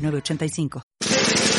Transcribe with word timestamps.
906985. 0.00 1.49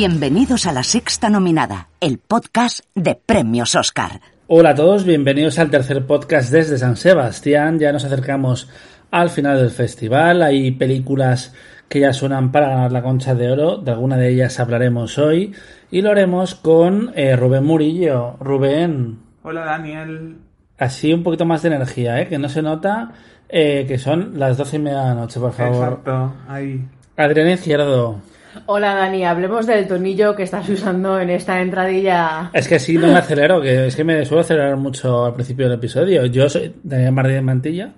Bienvenidos 0.00 0.66
a 0.66 0.72
la 0.72 0.84
sexta 0.84 1.28
nominada, 1.28 1.88
el 2.00 2.18
podcast 2.18 2.84
de 2.94 3.16
Premios 3.16 3.74
Oscar. 3.74 4.20
Hola 4.46 4.70
a 4.70 4.74
todos, 4.76 5.04
bienvenidos 5.04 5.58
al 5.58 5.72
tercer 5.72 6.06
podcast 6.06 6.52
desde 6.52 6.78
San 6.78 6.94
Sebastián. 6.94 7.80
Ya 7.80 7.90
nos 7.90 8.04
acercamos 8.04 8.70
al 9.10 9.28
final 9.28 9.58
del 9.58 9.70
festival. 9.70 10.42
Hay 10.42 10.70
películas 10.70 11.52
que 11.88 11.98
ya 11.98 12.12
suenan 12.12 12.52
para 12.52 12.68
ganar 12.68 12.92
la 12.92 13.02
concha 13.02 13.34
de 13.34 13.50
oro. 13.50 13.78
De 13.78 13.90
alguna 13.90 14.16
de 14.16 14.28
ellas 14.28 14.60
hablaremos 14.60 15.18
hoy. 15.18 15.52
Y 15.90 16.00
lo 16.00 16.12
haremos 16.12 16.54
con 16.54 17.10
eh, 17.16 17.34
Rubén 17.34 17.64
Murillo. 17.64 18.36
Rubén. 18.38 19.18
Hola 19.42 19.64
Daniel. 19.64 20.36
Así 20.78 21.12
un 21.12 21.24
poquito 21.24 21.44
más 21.44 21.62
de 21.62 21.74
energía, 21.74 22.20
¿eh? 22.20 22.28
que 22.28 22.38
no 22.38 22.48
se 22.48 22.62
nota 22.62 23.14
eh, 23.48 23.84
que 23.88 23.98
son 23.98 24.38
las 24.38 24.58
doce 24.58 24.76
y 24.76 24.78
media 24.78 25.00
de 25.00 25.08
la 25.08 25.14
noche, 25.14 25.40
por 25.40 25.54
favor. 25.54 25.74
Exacto, 25.74 26.34
ahí. 26.46 26.86
Adrián 27.16 27.48
Izquierdo. 27.48 28.20
Hola 28.66 28.94
Dani, 28.94 29.24
hablemos 29.24 29.66
del 29.66 29.86
tornillo 29.86 30.34
que 30.34 30.42
estás 30.42 30.68
usando 30.68 31.20
en 31.20 31.30
esta 31.30 31.60
entradilla. 31.60 32.50
Es 32.52 32.66
que 32.66 32.78
sí, 32.78 32.96
no 32.96 33.08
me 33.08 33.18
acelero, 33.18 33.60
que 33.60 33.86
es 33.86 33.96
que 33.96 34.04
me 34.04 34.24
suelo 34.24 34.40
acelerar 34.40 34.76
mucho 34.76 35.26
al 35.26 35.34
principio 35.34 35.66
del 35.66 35.78
episodio. 35.78 36.24
Yo 36.26 36.48
soy 36.48 36.74
Daniel 36.82 37.12
Martínez 37.12 37.42
Mantilla 37.42 37.92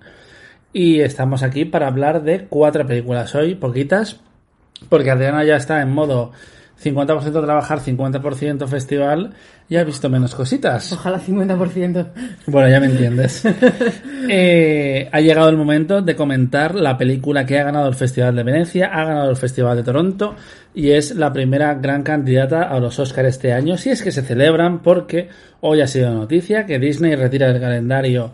y 0.73 1.01
estamos 1.01 1.43
aquí 1.43 1.65
para 1.65 1.87
hablar 1.87 2.23
de 2.23 2.47
cuatro 2.47 2.87
películas 2.87 3.35
hoy, 3.35 3.55
poquitas, 3.55 4.21
porque 4.89 5.11
Adriana 5.11 5.45
ya 5.45 5.57
está 5.57 5.83
en 5.83 5.93
modo 5.93 6.33
50% 6.83 7.43
trabajar, 7.43 7.81
50% 7.81 8.67
festival 8.67 9.35
y 9.69 9.77
ha 9.77 9.85
visto 9.85 10.09
menos 10.09 10.35
cositas. 10.35 10.93
Ojalá 10.93 11.21
50%. 11.21 12.07
Bueno, 12.47 12.69
ya 12.69 12.81
me 12.81 12.87
entiendes. 12.87 13.45
Eh, 14.33 15.09
ha 15.11 15.21
llegado 15.21 15.49
el 15.49 15.57
momento 15.57 16.03
de 16.03 16.15
comentar 16.15 16.77
la 16.77 16.97
película 16.97 17.47
que 17.47 17.59
ha 17.59 17.65
ganado 17.65 17.89
el 17.89 17.97
Festival 17.97 18.37
de 18.37 18.45
Venecia, 18.45 18.87
ha 18.93 19.05
ganado 19.05 19.29
el 19.29 19.37
Festival 19.37 19.77
de 19.77 19.83
Toronto 19.83 20.37
y 20.73 20.91
es 20.91 21.17
la 21.17 21.33
primera 21.33 21.75
gran 21.75 22.05
candidata 22.05 22.63
a 22.63 22.79
los 22.79 23.01
Oscars 23.01 23.29
este 23.29 23.53
año, 23.53 23.77
si 23.77 23.91
es 23.91 24.03
que 24.03 24.13
se 24.13 24.23
celebran, 24.23 24.83
porque 24.83 25.31
hoy 25.63 25.81
ha 25.81 25.89
sido 25.89 26.15
noticia 26.15 26.65
que 26.65 26.79
Disney 26.79 27.17
retira 27.17 27.49
del 27.49 27.61
calendario 27.61 28.31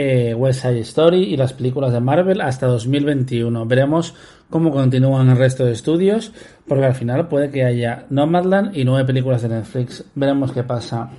eh, 0.00 0.32
West 0.32 0.62
Side 0.62 0.78
Story 0.80 1.24
y 1.24 1.36
las 1.36 1.52
películas 1.52 1.92
de 1.92 1.98
Marvel 1.98 2.40
hasta 2.40 2.68
2021. 2.68 3.66
Veremos 3.66 4.14
cómo 4.48 4.70
continúan 4.70 5.28
el 5.28 5.36
resto 5.36 5.64
de 5.64 5.72
estudios, 5.72 6.32
porque 6.68 6.84
al 6.84 6.94
final 6.94 7.26
puede 7.26 7.50
que 7.50 7.64
haya 7.64 8.06
Nomadland 8.08 8.76
y 8.76 8.84
nueve 8.84 9.04
películas 9.04 9.42
de 9.42 9.48
Netflix. 9.48 10.04
Veremos 10.14 10.52
qué 10.52 10.62
pasa. 10.62 11.10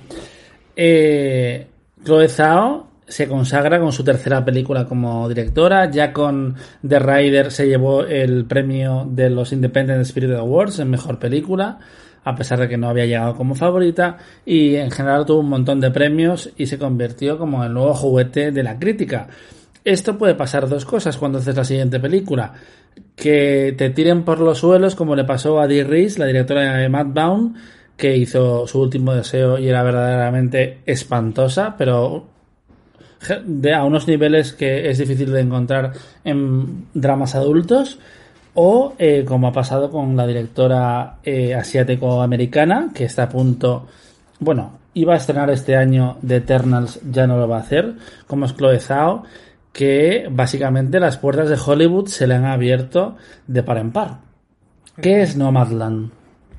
Eh, 0.74 1.66
Chloe 2.02 2.28
Zhao 2.28 2.86
se 3.06 3.28
consagra 3.28 3.78
con 3.78 3.92
su 3.92 4.02
tercera 4.02 4.42
película 4.42 4.86
como 4.86 5.28
directora. 5.28 5.90
Ya 5.90 6.10
con 6.14 6.56
The 6.86 7.00
Rider 7.00 7.50
se 7.52 7.68
llevó 7.68 8.04
el 8.06 8.46
premio 8.46 9.06
de 9.10 9.28
los 9.28 9.52
Independent 9.52 10.00
Spirit 10.06 10.30
Awards 10.36 10.78
en 10.78 10.88
mejor 10.88 11.18
película, 11.18 11.78
a 12.24 12.34
pesar 12.34 12.60
de 12.60 12.68
que 12.68 12.76
no 12.76 12.88
había 12.88 13.06
llegado 13.06 13.36
como 13.36 13.54
favorita. 13.54 14.18
Y 14.44 14.76
en 14.76 14.90
general 14.90 15.26
tuvo 15.26 15.40
un 15.40 15.48
montón 15.48 15.80
de 15.80 15.90
premios 15.90 16.50
y 16.56 16.66
se 16.66 16.78
convirtió 16.78 17.38
como 17.38 17.64
el 17.64 17.72
nuevo 17.72 17.94
juguete 17.94 18.52
de 18.52 18.62
la 18.62 18.78
crítica. 18.78 19.28
Esto 19.84 20.18
puede 20.18 20.34
pasar 20.34 20.68
dos 20.68 20.84
cosas 20.84 21.16
cuando 21.16 21.38
haces 21.38 21.56
la 21.56 21.64
siguiente 21.64 21.98
película. 21.98 22.52
Que 23.16 23.74
te 23.76 23.90
tiren 23.90 24.24
por 24.24 24.40
los 24.40 24.58
suelos, 24.58 24.94
como 24.94 25.16
le 25.16 25.24
pasó 25.24 25.60
a 25.60 25.66
Dee 25.66 25.84
Reese, 25.84 26.18
la 26.18 26.26
directora 26.26 26.76
de 26.76 26.88
Baum, 26.88 27.54
que 27.96 28.16
hizo 28.16 28.66
su 28.66 28.80
último 28.80 29.14
deseo 29.14 29.58
y 29.58 29.68
era 29.68 29.82
verdaderamente 29.82 30.80
espantosa, 30.86 31.74
pero 31.76 32.26
de, 33.44 33.74
a 33.74 33.84
unos 33.84 34.08
niveles 34.08 34.52
que 34.52 34.88
es 34.88 34.98
difícil 34.98 35.30
de 35.32 35.40
encontrar 35.40 35.92
en 36.24 36.86
dramas 36.94 37.34
adultos. 37.34 37.98
O 38.54 38.94
eh, 38.98 39.24
como 39.26 39.48
ha 39.48 39.52
pasado 39.52 39.90
con 39.90 40.16
la 40.16 40.26
directora 40.26 41.18
eh, 41.22 41.54
asiático-americana, 41.54 42.90
que 42.94 43.04
está 43.04 43.24
a 43.24 43.28
punto, 43.28 43.86
bueno, 44.40 44.78
iba 44.94 45.14
a 45.14 45.16
estrenar 45.16 45.50
este 45.50 45.76
año 45.76 46.18
The 46.26 46.36
Eternals, 46.36 47.00
ya 47.10 47.26
no 47.26 47.36
lo 47.36 47.48
va 47.48 47.58
a 47.58 47.60
hacer, 47.60 47.94
como 48.26 48.46
es 48.46 48.56
Chloe 48.56 48.80
Zhao, 48.80 49.24
que 49.72 50.26
básicamente 50.30 50.98
las 50.98 51.16
puertas 51.18 51.48
de 51.48 51.58
Hollywood 51.64 52.06
se 52.06 52.26
le 52.26 52.34
han 52.34 52.44
abierto 52.44 53.16
de 53.46 53.62
par 53.62 53.78
en 53.78 53.92
par. 53.92 54.18
¿Qué 55.00 55.22
es 55.22 55.36
Nomadland? 55.36 56.10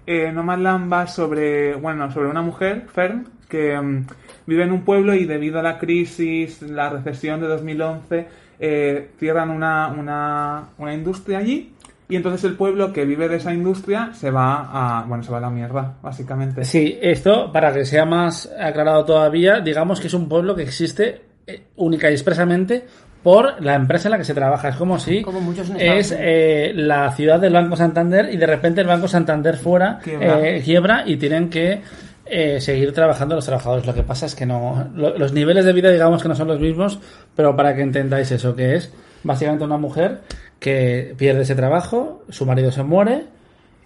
Eh, 0.07 0.31
Nomadland 0.31 0.91
va 0.91 1.07
sobre, 1.07 1.75
bueno, 1.75 2.09
sobre 2.11 2.29
una 2.29 2.41
mujer, 2.41 2.87
Fern, 2.91 3.27
que 3.49 3.79
mm, 3.79 4.07
vive 4.47 4.63
en 4.63 4.71
un 4.71 4.83
pueblo 4.83 5.13
y 5.13 5.25
debido 5.25 5.59
a 5.59 5.63
la 5.63 5.77
crisis, 5.77 6.61
la 6.61 6.89
recesión 6.89 7.41
de 7.41 7.47
2011, 7.47 8.27
eh, 8.59 9.09
cierran 9.19 9.49
una, 9.49 9.87
una, 9.89 10.69
una 10.77 10.93
industria 10.93 11.39
allí 11.39 11.73
y 12.11 12.15
entonces 12.17 12.43
el 12.43 12.55
pueblo 12.55 12.93
que 12.93 13.05
vive 13.05 13.27
de 13.27 13.37
esa 13.37 13.53
industria 13.53 14.11
se 14.13 14.29
va 14.29 14.69
a, 14.99 15.03
bueno, 15.07 15.23
se 15.23 15.31
va 15.31 15.39
a 15.39 15.41
la 15.41 15.49
mierda, 15.49 15.95
básicamente. 16.03 16.63
Sí, 16.65 16.99
esto, 17.01 17.51
para 17.51 17.73
que 17.73 17.85
sea 17.85 18.05
más 18.05 18.51
aclarado 18.59 19.03
todavía, 19.05 19.59
digamos 19.61 19.99
que 19.99 20.07
es 20.07 20.13
un 20.13 20.27
pueblo 20.29 20.55
que 20.55 20.63
existe 20.63 21.21
eh, 21.47 21.63
única 21.77 22.09
y 22.09 22.13
expresamente 22.13 22.85
por 23.23 23.61
la 23.63 23.75
empresa 23.75 24.07
en 24.07 24.11
la 24.13 24.17
que 24.17 24.23
se 24.23 24.33
trabaja. 24.33 24.69
Es 24.69 24.75
como 24.75 24.97
si 24.99 25.21
Como 25.21 25.39
es 25.79 26.15
eh, 26.17 26.71
la 26.75 27.11
ciudad 27.13 27.39
del 27.39 27.53
Banco 27.53 27.75
Santander 27.75 28.29
y 28.33 28.37
de 28.37 28.47
repente 28.47 28.81
el 28.81 28.87
Banco 28.87 29.07
Santander 29.07 29.57
fuera 29.57 29.99
Quiebra. 30.03 30.47
eh, 30.47 30.61
quiebra 30.63 31.03
y 31.05 31.17
tienen 31.17 31.49
que 31.49 31.81
eh, 32.25 32.59
seguir 32.61 32.93
trabajando 32.93 33.35
los 33.35 33.45
trabajadores. 33.45 33.85
Lo 33.85 33.93
que 33.93 34.03
pasa 34.03 34.25
es 34.25 34.33
que 34.35 34.45
no. 34.45 34.89
lo- 34.95 35.17
los 35.17 35.33
niveles 35.33 35.65
de 35.65 35.73
vida, 35.73 35.91
digamos 35.91 36.21
que 36.23 36.29
no 36.29 36.35
son 36.35 36.47
los 36.47 36.59
mismos, 36.59 36.99
pero 37.35 37.55
para 37.55 37.75
que 37.75 37.81
entendáis 37.81 38.31
eso, 38.31 38.55
que 38.55 38.75
es 38.75 38.91
básicamente 39.23 39.65
una 39.65 39.77
mujer 39.77 40.21
que 40.61 41.13
pierde 41.17 41.41
ese 41.41 41.55
trabajo, 41.55 42.21
su 42.29 42.45
marido 42.45 42.71
se 42.71 42.83
muere 42.83 43.25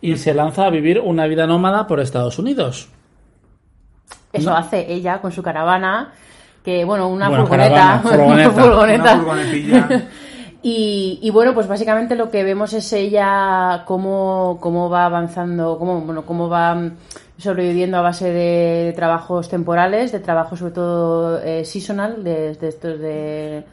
y 0.01 0.17
se 0.17 0.33
lanza 0.35 0.65
a 0.65 0.69
vivir 0.69 0.99
una 0.99 1.25
vida 1.25 1.47
nómada 1.47 1.87
por 1.87 1.99
Estados 2.01 2.37
Unidos. 2.37 2.89
Eso 4.33 4.49
No. 4.51 4.57
hace 4.57 4.91
ella 4.91 5.21
con 5.21 5.31
su 5.31 5.41
caravana, 5.41 6.11
que 6.63 6.83
bueno, 6.85 7.07
una 7.07 7.29
Bueno, 7.29 7.47
furgoneta. 7.47 7.73
caravana, 7.73 8.01
furgoneta. 8.03 8.49
una 8.49 8.63
furgoneta. 8.63 9.13
Una 9.15 9.17
furgonetilla. 9.23 10.03
Y, 10.67 11.19
y 11.21 11.29
bueno, 11.29 11.53
pues 11.53 11.67
básicamente 11.67 12.15
lo 12.15 12.31
que 12.31 12.43
vemos 12.43 12.73
es 12.73 12.91
ella 12.91 13.83
cómo, 13.85 14.57
cómo 14.59 14.89
va 14.89 15.05
avanzando, 15.05 15.77
cómo, 15.77 16.01
bueno, 16.01 16.25
cómo 16.25 16.49
va 16.49 16.89
sobreviviendo 17.37 17.97
a 17.97 18.01
base 18.01 18.31
de 18.31 18.91
trabajos 18.95 19.47
temporales, 19.47 20.11
de 20.11 20.21
trabajos 20.21 20.57
sobre 20.57 20.73
todo 20.73 21.39
eh, 21.43 21.63
seasonal, 21.65 22.23
de, 22.23 22.55
de 22.55 22.67
estos 22.67 22.99
de, 22.99 23.63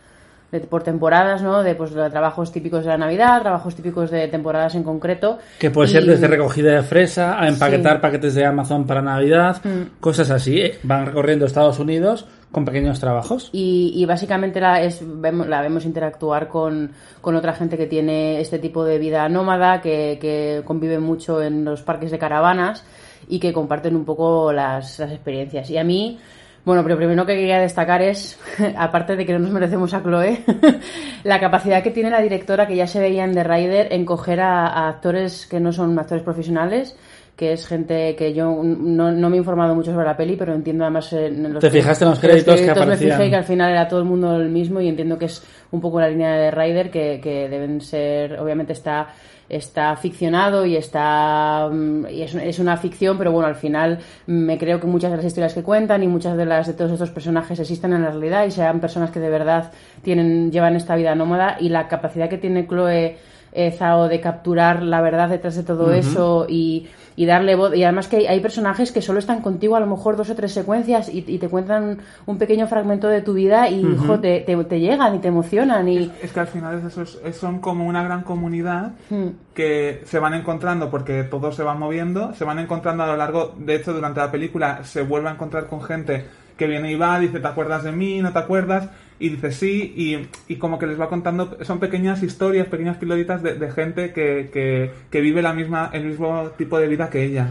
de- 0.52 0.60
por 0.60 0.82
temporadas, 0.84 1.43
¿no? 1.43 1.62
De 1.64 1.75
pues 1.75 1.93
de 1.94 2.08
trabajos 2.10 2.52
típicos 2.52 2.84
de 2.84 2.90
la 2.90 2.99
Navidad, 2.99 3.40
trabajos 3.43 3.75
típicos 3.75 4.10
de 4.10 4.28
temporadas 4.28 4.75
en 4.76 4.84
concreto. 4.84 5.38
Que 5.58 5.70
puede 5.70 5.88
Y- 5.88 5.93
ser 5.93 6.04
desde 6.04 6.28
recogida 6.28 6.72
de 6.75 6.82
fresa 6.82 7.40
a 7.43 7.49
empaquetar 7.49 7.96
Sí. 7.96 8.02
paquetes 8.02 8.34
de 8.34 8.44
Amazon 8.44 8.87
para 8.87 9.02
Navidad, 9.02 9.56
Mm. 9.64 9.99
cosas 10.00 10.31
así. 10.31 10.60
¿eh? 10.60 10.78
Van 10.84 11.06
recorriendo 11.06 11.46
Estados 11.46 11.78
Unidos 11.81 12.26
con 12.52 12.66
pequeños 12.66 13.00
trabajos. 13.00 13.49
Y, 13.52 13.93
y 13.96 14.04
básicamente 14.04 14.60
la, 14.60 14.82
es, 14.82 15.00
vemos, 15.02 15.46
la 15.49 15.62
vemos 15.62 15.87
interactuar 15.87 16.49
con, 16.49 16.93
con 17.22 17.34
otra 17.34 17.54
gente 17.54 17.78
que 17.78 17.87
tiene 17.87 18.40
este 18.43 18.58
tipo 18.58 18.84
de 18.84 18.99
vida 18.99 19.26
nómada, 19.31 19.81
que, 19.81 20.19
que 20.20 20.60
convive 20.66 20.99
mucho 20.99 21.43
en 21.43 21.64
los 21.64 21.81
parques 21.81 22.10
de 22.10 22.19
caravanas 22.19 22.84
y 23.26 23.38
que 23.40 23.54
comparten 23.54 23.96
un 23.96 24.04
poco 24.04 24.52
las, 24.52 24.99
las 24.99 25.12
experiencias. 25.12 25.70
Y 25.70 25.78
a 25.78 25.84
mí 25.84 26.19
Bueno, 26.64 26.85
pero 26.85 26.97
primero 26.97 27.26
que 27.26 27.35
quería 27.35 27.59
destacar 27.59 28.03
es, 28.03 28.38
aparte 28.76 29.17
de 29.17 29.26
que 29.26 29.32
no 29.32 29.41
nos 29.41 29.50
merecemos 29.50 29.93
a 29.94 30.03
Chloe, 30.03 30.44
la 31.25 31.41
capacidad 31.41 31.82
que 31.82 31.91
tiene 31.91 32.11
la 32.11 32.20
directora, 32.20 32.67
que 32.67 32.76
ya 32.76 32.87
se 32.87 33.00
veía 33.00 33.25
en 33.25 33.35
The 33.35 33.44
Rider, 33.44 33.93
en 33.93 34.05
coger 34.05 34.41
a, 34.41 34.67
a 34.69 34.88
actores 34.88 35.47
que 35.47 35.59
no 35.59 35.73
son 35.73 35.99
actores 35.99 36.23
profesionales, 36.23 36.97
que 37.37 37.53
es 37.53 37.67
gente 37.67 38.14
que 38.14 38.32
yo 38.35 38.62
no, 38.62 39.11
no 39.11 39.31
me 39.31 39.37
he 39.37 39.38
informado 39.38 39.75
mucho 39.75 39.91
sobre 39.91 40.06
la 40.06 40.17
peli, 40.17 40.37
pero 40.37 40.55
entiendo 40.55 40.85
además 40.85 41.12
en 41.12 41.53
los 41.53 41.61
¿Te 41.61 41.70
fijaste 41.70 42.05
en 42.05 42.11
los 42.11 42.20
créditos 42.20 42.61
que 42.61 42.67
me 42.67 42.70
aparecían? 42.70 43.19
fijé 43.19 43.31
que 43.31 43.37
al 43.37 43.44
final 43.44 43.70
era 43.70 43.88
todo 43.88 44.00
el 44.00 44.05
mundo 44.05 44.37
el 44.37 44.50
mismo 44.50 44.81
y 44.81 44.88
entiendo 44.88 45.19
que 45.19 45.25
es 45.25 45.43
un 45.70 45.81
poco 45.81 45.99
la 45.99 46.09
línea 46.09 46.32
de 46.35 46.50
Rider 46.50 46.91
que, 46.91 47.20
que 47.20 47.49
deben 47.49 47.81
ser, 47.81 48.38
obviamente 48.38 48.75
está 48.75 49.09
está 49.52 49.94
ficcionado 49.96 50.64
y 50.64 50.76
está 50.76 51.69
mm, 51.70 52.06
y 52.10 52.22
es, 52.22 52.58
una 52.58 52.76
ficción 52.78 53.19
pero 53.19 53.32
bueno 53.32 53.46
al 53.49 53.54
final 53.54 53.99
me 54.26 54.58
creo 54.58 54.81
que 54.81 54.87
muchas 54.87 55.10
de 55.10 55.19
las 55.19 55.26
historias 55.26 55.52
que 55.52 55.62
cuentan 55.62 56.02
y 56.02 56.08
muchas 56.08 56.37
de 56.37 56.46
las 56.46 56.66
de 56.66 56.72
todos 56.72 56.93
estos 56.93 57.10
personajes 57.10 57.60
existen 57.60 57.93
en 57.93 58.02
la 58.02 58.10
realidad 58.10 58.46
y 58.46 58.50
sean 58.50 58.81
personas 58.81 59.10
que 59.10 59.20
de 59.20 59.28
verdad 59.28 59.70
tienen 60.02 60.50
llevan 60.50 60.75
esta 60.75 60.96
vida 60.96 61.14
nómada 61.14 61.58
y 61.60 61.69
la 61.69 61.87
capacidad 61.87 62.31
que 62.31 62.38
tiene 62.38 62.66
Chloe 62.66 63.19
eh, 63.52 63.70
Zhao 63.72 64.08
de 64.08 64.20
capturar 64.20 64.82
la 64.82 65.00
verdad 65.00 65.28
detrás 65.28 65.54
de 65.56 65.62
todo 65.62 65.93
eso 65.93 66.46
y, 66.49 66.88
y 67.16 67.26
darle 67.26 67.54
voz. 67.54 67.75
Y 67.76 67.84
además 67.84 68.08
que 68.08 68.16
hay, 68.16 68.26
hay 68.26 68.40
personajes 68.40 68.93
que 68.93 69.02
solo 69.02 69.19
están 69.19 69.43
contigo 69.43 69.76
a 69.76 69.81
lo 69.81 69.87
mejor 69.87 70.16
dos 70.16 70.31
o 70.31 70.34
tres 70.34 70.52
secuencias 70.52 71.08
y, 71.08 71.25
y 71.26 71.38
te 71.38 71.49
cuentan 71.49 71.99
un 72.26 72.38
pequeño 72.38 72.66
fragmento 72.66 73.08
de 73.08 73.20
tu 73.22 73.34
vida 73.34 73.69
y 73.69 73.96
jo, 74.06 74.19
te, 74.20 74.40
te, 74.40 74.56
te 74.64 74.81
llegan 74.81 75.14
y 75.14 75.19
te 75.19 75.28
emocionan. 75.28 75.88
Y, 75.88 76.10
Es 76.22 76.32
que 76.32 76.40
al 76.40 76.46
final 76.46 76.78
es 76.78 76.84
eso, 76.96 77.02
es- 77.02 77.37
son 77.37 77.58
como 77.60 77.87
una 77.87 78.02
gran 78.02 78.22
comunidad 78.22 78.93
Hmm. 79.10 79.28
que 79.54 80.02
se 80.06 80.19
van 80.19 80.34
encontrando 80.34 80.90
porque 80.90 81.25
todo 81.25 81.52
se 81.52 81.62
va 81.62 81.75
moviendo, 81.75 82.32
se 82.34 82.44
van 82.44 82.58
encontrando 82.58 83.02
a 83.02 83.06
lo 83.08 83.16
largo, 83.16 83.52
de 83.58 83.75
hecho 83.76 83.93
durante 83.93 84.20
la 84.20 84.31
película 84.31 84.84
se 84.84 85.02
vuelve 85.02 85.28
a 85.28 85.32
encontrar 85.32 85.66
con 85.66 85.82
gente 85.82 86.25
que 86.56 86.66
viene 86.66 86.93
y 86.93 86.94
va, 86.96 87.19
dice, 87.19 87.40
¿te 87.40 87.46
acuerdas 87.49 87.82
de 87.82 87.93
mí? 87.93 88.20
¿No 88.22 88.32
te 88.32 88.38
acuerdas? 88.38 88.88
Y 89.23 89.29
dice, 89.29 89.53
sí, 89.53 89.95
y, 89.97 90.53
y 90.53 90.57
como 90.57 90.81
que 90.81 90.87
les 90.89 91.01
va 91.01 91.09
contando, 91.09 91.57
son 91.63 91.79
pequeñas 91.79 92.25
historias, 92.25 92.67
pequeñas 92.67 92.97
piloritas 92.97 93.41
de, 93.41 93.71
gente 93.71 94.13
que, 94.13 94.51
que, 94.53 94.91
que 95.09 95.21
vive 95.21 95.43
la 95.43 95.53
misma, 95.53 95.91
el 95.93 96.07
mismo 96.07 96.51
tipo 96.59 96.77
de 96.77 96.89
vida 96.89 97.09
que 97.09 97.25
ella. 97.25 97.51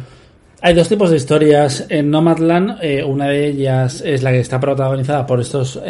Hay 0.64 0.76
dos 0.76 0.90
tipos 0.90 1.10
de 1.10 1.16
historias 1.16 1.88
en 1.88 2.12
Nomadland. 2.12 2.78
eh, 2.84 3.06
una 3.06 3.28
de 3.28 3.48
ellas 3.48 4.04
es 4.06 4.22
la 4.22 4.32
que 4.32 4.42
está 4.42 4.60
protagonizada 4.60 5.26
por 5.26 5.40
estos 5.40 5.78
eh, 5.78 5.82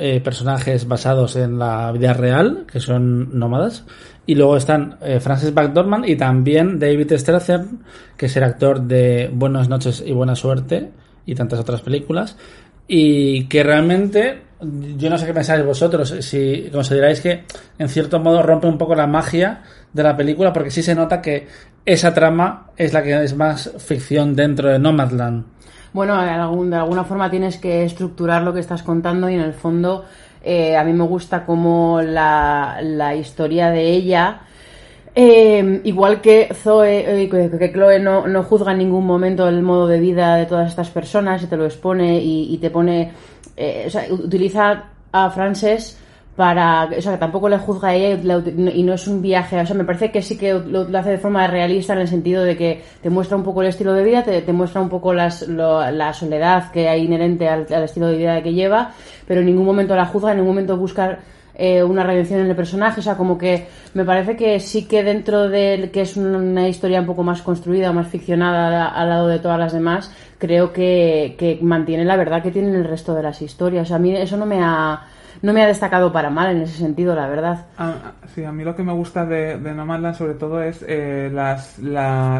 eh, 0.00 0.20
personajes 0.24 0.88
basados 0.88 1.36
en 1.36 1.58
la 1.58 1.92
vida 1.92 2.14
real, 2.14 2.64
que 2.72 2.80
son 2.80 3.38
nómadas. 3.38 3.84
Y 4.24 4.36
luego 4.36 4.56
están 4.56 4.98
Francis 5.20 5.54
McDormand 5.54 6.08
y 6.08 6.16
también 6.16 6.80
David 6.80 7.12
Strathairn, 7.12 7.84
que 8.16 8.26
es 8.26 8.36
el 8.36 8.42
actor 8.42 8.80
de 8.80 9.30
Buenas 9.32 9.68
noches 9.68 10.02
y 10.04 10.12
buena 10.12 10.34
suerte 10.34 10.90
y 11.26 11.34
tantas 11.34 11.60
otras 11.60 11.82
películas. 11.82 12.36
Y 12.88 13.44
que 13.44 13.62
realmente, 13.62 14.45
yo 14.60 15.10
no 15.10 15.18
sé 15.18 15.26
qué 15.26 15.34
pensáis 15.34 15.64
vosotros, 15.64 16.14
si 16.20 16.68
consideráis 16.72 17.20
que 17.20 17.44
en 17.78 17.88
cierto 17.88 18.20
modo 18.20 18.42
rompe 18.42 18.66
un 18.66 18.78
poco 18.78 18.94
la 18.94 19.06
magia 19.06 19.62
de 19.92 20.02
la 20.02 20.16
película, 20.16 20.52
porque 20.52 20.70
sí 20.70 20.82
se 20.82 20.94
nota 20.94 21.20
que 21.20 21.46
esa 21.84 22.14
trama 22.14 22.70
es 22.76 22.92
la 22.92 23.02
que 23.02 23.22
es 23.22 23.36
más 23.36 23.72
ficción 23.78 24.34
dentro 24.34 24.70
de 24.70 24.78
Nomadland. 24.78 25.44
Bueno, 25.92 26.20
de, 26.22 26.28
alguna 26.76 27.04
forma 27.04 27.30
tienes 27.30 27.58
que 27.58 27.84
estructurar 27.84 28.42
lo 28.42 28.52
que 28.52 28.60
estás 28.60 28.82
contando 28.82 29.30
y 29.30 29.34
en 29.34 29.40
el 29.40 29.54
fondo 29.54 30.04
eh, 30.42 30.76
a 30.76 30.84
mí 30.84 30.92
me 30.92 31.04
gusta 31.04 31.44
como 31.44 32.02
la, 32.02 32.78
la 32.82 33.14
historia 33.14 33.70
de 33.70 33.90
ella, 33.90 34.42
eh, 35.14 35.80
igual 35.84 36.20
que 36.20 36.50
Zoe, 36.52 37.22
eh, 37.22 37.28
que, 37.30 37.72
Chloe 37.72 37.98
no, 37.98 38.26
no 38.26 38.42
juzga 38.42 38.72
en 38.72 38.78
ningún 38.78 39.06
momento 39.06 39.48
el 39.48 39.62
modo 39.62 39.86
de 39.86 39.98
vida 39.98 40.36
de 40.36 40.44
todas 40.44 40.68
estas 40.68 40.90
personas 40.90 41.42
y 41.42 41.46
te 41.46 41.56
lo 41.56 41.64
expone 41.64 42.20
y 42.22 42.58
te 42.58 42.68
pone, 42.68 43.12
eh, 43.56 43.84
o 43.86 43.90
sea, 43.90 44.04
utiliza 44.10 44.84
a 45.12 45.30
Frances 45.30 45.98
para, 46.36 46.90
o 46.96 47.00
sea, 47.00 47.12
que 47.12 47.18
tampoco 47.18 47.48
le 47.48 47.56
juzga 47.56 47.88
a 47.88 47.94
ella 47.94 48.20
y, 48.74 48.82
no 48.82 48.92
es 48.92 49.08
un 49.08 49.22
viaje, 49.22 49.58
o 49.58 49.64
sea, 49.64 49.74
me 49.74 49.84
parece 49.84 50.10
que 50.10 50.20
sí 50.20 50.36
que 50.36 50.52
lo, 50.52 50.82
hace 50.98 51.10
de 51.12 51.18
forma 51.18 51.46
realista 51.46 51.94
en 51.94 52.00
el 52.00 52.08
sentido 52.08 52.44
de 52.44 52.58
que 52.58 52.82
te 53.00 53.08
muestra 53.08 53.38
un 53.38 53.42
poco 53.42 53.62
el 53.62 53.68
estilo 53.68 53.94
de 53.94 54.04
vida, 54.04 54.22
te, 54.22 54.42
te 54.42 54.52
muestra 54.52 54.82
un 54.82 54.90
poco 54.90 55.14
las, 55.14 55.48
lo- 55.48 55.90
la 55.90 56.12
soledad 56.12 56.70
que 56.72 56.88
hay 56.90 57.04
inherente 57.04 57.48
al, 57.48 57.66
al 57.72 57.84
estilo 57.84 58.08
de 58.08 58.18
vida 58.18 58.42
que 58.42 58.52
lleva, 58.52 58.90
pero 59.26 59.40
en 59.40 59.46
ningún 59.46 59.64
momento 59.64 59.96
la 59.96 60.04
juzga, 60.04 60.32
en 60.32 60.36
ningún 60.38 60.52
momento 60.54 60.76
busca 60.76 61.20
eh, 61.58 61.82
una 61.82 62.02
redención 62.02 62.40
en 62.40 62.50
el 62.50 62.56
personaje, 62.56 63.00
o 63.00 63.02
sea, 63.02 63.16
como 63.16 63.38
que 63.38 63.66
me 63.94 64.04
parece 64.04 64.36
que 64.36 64.60
sí 64.60 64.86
que 64.86 65.02
dentro 65.02 65.48
de 65.48 65.90
que 65.90 66.02
es 66.02 66.16
una 66.18 66.68
historia 66.68 67.00
un 67.00 67.06
poco 67.06 67.22
más 67.22 67.40
construida, 67.40 67.92
más 67.92 68.08
ficcionada 68.08 68.88
al 68.88 69.08
lado 69.08 69.28
de 69.28 69.38
todas 69.38 69.58
las 69.58 69.72
demás, 69.72 70.12
creo 70.38 70.72
que, 70.72 71.58
mantiene 71.62 72.04
la 72.04 72.16
verdad 72.16 72.42
que 72.42 72.50
tienen 72.50 72.74
el 72.74 72.84
resto 72.84 73.14
de 73.14 73.22
las 73.22 73.40
historias. 73.40 73.90
A 73.90 73.98
mí 73.98 74.14
eso 74.14 74.36
no 74.36 74.44
me 74.44 74.60
ha 74.62 75.06
no 75.42 75.52
me 75.52 75.62
ha 75.62 75.66
destacado 75.66 76.12
para 76.12 76.30
mal 76.30 76.56
en 76.56 76.62
ese 76.62 76.78
sentido, 76.78 77.14
la 77.14 77.28
verdad. 77.28 77.66
Sí, 78.34 78.42
a 78.44 78.52
mí 78.52 78.64
lo 78.64 78.74
que 78.74 78.82
me 78.82 78.92
gusta 78.92 79.24
de, 79.24 79.58
de 79.58 79.74
Nomadland 79.74 80.16
sobre 80.16 80.34
todo 80.34 80.62
es 80.62 80.84
eh, 80.86 81.30
la, 81.32 81.62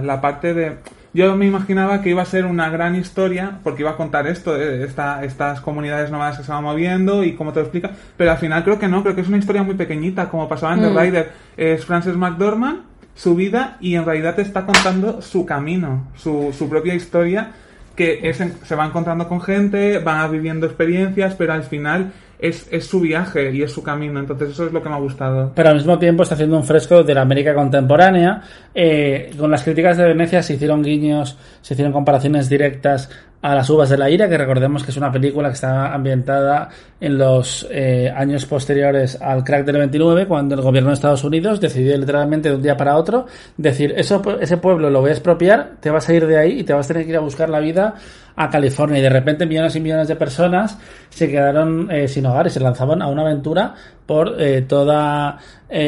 la 0.03 0.21
parte 0.21 0.55
de... 0.55 0.79
Yo 1.17 1.35
me 1.35 1.47
imaginaba 1.47 2.03
que 2.03 2.11
iba 2.11 2.21
a 2.21 2.27
ser 2.27 2.45
una 2.45 2.69
gran 2.69 2.95
historia 2.95 3.59
porque 3.65 3.81
iba 3.83 3.93
a 3.93 3.97
contar 3.97 4.27
esto, 4.27 4.55
eh, 4.61 4.85
esta, 4.85 5.25
estas 5.25 5.63
comunidades 5.63 6.11
nómadas 6.11 6.37
que 6.37 6.45
se 6.45 6.53
van 6.53 6.63
moviendo 6.63 7.25
y 7.25 7.33
cómo 7.33 7.53
te 7.55 7.61
lo 7.61 7.65
explica, 7.65 7.91
pero 8.19 8.33
al 8.33 8.37
final 8.37 8.63
creo 8.65 8.79
que 8.79 8.87
no, 8.87 9.03
creo 9.03 9.15
que 9.15 9.23
es 9.23 9.29
una 9.29 9.39
historia 9.39 9.63
muy 9.63 9.77
pequeñita, 9.77 10.29
como 10.29 10.47
pasaba 10.47 10.75
en 10.75 10.81
The 10.83 11.01
Rider. 11.01 11.33
Es 11.57 11.87
Frances 11.87 12.17
McDormand, 12.17 12.81
su 13.15 13.35
vida 13.35 13.79
y 13.81 13.95
en 13.95 14.05
realidad 14.05 14.35
te 14.35 14.43
está 14.43 14.67
contando 14.67 15.23
su 15.23 15.47
camino, 15.47 16.09
su, 16.17 16.55
su 16.57 16.69
propia 16.69 16.95
historia 16.95 17.51
que 17.97 18.29
es 18.29 18.39
en- 18.43 18.53
se 18.62 18.75
va 18.75 18.85
encontrando 18.85 19.27
con 19.27 19.41
gente, 19.41 19.99
va 20.01 20.29
viviendo 20.29 20.67
experiencias, 20.67 21.35
pero 21.35 21.55
al 21.55 21.62
final 21.62 22.12
es, 22.38 22.67
es 22.71 22.87
su 22.87 23.00
viaje 23.00 23.53
y 23.53 23.62
es 23.62 23.73
su 23.73 23.83
camino. 23.83 24.21
Entonces 24.21 24.50
eso 24.50 24.67
es 24.67 24.73
lo 24.73 24.83
que 24.83 24.88
me 24.88 24.94
ha 24.94 24.99
gustado. 24.99 25.53
Pero 25.55 25.69
al 25.71 25.77
mismo 25.77 25.99
tiempo 25.99 26.23
está 26.23 26.35
haciendo 26.35 26.56
un 26.56 26.65
fresco 26.65 27.03
de 27.03 27.15
la 27.15 27.23
América 27.23 27.55
contemporánea. 27.55 28.43
Eh, 28.75 29.33
con 29.38 29.50
las 29.50 29.62
críticas 29.62 29.97
de 29.97 30.05
Venecia 30.05 30.43
se 30.43 30.55
hicieron 30.55 30.83
guiños, 30.83 31.38
se 31.62 31.75
hicieron 31.75 31.93
comparaciones 31.93 32.49
directas 32.49 33.11
a 33.47 33.55
Las 33.55 33.71
Uvas 33.71 33.89
de 33.89 33.97
la 33.97 34.11
Ira, 34.11 34.29
que 34.29 34.37
recordemos 34.37 34.83
que 34.83 34.91
es 34.91 34.97
una 34.97 35.13
película 35.13 35.47
que 35.51 35.55
está 35.55 35.95
ambientada 35.95 36.69
en 37.01 37.17
los 37.17 37.65
eh, 37.71 38.13
años 38.13 38.45
posteriores 38.45 39.23
al 39.23 39.45
crack 39.45 39.65
del 39.65 39.79
29, 39.79 40.27
cuando 40.27 40.57
el 40.57 40.63
gobierno 40.63 40.91
de 40.91 40.95
Estados 40.95 41.23
Unidos 41.23 41.61
decidió 41.61 41.97
literalmente 41.97 42.49
de 42.49 42.57
un 42.57 42.63
día 42.63 42.77
para 42.77 42.97
otro 42.97 43.27
decir, 43.57 43.95
eso, 43.97 44.21
ese 44.41 44.57
pueblo 44.57 44.91
lo 44.91 45.01
voy 45.01 45.11
a 45.11 45.13
expropiar, 45.13 45.75
te 45.79 45.91
vas 45.91 46.09
a 46.09 46.15
ir 46.15 46.27
de 46.27 46.37
ahí 46.37 46.59
y 46.59 46.65
te 46.65 46.73
vas 46.73 46.87
a 46.87 46.89
tener 46.89 47.05
que 47.05 47.11
ir 47.11 47.17
a 47.19 47.21
buscar 47.21 47.49
la 47.49 47.61
vida 47.61 47.95
a 48.35 48.51
California. 48.51 48.99
Y 48.99 49.03
de 49.03 49.11
repente 49.11 49.47
millones 49.47 49.77
y 49.77 49.81
millones 49.81 50.09
de 50.09 50.17
personas 50.17 50.77
se 51.09 51.31
quedaron 51.31 51.89
eh, 51.93 52.09
sin 52.09 52.27
hogar 52.27 52.49
y 52.49 52.51
se 52.51 52.59
lanzaban 52.59 53.01
a 53.01 53.07
una 53.07 53.23
aventura 53.23 53.75
por 54.07 54.43
eh, 54.43 54.63
toda 54.63 55.39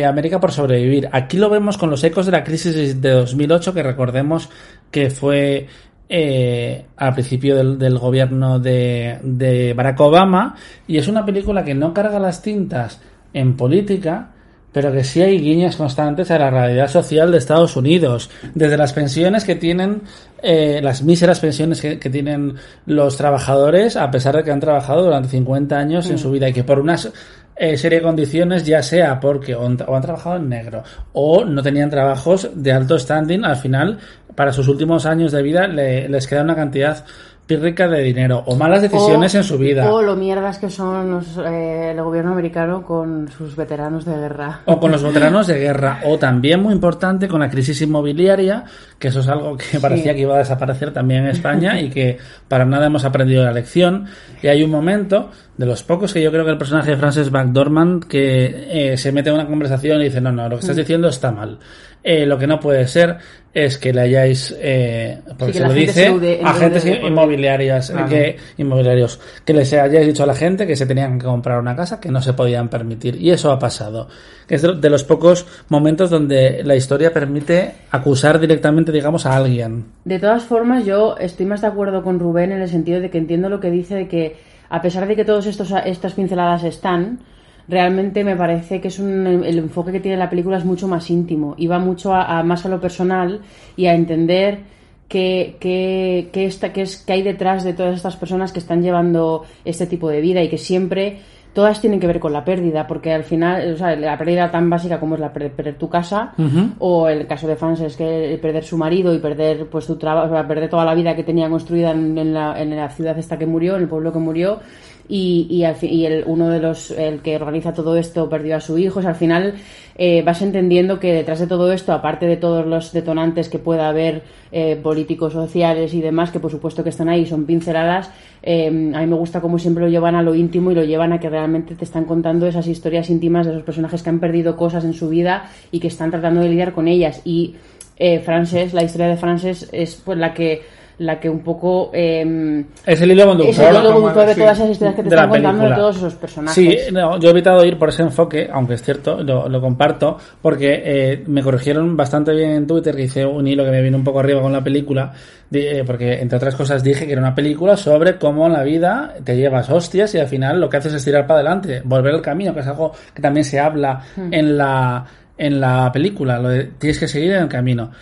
América 0.06 0.38
por 0.38 0.52
sobrevivir. 0.52 1.08
Aquí 1.10 1.38
lo 1.38 1.50
vemos 1.50 1.76
con 1.76 1.90
los 1.90 2.04
ecos 2.04 2.26
de 2.26 2.32
la 2.32 2.44
crisis 2.44 3.00
de 3.00 3.10
2008, 3.10 3.74
que 3.74 3.82
recordemos 3.82 4.48
que 4.90 5.10
fue 5.10 5.66
eh, 6.08 6.86
al 6.96 7.12
principio 7.12 7.56
del, 7.56 7.78
del 7.78 7.98
gobierno 7.98 8.58
de, 8.58 9.18
de 9.22 9.74
Barack 9.74 10.00
Obama, 10.00 10.54
y 10.86 10.98
es 10.98 11.08
una 11.08 11.24
película 11.24 11.64
que 11.64 11.74
no 11.74 11.92
carga 11.92 12.18
las 12.18 12.42
tintas 12.42 13.00
en 13.32 13.56
política, 13.56 14.30
pero 14.72 14.92
que 14.92 15.02
sí 15.04 15.22
hay 15.22 15.38
guiños 15.40 15.76
constantes 15.76 16.30
a 16.30 16.38
la 16.38 16.50
realidad 16.50 16.88
social 16.88 17.30
de 17.32 17.38
Estados 17.38 17.76
Unidos, 17.76 18.30
desde 18.54 18.76
las 18.76 18.92
pensiones 18.92 19.44
que 19.44 19.54
tienen, 19.54 20.02
eh, 20.42 20.80
las 20.82 21.02
míseras 21.02 21.40
pensiones 21.40 21.80
que, 21.80 21.98
que 21.98 22.10
tienen 22.10 22.54
los 22.86 23.16
trabajadores, 23.16 23.96
a 23.96 24.10
pesar 24.10 24.36
de 24.36 24.44
que 24.44 24.50
han 24.50 24.60
trabajado 24.60 25.04
durante 25.04 25.28
50 25.30 25.76
años 25.76 26.10
en 26.10 26.18
su 26.18 26.30
vida 26.30 26.48
y 26.48 26.52
que 26.52 26.64
por 26.64 26.78
unas 26.78 27.10
eh, 27.56 27.76
serie 27.76 27.98
de 27.98 28.04
condiciones, 28.04 28.64
ya 28.64 28.82
sea 28.82 29.18
porque 29.18 29.54
o 29.54 29.66
han, 29.66 29.76
o 29.86 29.96
han 29.96 30.02
trabajado 30.02 30.36
en 30.36 30.48
negro 30.48 30.84
o 31.12 31.44
no 31.44 31.60
tenían 31.62 31.90
trabajos 31.90 32.48
de 32.54 32.70
alto 32.72 32.96
standing, 32.98 33.44
al 33.44 33.56
final, 33.56 33.98
para 34.36 34.52
sus 34.52 34.68
últimos 34.68 35.06
años 35.06 35.32
de 35.32 35.42
vida, 35.42 35.66
le- 35.66 36.08
les 36.08 36.26
queda 36.28 36.42
una 36.42 36.54
cantidad 36.54 37.04
pírrica 37.48 37.88
de 37.88 38.02
dinero 38.02 38.42
o 38.46 38.54
malas 38.54 38.82
decisiones 38.82 39.34
O- 39.34 39.38
en 39.38 39.42
su 39.44 39.58
vida. 39.58 39.90
O 39.92 40.02
lo 40.02 40.14
mierdas 40.14 40.58
que 40.58 40.68
son 40.70 41.10
los, 41.10 41.38
eh, 41.38 41.90
el 41.92 42.02
gobierno 42.02 42.32
americano 42.32 42.82
con 42.84 43.26
sus 43.28 43.56
veteranos 43.56 44.04
de 44.04 44.14
guerra. 44.16 44.60
o 44.66 44.78
con 44.78 44.92
los 44.92 45.02
veteranos 45.08 45.46
de 45.48 45.58
guerra, 45.58 46.00
o 46.04 46.18
también 46.18 46.62
muy 46.62 46.74
importante 46.74 47.26
con 47.26 47.40
la 47.40 47.48
crisis 47.50 47.80
inmobiliaria, 47.82 48.64
que 48.98 49.08
eso 49.08 49.20
es 49.20 49.28
algo 49.28 49.56
que 49.56 49.78
parecía 49.80 50.14
que 50.14 50.20
iba 50.20 50.34
a 50.34 50.38
desaparecer 50.38 50.92
también 50.92 51.24
en 51.24 51.30
España 51.30 51.80
y 51.80 51.88
que 51.90 52.18
para 52.46 52.64
nada 52.64 52.86
hemos 52.86 53.04
aprendido 53.04 53.42
la 53.42 53.52
lección. 53.52 54.04
Y 54.42 54.46
hay 54.48 54.62
un 54.62 54.70
momento 54.70 55.30
de 55.58 55.66
los 55.66 55.82
pocos 55.82 56.14
que 56.14 56.22
yo 56.22 56.30
creo 56.30 56.44
que 56.44 56.52
el 56.52 56.56
personaje 56.58 56.92
de 56.92 56.96
Frances 56.96 57.30
McDormand 57.30 58.04
que 58.04 58.92
eh, 58.92 58.96
se 58.96 59.12
mete 59.12 59.28
en 59.28 59.34
una 59.34 59.46
conversación 59.46 60.00
y 60.00 60.04
dice, 60.04 60.20
no, 60.20 60.32
no, 60.32 60.44
lo 60.48 60.56
que 60.56 60.60
estás 60.60 60.76
diciendo 60.76 61.08
está 61.08 61.32
mal. 61.32 61.58
Eh, 62.04 62.24
lo 62.24 62.38
que 62.38 62.46
no 62.46 62.60
puede 62.60 62.86
ser 62.86 63.16
es 63.52 63.76
que 63.76 63.92
le 63.92 64.02
hayáis, 64.02 64.54
eh, 64.56 65.18
porque 65.36 65.54
Sí, 65.54 65.58
se 65.58 65.66
lo 65.66 65.72
dice 65.72 66.40
agentes 66.44 66.86
inmobiliarias, 66.86 67.90
Claro. 67.90 68.08
que, 68.08 68.36
inmobiliarios, 68.56 69.18
que 69.44 69.52
les 69.52 69.72
hayáis 69.72 70.06
dicho 70.06 70.22
a 70.22 70.26
la 70.26 70.34
gente 70.34 70.64
que 70.64 70.76
se 70.76 70.86
tenían 70.86 71.18
que 71.18 71.26
comprar 71.26 71.58
una 71.58 71.74
casa 71.74 71.98
que 71.98 72.10
no 72.10 72.22
se 72.22 72.34
podían 72.34 72.68
permitir. 72.68 73.16
Y 73.16 73.30
eso 73.30 73.50
ha 73.50 73.58
pasado. 73.58 74.08
Es 74.48 74.62
de 74.62 74.90
los 74.90 75.02
pocos 75.02 75.44
momentos 75.68 76.08
donde 76.08 76.62
la 76.64 76.76
historia 76.76 77.12
permite 77.12 77.72
acusar 77.90 78.38
directamente, 78.38 78.92
digamos, 78.92 79.26
a 79.26 79.36
alguien. 79.36 79.86
De 80.04 80.20
todas 80.20 80.44
formas, 80.44 80.86
yo 80.86 81.16
estoy 81.18 81.46
más 81.46 81.62
de 81.62 81.66
acuerdo 81.66 82.04
con 82.04 82.20
Rubén 82.20 82.52
en 82.52 82.62
el 82.62 82.68
sentido 82.68 83.00
de 83.00 83.10
que 83.10 83.18
entiendo 83.18 83.48
lo 83.48 83.58
que 83.58 83.72
dice 83.72 83.96
de 83.96 84.06
que, 84.08 84.36
a 84.70 84.82
pesar 84.82 85.06
de 85.06 85.16
que 85.16 85.24
todas 85.24 85.46
estas 85.46 86.12
pinceladas 86.14 86.64
están, 86.64 87.20
realmente 87.68 88.24
me 88.24 88.36
parece 88.36 88.80
que 88.80 88.88
es 88.88 88.98
un, 88.98 89.26
el 89.44 89.58
enfoque 89.58 89.92
que 89.92 90.00
tiene 90.00 90.16
la 90.16 90.30
película 90.30 90.56
es 90.58 90.64
mucho 90.64 90.88
más 90.88 91.10
íntimo 91.10 91.54
y 91.58 91.66
va 91.66 91.78
mucho 91.78 92.14
a, 92.14 92.42
más 92.42 92.64
a 92.64 92.68
lo 92.68 92.80
personal 92.80 93.40
y 93.76 93.86
a 93.86 93.94
entender 93.94 94.60
qué, 95.08 95.56
qué, 95.60 96.28
qué 96.32 96.46
está- 96.46 96.72
qué 96.72 96.82
es, 96.82 96.98
qué 96.98 97.14
hay 97.14 97.22
detrás 97.22 97.64
de 97.64 97.72
todas 97.74 97.94
estas 97.96 98.16
personas 98.16 98.52
que 98.52 98.58
están 98.58 98.82
llevando 98.82 99.44
este 99.64 99.86
tipo 99.86 100.08
de 100.08 100.20
vida 100.20 100.42
y 100.42 100.48
que 100.48 100.58
siempre 100.58 101.18
todas 101.58 101.80
tienen 101.80 101.98
que 101.98 102.06
ver 102.06 102.20
con 102.20 102.32
la 102.32 102.44
pérdida, 102.44 102.86
porque 102.86 103.12
al 103.12 103.24
final, 103.24 103.72
o 103.74 103.76
sea, 103.76 103.96
la 103.96 104.16
pérdida 104.16 104.48
tan 104.48 104.70
básica 104.70 105.00
como 105.00 105.16
es 105.16 105.20
la 105.20 105.32
per- 105.32 105.50
perder 105.50 105.74
tu 105.74 105.88
casa, 105.88 106.32
o 106.78 107.08
el 107.08 107.26
caso 107.26 107.48
de 107.48 107.56
Fans 107.56 107.80
es 107.80 107.96
que 107.96 108.38
perder 108.40 108.62
su 108.62 108.78
marido 108.78 109.12
y 109.12 109.18
perder 109.18 109.66
pues 109.66 109.84
tu 109.88 109.96
trabajo, 109.96 110.28
o 110.28 110.30
sea, 110.30 110.46
perder 110.46 110.70
toda 110.70 110.84
la 110.84 110.94
vida 110.94 111.16
que 111.16 111.24
tenía 111.24 111.48
construida 111.50 111.90
en, 111.90 112.16
en 112.16 112.32
la, 112.32 112.60
en 112.62 112.76
la 112.76 112.88
ciudad 112.90 113.18
esta 113.18 113.36
que 113.36 113.46
murió, 113.46 113.74
en 113.74 113.82
el 113.82 113.88
pueblo 113.88 114.12
que 114.12 114.20
murió, 114.20 114.60
y, 115.08 115.46
y, 115.50 115.64
al 115.64 115.76
y 115.82 116.06
el, 116.06 116.24
uno 116.26 116.48
de 116.48 116.60
los, 116.60 116.90
el 116.90 117.20
que 117.20 117.36
organiza 117.36 117.72
todo 117.72 117.96
esto 117.96 118.28
perdió 118.28 118.56
a 118.56 118.60
su 118.60 118.78
hijo, 118.78 119.00
o 119.00 119.06
al 119.06 119.14
final 119.14 119.54
eh, 119.96 120.22
vas 120.22 120.42
entendiendo 120.42 121.00
que 121.00 121.12
detrás 121.12 121.40
de 121.40 121.46
todo 121.46 121.72
esto, 121.72 121.92
aparte 121.92 122.26
de 122.26 122.36
todos 122.36 122.66
los 122.66 122.92
detonantes 122.92 123.48
que 123.48 123.58
pueda 123.58 123.88
haber 123.88 124.22
eh, 124.52 124.76
políticos, 124.76 125.32
sociales 125.32 125.94
y 125.94 126.00
demás, 126.00 126.30
que 126.30 126.40
por 126.40 126.50
supuesto 126.50 126.84
que 126.84 126.90
están 126.90 127.08
ahí, 127.08 127.26
son 127.26 127.46
pinceladas, 127.46 128.10
eh, 128.42 128.66
a 128.66 129.00
mí 129.00 129.06
me 129.06 129.16
gusta 129.16 129.40
cómo 129.40 129.58
siempre 129.58 129.84
lo 129.84 129.90
llevan 129.90 130.14
a 130.14 130.22
lo 130.22 130.34
íntimo 130.34 130.70
y 130.70 130.74
lo 130.74 130.84
llevan 130.84 131.12
a 131.12 131.20
que 131.20 131.28
realmente 131.28 131.74
te 131.74 131.84
están 131.84 132.04
contando 132.04 132.46
esas 132.46 132.66
historias 132.66 133.10
íntimas 133.10 133.46
de 133.46 133.52
esos 133.52 133.64
personajes 133.64 134.02
que 134.02 134.10
han 134.10 134.20
perdido 134.20 134.56
cosas 134.56 134.84
en 134.84 134.92
su 134.92 135.08
vida 135.08 135.50
y 135.70 135.80
que 135.80 135.88
están 135.88 136.10
tratando 136.10 136.40
de 136.40 136.50
lidiar 136.50 136.72
con 136.72 136.86
ellas. 136.86 137.22
Y 137.24 137.56
eh, 137.96 138.20
Frances, 138.20 138.74
la 138.74 138.84
historia 138.84 139.08
de 139.08 139.16
Frances 139.16 139.68
es 139.72 139.96
pues 139.96 140.18
la 140.18 140.32
que 140.32 140.62
la 140.98 141.20
que 141.20 141.30
un 141.30 141.40
poco 141.40 141.90
eh, 141.92 142.64
Es 142.84 143.00
el 143.00 143.12
hilo 143.12 143.22
es 143.22 143.28
conductor. 143.28 143.64
el 143.64 143.76
hilo 143.76 143.92
conductor 143.94 144.26
de 144.26 144.34
sí, 144.34 144.40
todas 144.40 144.58
esas 144.58 144.70
historias 144.70 144.96
que 144.96 145.02
te 145.02 145.08
están 145.08 145.28
contando 145.28 145.68
de 145.68 145.74
todos 145.74 145.96
esos 145.96 146.14
personajes. 146.14 146.54
Sí, 146.54 146.92
no, 146.92 147.18
yo 147.18 147.28
he 147.28 147.30
evitado 147.30 147.64
ir 147.64 147.78
por 147.78 147.90
ese 147.90 148.02
enfoque, 148.02 148.48
aunque 148.52 148.74
es 148.74 148.82
cierto, 148.82 149.22
lo, 149.22 149.48
lo 149.48 149.60
comparto, 149.60 150.18
porque 150.42 150.82
eh, 150.84 151.24
me 151.26 151.42
corrigieron 151.42 151.96
bastante 151.96 152.32
bien 152.32 152.50
en 152.50 152.66
Twitter, 152.66 152.96
que 152.96 153.04
hice 153.04 153.24
un 153.24 153.46
hilo 153.46 153.64
que 153.64 153.70
me 153.70 153.80
vino 153.80 153.96
un 153.96 154.04
poco 154.04 154.20
arriba 154.20 154.42
con 154.42 154.52
la 154.52 154.62
película, 154.62 155.12
eh, 155.52 155.84
porque 155.86 156.20
entre 156.20 156.36
otras 156.36 156.56
cosas 156.56 156.82
dije 156.82 157.06
que 157.06 157.12
era 157.12 157.20
una 157.20 157.34
película 157.34 157.76
sobre 157.76 158.18
cómo 158.18 158.46
en 158.46 158.54
la 158.54 158.64
vida 158.64 159.14
te 159.22 159.36
llevas 159.36 159.70
hostias 159.70 160.14
y 160.14 160.18
al 160.18 160.26
final 160.26 160.60
lo 160.60 160.68
que 160.68 160.78
haces 160.78 160.94
es 160.94 161.04
tirar 161.04 161.26
para 161.26 161.40
adelante, 161.40 161.80
volver 161.84 162.14
al 162.14 162.22
camino, 162.22 162.52
que 162.52 162.60
es 162.60 162.66
algo 162.66 162.92
que 163.14 163.22
también 163.22 163.44
se 163.44 163.60
habla 163.60 164.02
en 164.16 164.58
la 164.58 165.04
en 165.38 165.60
la 165.60 165.90
película, 165.92 166.40
lo 166.40 166.48
de 166.48 166.64
tienes 166.78 166.98
que 166.98 167.06
seguir 167.06 167.32
en 167.32 167.42
el 167.42 167.48
camino. 167.48 167.92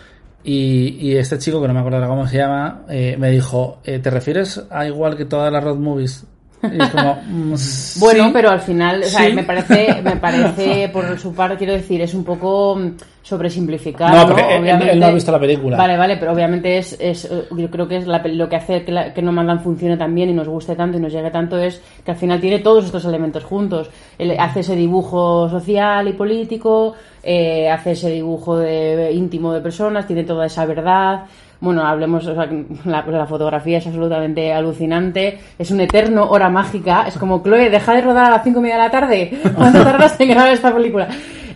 Y, 0.49 0.97
y 1.01 1.17
este 1.17 1.39
chico, 1.39 1.61
que 1.61 1.67
no 1.67 1.75
me 1.75 1.81
acuerdo 1.81 2.07
cómo 2.07 2.29
se 2.29 2.37
llama, 2.37 2.85
eh, 2.89 3.17
me 3.19 3.33
dijo, 3.33 3.81
eh, 3.83 3.99
¿te 3.99 4.11
refieres 4.11 4.65
a 4.71 4.87
igual 4.87 5.17
que 5.17 5.25
todas 5.25 5.53
las 5.53 5.65
road 5.65 5.79
movies? 5.79 6.25
Y 6.63 6.83
es 6.83 6.89
como, 6.91 7.19
mm, 7.29 7.55
Bueno, 8.01 8.31
pero 8.33 8.51
al 8.51 8.61
final, 8.61 9.03
o 9.03 9.07
sea, 9.07 9.27
Sí. 9.29 9.33
me 9.35 9.43
parece, 9.45 10.01
me 10.03 10.17
parece, 10.17 10.89
por 10.93 11.19
su 11.19 11.35
parte, 11.35 11.57
quiero 11.59 11.75
decir, 11.75 12.01
es 12.01 12.15
un 12.15 12.25
poco 12.25 12.77
mm, 12.77 12.91
sobresimplificar. 13.23 14.15
No, 14.15 14.27
porque 14.27 14.57
él- 14.57 14.67
él 14.89 14.99
no 15.01 15.07
ha 15.07 15.11
visto 15.11 15.31
la 15.33 15.39
película. 15.39 15.77
Vale, 15.77 15.97
vale, 15.97 16.17
pero 16.17 16.33
obviamente 16.33 16.79
es, 16.79 16.97
es 16.99 17.25
eh, 17.27 17.45
yo 17.57 17.71
creo 17.71 17.87
que 17.87 17.97
es 17.99 18.07
la 18.07 18.19
lo 18.27 18.49
que 18.49 18.57
hace 18.57 18.85
que, 18.85 18.93
la- 18.93 19.13
que 19.13 19.21
No 19.23 19.33
Mandan 19.33 19.61
funcione 19.61 19.97
tan 19.97 20.15
bien 20.15 20.31
y 20.31 20.33
nos 20.33 20.49
guste 20.49 20.75
tanto 20.75 20.97
y 20.97 21.01
nos 21.01 21.13
llegue 21.13 21.31
tanto 21.31 21.59
es 21.59 21.83
que 22.05 22.11
al 22.13 22.17
final 22.17 22.41
tiene 22.41 22.61
todos 22.61 22.87
estos 22.87 23.05
elementos 23.05 23.45
juntos. 23.45 23.91
Él 24.19 24.35
hace 24.39 24.61
ese 24.61 24.77
dibujo 24.77 25.49
social 25.51 26.09
y 26.09 26.13
político, 26.15 26.95
eh, 27.23 27.69
hace 27.69 27.93
ese 27.93 28.11
dibujo 28.11 28.57
de, 28.59 29.13
íntimo 29.13 29.53
de 29.53 29.61
personas, 29.61 30.07
tiene 30.07 30.25
toda 30.25 30.47
esa 30.47 30.65
verdad. 30.65 31.25
Bueno, 31.61 31.87
hablemos, 31.87 32.27
o 32.27 32.35
sea, 32.35 32.49
la, 32.85 33.03
la 33.07 33.27
fotografía 33.27 33.79
es 33.79 33.87
absolutamente 33.87 34.53
alucinante, 34.53 35.39
es 35.59 35.71
un 35.71 35.81
eterno 35.81 36.29
hora 36.29 36.51
mágica, 36.51 37.05
es 37.09 37.17
como, 37.17 37.43
Chloe, 37.43 37.71
deja 37.71 37.95
de 37.95 38.03
rodar 38.03 38.27
a 38.27 38.31
las 38.31 38.45
cinco 38.45 38.59
y 38.59 38.63
media 38.63 38.77
de 38.77 38.83
la 38.83 38.91
tarde, 38.91 39.39
¿cuánto 39.55 39.83
tardaste 39.83 40.25
en 40.25 40.31
grabar 40.31 40.53
esta 40.53 40.75
película? 40.75 41.09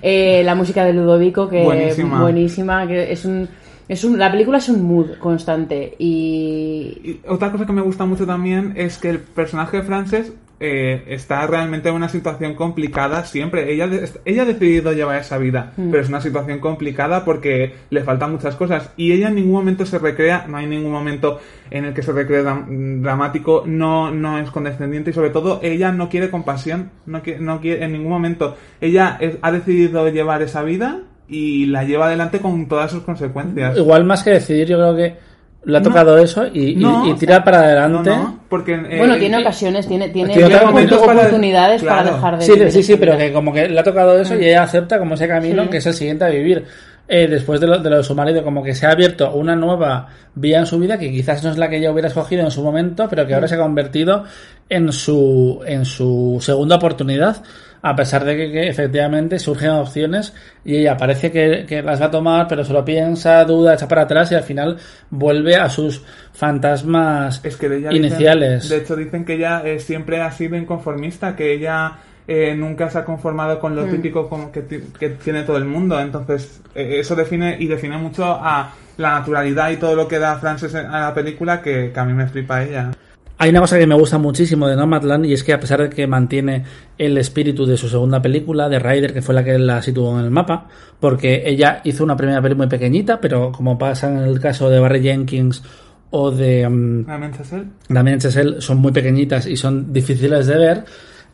Eh, 0.02 0.42
la 0.45 0.54
música 0.54 0.85
de 0.85 0.95
Ludovico, 0.95 1.49
que 1.49 1.62
Buenísima. 1.62 2.23
buenísima, 2.23 2.87
que 2.87 3.12
es 3.12 3.25
un, 3.26 3.47
es 3.87 4.02
un, 4.02 4.19
la 4.19 4.30
película 4.30 4.57
es 4.57 4.69
un 4.71 4.83
mood 4.83 5.19
constante 5.19 5.95
y, 5.99 6.99
Y 7.04 7.21
otra 7.28 7.52
cosa 7.52 7.66
que 7.66 7.73
me 7.73 7.83
gusta 7.83 8.07
mucho 8.07 8.25
también 8.26 8.73
es 8.76 8.97
que 8.97 9.11
el 9.11 9.19
personaje 9.19 9.76
de 9.78 9.83
Frances 9.83 10.33
eh, 10.61 11.05
está 11.09 11.47
realmente 11.47 11.88
en 11.88 11.95
una 11.95 12.09
situación 12.11 12.55
complicada 12.55 13.25
siempre. 13.25 13.73
Ella, 13.73 13.88
ella 14.26 14.43
ha 14.43 14.45
decidido 14.45 14.93
llevar 14.93 15.19
esa 15.21 15.38
vida, 15.38 15.73
pero 15.90 16.02
es 16.02 16.09
una 16.11 16.21
situación 16.21 16.59
complicada 16.59 17.25
porque 17.25 17.73
le 17.88 18.02
faltan 18.05 18.33
muchas 18.33 18.57
cosas. 18.57 18.90
Y 18.97 19.12
ella 19.12 19.29
en 19.29 19.37
ningún 19.37 19.52
momento 19.55 19.87
se 19.87 19.99
recrea, 19.99 20.45
no 20.49 20.59
hay 20.59 20.67
ningún 20.67 20.93
momento 20.93 21.40
en 21.71 21.87
el 21.87 21.95
que 21.95 22.02
se 22.02 22.12
recree 22.12 22.45
dram- 22.45 23.00
dramático, 23.00 23.64
no, 23.67 24.11
no 24.11 24.38
es 24.38 24.50
condescendiente 24.50 25.11
y 25.11 25.12
sobre 25.14 25.31
todo 25.31 25.61
ella 25.62 25.93
no 25.93 26.09
quiere 26.09 26.31
compasión, 26.31 26.90
no 27.07 27.23
quiere, 27.23 27.40
no 27.40 27.61
quiere 27.61 27.85
en 27.85 27.93
ningún 27.93 28.11
momento. 28.11 28.57
Ella 28.81 29.17
es- 29.21 29.38
ha 29.40 29.50
decidido 29.52 30.09
llevar 30.11 30.43
esa 30.43 30.62
vida 30.62 31.00
y 31.29 31.67
la 31.67 31.85
lleva 31.85 32.07
adelante 32.07 32.40
con 32.40 32.67
todas 32.69 32.90
sus 32.90 33.02
consecuencias. 33.05 33.79
Igual 33.79 34.05
más 34.05 34.23
que 34.25 34.31
decidir, 34.31 34.67
yo 34.69 34.76
creo 34.76 34.97
que 34.97 35.29
le 35.64 35.76
ha 35.76 35.81
No. 35.81 35.88
tocado 35.88 36.17
eso 36.19 36.47
y, 36.52 36.71
y- 36.73 36.76
No, 36.76 37.07
y 37.07 37.12
o 37.12 37.17
tira 37.17 37.35
sea, 37.37 37.45
para 37.45 37.59
adelante. 37.61 38.11
No, 38.11 38.17
no, 38.17 38.40
porque 38.49 38.75
eh, 38.75 38.97
bueno, 38.99 39.17
tiene 39.19 39.37
eh, 39.37 39.40
ocasiones, 39.40 39.87
tiene, 39.87 40.09
tiene, 40.09 40.33
tiene 40.33 40.49
para- 40.57 40.71
oportunidades 40.71 41.83
para 41.83 42.02
claro. 42.02 42.17
dejar 42.17 42.38
de 42.38 42.45
Sí, 42.45 42.52
vivir 42.52 42.73
sí, 42.73 42.83
sí, 42.83 42.97
pero 42.97 43.19
que 43.19 43.33
como 43.33 43.52
que 43.52 43.69
le 43.69 43.79
ha 43.79 43.83
tocado 43.85 44.19
eso 44.19 44.35
y 44.38 44.47
ella 44.47 44.62
acepta 44.62 44.99
como 44.99 45.14
ese 45.14 45.29
camino 45.29 45.64
Sí. 45.64 45.69
que 45.69 45.76
es 45.76 45.87
el 45.87 45.95
siguiente 45.95 46.25
a 46.25 46.29
vivir. 46.29 46.64
Eh, 47.12 47.26
después 47.26 47.61
de 47.61 47.67
lo, 47.67 47.79
de 47.79 47.90
lo 47.90 47.97
de 47.97 48.05
su 48.05 48.14
marido, 48.14 48.45
como 48.45 48.62
que 48.62 48.73
se 48.73 48.87
ha 48.87 48.93
abierto 48.93 49.33
una 49.35 49.57
nueva 49.57 50.07
vía 50.37 50.61
en 50.61 50.67
su 50.67 50.79
vida 50.79 50.97
que 50.97 51.11
quizás 51.11 51.43
no 51.43 51.50
es 51.50 51.59
la 51.59 51.69
que 51.69 51.79
ella 51.79 51.90
hubiera 51.90 52.07
escogido 52.07 52.45
en 52.45 52.52
su 52.52 52.62
momento, 52.62 53.09
pero 53.11 53.26
que 53.26 53.35
ahora 53.35 53.49
se 53.49 53.57
ha 53.57 53.59
convertido 53.59 54.23
en 54.69 54.93
su, 54.93 55.61
en 55.67 55.85
su 55.85 56.38
segunda 56.40 56.76
oportunidad, 56.76 57.43
a 57.83 57.97
pesar 57.97 58.25
de 58.25 58.37
que, 58.37 58.52
que 58.52 58.69
efectivamente 58.69 59.40
surgen 59.40 59.71
opciones 59.71 60.33
y 60.64 60.76
ella 60.76 60.97
parece 60.97 61.33
que, 61.33 61.64
que 61.67 61.83
las 61.83 62.00
va 62.00 62.07
a 62.07 62.11
tomar, 62.12 62.47
pero 62.47 62.62
se 62.64 62.73
lo 62.73 62.85
piensa, 62.85 63.45
duda, 63.45 63.75
echa 63.75 63.88
para 63.88 64.02
atrás 64.02 64.31
y 64.31 64.37
al 64.37 64.45
final 64.45 64.76
vuelve 65.11 65.57
a 65.57 65.69
sus 65.69 66.02
fantasmas 66.33 67.40
Es 67.45 67.57
que 67.57 67.69
de 67.69 67.79
ella 67.79 67.90
dicen- 67.90 68.05
iniciales. 68.07 68.69
de 68.69 68.76
hecho, 68.76 68.95
dicen 68.97 69.25
que 69.25 69.35
ella 69.35 69.62
eh, 69.64 69.79
siempre 69.81 70.21
ha 70.21 70.31
sido 70.31 70.57
inconformista, 70.57 71.35
que 71.35 71.55
ella 71.55 71.93
eh, 72.32 72.54
nunca 72.54 72.88
se 72.88 72.96
ha 72.96 73.04
conformado 73.04 73.58
con 73.58 73.75
lo 73.75 73.87
típico 73.87 74.28
como 74.28 74.52
que, 74.52 74.62
que 74.62 75.08
tiene 75.08 75.42
todo 75.42 75.56
el 75.56 75.64
mundo. 75.64 75.99
Entonces, 75.99 76.62
eh, 76.76 76.99
eso 77.00 77.16
define 77.16 77.56
y 77.58 77.66
define 77.66 77.99
mucho 77.99 78.25
a 78.25 78.72
la 78.99 79.18
naturalidad 79.18 79.68
y 79.72 79.78
todo 79.78 79.96
lo 79.96 80.06
que 80.06 80.20
da 80.20 80.38
Frances 80.38 80.72
a 80.76 81.00
la 81.00 81.12
película 81.12 81.60
que, 81.60 81.90
que 81.92 81.99
a 81.99 82.04
mí 82.04 82.12
me 82.12 82.28
flipa 82.28 82.62
ella. 82.62 82.92
Hay 83.37 83.50
una 83.50 83.58
cosa 83.58 83.80
que 83.80 83.87
me 83.88 83.96
gusta 83.96 84.18
muchísimo 84.18 84.68
de 84.68 84.76
Nomadland 84.76 85.26
y 85.26 85.32
es 85.32 85.42
que 85.42 85.52
a 85.52 85.58
pesar 85.58 85.82
de 85.82 85.90
que 85.90 86.06
mantiene 86.06 86.62
el 86.96 87.18
espíritu 87.18 87.66
de 87.66 87.76
su 87.76 87.88
segunda 87.88 88.22
película, 88.22 88.68
de 88.68 88.78
Ryder, 88.78 89.12
que 89.12 89.22
fue 89.22 89.34
la 89.34 89.42
que 89.42 89.58
la 89.58 89.82
situó 89.82 90.16
en 90.16 90.26
el 90.26 90.30
mapa, 90.30 90.68
porque 91.00 91.42
ella 91.46 91.80
hizo 91.82 92.04
una 92.04 92.16
primera 92.16 92.40
peli 92.40 92.54
muy 92.54 92.68
pequeñita, 92.68 93.20
pero 93.20 93.50
como 93.50 93.76
pasa 93.76 94.08
en 94.08 94.18
el 94.18 94.38
caso 94.38 94.70
de 94.70 94.78
Barry 94.78 95.02
Jenkins 95.02 95.64
o 96.10 96.30
de 96.30 96.68
mm, 96.68 97.06
¿Realmente 97.06 97.42
es 97.42 97.52
él? 97.52 97.66
Damien 97.88 98.20
Chazelle, 98.20 98.60
son 98.60 98.78
muy 98.78 98.92
pequeñitas 98.92 99.46
y 99.46 99.56
son 99.56 99.92
difíciles 99.92 100.46
de 100.46 100.56
ver, 100.56 100.84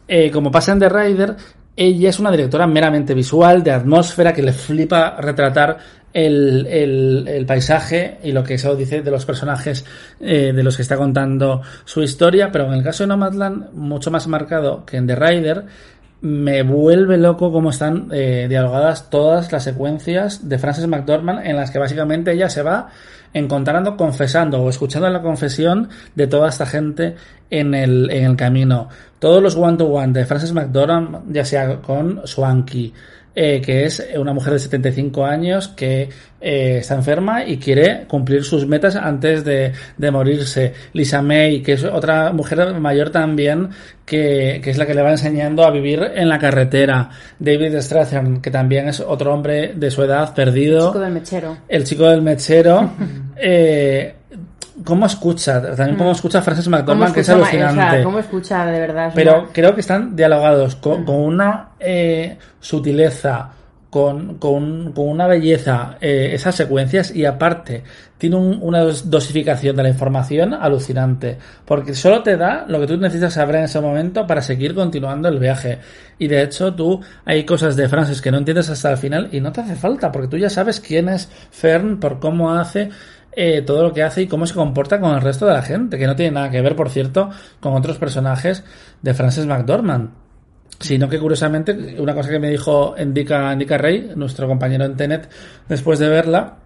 eh, 0.09 0.31
como 0.31 0.51
pasa 0.51 0.73
en 0.73 0.79
The 0.81 0.89
Rider, 0.89 1.37
ella 1.77 2.09
es 2.09 2.19
una 2.19 2.31
directora 2.31 2.67
meramente 2.67 3.15
visual, 3.15 3.63
de 3.63 3.71
atmósfera, 3.73 4.33
que 4.33 4.43
le 4.43 4.53
flipa 4.53 5.17
retratar 5.21 5.77
el, 6.13 6.67
el- 6.67 7.45
paisaje 7.47 8.19
y 8.25 8.33
lo 8.33 8.43
que 8.43 8.55
eso 8.55 8.75
dice 8.75 9.03
de 9.03 9.11
los 9.11 9.27
personajes 9.27 9.85
eh, 10.19 10.53
de 10.55 10.63
los 10.63 10.75
que 10.77 10.81
está 10.83 10.97
contando 10.97 11.61
su 11.85 12.03
historia, 12.03 12.51
pero 12.51 12.67
en 12.67 12.73
el 12.73 12.83
caso 12.83 13.03
de 13.05 13.09
Nomadland, 13.09 13.73
mucho 13.75 14.11
más 14.11 14.27
marcado 14.27 14.87
que 14.87 14.97
en 14.97 15.07
The 15.07 15.15
Rider, 15.17 15.65
me 16.21 16.63
vuelve 16.63 17.19
loco 17.19 17.53
cómo 17.53 17.71
están 17.71 18.09
eh, 18.13 18.47
dialogadas 18.49 19.11
todas 19.11 19.53
las 19.53 19.65
secuencias 19.65 20.49
de 20.49 20.59
Frances 20.59 20.87
McDormand 20.87 21.47
en 21.47 21.57
las 21.57 21.71
que 21.71 21.79
básicamente 21.79 22.33
ella 22.33 22.49
se 22.49 22.63
va 22.63 22.89
encontrando, 23.35 23.97
confesando 23.97 24.63
o 24.63 24.71
escuchando 24.71 25.09
la 25.11 25.21
confesión 25.21 25.89
de 26.15 26.27
toda 26.27 26.49
esta 26.49 26.65
gente 26.65 27.17
en 27.51 27.75
el, 27.75 28.11
en 28.11 28.25
el 28.25 28.37
camino. 28.37 28.89
Todos 29.19 29.43
los 29.43 29.57
one-to-one 29.57 30.13
de 30.13 30.25
Frances 30.25 30.53
McDormand, 30.53 31.33
ya 31.33 31.45
sea 31.45 31.77
con 31.77 32.27
Swanky, 32.27 32.93
eh, 33.39 33.61
que 33.61 33.85
es 33.85 34.03
una 34.17 34.33
mujer 34.33 34.55
de 34.55 34.59
75 34.61 35.27
años 35.27 35.69
que 35.69 36.09
eh, 36.41 36.79
está 36.79 36.95
enferma 36.95 37.45
y 37.45 37.59
quiere 37.59 38.07
cumplir 38.09 38.43
sus 38.45 38.67
metas 38.67 38.97
antes 38.97 39.45
de, 39.45 39.73
de, 39.99 40.11
morirse. 40.11 40.73
Lisa 40.95 41.21
May, 41.21 41.61
que 41.61 41.75
es 41.75 41.85
otra 41.85 42.33
mujer 42.33 42.73
mayor 42.81 43.11
también, 43.11 43.69
que, 44.07 44.61
que, 44.65 44.71
es 44.71 44.79
la 44.79 44.87
que 44.87 44.95
le 44.95 45.03
va 45.03 45.11
enseñando 45.11 45.65
a 45.65 45.71
vivir 45.71 46.03
en 46.15 46.31
la 46.31 46.39
carretera. 46.39 47.11
David 47.39 47.79
Strathairn, 47.79 48.41
que 48.41 48.51
también 48.51 48.89
es 48.89 49.01
otro 49.01 49.35
hombre 49.35 49.75
de 49.77 49.91
su 49.91 50.03
edad 50.03 50.35
perdido. 50.35 50.79
El 50.79 50.87
chico 50.87 51.01
del 51.01 51.13
mechero. 51.13 51.57
El 51.69 51.85
chico 51.85 52.09
del 52.09 52.23
mechero. 52.23 52.91
eh, 53.37 54.15
cómo 54.85 55.07
escucha, 55.07 55.61
también 55.75 55.97
cómo 55.97 56.13
escucha 56.13 56.43
Frances 56.43 56.69
McDormand, 56.69 57.15
que 57.15 57.21
es 57.21 57.29
alucinante. 57.29 57.81
O 57.81 57.91
sea, 57.91 58.05
cómo 58.05 58.19
escucha, 58.19 58.67
de 58.67 58.81
verdad. 58.81 59.13
Pero 59.15 59.43
una... 59.43 59.53
creo 59.53 59.75
que 59.75 59.81
están 59.81 60.15
dialogados 60.17 60.77
con, 60.77 61.05
con 61.05 61.17
una 61.17 61.71
eh, 61.81 62.37
sutileza, 62.61 63.51
con, 63.91 64.35
con, 64.35 64.93
con, 64.93 65.09
una 65.09 65.27
belleza 65.27 65.97
eh, 66.01 66.31
esas 66.33 66.55
secuencias 66.55 67.15
y 67.15 67.25
aparte 67.25 67.83
tiene 68.19 68.37
un, 68.37 68.59
una 68.61 68.81
dosificación 68.81 69.77
de 69.77 69.83
la 69.85 69.89
información 69.89 70.53
alucinante 70.55 71.39
porque 71.65 71.95
solo 71.95 72.23
te 72.23 72.37
da 72.37 72.65
lo 72.69 72.81
que 72.81 72.87
tú 72.89 72.97
necesitas 72.97 73.35
saber 73.35 73.57
en 73.57 73.65
ese 73.65 73.81
momento 73.81 74.27
para 74.27 74.43
seguir 74.43 74.75
continuando 74.75 75.29
el 75.29 75.39
viaje 75.39 75.79
y 76.19 76.27
de 76.29 76.43
hecho 76.43 76.75
tú 76.75 77.01
hay 77.25 77.45
cosas 77.45 77.77
de 77.77 77.89
Frances 77.89 78.21
que 78.21 78.31
no 78.31 78.39
entiendes 78.39 78.69
hasta 78.69 78.91
el 78.91 78.99
final 78.99 79.29
y 79.33 79.41
no 79.41 79.53
te 79.53 79.61
hace 79.61 79.77
falta 79.77 80.11
porque 80.13 80.29
tú 80.29 80.37
ya 80.37 80.51
sabes 80.51 80.81
quién 80.81 81.09
es 81.09 81.31
Fern 81.51 82.01
por 82.01 82.19
cómo 82.19 82.53
hace 82.53 82.91
eh, 83.37 83.61
todo 83.61 83.83
lo 83.83 83.93
que 83.93 84.03
hace 84.03 84.23
y 84.23 84.27
cómo 84.27 84.47
se 84.47 84.55
comporta 84.55 84.99
con 84.99 85.15
el 85.15 85.21
resto 85.21 85.47
de 85.47 85.53
la 85.53 85.63
gente, 85.63 85.99
que 85.99 86.07
no 86.07 86.17
tiene 86.17 86.33
nada 86.33 86.51
que 86.51 86.63
ver, 86.63 86.75
por 86.75 86.89
cierto, 86.89 87.31
con 87.61 87.75
otros 87.75 87.99
personajes 87.99 88.65
de 89.03 89.15
Frances 89.15 89.47
McDormand. 89.47 90.11
Sino 90.81 91.09
que 91.09 91.19
curiosamente, 91.19 91.97
una 91.99 92.15
cosa 92.15 92.31
que 92.31 92.39
me 92.39 92.51
dijo 92.51 92.95
Indica, 92.99 93.53
Indica 93.53 93.79
Rey, 93.79 94.13
nuestro 94.17 94.49
compañero 94.49 94.87
en 94.87 94.97
Tenet, 94.97 95.29
después 95.69 95.99
de 95.99 96.09
verla, 96.09 96.57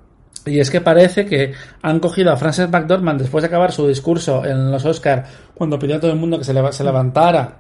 y 0.46 0.60
es 0.60 0.70
que 0.70 0.80
parece 0.80 1.26
que 1.26 1.52
han 1.82 2.00
cogido 2.00 2.32
a 2.32 2.36
Frances 2.36 2.70
McDormand 2.70 3.20
después 3.20 3.42
de 3.42 3.48
acabar 3.48 3.72
su 3.72 3.86
discurso 3.86 4.44
en 4.44 4.70
los 4.70 4.84
Oscar, 4.84 5.26
cuando 5.54 5.78
pidió 5.78 5.96
a 5.96 6.00
todo 6.00 6.12
el 6.12 6.18
mundo 6.18 6.38
que 6.38 6.44
se 6.44 6.54
levantara 6.54 7.58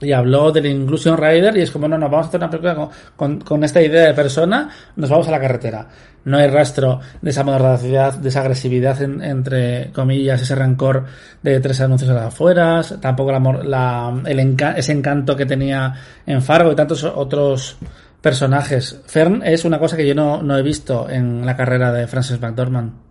y 0.00 0.12
habló 0.12 0.50
del 0.50 0.66
Inclusion 0.66 1.16
Rider 1.16 1.56
y 1.56 1.62
es 1.62 1.70
como, 1.70 1.86
no, 1.86 1.98
no, 1.98 2.08
vamos 2.08 2.26
a 2.26 2.28
hacer 2.28 2.40
una 2.40 2.50
película 2.50 2.88
con, 3.16 3.40
con, 3.40 3.64
esta 3.64 3.82
idea 3.82 4.06
de 4.06 4.14
persona, 4.14 4.70
nos 4.96 5.10
vamos 5.10 5.28
a 5.28 5.30
la 5.30 5.40
carretera. 5.40 5.86
No 6.24 6.36
hay 6.36 6.48
rastro 6.48 7.00
de 7.20 7.30
esa 7.30 7.44
mordacidad, 7.44 8.14
de 8.14 8.28
esa 8.28 8.40
agresividad, 8.40 9.00
en, 9.02 9.22
entre 9.22 9.90
comillas, 9.92 10.42
ese 10.42 10.54
rencor 10.54 11.04
de 11.42 11.60
tres 11.60 11.80
anuncios 11.80 12.10
a 12.10 12.14
las 12.14 12.26
afueras, 12.26 12.96
tampoco 13.00 13.32
la, 13.32 13.40
la, 13.64 14.22
el 14.26 14.40
enca 14.40 14.72
ese 14.72 14.92
encanto 14.92 15.36
que 15.36 15.46
tenía 15.46 15.94
en 16.26 16.42
Fargo 16.42 16.72
y 16.72 16.76
tantos 16.76 17.04
otros 17.04 17.78
personajes. 18.20 19.00
Fern 19.06 19.42
es 19.44 19.64
una 19.64 19.78
cosa 19.78 19.96
que 19.96 20.06
yo 20.06 20.14
no, 20.14 20.42
no 20.42 20.56
he 20.56 20.62
visto 20.62 21.08
en 21.08 21.44
la 21.44 21.56
carrera 21.56 21.92
de 21.92 22.06
Frances 22.06 22.40
McDormand. 22.40 23.09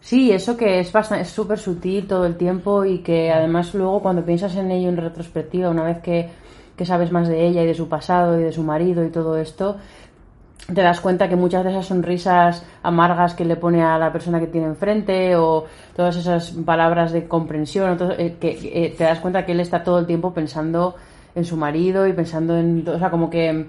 Sí, 0.00 0.32
eso 0.32 0.56
que 0.56 0.80
es 0.80 0.90
bastante, 0.92 1.22
es 1.22 1.30
súper 1.30 1.58
sutil 1.58 2.06
todo 2.06 2.24
el 2.24 2.36
tiempo 2.36 2.84
y 2.84 2.98
que 2.98 3.30
además 3.30 3.74
luego 3.74 4.00
cuando 4.00 4.24
piensas 4.24 4.56
en 4.56 4.70
ello 4.70 4.88
en 4.88 4.96
retrospectiva, 4.96 5.68
una 5.68 5.84
vez 5.84 5.98
que, 5.98 6.28
que 6.76 6.86
sabes 6.86 7.12
más 7.12 7.28
de 7.28 7.46
ella 7.46 7.62
y 7.62 7.66
de 7.66 7.74
su 7.74 7.88
pasado 7.88 8.38
y 8.40 8.42
de 8.42 8.52
su 8.52 8.62
marido 8.62 9.04
y 9.04 9.10
todo 9.10 9.36
esto, 9.36 9.76
te 10.66 10.82
das 10.82 11.00
cuenta 11.00 11.28
que 11.28 11.36
muchas 11.36 11.64
de 11.64 11.70
esas 11.70 11.86
sonrisas 11.86 12.64
amargas 12.82 13.34
que 13.34 13.44
le 13.44 13.56
pone 13.56 13.82
a 13.82 13.98
la 13.98 14.12
persona 14.12 14.40
que 14.40 14.46
tiene 14.46 14.68
enfrente 14.68 15.36
o 15.36 15.66
todas 15.94 16.16
esas 16.16 16.50
palabras 16.52 17.12
de 17.12 17.26
comprensión, 17.26 17.96
todo, 17.96 18.12
eh, 18.12 18.36
que 18.40 18.58
eh, 18.72 18.94
te 18.96 19.04
das 19.04 19.20
cuenta 19.20 19.44
que 19.44 19.52
él 19.52 19.60
está 19.60 19.82
todo 19.82 19.98
el 19.98 20.06
tiempo 20.06 20.32
pensando 20.32 20.94
en 21.34 21.44
su 21.44 21.56
marido 21.56 22.06
y 22.06 22.12
pensando 22.12 22.56
en, 22.56 22.86
o 22.88 22.98
sea, 22.98 23.10
como 23.10 23.30
que 23.30 23.66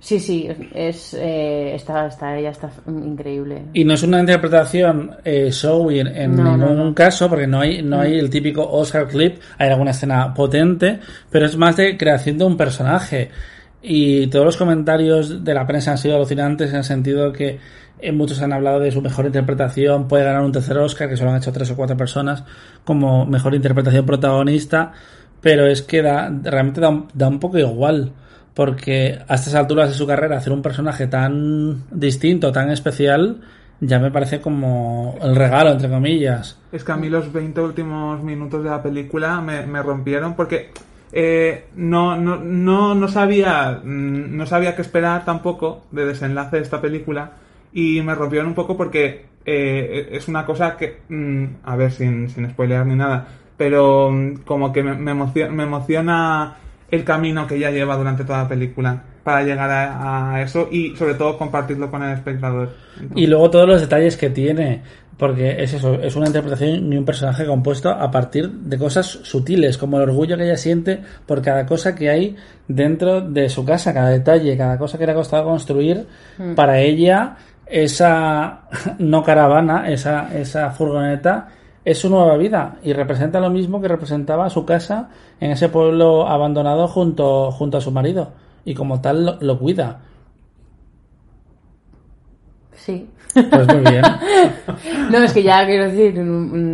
Sí, 0.00 0.20
sí, 0.20 0.48
es, 0.74 1.12
eh, 1.14 1.74
está, 1.74 2.06
está, 2.06 2.38
ella 2.38 2.50
está 2.50 2.70
increíble. 2.86 3.64
Y 3.72 3.84
no 3.84 3.94
es 3.94 4.02
una 4.04 4.20
interpretación 4.20 5.16
eh, 5.24 5.50
showy 5.50 6.00
en, 6.00 6.06
en 6.06 6.36
no, 6.36 6.56
ningún 6.56 6.76
no, 6.76 6.84
no. 6.84 6.94
caso, 6.94 7.28
porque 7.28 7.48
no 7.48 7.60
hay, 7.60 7.82
no 7.82 8.00
hay 8.00 8.16
el 8.16 8.30
típico 8.30 8.62
Oscar 8.70 9.08
clip, 9.08 9.40
hay 9.58 9.70
alguna 9.70 9.90
escena 9.90 10.32
potente, 10.32 11.00
pero 11.30 11.46
es 11.46 11.56
más 11.56 11.76
de 11.76 11.96
creación 11.96 12.38
de 12.38 12.44
un 12.44 12.56
personaje. 12.56 13.30
Y 13.82 14.28
todos 14.28 14.44
los 14.44 14.56
comentarios 14.56 15.44
de 15.44 15.54
la 15.54 15.66
prensa 15.66 15.90
han 15.92 15.98
sido 15.98 16.14
alucinantes 16.14 16.70
en 16.70 16.76
el 16.76 16.84
sentido 16.84 17.32
que 17.32 17.58
eh, 18.00 18.12
muchos 18.12 18.40
han 18.40 18.52
hablado 18.52 18.78
de 18.78 18.92
su 18.92 19.02
mejor 19.02 19.26
interpretación, 19.26 20.06
puede 20.06 20.24
ganar 20.24 20.42
un 20.42 20.52
tercer 20.52 20.78
Oscar, 20.78 21.08
que 21.08 21.16
solo 21.16 21.30
han 21.30 21.38
hecho 21.38 21.52
tres 21.52 21.70
o 21.72 21.76
cuatro 21.76 21.96
personas, 21.96 22.44
como 22.84 23.26
mejor 23.26 23.54
interpretación 23.54 24.06
protagonista, 24.06 24.92
pero 25.40 25.66
es 25.66 25.82
que 25.82 26.02
da, 26.02 26.32
realmente 26.44 26.80
da 26.80 27.04
da 27.14 27.28
un 27.28 27.40
poco 27.40 27.58
igual 27.58 28.12
porque 28.58 29.16
a 29.28 29.36
estas 29.36 29.54
alturas 29.54 29.88
de 29.88 29.94
su 29.94 30.04
carrera 30.04 30.36
hacer 30.36 30.52
un 30.52 30.62
personaje 30.62 31.06
tan 31.06 31.84
distinto, 31.92 32.50
tan 32.50 32.72
especial, 32.72 33.40
ya 33.78 34.00
me 34.00 34.10
parece 34.10 34.40
como 34.40 35.16
el 35.22 35.36
regalo, 35.36 35.70
entre 35.70 35.88
comillas. 35.88 36.58
Es 36.72 36.82
que 36.82 36.90
a 36.90 36.96
mí 36.96 37.08
los 37.08 37.32
20 37.32 37.60
últimos 37.60 38.20
minutos 38.20 38.64
de 38.64 38.70
la 38.70 38.82
película 38.82 39.40
me, 39.40 39.64
me 39.64 39.80
rompieron 39.80 40.34
porque 40.34 40.72
eh, 41.12 41.66
no, 41.76 42.16
no, 42.16 42.34
no, 42.38 42.96
no, 42.96 43.06
sabía, 43.06 43.80
no 43.84 44.44
sabía 44.44 44.74
qué 44.74 44.82
esperar 44.82 45.24
tampoco 45.24 45.84
de 45.92 46.06
desenlace 46.06 46.56
de 46.56 46.62
esta 46.62 46.80
película 46.80 47.34
y 47.72 48.02
me 48.02 48.16
rompieron 48.16 48.48
un 48.48 48.54
poco 48.54 48.76
porque 48.76 49.26
eh, 49.46 50.08
es 50.10 50.26
una 50.26 50.44
cosa 50.44 50.76
que, 50.76 51.02
mm, 51.08 51.44
a 51.62 51.76
ver, 51.76 51.92
sin, 51.92 52.28
sin 52.28 52.50
spoilear 52.50 52.84
ni 52.86 52.96
nada, 52.96 53.28
pero 53.56 54.10
mm, 54.10 54.38
como 54.38 54.72
que 54.72 54.82
me, 54.82 54.96
me, 54.96 55.12
emociona, 55.12 55.52
me 55.52 55.62
emociona 55.62 56.56
el 56.90 57.04
camino 57.04 57.46
que 57.46 57.56
ella 57.56 57.70
lleva 57.70 57.96
durante 57.96 58.24
toda 58.24 58.42
la 58.42 58.48
película 58.48 59.02
para 59.22 59.42
llegar 59.42 59.70
a, 59.70 60.34
a 60.34 60.42
eso 60.42 60.68
y 60.70 60.96
sobre 60.96 61.14
todo 61.14 61.36
compartirlo 61.36 61.90
con 61.90 62.02
el 62.02 62.14
espectador. 62.14 62.70
Entonces... 62.94 63.16
Y 63.16 63.26
luego 63.26 63.50
todos 63.50 63.68
los 63.68 63.80
detalles 63.80 64.16
que 64.16 64.30
tiene, 64.30 64.82
porque 65.18 65.62
es 65.62 65.74
eso, 65.74 65.94
es 65.94 66.16
una 66.16 66.28
interpretación 66.28 66.90
y 66.90 66.96
un 66.96 67.04
personaje 67.04 67.44
compuesto 67.44 67.90
a 67.90 68.10
partir 68.10 68.48
de 68.50 68.78
cosas 68.78 69.06
sutiles, 69.06 69.76
como 69.76 69.98
el 69.98 70.04
orgullo 70.04 70.36
que 70.38 70.44
ella 70.44 70.56
siente 70.56 71.00
por 71.26 71.42
cada 71.42 71.66
cosa 71.66 71.94
que 71.94 72.08
hay 72.08 72.36
dentro 72.68 73.20
de 73.20 73.50
su 73.50 73.64
casa, 73.66 73.92
cada 73.92 74.08
detalle, 74.08 74.56
cada 74.56 74.78
cosa 74.78 74.96
que 74.96 75.04
le 75.04 75.12
ha 75.12 75.16
costado 75.16 75.44
construir, 75.44 76.06
mm. 76.38 76.54
para 76.54 76.80
ella 76.80 77.36
esa 77.66 78.62
no 78.98 79.22
caravana, 79.22 79.90
esa, 79.90 80.34
esa 80.34 80.70
furgoneta 80.70 81.48
es 81.88 81.98
su 81.98 82.10
nueva 82.10 82.36
vida 82.36 82.76
y 82.82 82.92
representa 82.92 83.40
lo 83.40 83.48
mismo 83.48 83.80
que 83.80 83.88
representaba 83.88 84.50
su 84.50 84.66
casa 84.66 85.08
en 85.40 85.52
ese 85.52 85.70
pueblo 85.70 86.28
abandonado 86.28 86.86
junto, 86.86 87.50
junto 87.50 87.78
a 87.78 87.80
su 87.80 87.90
marido 87.90 88.32
y 88.66 88.74
como 88.74 89.00
tal 89.00 89.24
lo, 89.24 89.38
lo 89.40 89.58
cuida. 89.58 90.00
Sí. 92.74 93.08
Pues 93.32 93.66
muy 93.68 93.90
bien. 93.90 94.02
no, 95.10 95.18
es 95.18 95.32
que 95.32 95.42
ya 95.42 95.64
quiero 95.64 95.84
decir, 95.90 96.14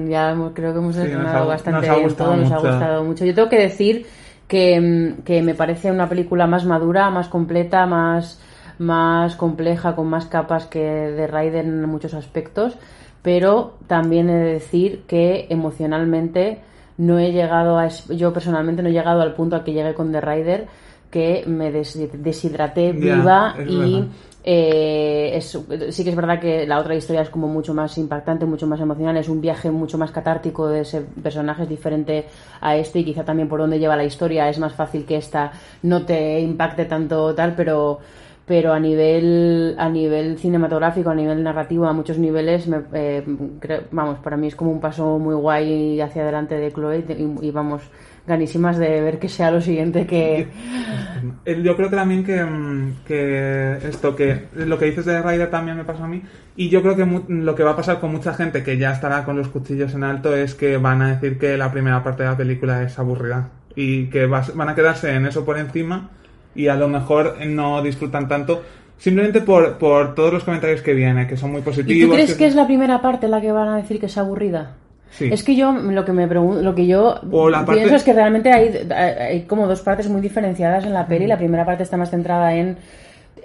ya 0.09 0.37
creo 0.53 0.73
que 0.73 0.79
hemos 0.81 0.97
estrenado 0.97 1.45
sí, 1.45 1.49
bastante 1.49 1.87
nos 1.87 1.97
ha 1.97 2.01
gustado 2.03 2.31
todo, 2.31 2.37
nos 2.41 2.51
mucho. 2.51 2.55
ha 2.55 2.71
gustado 2.73 3.05
mucho. 3.05 3.25
Yo 3.25 3.35
tengo 3.37 3.49
que 3.49 3.61
decir 3.61 4.07
que, 4.49 5.15
que 5.25 5.43
me 5.43 5.55
parece 5.55 5.93
una 5.93 6.09
película 6.09 6.49
más 6.49 6.67
madura, 6.67 7.09
más 7.11 7.29
completa, 7.29 7.87
más, 7.87 8.41
más 8.79 9.37
compleja, 9.37 9.95
con 9.95 10.09
más 10.09 10.27
capas 10.27 10.67
que 10.67 10.81
de 10.81 11.29
Raiden 11.29 11.69
en 11.69 11.89
muchos 11.89 12.15
aspectos 12.15 12.77
pero 13.25 13.73
también 13.89 14.29
he 14.31 14.35
de 14.35 14.53
decir 14.53 15.03
que 15.09 15.47
emocionalmente 15.51 16.59
no 16.99 17.19
he 17.19 17.33
llegado 17.33 17.77
a 17.79 17.89
yo 17.89 18.33
personalmente 18.33 18.83
no 18.83 18.91
he 18.91 18.93
llegado 18.93 19.23
al 19.23 19.35
punto 19.35 19.57
al 19.57 19.65
que 19.65 19.73
llegué 19.73 19.95
con 19.95 20.13
The 20.13 20.21
Rider 20.21 20.67
que 21.11 21.43
me 21.47 21.73
des, 21.73 21.99
deshidraté 22.23 22.93
viva 22.93 23.55
y 23.67 24.05
eh, 24.47 25.31
es- 25.37 25.59
sí 25.91 26.05
que 26.05 26.11
es 26.11 26.17
verdad 26.17 26.39
que 26.39 26.67
la 26.67 26.79
otra 26.79 26.95
historia 26.95 27.23
es 27.23 27.31
como 27.31 27.49
mucho 27.49 27.73
más 27.73 27.97
impactante, 27.97 28.45
mucho 28.45 28.67
más 28.67 28.79
emocional, 28.81 29.17
es 29.17 29.29
un 29.31 29.41
viaje 29.41 29.71
mucho 29.71 29.97
más 29.97 30.11
catártico 30.11 30.69
de 30.69 30.81
ese 30.81 31.01
personaje, 31.01 31.63
es 31.63 31.69
diferente 31.69 32.27
a 32.61 32.77
este 32.77 32.99
y 32.99 33.05
quizá 33.05 33.25
también 33.25 33.49
por 33.49 33.59
donde 33.61 33.79
lleva 33.79 33.97
la 33.97 34.05
historia 34.05 34.49
es 34.51 34.59
más 34.59 34.75
fácil 34.75 35.07
que 35.07 35.17
esta 35.17 35.51
no 35.83 36.05
te 36.05 36.41
impacte 36.41 36.85
tanto 36.85 37.35
tal, 37.35 37.55
pero 37.57 38.01
pero 38.47 38.73
a 38.73 38.79
nivel 38.79 39.75
a 39.79 39.89
nivel 39.89 40.39
cinematográfico, 40.39 41.11
a 41.11 41.15
nivel 41.15 41.43
narrativo, 41.43 41.87
a 41.87 41.93
muchos 41.93 42.19
niveles, 42.19 42.67
me, 42.67 42.83
eh, 42.93 43.25
vamos, 43.91 44.19
para 44.19 44.37
mí 44.37 44.49
es 44.49 44.57
como 44.57 44.71
un 44.71 44.81
paso 44.81 45.19
muy 45.19 45.35
guay 45.35 46.01
hacia 46.01 46.23
adelante 46.23 46.55
de 46.57 46.71
Chloe 46.71 47.05
y, 47.41 47.51
vamos, 47.51 47.83
ganísimas 48.27 48.77
de 48.77 49.01
ver 49.01 49.19
que 49.19 49.29
sea 49.29 49.51
lo 49.51 49.61
siguiente 49.61 50.07
que... 50.07 50.49
Eh, 51.47 51.63
Yo 51.63 51.75
creo 51.75 51.89
que 51.89 51.97
también 51.97 52.23
que, 52.23 52.45
mm, 52.45 53.05
que 53.07 53.79
esto, 53.89 54.15
que 54.15 54.49
lo 54.55 54.79
que 54.79 54.87
dices 54.87 55.07
de 55.07 55.23
Ryder 55.23 55.51
también 55.51 55.77
me 55.79 55.85
pasa 55.85 56.05
a 56.05 56.09
mí. 56.09 56.23
Y 56.55 56.69
yo 56.69 56.83
creo 56.83 56.97
que 56.97 57.07
lo 57.29 57.55
que 57.55 57.63
va 57.63 57.71
a 57.71 57.77
pasar 57.77 57.99
con 57.99 58.13
mucha 58.13 58.35
gente 58.35 58.63
que 58.63 58.77
ya 58.77 58.93
estará 58.93 59.25
con 59.25 59.39
los 59.39 59.49
cuchillos 59.49 59.95
en 59.95 60.05
alto 60.05 60.37
es 60.37 60.55
que 60.55 60.77
van 60.77 61.01
a 61.01 61.15
decir 61.15 61.39
que 61.39 61.57
la 61.57 61.73
primera 61.73 62.03
parte 62.03 62.25
de 62.25 62.29
la 62.29 62.37
película 62.37 62.83
es 62.83 62.99
aburrida. 62.99 63.53
Y 63.75 64.07
que 64.11 64.27
van 64.27 64.69
a 64.69 64.75
quedarse 64.75 65.15
en 65.15 65.25
eso 65.25 65.47
por 65.47 65.59
encima 65.59 66.11
y 66.55 66.69
a 66.69 66.75
lo 66.77 66.89
mejor 66.89 67.37
no 67.47 67.83
disfrutan 67.83 68.29
tanto. 68.29 68.63
Simplemente 68.99 69.41
por, 69.41 69.77
por 69.79 70.15
todos 70.15 70.33
los 70.33 70.45
comentarios 70.45 70.81
que 70.81 70.95
vienen, 70.95 71.27
que 71.27 71.37
son 71.37 71.51
muy 71.51 71.61
¿Y 71.61 71.65
positivos. 71.65 72.09
tú 72.11 72.15
crees 72.15 72.35
que 72.35 72.47
es 72.47 72.55
la 72.55 72.67
primera 72.67 73.03
parte 73.03 73.29
la 73.29 73.41
que 73.41 73.51
van 73.53 73.69
a 73.69 73.77
decir 73.77 73.99
que 74.01 74.07
es 74.07 74.17
aburrida? 74.17 74.77
Sí. 75.11 75.29
Es 75.31 75.43
que 75.45 75.55
yo 75.55 75.73
lo 75.73 76.05
que 76.05 76.13
me 76.13 76.27
pregunto, 76.27 76.63
lo 76.63 76.75
que 76.75 76.87
yo 76.87 77.21
parte- 77.31 77.75
pienso 77.75 77.95
es 77.97 78.03
que 78.03 78.13
realmente 78.13 78.53
hay, 78.53 78.89
hay 78.93 79.43
como 79.43 79.67
dos 79.67 79.81
partes 79.83 80.09
muy 80.09 80.21
diferenciadas 80.21 80.85
en 80.85 80.93
la 80.93 81.07
peli. 81.07 81.27
La 81.27 81.37
primera 81.39 81.65
parte 81.65 81.83
está 81.83 81.97
más 81.97 82.11
centrada 82.11 82.55
en 82.55 82.77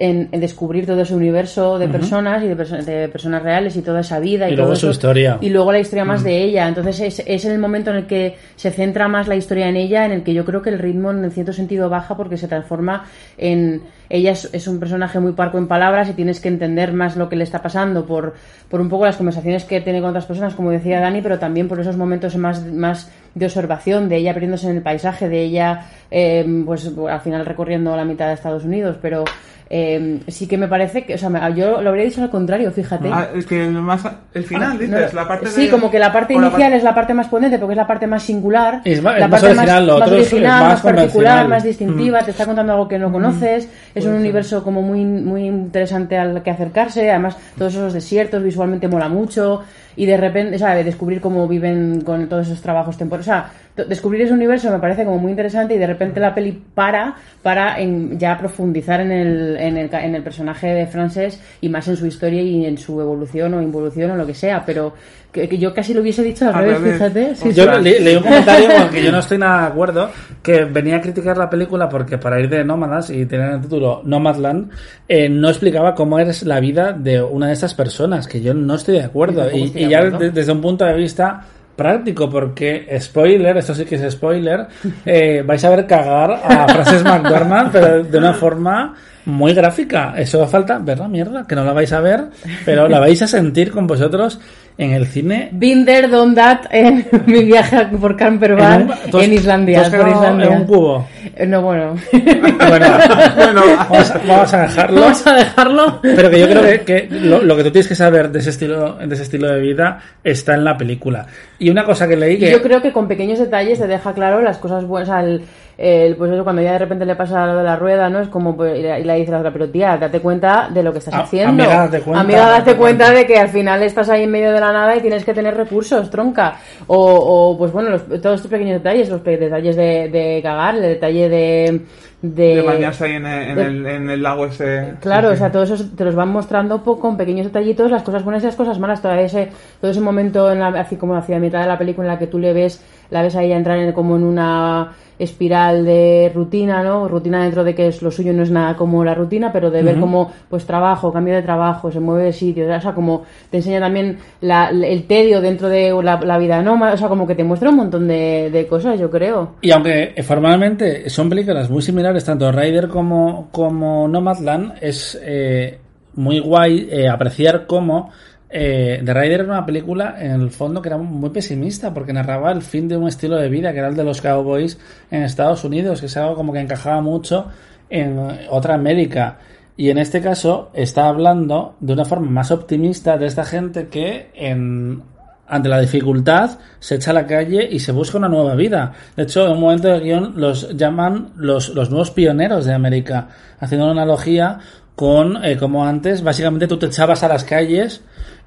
en, 0.01 0.29
en 0.31 0.39
descubrir 0.39 0.85
todo 0.87 1.01
ese 1.01 1.13
universo 1.13 1.77
de 1.77 1.87
personas 1.89 2.41
y 2.43 2.47
de, 2.47 2.55
perso- 2.57 2.81
de 2.83 3.07
personas 3.09 3.43
reales 3.43 3.75
y 3.75 3.81
toda 3.81 3.99
esa 3.99 4.19
vida 4.19 4.49
y, 4.49 4.53
Y 4.53 4.55
todo 4.55 4.67
luego 4.67 4.75
su 4.77 4.85
eso. 4.87 4.91
historia. 4.93 5.37
y 5.41 5.49
luego 5.49 5.71
la 5.73 5.79
historia 5.79 6.05
más 6.05 6.23
de 6.23 6.41
ella 6.41 6.67
entonces 6.67 6.99
es, 7.01 7.23
es 7.25 7.45
el 7.45 7.59
momento 7.59 7.91
en 7.91 7.97
el 7.97 8.05
que 8.07 8.37
se 8.55 8.71
centra 8.71 9.07
más 9.09 9.27
la 9.27 9.35
historia 9.35 9.67
en 9.67 9.75
ella 9.75 10.05
en 10.05 10.13
el 10.13 10.23
que 10.23 10.33
yo 10.33 10.45
creo 10.45 10.61
que 10.61 10.69
el 10.69 10.79
ritmo 10.79 11.11
en 11.11 11.29
cierto 11.31 11.51
sentido 11.53 11.89
baja 11.89 12.15
porque 12.15 12.37
se 12.37 12.47
transforma 12.47 13.05
en 13.37 13.81
ella 14.09 14.31
es, 14.31 14.49
es 14.53 14.67
un 14.67 14.79
personaje 14.79 15.19
muy 15.19 15.33
parco 15.33 15.57
en 15.59 15.67
palabras 15.67 16.09
y 16.09 16.13
tienes 16.13 16.39
que 16.39 16.47
entender 16.47 16.93
más 16.93 17.15
lo 17.15 17.29
que 17.29 17.35
le 17.35 17.43
está 17.43 17.61
pasando 17.61 18.05
por, 18.07 18.33
por 18.67 18.81
un 18.81 18.89
poco 18.89 19.05
las 19.05 19.17
conversaciones 19.17 19.65
que 19.65 19.81
tiene 19.81 20.01
con 20.01 20.09
otras 20.09 20.25
personas, 20.25 20.55
como 20.55 20.71
decía 20.71 20.99
Dani, 20.99 21.21
pero 21.21 21.37
también 21.37 21.67
por 21.67 21.79
esos 21.79 21.95
momentos 21.95 22.35
más, 22.35 22.65
más 22.65 23.11
de 23.35 23.45
observación, 23.45 24.09
de 24.09 24.15
ella 24.17 24.33
perdiéndose 24.33 24.67
en 24.67 24.77
el 24.77 24.81
paisaje, 24.81 25.29
de 25.29 25.43
ella, 25.43 25.81
eh, 26.09 26.43
pues 26.65 26.91
al 27.07 27.21
final 27.21 27.45
recorriendo 27.45 27.95
la 27.95 28.03
mitad 28.03 28.29
de 28.29 28.33
Estados 28.33 28.63
Unidos, 28.65 28.97
pero 28.99 29.25
eh, 29.71 30.19
sí 30.27 30.47
que 30.47 30.57
me 30.57 30.67
parece 30.67 31.03
que, 31.05 31.13
o 31.13 31.17
sea, 31.17 31.29
me- 31.29 31.39
yo 31.53 31.81
lo 31.81 31.89
habría 31.89 32.05
dicho 32.05 32.23
al 32.23 32.29
contrario, 32.31 32.71
fíjate. 32.71 33.09
Ah, 33.11 33.27
es 33.35 33.45
que 33.45 33.67
más, 33.67 34.01
el 34.33 34.43
final, 34.43 34.71
Ah, 34.73 34.77
dices, 34.79 35.13
no, 35.13 35.21
la 35.21 35.27
parte 35.27 35.47
sí, 35.47 35.65
de- 35.65 35.69
como 35.71 35.91
que 35.91 35.99
la 35.99 36.11
parte 36.11 36.33
la 36.33 36.39
inicial 36.41 36.61
parte- 36.63 36.77
es 36.77 36.83
la 36.83 36.95
parte 36.95 37.13
más 37.13 37.27
potente 37.27 37.59
porque 37.59 37.73
es 37.73 37.77
la 37.77 37.85
parte 37.87 38.07
más 38.07 38.23
singular, 38.23 38.81
Es 38.83 39.01
más- 39.01 39.13
es 39.15 39.19
la 39.19 39.27
más 39.27 39.41
parte 39.41 39.55
original, 39.57 39.85
lo 39.87 39.93
más, 39.99 40.07
otro 40.07 40.17
es- 40.17 40.25
es 40.27 40.33
original, 40.33 40.59
más 40.63 40.71
más 40.73 40.81
particular, 40.81 41.11
convencional. 41.11 41.45
Mm. 41.45 41.49
más 41.49 41.63
distintiva, 41.63 42.19
te 42.23 42.31
está 42.31 42.45
contando 42.45 42.73
algo 42.73 42.87
que 42.87 42.97
no 42.99 43.11
conoces, 43.11 43.69
es 43.93 44.05
un 44.05 44.13
universo 44.15 44.63
como 44.63 44.81
muy 44.81 45.05
muy 45.05 45.45
interesante 45.45 46.17
al 46.17 46.41
que 46.41 46.49
acercarse, 46.49 47.09
además 47.09 47.37
todos 47.57 47.73
esos 47.75 47.93
desiertos 47.93 48.41
visualmente 48.43 48.87
mola 48.87 49.07
mucho 49.07 49.61
y 49.95 50.05
de 50.05 50.17
repente, 50.17 50.55
o 50.55 50.59
sea, 50.59 50.75
de 50.75 50.83
descubrir 50.83 51.19
cómo 51.19 51.47
viven 51.47 52.01
con 52.01 52.27
todos 52.29 52.47
esos 52.47 52.61
trabajos 52.61 52.97
temporales, 52.97 53.27
o 53.27 53.31
sea, 53.31 53.51
descubrir 53.85 54.21
ese 54.21 54.33
universo 54.33 54.71
me 54.71 54.79
parece 54.79 55.05
como 55.05 55.17
muy 55.17 55.31
interesante 55.31 55.73
y 55.75 55.77
de 55.77 55.87
repente 55.87 56.19
la 56.19 56.33
peli 56.33 56.59
para 56.73 57.15
para 57.41 57.79
en, 57.79 58.17
ya 58.19 58.37
profundizar 58.37 58.99
en 59.01 59.11
el, 59.11 59.57
en 59.57 59.77
el 59.77 59.89
ca- 59.89 60.03
en 60.05 60.15
el 60.15 60.23
personaje 60.23 60.67
de 60.67 60.87
Frances 60.87 61.39
y 61.61 61.69
más 61.69 61.87
en 61.87 61.95
su 61.97 62.05
historia 62.05 62.41
y 62.41 62.65
en 62.65 62.77
su 62.77 62.99
evolución 62.99 63.53
o 63.53 63.61
involución 63.61 64.11
o 64.11 64.15
lo 64.15 64.25
que 64.27 64.33
sea, 64.33 64.63
pero 64.65 64.93
que, 65.31 65.47
que 65.47 65.57
yo 65.57 65.73
casi 65.73 65.93
lo 65.93 66.01
hubiese 66.01 66.23
dicho 66.23 66.47
al, 66.49 66.55
Al 66.55 66.65
revés, 66.65 66.79
revés. 66.81 66.95
fíjate. 66.97 67.35
Sí, 67.35 67.53
Yo 67.53 67.79
le- 67.79 67.99
leí 67.99 68.15
un 68.15 68.23
comentario 68.23 68.67
con 68.67 68.81
el 68.83 68.89
que 68.89 69.03
yo 69.03 69.11
no 69.11 69.19
estoy 69.19 69.37
nada 69.37 69.61
de 69.61 69.67
acuerdo, 69.67 70.09
que 70.41 70.65
venía 70.65 70.97
a 70.97 71.01
criticar 71.01 71.37
la 71.37 71.49
película 71.49 71.87
porque 71.87 72.17
para 72.17 72.39
ir 72.39 72.49
de 72.49 72.63
nómadas 72.65 73.09
y 73.11 73.25
tener 73.25 73.51
el 73.53 73.61
título 73.61 74.01
Nomadland, 74.03 74.71
eh, 75.07 75.29
no 75.29 75.49
explicaba 75.49 75.93
cómo 75.95 76.17
es 76.19 76.43
la 76.43 76.59
vida 76.59 76.93
de 76.93 77.21
una 77.21 77.47
de 77.47 77.53
estas 77.53 77.73
personas, 77.75 78.27
que 78.27 78.41
yo 78.41 78.53
no 78.53 78.73
estoy 78.75 78.95
de 78.95 79.03
acuerdo. 79.03 79.43
Y, 79.51 79.63
estoy 79.65 79.81
y 79.81 79.85
de 79.85 79.89
ya 79.91 79.99
acuerdo. 79.99 80.31
desde 80.31 80.51
un 80.51 80.61
punto 80.61 80.83
de 80.85 80.93
vista 80.95 81.41
práctico, 81.79 82.29
porque 82.29 82.85
spoiler, 82.99 83.55
esto 83.55 83.73
sí 83.73 83.85
que 83.85 83.95
es 83.95 84.11
spoiler, 84.11 84.67
eh, 85.05 85.43
vais 85.47 85.63
a 85.63 85.69
ver 85.69 85.87
cagar 85.87 86.29
a 86.31 86.67
Frances 86.67 87.05
McDormand, 87.05 87.71
pero 87.71 88.03
de 88.03 88.17
una 88.17 88.33
forma 88.33 88.95
muy 89.25 89.53
gráfica. 89.53 90.13
Eso 90.17 90.45
falta 90.47 90.77
ver 90.79 90.99
la 90.99 91.07
mierda, 91.07 91.45
que 91.47 91.55
no 91.55 91.63
la 91.63 91.73
vais 91.73 91.91
a 91.93 91.99
ver, 92.01 92.25
pero 92.65 92.87
la 92.87 92.99
vais 92.99 93.21
a 93.21 93.27
sentir 93.27 93.71
con 93.71 93.85
vosotros 93.87 94.39
en 94.77 94.91
el 94.91 95.07
cine 95.07 95.49
Been 95.51 95.83
there, 95.85 96.07
done 96.07 96.33
that 96.35 96.61
en 96.71 97.05
mi 97.25 97.43
viaje 97.43 97.85
por 97.99 98.15
campervan 98.15 98.83
un- 98.83 98.91
en, 98.91 99.11
¿tú 99.11 99.17
has- 99.19 99.27
Islandia. 99.27 99.83
por 99.91 100.07
Islandia. 100.07 100.45
en 100.47 100.53
un 100.53 100.65
cubo? 100.65 101.07
Eh, 101.35 101.45
No, 101.45 101.61
bueno. 101.61 101.95
Bueno, 102.13 102.87
Bueno, 103.35 103.61
vamos, 103.89 104.11
a- 104.11 104.21
vamos 104.25 104.53
a 104.53 104.61
dejarlo. 104.61 105.01
Vamos 105.01 105.27
a 105.27 105.33
dejarlo. 105.35 105.99
Pero 106.01 106.29
que 106.29 106.39
yo 106.39 106.47
creo 106.47 106.61
que, 106.63 106.79
que 106.81 107.07
lo, 107.11 107.41
lo 107.43 107.57
que 107.57 107.63
tú 107.65 107.71
tienes 107.71 107.87
que 107.89 107.95
saber 107.95 108.31
de 108.31 108.39
ese 108.39 108.51
estilo 108.51 108.93
de 108.95 109.13
ese 109.13 109.23
estilo 109.23 109.47
de 109.51 109.59
vida 109.59 109.99
está 110.23 110.53
en 110.53 110.63
la 110.63 110.77
película. 110.77 111.25
Y 111.59 111.69
una 111.69 111.83
cosa 111.83 112.07
que 112.07 112.15
leí 112.15 112.39
que 112.39 112.49
Yo 112.51 112.61
creo 112.61 112.81
que 112.81 112.93
con 112.93 113.07
pequeños 113.07 113.39
detalles 113.39 113.79
te 113.79 113.87
deja 113.87 114.13
claro 114.13 114.41
las 114.41 114.57
cosas 114.59 114.85
buenas. 114.85 115.09
o 115.09 115.39
el- 115.81 116.15
pues 116.17 116.31
eso, 116.31 116.43
cuando 116.43 116.61
ya 116.61 116.73
de 116.73 116.79
repente 116.79 117.05
le 117.05 117.15
pasa 117.15 117.45
lo 117.45 117.55
de 117.57 117.63
la 117.63 117.75
rueda, 117.77 118.09
¿no? 118.09 118.19
Es 118.19 118.27
como, 118.27 118.55
pues, 118.57 118.77
y 118.77 118.81
le 119.03 119.15
dice 119.15 119.31
la 119.31 119.37
otra, 119.39 119.51
pero 119.53 119.69
tía, 119.69 119.97
date 119.97 120.19
cuenta 120.19 120.69
de 120.73 120.83
lo 120.83 120.91
que 120.91 120.99
estás 120.99 121.13
A- 121.13 121.19
haciendo. 121.21 121.63
amiga, 121.63 121.87
date 121.87 122.01
cuenta. 122.01 122.21
Amiga, 122.21 122.49
date 122.49 122.75
cuenta 122.75 123.11
de 123.11 123.25
que 123.25 123.37
al 123.37 123.47
final 123.49 123.81
estás 123.83 124.09
ahí 124.09 124.23
en 124.23 124.31
medio 124.31 124.51
de 124.51 124.59
la 124.59 124.73
nada 124.73 124.95
y 124.95 124.99
tienes 124.99 125.23
que 125.23 125.33
tener 125.33 125.55
recursos, 125.55 126.09
tronca. 126.09 126.55
O, 126.87 126.97
o 126.97 127.57
pues 127.57 127.71
bueno, 127.71 127.91
los- 127.91 128.05
todos 128.21 128.35
estos 128.35 128.51
pequeños 128.51 128.81
detalles, 128.83 129.09
los 129.09 129.21
pe- 129.21 129.37
detalles 129.37 129.75
de, 129.77 130.09
de 130.09 130.39
cagar, 130.43 130.75
el 130.75 130.81
detalle 130.81 131.29
de... 131.29 131.81
de, 132.21 132.55
de 132.55 132.61
bañarse 132.61 133.05
ahí 133.05 133.13
en 133.13 133.25
el, 133.25 133.49
en 133.49 133.55
de- 133.55 133.65
el, 133.65 133.85
en 133.85 134.09
el 134.09 134.21
lago 134.23 134.45
ese. 134.45 134.93
Claro, 134.99 135.29
sí, 135.29 135.33
o 135.33 135.35
sí. 135.35 135.39
sea, 135.39 135.51
todos 135.51 135.69
esos 135.71 135.95
te 135.95 136.03
los 136.05 136.15
van 136.15 136.29
mostrando 136.29 136.83
po- 136.83 136.99
con 136.99 137.15
pequeños 137.17 137.45
detallitos, 137.45 137.89
las 137.91 138.03
cosas 138.03 138.23
buenas 138.23 138.43
y 138.43 138.47
las 138.47 138.55
cosas 138.55 138.77
malas. 138.79 139.01
Todo 139.01 139.13
ese, 139.13 139.49
todo 139.79 139.91
ese 139.91 140.01
momento, 140.01 140.51
en 140.51 140.59
la, 140.59 140.67
así 140.67 140.95
como 140.97 141.15
hacia 141.15 141.35
la 141.35 141.41
mitad 141.41 141.61
de 141.61 141.67
la 141.67 141.77
película, 141.77 142.07
en 142.07 142.13
la 142.13 142.19
que 142.19 142.27
tú 142.27 142.39
le 142.39 142.51
ves, 142.53 142.83
la 143.09 143.21
ves 143.21 143.35
a 143.35 143.43
ella 143.43 143.55
entrar 143.57 143.77
en, 143.79 143.91
como 143.93 144.15
en 144.17 144.23
una 144.23 144.91
espiral 145.19 145.83
de 145.83 146.31
rutina, 146.33 146.81
¿no? 146.81 147.05
Rutina 147.09 147.43
dentro 147.43 147.65
de 147.65 147.75
que 147.75 147.87
es, 147.87 148.01
lo 148.01 148.09
suyo 148.09 148.31
no 148.31 148.41
es 148.41 148.51
nada 148.51 148.77
como 148.77 149.03
la 149.03 149.13
rutina, 149.13 149.51
pero 149.51 149.69
de 149.69 149.83
ver 149.83 149.99
cómo, 149.99 150.31
pues 150.49 150.65
trabajo, 150.65 151.11
cambio 151.11 151.35
de 151.35 151.41
trabajo, 151.41 151.91
se 151.91 151.99
mueve 151.99 152.23
de 152.23 152.31
sitio, 152.31 152.73
o 152.73 152.79
sea, 152.81 152.93
como 152.93 153.23
te 153.51 153.57
enseña 153.57 153.81
también 153.81 154.17
la- 154.39 154.69
el 154.69 155.03
tedio 155.07 155.41
dentro 155.41 155.67
de 155.67 155.91
la, 156.01 156.21
la 156.21 156.37
vida 156.37 156.61
nómada, 156.61 156.93
o 156.93 156.97
sea, 156.97 157.09
como 157.09 157.27
que 157.27 157.35
te 157.35 157.43
muestra 157.43 157.69
un 157.69 157.75
montón 157.75 158.07
de, 158.07 158.49
de 158.49 158.65
cosas, 158.65 158.97
yo 158.97 159.09
creo. 159.11 159.55
Y 159.59 159.71
aunque 159.71 160.13
eh, 160.15 160.23
formalmente 160.23 161.09
son 161.09 161.29
películas 161.29 161.69
muy 161.69 161.81
similares, 161.81 162.08
tanto 162.23 162.51
Rider 162.51 162.87
como, 162.87 163.49
como 163.51 164.07
Nomadland, 164.07 164.73
es 164.81 165.19
eh, 165.21 165.79
muy 166.15 166.39
guay 166.39 166.87
eh, 166.91 167.07
apreciar 167.09 167.65
cómo 167.65 168.11
eh, 168.49 169.01
The 169.05 169.13
Rider 169.13 169.41
era 169.41 169.53
una 169.53 169.65
película 169.65 170.15
en 170.19 170.31
el 170.31 170.49
fondo 170.49 170.81
que 170.81 170.89
era 170.89 170.97
muy 170.97 171.29
pesimista 171.29 171.93
porque 171.93 172.13
narraba 172.13 172.51
el 172.51 172.63
fin 172.63 172.87
de 172.87 172.97
un 172.97 173.07
estilo 173.07 173.37
de 173.37 173.47
vida 173.47 173.71
que 173.71 173.79
era 173.79 173.89
el 173.89 173.95
de 173.95 174.03
los 174.03 174.21
cowboys 174.21 174.79
en 175.11 175.23
Estados 175.23 175.63
Unidos, 175.63 175.99
que 175.99 176.07
es 176.07 176.17
algo 176.17 176.35
como 176.35 176.51
que 176.51 176.59
encajaba 176.59 177.01
mucho 177.01 177.47
en 177.89 178.19
otra 178.49 178.73
América. 178.73 179.37
Y 179.77 179.91
en 179.91 179.97
este 179.97 180.19
caso 180.19 180.71
está 180.73 181.07
hablando 181.07 181.75
de 181.79 181.93
una 181.93 182.05
forma 182.05 182.29
más 182.29 182.51
optimista 182.51 183.17
de 183.17 183.27
esta 183.27 183.45
gente 183.45 183.87
que 183.87 184.29
en 184.33 185.03
ante 185.49 185.69
la 185.69 185.79
dificultad 185.79 186.59
se 186.79 186.95
echa 186.95 187.11
a 187.11 187.13
la 187.13 187.25
calle 187.25 187.67
y 187.69 187.79
se 187.79 187.91
busca 187.91 188.17
una 188.17 188.29
nueva 188.29 188.55
vida. 188.55 188.93
De 189.15 189.23
hecho, 189.23 189.45
en 189.45 189.53
un 189.53 189.59
momento 189.59 189.87
del 189.87 190.01
guion 190.01 190.33
los 190.35 190.75
llaman 190.77 191.31
los, 191.35 191.69
los 191.69 191.89
nuevos 191.89 192.11
pioneros 192.11 192.65
de 192.65 192.73
América, 192.73 193.27
haciendo 193.59 193.85
una 193.85 194.01
analogía 194.01 194.59
con 194.95 195.43
eh, 195.45 195.57
como 195.57 195.85
antes, 195.85 196.21
básicamente 196.23 196.67
tú 196.67 196.77
te 196.77 196.87
echabas 196.87 197.23
a 197.23 197.27
las 197.27 197.43
calles. 197.43 198.01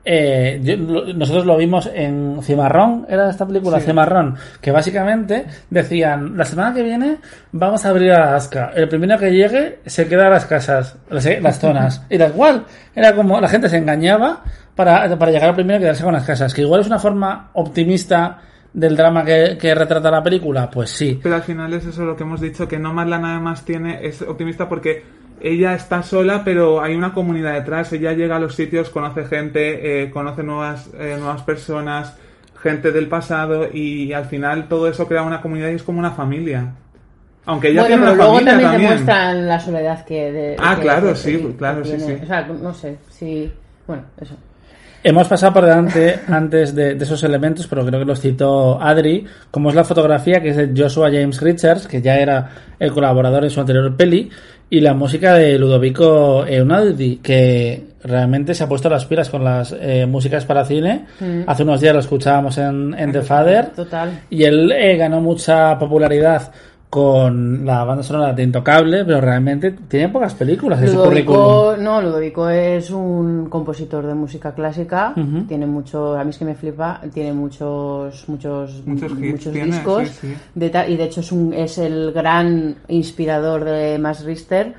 Eh, 0.05 0.61
yo- 0.63 0.77
nosotros 1.15 1.47
lo 1.47 1.57
vimos 1.57 1.89
en 1.95 2.41
Cimarrón, 2.43 3.07
era 3.09 3.31
esta 3.31 3.47
película 3.47 3.81
Cimarrón, 3.81 4.37
que 4.61 4.71
básicamente 4.71 5.45
decían, 5.71 6.37
la 6.37 6.45
semana 6.45 6.75
que 6.75 6.83
viene 6.83 7.19
vamos 7.53 7.85
a 7.85 7.91
abrir 7.91 8.13
Alaska, 8.13 8.73
el 8.75 8.89
primero 8.89 9.19
que 9.19 9.31
llegue 9.31 9.79
se 9.87 10.09
queda 10.09 10.27
a 10.27 10.31
las 10.31 10.47
casas, 10.47 10.97
las, 11.11 11.25
las 11.41 11.59
zonas, 11.61 12.05
y 12.11 12.17
da 12.19 12.29
igual, 12.29 12.65
era 12.95 13.15
como 13.15 13.41
la 13.41 13.49
gente 13.49 13.69
se 13.69 13.77
engañaba 13.79 14.43
para, 14.75 15.17
para 15.19 15.31
llegar 15.31 15.51
al 15.51 15.55
primero 15.55 15.79
y 15.79 15.83
quedarse 15.83 16.03
con 16.05 16.15
las 16.15 16.25
casas, 16.25 16.53
que 16.55 16.63
igual 16.63 16.81
es 16.81 16.87
una 16.87 16.99
forma 16.99 17.51
optimista 17.53 18.39
del 18.73 18.97
drama 18.97 19.23
que, 19.25 19.59
que 19.61 19.75
retrata 19.75 20.11
la 20.11 20.23
película, 20.23 20.71
pues 20.71 20.89
sí. 20.91 21.21
Pero 21.23 21.35
al 21.35 21.43
final 21.43 21.73
es 21.75 21.85
eso 21.85 22.05
lo 22.07 22.17
que 22.17 22.23
hemos 22.23 22.41
dicho, 22.41 22.67
que 22.67 22.79
Nomadland 22.79 23.27
además 23.27 23.65
tiene, 23.67 24.05
es 24.07 24.23
optimista 24.23 24.67
porque 24.69 25.03
ella 25.43 25.75
está 25.75 26.03
sola, 26.03 26.43
pero 26.45 26.81
hay 26.83 26.95
una 26.95 27.13
comunidad 27.13 27.55
detrás. 27.55 27.93
Ella 27.93 28.13
llega 28.13 28.37
a 28.37 28.41
los 28.41 28.55
sitios, 28.55 28.91
conoce 28.91 29.25
gente, 29.25 30.03
eh, 30.05 30.11
conoce 30.11 30.43
nuevas, 30.43 30.89
eh, 30.99 31.17
nuevas 31.19 31.43
personas, 31.43 32.17
gente 32.63 32.93
del 32.93 33.09
pasado 33.09 33.69
y 33.73 34.13
al 34.13 34.27
final 34.27 34.69
todo 34.69 34.89
eso 34.89 35.09
crea 35.09 35.23
una 35.23 35.41
comunidad 35.41 35.71
y 35.71 35.75
es 35.75 35.83
como 35.83 35.99
una 35.99 36.13
familia. 36.13 36.73
Aunque 37.45 37.71
ella 37.71 37.81
bueno, 37.83 37.97
tiene 37.97 38.03
pero 38.03 38.15
una 38.15 38.23
luego 38.25 38.33
familia 38.35 38.53
también, 38.53 38.71
también. 38.71 38.91
te 38.91 38.95
muestran 39.05 39.49
la 39.49 39.61
soledad 39.61 40.05
que... 40.05 40.33
de- 40.33 40.57
Ah, 40.61 40.77
que- 40.77 40.83
claro, 40.83 41.17
sí, 41.17 41.39
que 41.39 41.57
claro, 41.57 41.85
sí, 41.85 41.99
sí. 41.99 42.17
O 42.23 42.27
sea, 42.27 42.43
no 42.47 42.73
sé, 42.73 42.99
sí... 43.11 43.53
Bueno, 43.87 44.05
eso. 44.21 44.37
Hemos 45.05 45.27
pasado 45.27 45.53
por 45.55 45.65
delante 45.65 46.21
antes 46.29 46.73
de, 46.77 46.95
de 46.95 47.05
esos 47.05 47.21
elementos, 47.25 47.67
pero 47.67 47.85
creo 47.85 47.99
que 47.99 48.07
los 48.07 48.21
citó 48.21 48.81
Adri, 48.81 49.27
como 49.51 49.71
es 49.71 49.75
la 49.75 49.83
fotografía 49.83 50.41
que 50.41 50.51
es 50.51 50.57
de 50.57 50.71
Joshua 50.81 51.11
James 51.11 51.41
Richards, 51.41 51.89
que 51.89 52.01
ya 52.01 52.15
era 52.21 52.51
el 52.79 52.93
colaborador 52.93 53.43
en 53.43 53.51
su 53.51 53.59
anterior 53.59 53.97
peli, 53.97 54.31
y 54.73 54.81
la 54.81 54.95
música 54.95 55.35
de 55.35 55.59
Ludovico 55.59 56.47
Eunaldi, 56.47 57.17
que 57.17 57.89
realmente 58.05 58.55
se 58.55 58.65
ha 58.65 58.69
puesto 58.71 58.89
las 58.89 59.05
pilas 59.05 59.29
con 59.29 59.45
las 59.45 59.77
eh, 59.79 60.07
músicas 60.07 60.47
para 60.47 60.65
cine. 60.65 61.05
Hace 61.47 61.63
unos 61.63 61.83
días 61.83 61.93
lo 61.93 62.01
escuchábamos 62.01 62.57
en, 62.57 62.95
en 62.99 63.13
The 63.13 63.21
Father. 63.21 63.67
Total. 63.77 64.23
Y 64.31 64.45
él 64.45 64.73
eh, 64.73 64.97
ganó 64.97 65.21
mucha 65.21 65.79
popularidad 65.79 66.51
con 66.93 67.65
la 67.65 67.85
banda 67.85 68.03
sonora 68.03 68.35
de 68.35 68.43
Intocable, 68.43 69.07
pero 69.07 69.19
realmente 69.19 69.71
tiene 69.89 70.11
pocas 70.11 70.35
películas 70.35 70.79
currículum. 70.79 71.41
Ludovico, 71.41 71.77
no, 71.79 72.03
Ludovico 72.03 72.51
es 72.51 72.91
un 72.91 73.49
compositor 73.49 74.07
de 74.07 74.13
música 74.13 74.53
clásica, 74.53 75.15
tiene 75.49 75.65
mucho, 75.65 76.15
a 76.19 76.23
mí 76.23 76.29
es 76.29 76.37
que 76.37 76.45
me 76.45 76.55
flipa, 76.55 77.01
tiene 77.15 77.33
muchos 77.33 78.29
muchos 78.29 78.83
Muchos 78.85 79.11
hits 79.13 79.51
tiene, 79.51 79.65
discos 79.69 80.07
sí, 80.07 80.29
sí. 80.29 80.35
de 80.55 80.67
y 80.89 80.97
de 80.99 81.05
hecho 81.05 81.21
es 81.21 81.33
un 81.33 81.55
es 81.55 81.79
el 81.79 82.13
gran 82.13 82.77
inspirador 82.89 83.65
de 83.65 83.99
Max 83.99 84.23
Richter. 84.27 84.75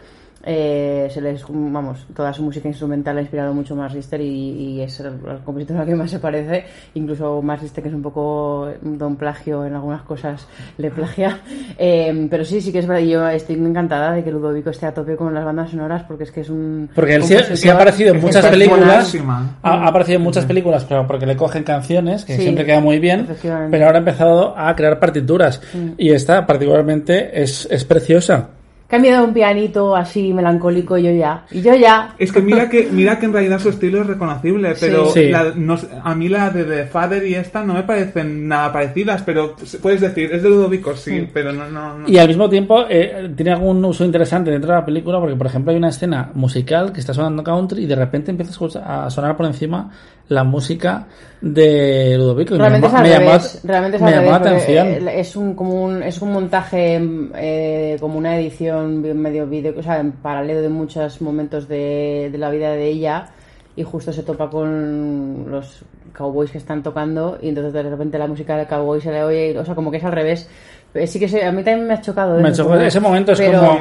Eh, 0.45 1.07
se 1.09 1.21
les, 1.21 1.43
vamos, 1.47 2.05
toda 2.15 2.33
su 2.33 2.43
música 2.43 2.67
instrumental 2.67 3.17
ha 3.17 3.21
inspirado 3.21 3.53
mucho 3.53 3.75
más 3.75 3.93
Richter 3.93 4.19
y, 4.21 4.25
y 4.27 4.81
es 4.81 4.99
el, 4.99 5.07
el 5.07 5.39
compositor 5.43 5.77
al 5.77 5.85
que 5.85 5.95
más 5.95 6.11
se 6.11 6.19
parece. 6.19 6.65
Incluso 6.95 7.41
más 7.41 7.61
Richter, 7.61 7.83
que 7.83 7.89
es 7.89 7.95
un 7.95 8.01
poco 8.01 8.67
don 8.81 9.15
plagio 9.15 9.65
en 9.65 9.73
algunas 9.75 10.01
cosas, 10.01 10.47
le 10.77 10.91
plagia. 10.91 11.39
Eh, 11.77 12.27
pero 12.29 12.45
sí, 12.45 12.61
sí 12.61 12.71
que 12.71 12.79
es 12.79 12.87
verdad. 12.87 13.01
y 13.03 13.09
Yo 13.09 13.27
estoy 13.27 13.55
encantada 13.55 14.13
de 14.13 14.23
que 14.23 14.31
Ludovico 14.31 14.69
esté 14.69 14.85
a 14.85 14.93
tope 14.93 15.15
con 15.15 15.33
las 15.33 15.43
bandas 15.43 15.71
sonoras 15.71 16.03
porque 16.03 16.25
es 16.25 16.31
que 16.31 16.41
es 16.41 16.49
un. 16.49 16.89
Porque 16.93 17.15
él 17.15 17.23
sí, 17.23 17.69
ha 17.69 17.73
aparecido 17.73 18.13
en 18.13 18.21
muchas 18.21 18.45
películas. 18.45 19.15
Ha, 19.63 19.85
ha 19.85 19.87
aparecido 19.87 20.17
en 20.17 20.23
muchas 20.23 20.45
películas, 20.45 20.85
pero 20.87 21.07
porque 21.07 21.25
le 21.25 21.35
cogen 21.35 21.63
canciones, 21.63 22.25
que 22.25 22.35
Sí, 22.35 22.43
siempre 22.43 22.65
queda 22.65 22.79
muy 22.79 22.99
bien. 22.99 23.27
Pero 23.41 23.85
ahora 23.85 23.97
ha 23.97 23.99
empezado 23.99 24.57
a 24.57 24.75
crear 24.75 24.99
partituras. 24.99 25.61
Y 25.97 26.11
esta, 26.11 26.45
particularmente, 26.45 27.41
es, 27.41 27.67
es 27.71 27.85
preciosa. 27.85 28.49
Cambia 28.93 29.17
de 29.17 29.23
un 29.25 29.33
pianito 29.33 29.95
así 29.95 30.31
melancólico 30.35 30.95
y 30.99 31.01
yo 31.05 31.11
ya. 31.11 31.45
Y 31.49 31.63
yo 31.63 31.73
ya. 31.73 32.13
Es 32.19 32.31
que 32.31 32.43
mira 32.43 32.69
que 32.69 32.89
mira 32.91 33.17
que 33.17 33.25
en 33.25 33.33
realidad 33.33 33.57
su 33.57 33.69
estilo 33.69 34.01
es 34.01 34.05
reconocible, 34.05 34.75
pero 34.79 35.07
Sí. 35.09 35.29
la- 35.29 35.51
no 35.55 35.75
a 36.03 36.13
mí 36.13 36.29
la 36.29 36.51
de 36.51 36.63
The 36.63 36.85
Father 36.85 37.25
y 37.25 37.33
esta 37.33 37.63
no 37.63 37.73
me 37.73 37.81
parecen 37.81 38.47
nada 38.47 38.71
parecidas, 38.71 39.23
pero 39.23 39.55
puedes 39.81 39.99
decir, 39.99 40.29
es 40.31 40.43
de 40.43 40.49
Ludovico, 40.49 40.95
sí, 40.95 41.27
pero 41.33 41.51
no, 41.51 41.67
no, 41.71 41.97
no. 41.97 42.07
Y 42.07 42.19
al 42.19 42.27
mismo 42.27 42.47
tiempo 42.47 42.85
eh, 42.87 43.33
tiene 43.35 43.53
algún 43.53 43.83
uso 43.83 44.05
interesante 44.05 44.51
dentro 44.51 44.69
de 44.69 44.77
la 44.77 44.85
película 44.85 45.19
porque, 45.19 45.35
por 45.37 45.47
ejemplo, 45.47 45.71
hay 45.71 45.77
una 45.79 45.89
escena 45.89 46.29
musical 46.35 46.93
que 46.93 46.99
está 46.99 47.15
sonando 47.15 47.43
country 47.43 47.85
y 47.85 47.87
de 47.87 47.95
repente 47.95 48.29
empieza 48.29 48.51
a 48.51 48.53
escuchar- 48.53 48.83
a 48.85 49.09
sonar 49.09 49.35
por 49.35 49.47
encima 49.47 49.89
la 50.29 50.43
música 50.43 51.05
de 51.41 52.15
Ludovico. 52.17 52.53
me 52.53 52.59
Realmente 52.59 52.87
es 52.87 52.93
al 52.93 53.03
me 53.03 53.09
llamó- 53.09 53.25
revés. 53.31 53.61
Realmente 53.63 53.97
es 53.97 54.03
me 54.03 54.09
al 54.09 54.15
llamó 54.25 54.37
revés. 54.39 54.63
atención. 54.63 54.87
eh, 55.09 55.19
Es 55.19 55.35
un, 55.35 55.53
como 55.55 55.83
un, 55.83 56.03
es 56.03 56.21
un 56.21 56.31
montaje, 56.33 57.01
eh, 57.35 57.97
como 57.99 58.17
una 58.17 58.37
edición 58.39 59.01
medio 59.21 59.45
vídeo, 59.47 59.73
o 59.77 59.83
sea, 59.83 59.99
en 59.99 60.13
paralelo 60.13 60.61
de 60.61 60.69
muchos 60.69 61.21
momentos 61.21 61.67
de, 61.67 62.29
de 62.31 62.37
la 62.37 62.49
vida 62.49 62.71
de 62.71 62.87
ella. 62.87 63.25
Y 63.75 63.83
justo 63.83 64.13
se 64.13 64.21
topa 64.23 64.49
con 64.51 65.45
los 65.49 65.83
cowboys 66.15 66.51
que 66.51 66.59
están 66.59 66.83
tocando. 66.83 67.37
Y 67.41 67.49
entonces 67.49 67.73
de 67.73 67.81
repente 67.83 68.17
la 68.19 68.27
música 68.27 68.55
de 68.55 68.67
cowboy 68.67 69.01
se 69.01 69.11
le 69.11 69.23
oye. 69.23 69.57
O 69.57 69.65
sea, 69.65 69.73
como 69.75 69.89
que 69.91 69.97
es 69.97 70.03
al 70.03 70.11
revés. 70.11 70.47
Eh, 70.93 71.07
Sí 71.07 71.19
que 71.19 71.27
se- 71.27 71.43
a 71.43 71.51
mí 71.51 71.63
también 71.63 71.87
me 71.87 71.95
ha 71.95 72.01
chocado. 72.01 72.39
Me 72.39 72.49
eso, 72.49 72.63
chocó- 72.63 72.75
ese 72.79 72.99
momento 72.99 73.31
es 73.31 73.39
pero- 73.41 73.59
como. 73.59 73.79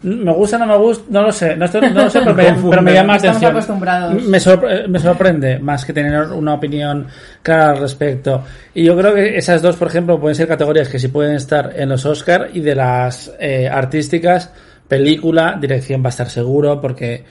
Me 0.00 0.32
gusta, 0.32 0.58
no 0.58 0.66
me 0.66 0.76
gusta, 0.76 1.04
no 1.10 1.22
lo 1.22 1.32
sé, 1.32 1.56
no, 1.56 1.64
estoy- 1.64 1.80
no 1.92 2.04
lo 2.04 2.10
sé, 2.10 2.20
pero 2.20 2.34
me, 2.34 2.44
pero 2.70 2.82
me 2.82 2.92
llama 2.94 3.14
la 3.14 3.16
Estamos 3.16 3.36
atención. 3.36 3.50
acostumbrados. 3.52 4.22
Me, 4.24 4.38
sorpre- 4.38 4.86
me 4.86 4.98
sorprende 5.00 5.58
más 5.58 5.84
que 5.84 5.92
tener 5.92 6.20
una 6.30 6.54
opinión 6.54 7.06
clara 7.42 7.70
al 7.70 7.78
respecto. 7.78 8.44
Y 8.74 8.84
yo 8.84 8.96
creo 8.96 9.12
que 9.12 9.36
esas 9.36 9.60
dos, 9.60 9.74
por 9.76 9.88
ejemplo, 9.88 10.20
pueden 10.20 10.36
ser 10.36 10.46
categorías 10.46 10.88
que 10.88 11.00
sí 11.00 11.08
pueden 11.08 11.34
estar 11.34 11.72
en 11.74 11.88
los 11.88 12.06
Oscar 12.06 12.48
y 12.54 12.60
de 12.60 12.76
las 12.76 13.32
eh, 13.40 13.68
artísticas, 13.68 14.52
película, 14.86 15.58
dirección 15.60 16.00
va 16.02 16.06
a 16.06 16.10
estar 16.10 16.28
seguro 16.30 16.80
porque 16.80 17.24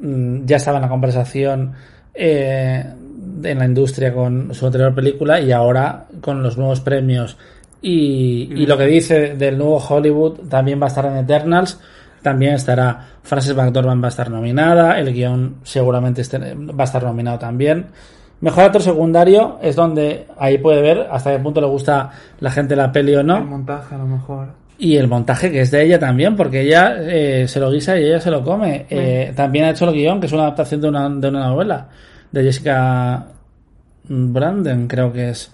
mm, 0.00 0.46
ya 0.46 0.56
estaba 0.56 0.78
en 0.78 0.82
la 0.82 0.88
conversación 0.88 1.72
eh, 2.14 2.84
en 3.42 3.58
la 3.58 3.64
industria 3.66 4.14
con 4.14 4.54
su 4.54 4.64
anterior 4.64 4.94
película 4.94 5.40
y 5.40 5.52
ahora 5.52 6.06
con 6.22 6.42
los 6.42 6.56
nuevos 6.56 6.80
premios 6.80 7.36
y, 7.82 8.48
y 8.56 8.64
lo 8.66 8.78
que 8.78 8.86
dice 8.86 9.34
del 9.34 9.58
nuevo 9.58 9.76
Hollywood 9.76 10.48
también 10.48 10.80
va 10.80 10.86
a 10.86 10.88
estar 10.88 11.04
en 11.04 11.16
Eternals 11.18 11.78
también 12.24 12.54
estará 12.54 13.06
Frances 13.22 13.54
McDormand 13.54 14.02
va 14.02 14.08
a 14.08 14.10
estar 14.10 14.28
nominada 14.30 14.98
el 14.98 15.12
guion 15.12 15.58
seguramente 15.62 16.22
esté- 16.22 16.40
va 16.76 16.82
a 16.82 16.84
estar 16.84 17.04
nominado 17.04 17.38
también 17.38 17.86
mejor 18.40 18.64
actor 18.64 18.82
secundario 18.82 19.58
es 19.62 19.76
donde 19.76 20.26
ahí 20.38 20.58
puede 20.58 20.82
ver 20.82 21.06
hasta 21.10 21.30
qué 21.30 21.38
punto 21.38 21.60
le 21.60 21.68
gusta 21.68 22.10
la 22.40 22.50
gente 22.50 22.74
la 22.74 22.90
peli 22.90 23.14
o 23.14 23.20
El 23.20 23.26
no 23.28 23.40
montaje 23.44 23.94
a 23.94 23.98
lo 23.98 24.06
mejor. 24.06 24.48
y 24.76 24.96
el 24.96 25.06
montaje 25.06 25.52
que 25.52 25.60
es 25.60 25.70
de 25.70 25.84
ella 25.84 25.98
también, 26.00 26.34
porque 26.34 26.62
ella 26.62 26.96
eh, 27.00 27.46
se 27.46 27.60
lo 27.60 27.70
guisa 27.70 27.96
y 27.96 28.04
ella 28.06 28.20
se 28.20 28.28
lo 28.32 28.42
come. 28.42 28.86
Eh, 28.90 29.32
también 29.36 29.66
ha 29.66 29.70
hecho 29.70 29.88
el 29.88 29.94
guion, 29.94 30.18
que 30.18 30.26
es 30.26 30.32
una 30.32 30.42
adaptación 30.42 30.80
de 30.80 30.88
una, 30.88 31.08
de 31.08 31.28
una 31.28 31.46
novela, 31.46 31.86
de 32.32 32.42
Jessica 32.42 33.24
Branden, 34.08 34.86
creo 34.88 35.12
que 35.12 35.30
es. 35.30 35.50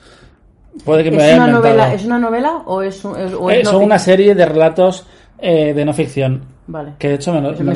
Puede 0.85 1.05
que 1.05 1.11
me 1.11 1.19
¿Es 1.19 1.23
haya 1.25 1.37
una, 1.37 1.47
inventado. 1.49 1.75
novela, 1.75 1.95
¿Es 1.95 2.05
una 2.07 2.19
novela 2.19 2.53
o 2.67 2.83
es, 2.83 3.05
un- 3.05 3.17
es- 3.21 3.35
o 3.35 3.51
es 3.51 3.59
Eh, 3.59 3.63
no 3.65 3.71
son 3.73 3.83
fic- 3.83 3.87
una 3.87 3.99
serie 3.99 4.35
de 4.35 4.47
relatos 4.47 5.07
eh, 5.39 5.75
de 5.75 5.85
no 5.85 5.93
ficción. 5.93 6.43
Vale. 6.73 6.93
Que 6.99 7.09
de 7.09 7.15
hecho 7.17 7.33
me, 7.35 7.41
lo- 7.41 7.51
lo- 7.51 7.59
los 7.59 7.65
van, 7.67 7.69
a- 7.71 7.75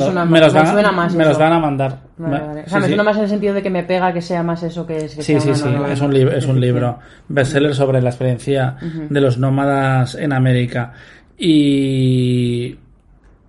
suena 0.71 0.91
más 0.91 1.13
me 1.13 1.21
eso. 1.23 1.29
los 1.31 1.37
van 1.39 1.53
a 1.53 1.59
mandar. 1.59 1.97
Vale, 2.17 2.33
Me- 2.39 2.47
vale. 2.47 2.61
O 2.61 2.63
sí, 2.63 2.69
sea, 2.69 2.79
me 2.79 2.85
sí. 2.85 2.89
suena 2.91 3.03
más 3.03 3.17
en 3.17 3.23
el 3.23 3.29
sentido 3.29 3.53
de 3.53 3.61
que 3.61 3.69
me 3.69 3.83
pega 3.83 4.13
que 4.13 4.21
sea 4.21 4.41
más 4.41 4.63
eso 4.63 4.85
que 4.87 4.97
es 4.97 5.15
que 5.15 5.21
Sí, 5.21 5.39
sí, 5.39 5.53
sí, 5.53 5.63
novela. 5.65 5.91
es 5.93 5.99
un, 6.01 6.13
libro 6.13 6.35
es 6.35 6.45
un 6.45 6.61
libro 6.61 6.99
bestseller 7.27 7.75
sobre 7.75 8.01
la 8.01 8.09
experiencia 8.09 8.77
de 9.09 9.21
los 9.21 9.37
nómadas 9.37 10.15
en 10.15 10.31
América. 10.33 10.93
Y 11.37 12.77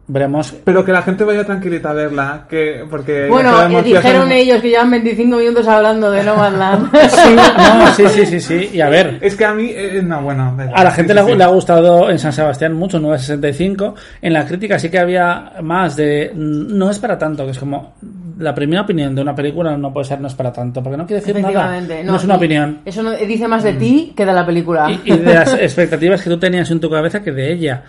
veremos 0.09 0.55
Pero 0.65 0.85
que 0.85 0.93
la 0.93 1.03
gente 1.03 1.25
vaya 1.25 1.45
tranquilita 1.45 1.91
a 1.91 1.93
verla, 1.93 2.47
que 2.49 2.85
porque 2.89 3.27
Bueno, 3.29 3.51
eh, 3.63 3.83
dijeron 3.83 4.03
sabemos- 4.03 4.31
ellos 4.33 4.61
que 4.63 4.69
llevan 4.71 4.91
25 4.93 5.37
minutos 5.37 5.67
hablando 5.69 6.11
de 6.11 6.23
Nomadland. 6.23 6.91
Sí, 7.09 7.35
no, 7.35 7.87
sí, 7.95 8.05
sí, 8.09 8.27
sí, 8.27 8.41
sí. 8.41 8.71
Y 8.75 8.81
a 8.81 8.89
ver, 8.89 9.19
Es 9.21 9.35
que 9.37 9.45
a 9.45 9.53
mí, 9.53 9.71
eh, 9.75 10.01
no, 10.05 10.23
bueno. 10.23 10.53
igual. 10.53 10.71
a 10.75 10.85
la 10.85 10.91
gente 10.93 11.13
Sí, 11.13 11.19
le, 11.19 11.25
sí, 11.25 11.33
sí. 11.33 11.39
le 11.39 11.45
ha 11.45 11.49
gustado 11.49 12.11
en 12.11 12.19
San 12.19 12.33
Sebastián 12.33 12.75
mucho 12.75 12.99
965. 13.01 13.95
En 14.23 14.33
la 14.33 14.47
crítica 14.47 14.79
sí 14.79 14.89
que 14.91 14.99
había 14.99 15.53
más 15.63 15.97
de 15.97 16.31
"Mm, 16.35 16.77
no 16.79 16.91
es 16.91 16.99
para 16.99 17.19
tanto, 17.19 17.45
que 17.45 17.51
es 17.53 17.59
como 17.59 17.95
la 18.39 18.55
primera 18.55 18.83
opinión 18.83 19.15
de 19.15 19.23
una 19.23 19.35
película 19.35 19.77
no 19.79 19.93
puede 19.93 20.05
ser 20.07 20.21
no 20.21 20.27
es 20.29 20.35
para 20.35 20.53
tanto, 20.53 20.83
porque 20.83 20.97
no 20.99 21.07
quiere 21.07 21.21
decir 21.21 21.35
nada. 21.37 21.49
Efectivamente. 21.49 22.05
No, 22.05 22.17
es 22.17 22.25
una 22.25 22.35
y 22.35 22.37
opinión. 22.37 22.79
Eso 22.85 23.03
no- 23.03 23.13
dice 23.13 23.49
más 23.49 23.63
de 23.63 23.73
ti 23.75 24.13
que 24.17 24.27
de 24.27 24.33
la 24.33 24.45
película. 24.45 24.91
Y, 24.91 25.01
y 25.13 25.17
de 25.17 25.35
las 25.35 25.55
expectativas 25.55 26.23
que 26.23 26.31
tú 26.31 26.39
tenías 26.39 26.71
en 26.71 26.81
tu 26.81 26.91
cabeza 26.91 27.23
que 27.23 27.33
de 27.33 27.53
ella. 27.53 27.85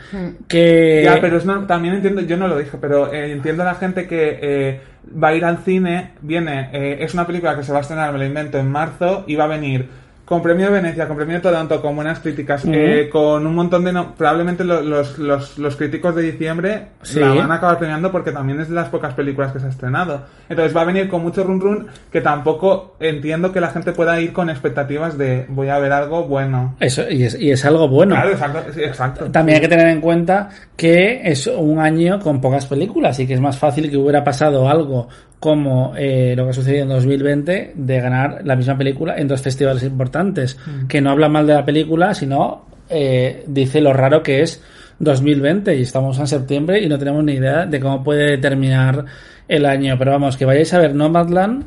Que 0.47 1.01
Ya, 1.03 1.19
pero 1.19 1.37
es 1.37 1.43
una- 1.43 1.67
también 1.67 1.95
entiendo, 1.95 2.21
yo 2.21 2.37
no 2.37 2.47
lo 2.47 2.57
dije, 2.57 2.77
pero 2.79 3.11
eh, 3.13 3.31
entiendo 3.31 3.63
a 3.63 3.65
la 3.67 3.75
gente 3.75 4.07
que 4.07 4.39
eh, 4.41 4.81
va 5.21 5.29
a 5.29 5.35
ir 5.35 5.43
al 5.45 5.57
cine, 5.59 6.11
viene, 6.21 6.69
eh, 6.71 6.97
es 7.01 7.13
una 7.13 7.25
película 7.27 7.55
que 7.55 7.63
se 7.63 7.71
va 7.71 7.79
a 7.79 7.81
estrenar, 7.81 8.11
me 8.13 8.19
lo 8.19 8.25
invento, 8.25 8.57
en 8.57 8.69
marzo, 8.71 9.23
y 9.27 9.35
va 9.35 9.45
a 9.45 9.47
venir 9.47 9.87
con 10.27 10.41
premio 10.41 10.65
de 10.65 10.73
Venecia, 10.73 11.07
con 11.07 11.15
premio 11.15 11.35
de 11.37 11.41
Toronto, 11.41 11.81
con 11.81 11.95
buenas 11.95 12.19
críticas, 12.19 12.65
eh, 12.67 13.07
con 13.09 13.47
un 13.47 13.55
montón 13.55 13.85
de... 13.85 13.93
no- 13.93 14.13
probablemente 14.13 14.65
lo- 14.65 14.81
los, 14.81 15.17
los, 15.17 15.57
los 15.57 15.75
críticos 15.77 16.13
de 16.15 16.21
diciembre 16.23 16.87
Sí. 17.01 17.21
la 17.21 17.29
van 17.33 17.49
a 17.49 17.55
acabar 17.55 17.77
premiando 17.79 18.11
porque 18.11 18.33
también 18.33 18.59
es 18.59 18.67
de 18.67 18.75
las 18.75 18.89
pocas 18.89 19.13
películas 19.13 19.53
que 19.53 19.61
se 19.61 19.67
ha 19.67 19.69
estrenado. 19.69 20.23
Entonces 20.49 20.75
va 20.75 20.81
a 20.81 20.85
venir 20.85 21.07
con 21.07 21.21
mucho 21.23 21.45
run 21.45 21.61
run 21.61 21.87
que 22.11 22.19
tampoco 22.19 22.97
entiendo 22.99 23.53
que 23.53 23.61
la 23.61 23.69
gente 23.69 23.93
pueda 23.93 24.19
ir 24.19 24.33
con 24.33 24.49
expectativas 24.49 25.17
de 25.17 25.45
voy 25.47 25.69
a 25.69 25.79
ver 25.79 25.93
algo 25.93 26.25
bueno. 26.25 26.75
eso, 26.81 27.09
y 27.09 27.23
es, 27.23 27.39
y 27.39 27.51
es 27.51 27.63
algo 27.63 27.87
bueno. 27.87 28.13
Claro, 28.15 28.31
exacto. 28.31 28.59
sí, 28.73 28.83
exacto. 28.83 29.31
También 29.31 29.55
hay 29.55 29.61
que 29.61 29.69
tener 29.69 29.87
en 29.87 30.01
cuenta 30.01 30.49
que 30.75 31.21
es 31.23 31.47
un 31.47 31.79
año 31.79 32.19
con 32.19 32.41
pocas 32.41 32.65
películas 32.65 33.17
y 33.21 33.25
que 33.27 33.33
es 33.35 33.39
más 33.39 33.57
fácil 33.57 33.89
que 33.89 33.95
hubiera 33.95 34.25
pasado 34.25 34.67
algo 34.67 35.07
como 35.39 35.93
eh, 35.95 36.33
lo 36.35 36.45
que 36.45 36.49
ha 36.49 36.53
sucedido 36.53 36.83
en 36.83 36.89
2020 36.89 37.73
de 37.75 38.01
ganar 38.01 38.41
la 38.43 38.55
misma 38.55 38.77
película 38.77 39.15
en 39.17 39.27
dos 39.27 39.41
festivales 39.41 39.83
importantes. 39.83 40.57
Que 40.87 41.01
no 41.01 41.11
habla 41.11 41.29
mal 41.29 41.45
de 41.45 41.53
la 41.53 41.65
película, 41.65 42.13
sino 42.13 42.65
eh, 42.89 43.43
dice 43.47 43.81
lo 43.81 43.93
raro 43.93 44.23
que 44.23 44.41
es 44.41 44.63
2020 44.99 45.75
y 45.75 45.83
estamos 45.83 46.17
en 46.19 46.27
septiembre 46.27 46.81
y 46.81 46.89
no 46.89 46.97
tenemos 46.97 47.23
ni 47.23 47.33
idea 47.33 47.65
de 47.65 47.79
cómo 47.79 48.03
puede 48.03 48.37
terminar 48.39 49.05
el 49.47 49.65
año. 49.65 49.95
Pero 49.99 50.11
vamos, 50.11 50.37
que 50.37 50.45
vayáis 50.45 50.73
a 50.73 50.79
ver 50.79 50.95
Nomadland 50.95 51.65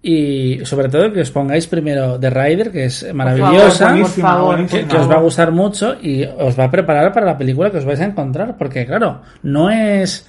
y 0.00 0.64
sobre 0.64 0.88
todo 0.88 1.12
que 1.12 1.22
os 1.22 1.30
pongáis 1.32 1.66
primero 1.66 2.20
The 2.20 2.30
Rider, 2.30 2.70
que 2.70 2.84
es 2.84 3.12
maravillosa 3.12 3.96
por 3.96 4.06
favor. 4.06 4.66
que 4.66 4.96
os 4.96 5.10
va 5.10 5.16
a 5.16 5.20
gustar 5.20 5.50
mucho 5.50 5.96
y 6.00 6.24
os 6.24 6.58
va 6.58 6.64
a 6.64 6.70
preparar 6.70 7.12
para 7.12 7.26
la 7.26 7.36
película 7.36 7.70
que 7.70 7.78
os 7.78 7.84
vais 7.84 8.00
a 8.00 8.04
encontrar, 8.04 8.56
porque 8.56 8.86
claro, 8.86 9.22
no 9.42 9.70
es 9.70 10.24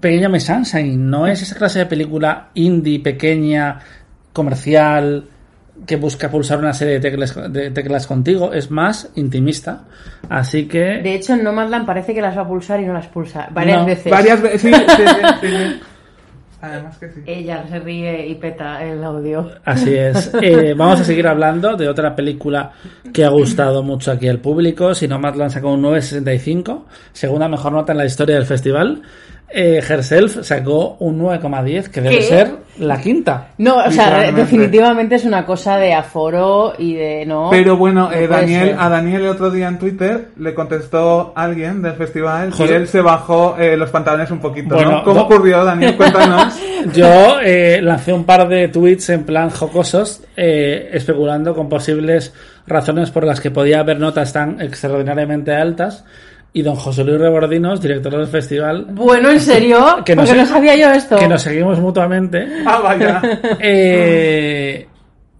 Pequeño 0.00 0.28
Miss 0.28 0.44
Sunshine, 0.44 1.10
no 1.10 1.26
es 1.26 1.42
esa 1.42 1.56
clase 1.56 1.80
de 1.80 1.86
película 1.86 2.50
indie, 2.54 3.00
pequeña, 3.00 3.78
comercial, 4.32 5.28
que 5.86 5.96
busca 5.96 6.30
pulsar 6.30 6.58
una 6.58 6.72
serie 6.72 6.94
de 6.94 7.00
teclas, 7.00 7.52
de 7.52 7.70
teclas 7.70 8.06
contigo, 8.06 8.52
es 8.52 8.70
más 8.70 9.10
intimista. 9.16 9.84
Así 10.28 10.66
que... 10.66 11.00
De 11.02 11.14
hecho, 11.14 11.34
en 11.34 11.44
Nomadland 11.44 11.86
parece 11.86 12.14
que 12.14 12.20
las 12.20 12.36
va 12.36 12.42
a 12.42 12.48
pulsar 12.48 12.80
y 12.80 12.86
no 12.86 12.92
las 12.92 13.08
pulsa. 13.08 13.48
Varias 13.52 13.78
No, 13.78 13.86
veces. 13.86 14.10
Varias 14.10 14.40
veces, 14.40 14.62
sí, 14.62 14.72
sí, 14.72 15.02
sí. 15.42 15.80
Además 16.60 16.96
que 16.98 17.10
sí. 17.10 17.20
Ella 17.26 17.64
se 17.68 17.78
ríe 17.78 18.26
y 18.26 18.34
peta 18.36 18.82
el 18.82 19.04
audio. 19.04 19.50
Así 19.64 19.94
es. 19.94 20.32
Eh, 20.42 20.74
vamos 20.74 21.00
a 21.00 21.04
seguir 21.04 21.26
hablando 21.26 21.76
de 21.76 21.88
otra 21.88 22.14
película 22.16 22.72
que 23.12 23.24
ha 23.24 23.28
gustado 23.28 23.82
mucho 23.82 24.10
aquí 24.12 24.28
al 24.28 24.40
público. 24.40 24.94
Si 24.94 25.06
no, 25.06 25.20
sacó 25.50 25.72
un 25.72 25.82
9.65, 25.82 26.84
segunda 27.12 27.48
mejor 27.48 27.72
nota 27.72 27.92
en 27.92 27.98
la 27.98 28.06
historia 28.06 28.36
del 28.36 28.46
festival. 28.46 29.02
Eh, 29.48 29.80
Herself 29.88 30.44
sacó 30.44 30.96
un 30.98 31.20
9,10, 31.20 31.88
que 31.88 32.00
debe 32.00 32.16
¿Qué? 32.16 32.22
ser 32.22 32.50
la 32.80 33.00
quinta. 33.00 33.48
No, 33.58 33.76
o 33.76 33.90
sea, 33.92 34.32
definitivamente 34.32 35.14
es 35.14 35.24
una 35.24 35.46
cosa 35.46 35.76
de 35.78 35.94
aforo 35.94 36.74
y 36.76 36.94
de 36.94 37.24
no. 37.24 37.48
Pero 37.50 37.76
bueno, 37.76 38.10
no 38.10 38.12
eh, 38.12 38.26
Daniel, 38.26 38.68
ser. 38.70 38.76
a 38.78 38.88
Daniel 38.88 39.22
el 39.22 39.28
otro 39.28 39.50
día 39.50 39.68
en 39.68 39.78
Twitter 39.78 40.28
le 40.36 40.52
contestó 40.52 41.32
alguien 41.36 41.80
del 41.80 41.94
festival 41.94 42.50
José- 42.50 42.72
y 42.72 42.74
él 42.76 42.88
se 42.88 43.00
bajó 43.00 43.56
eh, 43.56 43.76
los 43.76 43.88
pantalones 43.90 44.30
un 44.32 44.40
poquito, 44.40 44.74
Bueno, 44.74 44.90
¿no? 44.90 45.04
¿Cómo 45.04 45.22
ocurrió, 45.22 45.64
Daniel? 45.64 45.96
Cuéntanos. 45.96 46.58
Yo 46.92 47.40
eh, 47.40 47.78
lancé 47.80 48.12
un 48.12 48.24
par 48.24 48.48
de 48.48 48.66
tweets 48.68 49.10
en 49.10 49.24
plan 49.24 49.50
jocosos, 49.50 50.22
eh, 50.36 50.90
especulando 50.92 51.54
con 51.54 51.68
posibles 51.68 52.34
razones 52.66 53.10
por 53.12 53.24
las 53.24 53.40
que 53.40 53.52
podía 53.52 53.78
haber 53.80 54.00
notas 54.00 54.32
tan 54.32 54.60
extraordinariamente 54.60 55.54
altas. 55.54 56.04
Y 56.56 56.62
don 56.62 56.74
José 56.74 57.04
Luis 57.04 57.20
Rebordinos, 57.20 57.82
director 57.82 58.16
del 58.16 58.26
festival, 58.28 58.86
Bueno, 58.92 59.30
¿en 59.30 59.40
serio? 59.40 59.96
Que 60.06 60.16
no 60.16 60.22
Porque 60.22 60.32
sé- 60.32 60.38
no 60.38 60.46
sabía 60.46 60.74
yo 60.74 60.90
esto. 60.90 61.16
que 61.18 61.28
nos 61.28 61.42
seguimos 61.42 61.78
mutuamente, 61.80 62.46
Ah, 62.64 62.80
vaya. 62.82 63.20
eh, 63.60 64.88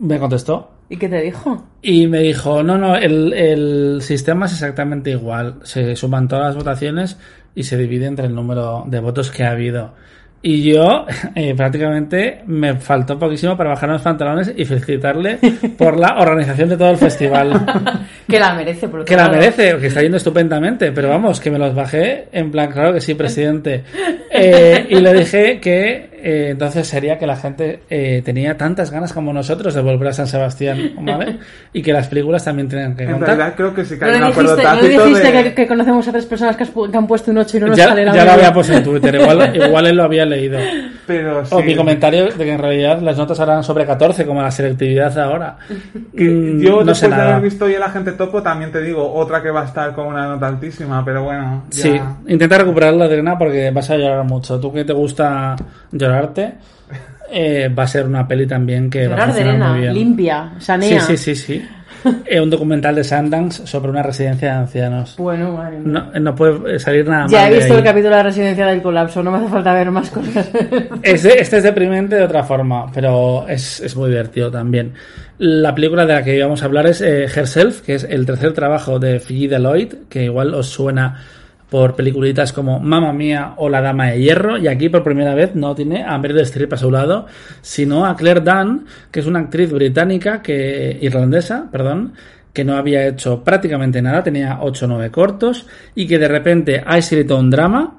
me 0.01 0.19
contestó. 0.19 0.73
¿Y 0.89 0.97
qué 0.99 1.09
te 1.09 1.21
dijo? 1.23 1.65
Y 1.83 2.07
me 2.07 2.21
dijo, 2.21 2.63
no, 2.63 2.77
no, 2.79 2.97
el, 2.97 3.33
el 3.33 4.03
sistema 4.03 4.45
es 4.47 4.53
exactamente 4.53 5.11
igual. 5.11 5.57
Se 5.63 5.97
suman 5.97 6.29
todas 6.29 6.45
las 6.49 6.57
votaciones 6.57 7.17
y 7.55 7.63
se 7.65 7.77
divide 7.79 8.07
entre 8.07 8.27
el 8.27 8.35
número 8.35 8.85
de 8.87 9.01
votos 9.01 9.31
que 9.31 9.43
ha 9.45 9.51
habido. 9.53 9.95
Y 10.43 10.63
yo 10.63 11.07
eh, 11.35 11.55
prácticamente 11.57 12.43
me 12.47 12.75
faltó 12.77 13.19
poquísimo 13.19 13.57
para 13.57 13.71
bajar 13.71 13.89
los 13.91 14.03
pantalones 14.03 14.53
y 14.57 14.65
felicitarle 14.65 15.39
por 15.79 15.99
la 15.99 16.19
organización 16.19 16.69
de 16.69 16.77
todo 16.77 16.91
el 16.91 16.99
festival. 16.99 17.67
Que 18.27 18.41
la 18.41 18.55
merece, 18.55 18.89
por 18.89 19.05
Que 19.05 19.15
la 19.15 19.29
merece, 19.29 19.77
que 19.79 19.87
está 19.87 20.03
yendo 20.03 20.17
estupendamente, 20.17 20.91
pero 20.91 21.09
vamos, 21.09 21.39
que 21.39 21.49
me 21.49 21.61
los 21.61 21.73
bajé 21.77 22.27
en 22.33 22.51
plan, 22.51 22.73
claro 22.73 22.93
que 22.93 23.01
sí, 23.01 23.15
presidente. 23.15 23.85
Eh, 24.33 24.85
y 24.91 24.97
le 24.97 25.15
dije 25.15 25.61
que 25.61 26.16
eh, 26.29 26.49
entonces 26.51 26.89
sería 26.89 27.19
que 27.19 27.27
la 27.27 27.37
gente 27.37 27.83
eh, 27.89 28.21
tenía 28.25 28.57
tantas 28.57 28.91
ganas 28.91 29.13
como 29.13 29.33
nosotros 29.33 29.73
de 29.75 29.81
volver 29.81 30.09
a 30.09 30.13
San 30.13 30.27
Sebastián, 30.27 30.91
¿vale? 31.03 31.39
Y 31.73 31.83
que 31.83 31.93
las 31.93 32.09
películas 32.09 32.45
también 32.45 32.69
tienen 32.69 32.97
que 32.97 33.05
En 33.05 33.13
contar. 33.13 33.29
realidad 33.37 33.55
creo 33.57 33.73
que 33.73 33.85
sí 33.85 33.97
que 33.97 34.05
No 34.07 34.11
hay 34.11 34.17
un 34.19 34.23
acuerdo 34.25 34.57
dijiste, 34.57 34.75
no 34.75 34.81
tácito 34.81 35.05
dijiste 35.07 35.33
de... 35.33 35.43
que, 35.45 35.55
que 35.55 35.67
conocemos 35.69 36.09
a 36.09 36.13
tres 36.13 36.27
personas 36.27 36.57
que, 36.57 36.65
has 36.65 36.75
pu- 36.75 36.91
que 36.91 36.97
han 36.97 37.07
puesto 37.07 37.31
un 37.31 37.39
8 37.39 37.57
y 37.57 37.61
no 37.61 37.67
nos 37.69 37.77
ya 37.79 37.89
sale 37.89 38.05
la 38.05 38.15
ya 38.15 38.25
lo 38.25 38.33
había 38.33 38.53
puesto 38.53 38.73
en 38.73 38.83
Twitter, 38.83 39.15
igual, 39.15 39.57
igual 39.69 39.87
él 39.87 39.97
lo 39.97 40.03
había 40.03 40.25
leído. 40.25 40.59
Pero 41.07 41.45
sí, 41.45 41.55
O 41.55 41.63
mi 41.63 41.77
comentario 41.77 42.25
de 42.27 42.45
que 42.45 42.53
en 42.53 42.59
realidad 42.59 43.01
las 43.01 43.17
notas 43.17 43.39
harán 43.39 43.63
sobre 43.63 43.87
14, 43.87 44.27
como 44.27 44.43
la 44.43 44.51
selectividad 44.51 45.17
ahora. 45.19 45.57
que 46.17 46.25
Mm, 46.25 46.61
yo 46.61 46.83
no 46.83 46.93
sé 46.95 47.03
después 47.03 47.03
de 47.03 47.09
nada. 47.11 47.31
haber 47.37 47.43
visto 47.45 47.65
hoy 47.67 47.75
el 47.75 47.83
agente 47.85 48.13
topo 48.13 48.43
también 48.43 48.73
te 48.73 48.81
digo 48.83 49.13
otra 49.15 49.41
que 49.43 49.51
va 49.51 49.63
a 49.63 49.67
estar 49.67 49.93
con 49.95 50.09
una 50.09 50.27
nota 50.27 50.49
altísima, 50.49 51.05
pero 51.05 51.23
bueno, 51.23 51.65
ya... 51.71 51.83
Sí, 51.83 52.01
intenta 52.27 52.59
recuperarla, 52.59 53.05
Adriana, 53.05 53.39
porque 53.39 53.71
vas 53.71 53.89
a 53.91 53.97
llorar 53.97 54.25
mucho. 54.25 54.59
Tú 54.59 54.73
que 54.73 54.85
te 54.85 54.93
gusta 54.93 55.55
llorarte, 56.17 56.55
eh, 57.33 57.69
va 57.77 57.83
a 57.85 57.87
ser 57.89 58.07
una 58.07 58.27
peli 58.27 58.47
también 58.47 58.89
que 58.91 59.09
va 59.09 59.15
a 59.15 59.19
de 59.19 59.25
funcionar 59.27 59.51
arena, 59.51 59.69
muy 59.73 59.81
bien. 59.81 59.95
limpia, 59.95 60.53
Sí, 60.59 60.65
sanea. 60.65 61.01
sí, 61.01 61.17
sí, 61.17 61.35
sí. 61.35 61.63
Eh, 62.25 62.41
un 62.41 62.49
documental 62.51 62.95
de 62.95 63.03
Sundance 63.03 63.67
sobre 63.67 63.91
una 63.91 64.01
residencia 64.01 64.53
de 64.53 64.55
ancianos. 64.59 65.17
Bueno, 65.19 65.53
madre 65.55 65.81
mía. 65.81 66.09
No, 66.15 66.21
no 66.21 66.35
puede 66.37 66.79
salir 66.79 67.09
nada 67.09 67.27
Ya 67.29 67.43
mal 67.45 67.53
he 67.53 67.57
visto 67.57 67.77
el 67.77 67.83
capítulo 67.83 68.11
de 68.11 68.17
la 68.17 68.23
residencia 68.23 68.67
del 68.67 68.81
colapso, 68.81 69.25
no 69.25 69.33
me 69.33 69.39
hace 69.39 69.49
falta 69.49 69.73
ver 69.75 69.91
más 69.91 70.11
cosas. 70.11 70.49
Este, 71.03 71.41
este 71.41 71.57
es 71.57 71.63
deprimente 71.65 72.15
de 72.15 72.23
otra 72.23 72.45
forma, 72.45 72.93
pero 72.93 73.49
es, 73.49 73.81
es 73.81 73.97
muy 73.97 74.11
divertido 74.11 74.53
también. 74.53 74.93
La 75.39 75.75
película 75.75 76.07
de 76.07 76.13
la 76.13 76.23
que 76.23 76.37
íbamos 76.37 76.63
a 76.63 76.67
hablar 76.67 76.87
es 76.87 77.01
eh, 77.01 77.25
Herself, 77.25 77.81
que 77.81 77.97
es 77.97 78.05
el 78.05 78.25
tercer 78.25 78.53
trabajo 78.53 79.01
de 79.01 79.19
Figgy 79.19 79.49
Deloitte, 79.49 80.09
que 80.09 80.25
igual 80.25 80.55
os 80.55 80.69
suena 80.69 81.17
por 81.71 81.97
peliculitas 81.97 82.53
como 82.53 82.79
Mamma 82.81 83.13
Mía 83.13 83.55
o 83.57 83.69
La 83.69 83.81
Dama 83.81 84.07
de 84.07 84.21
Hierro, 84.21 84.57
y 84.59 84.69
aquí 84.69 84.89
por 84.89 85.03
primera 85.03 85.35
vez 85.35 85.55
no 85.55 85.75
tiene 85.75 86.05
a 86.05 86.17
Meryl 86.19 86.41
Streep 86.41 86.73
a 86.73 86.77
su 86.77 86.91
lado, 86.91 87.27
sino 87.61 88.07
a 88.07 88.17
Claire 88.17 88.41
Dunn, 88.41 88.87
que 89.11 89.21
es 89.21 89.27
una 89.27 89.41
actriz 89.41 89.73
británica, 89.73 90.43
que 90.43 90.99
irlandesa, 91.01 91.69
perdón, 91.71 92.13
que 92.53 92.65
no 92.65 92.77
había 92.77 93.07
hecho 93.07 93.43
prácticamente 93.45 94.01
nada, 94.01 94.23
tenía 94.23 94.59
8 94.63 94.85
o 94.85 94.89
9 94.89 95.11
cortos, 95.11 95.67
y 95.95 96.07
que 96.07 96.19
de 96.19 96.29
repente 96.29 96.83
ha 96.85 96.99
escrito 96.99 97.37
un 97.37 97.51
drama 97.51 97.99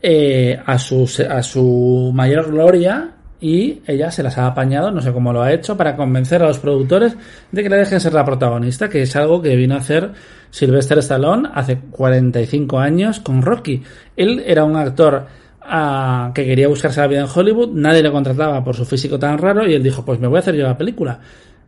eh, 0.00 0.58
a, 0.64 0.78
su, 0.78 1.10
a 1.28 1.42
su 1.42 2.12
mayor 2.14 2.52
gloria 2.52 3.15
y 3.40 3.82
ella 3.86 4.10
se 4.10 4.22
las 4.22 4.38
ha 4.38 4.46
apañado, 4.46 4.90
no 4.90 5.00
sé 5.00 5.12
cómo 5.12 5.32
lo 5.32 5.42
ha 5.42 5.52
hecho, 5.52 5.76
para 5.76 5.96
convencer 5.96 6.42
a 6.42 6.46
los 6.48 6.58
productores 6.58 7.16
de 7.52 7.62
que 7.62 7.68
le 7.68 7.76
dejen 7.76 8.00
ser 8.00 8.14
la 8.14 8.24
protagonista, 8.24 8.88
que 8.88 9.02
es 9.02 9.14
algo 9.16 9.42
que 9.42 9.54
vino 9.56 9.74
a 9.74 9.78
hacer 9.78 10.12
Sylvester 10.50 10.98
Stallone 10.98 11.50
hace 11.52 11.78
45 11.78 12.78
años 12.78 13.20
con 13.20 13.42
Rocky. 13.42 13.82
Él 14.16 14.42
era 14.46 14.64
un 14.64 14.76
actor 14.76 15.26
ah, 15.60 16.30
que 16.34 16.46
quería 16.46 16.68
buscarse 16.68 17.00
la 17.00 17.08
vida 17.08 17.20
en 17.20 17.28
Hollywood, 17.32 17.70
nadie 17.74 18.02
le 18.02 18.10
contrataba 18.10 18.64
por 18.64 18.74
su 18.74 18.86
físico 18.86 19.18
tan 19.18 19.36
raro 19.36 19.66
y 19.66 19.74
él 19.74 19.82
dijo, 19.82 20.04
pues 20.04 20.18
me 20.18 20.28
voy 20.28 20.36
a 20.36 20.40
hacer 20.40 20.54
yo 20.54 20.64
la 20.64 20.78
película. 20.78 21.20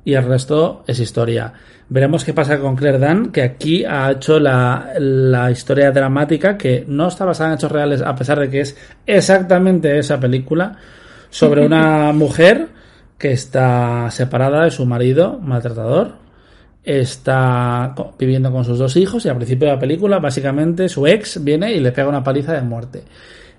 Y 0.04 0.14
el 0.14 0.24
resto 0.24 0.84
es 0.86 1.00
historia. 1.00 1.52
Veremos 1.90 2.24
qué 2.24 2.32
pasa 2.32 2.58
con 2.58 2.76
Claire 2.76 2.98
Dunn, 2.98 3.30
que 3.30 3.42
aquí 3.42 3.84
ha 3.84 4.12
hecho 4.12 4.40
la, 4.40 4.92
la 4.98 5.50
historia 5.50 5.90
dramática 5.90 6.56
que 6.56 6.84
no 6.88 7.08
está 7.08 7.26
basada 7.26 7.50
en 7.50 7.56
hechos 7.56 7.72
reales, 7.72 8.00
a 8.00 8.14
pesar 8.14 8.38
de 8.40 8.48
que 8.48 8.60
es 8.60 8.76
exactamente 9.04 9.98
esa 9.98 10.18
película, 10.18 10.78
sobre 11.30 11.64
una 11.64 12.12
mujer 12.14 12.68
que 13.18 13.32
está 13.32 14.10
separada 14.10 14.64
de 14.64 14.70
su 14.70 14.86
marido 14.86 15.38
maltratador, 15.40 16.14
está 16.84 17.94
viviendo 18.18 18.50
con 18.50 18.64
sus 18.64 18.78
dos 18.78 18.96
hijos 18.96 19.24
y 19.24 19.28
al 19.28 19.36
principio 19.36 19.68
de 19.68 19.74
la 19.74 19.80
película 19.80 20.18
básicamente 20.20 20.88
su 20.88 21.06
ex 21.06 21.42
viene 21.42 21.72
y 21.72 21.80
le 21.80 21.92
pega 21.92 22.08
una 22.08 22.24
paliza 22.24 22.54
de 22.54 22.62
muerte. 22.62 23.04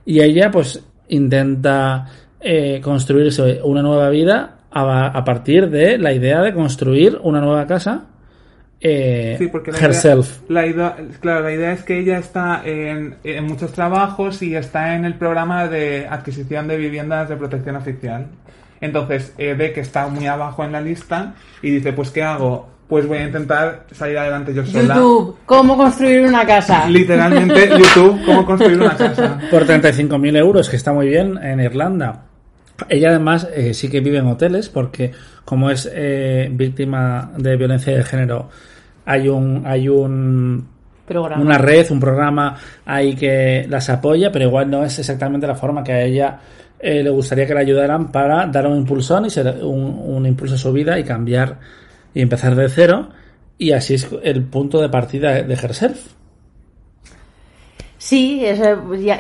Y 0.05 0.21
ella 0.21 0.49
pues 0.49 0.83
intenta 1.09 2.07
eh, 2.39 2.79
construirse 2.81 3.61
una 3.63 3.81
nueva 3.81 4.09
vida 4.09 4.59
a, 4.71 5.07
a 5.07 5.23
partir 5.23 5.69
de 5.69 5.97
la 5.97 6.13
idea 6.13 6.41
de 6.41 6.53
construir 6.53 7.19
una 7.21 7.41
nueva 7.41 7.67
casa 7.67 8.05
eh, 8.81 9.35
Sí, 9.37 9.47
porque 9.47 9.71
la 9.71 9.77
herself. 9.79 10.41
Idea, 10.49 10.61
la 10.61 10.67
idea, 10.67 10.95
claro, 11.19 11.41
la 11.41 11.51
idea 11.53 11.71
es 11.73 11.83
que 11.83 11.99
ella 11.99 12.17
está 12.17 12.61
en, 12.63 13.15
en 13.23 13.43
muchos 13.45 13.71
trabajos 13.73 14.41
y 14.41 14.55
está 14.55 14.95
en 14.95 15.05
el 15.05 15.15
programa 15.15 15.67
de 15.67 16.07
adquisición 16.09 16.67
de 16.67 16.77
viviendas 16.77 17.29
de 17.29 17.35
protección 17.35 17.75
oficial. 17.75 18.27
Entonces 18.81 19.33
eh, 19.37 19.53
ve 19.57 19.73
que 19.73 19.81
está 19.81 20.07
muy 20.07 20.27
abajo 20.27 20.63
en 20.63 20.71
la 20.71 20.81
lista 20.81 21.33
y 21.61 21.71
dice, 21.71 21.93
pues 21.93 22.11
¿qué 22.11 22.23
hago? 22.23 22.69
Pues 22.87 23.05
voy 23.05 23.19
a 23.19 23.25
intentar 23.25 23.85
salir 23.91 24.17
adelante 24.17 24.53
yo 24.53 24.65
sola. 24.65 24.95
YouTube, 24.95 25.37
¿cómo 25.45 25.77
construir 25.77 26.21
una 26.25 26.45
casa? 26.45 26.89
Literalmente 26.89 27.69
YouTube, 27.77 28.25
cómo 28.25 28.45
construir 28.45 28.81
una 28.81 28.95
casa. 28.95 29.39
por 29.51 29.67
35.000 29.67 30.37
euros, 30.37 30.69
que 30.69 30.77
está 30.77 30.91
muy 30.91 31.07
bien 31.07 31.37
en 31.37 31.59
Irlanda. 31.59 32.28
Ella 32.87 33.09
además 33.09 33.47
eh, 33.53 33.73
sí 33.73 33.89
que 33.89 33.99
vive 33.99 34.19
en 34.19 34.27
hoteles 34.27 34.69
porque 34.69 35.11
como 35.43 35.69
es 35.69 35.89
eh, 35.91 36.49
víctima 36.51 37.31
de 37.37 37.57
violencia 37.57 37.95
de 37.95 38.03
género, 38.03 38.49
hay 39.05 39.27
un 39.27 39.63
hay 39.65 39.89
un 39.89 40.67
Programa. 41.05 41.41
una 41.41 41.57
red, 41.57 41.89
un 41.89 41.99
programa 41.99 42.55
ahí 42.85 43.15
que 43.15 43.65
las 43.67 43.89
apoya, 43.89 44.31
pero 44.31 44.45
igual 44.45 44.69
no 44.69 44.85
es 44.85 44.99
exactamente 44.99 45.47
la 45.47 45.55
forma 45.55 45.83
que 45.83 45.91
a 45.91 46.03
ella 46.03 46.39
eh, 46.79 47.01
le 47.01 47.09
gustaría 47.09 47.47
que 47.47 47.55
la 47.55 47.61
ayudaran 47.61 48.11
para 48.11 48.45
dar 48.45 48.67
un 48.67 48.77
impulsón 48.77 49.25
y 49.25 49.31
ser 49.31 49.57
un, 49.63 49.99
un 50.05 50.25
impulso 50.27 50.53
a 50.53 50.57
su 50.59 50.71
vida 50.71 50.99
y 50.99 51.03
cambiar 51.03 51.57
y 52.13 52.21
empezar 52.21 52.55
de 52.55 52.69
cero. 52.69 53.09
Y 53.57 53.71
así 53.71 53.95
es 53.95 54.07
el 54.21 54.43
punto 54.43 54.79
de 54.79 54.89
partida 54.89 55.41
de 55.41 55.53
Herself. 55.53 56.18
Sí, 58.01 58.45
es, 58.45 58.61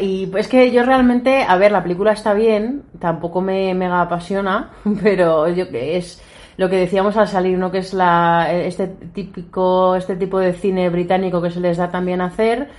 y 0.01 0.31
es 0.37 0.47
que 0.47 0.71
yo 0.71 0.83
realmente, 0.83 1.43
a 1.43 1.57
ver, 1.57 1.73
la 1.73 1.83
película 1.83 2.13
está 2.13 2.33
bien, 2.33 2.83
tampoco 2.97 3.41
me 3.41 3.73
mega 3.73 4.01
apasiona, 4.01 4.71
pero 5.03 5.49
yo 5.49 5.69
que 5.69 5.97
es 5.97 6.21
lo 6.55 6.69
que 6.69 6.77
decíamos 6.77 7.17
al 7.17 7.27
salir, 7.27 7.57
¿no? 7.57 7.71
Que 7.71 7.79
es 7.79 7.93
la, 7.93 8.53
este 8.53 8.87
típico, 8.87 9.95
este 9.95 10.15
tipo 10.15 10.39
de 10.39 10.53
cine 10.53 10.89
británico 10.89 11.41
que 11.41 11.51
se 11.51 11.59
les 11.59 11.75
da 11.75 11.91
también 11.91 12.21
hacer, 12.21 12.69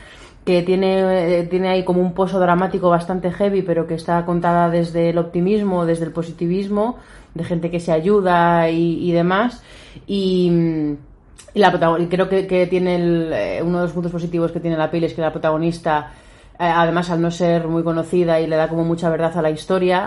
que 0.44 0.62
tiene, 0.62 1.40
eh, 1.40 1.44
tiene 1.44 1.68
ahí 1.68 1.84
como 1.84 2.00
un 2.00 2.14
pozo 2.14 2.40
dramático 2.40 2.88
bastante 2.88 3.30
heavy, 3.30 3.60
pero 3.60 3.86
que 3.86 3.94
está 3.94 4.24
contada 4.24 4.70
desde 4.70 5.10
el 5.10 5.18
optimismo, 5.18 5.84
desde 5.84 6.06
el 6.06 6.12
positivismo, 6.12 6.96
de 7.34 7.44
gente 7.44 7.70
que 7.70 7.80
se 7.80 7.92
ayuda 7.92 8.70
y, 8.70 9.06
y 9.06 9.12
demás. 9.12 9.62
Y, 10.06 10.50
mm, 10.50 11.09
la 11.54 11.96
y 11.98 12.06
creo 12.06 12.28
que, 12.28 12.46
que 12.46 12.66
tiene 12.66 12.96
el, 12.96 13.32
eh, 13.32 13.60
uno 13.62 13.78
de 13.78 13.84
los 13.84 13.92
puntos 13.92 14.12
positivos 14.12 14.52
que 14.52 14.60
tiene 14.60 14.76
la 14.76 14.90
peli 14.90 15.06
es 15.06 15.14
que 15.14 15.20
la 15.22 15.32
protagonista, 15.32 16.12
eh, 16.54 16.64
además 16.64 17.10
al 17.10 17.20
no 17.20 17.30
ser 17.30 17.66
muy 17.66 17.82
conocida 17.82 18.38
y 18.40 18.46
le 18.46 18.56
da 18.56 18.68
como 18.68 18.84
mucha 18.84 19.08
verdad 19.10 19.36
a 19.36 19.42
la 19.42 19.50
historia, 19.50 20.06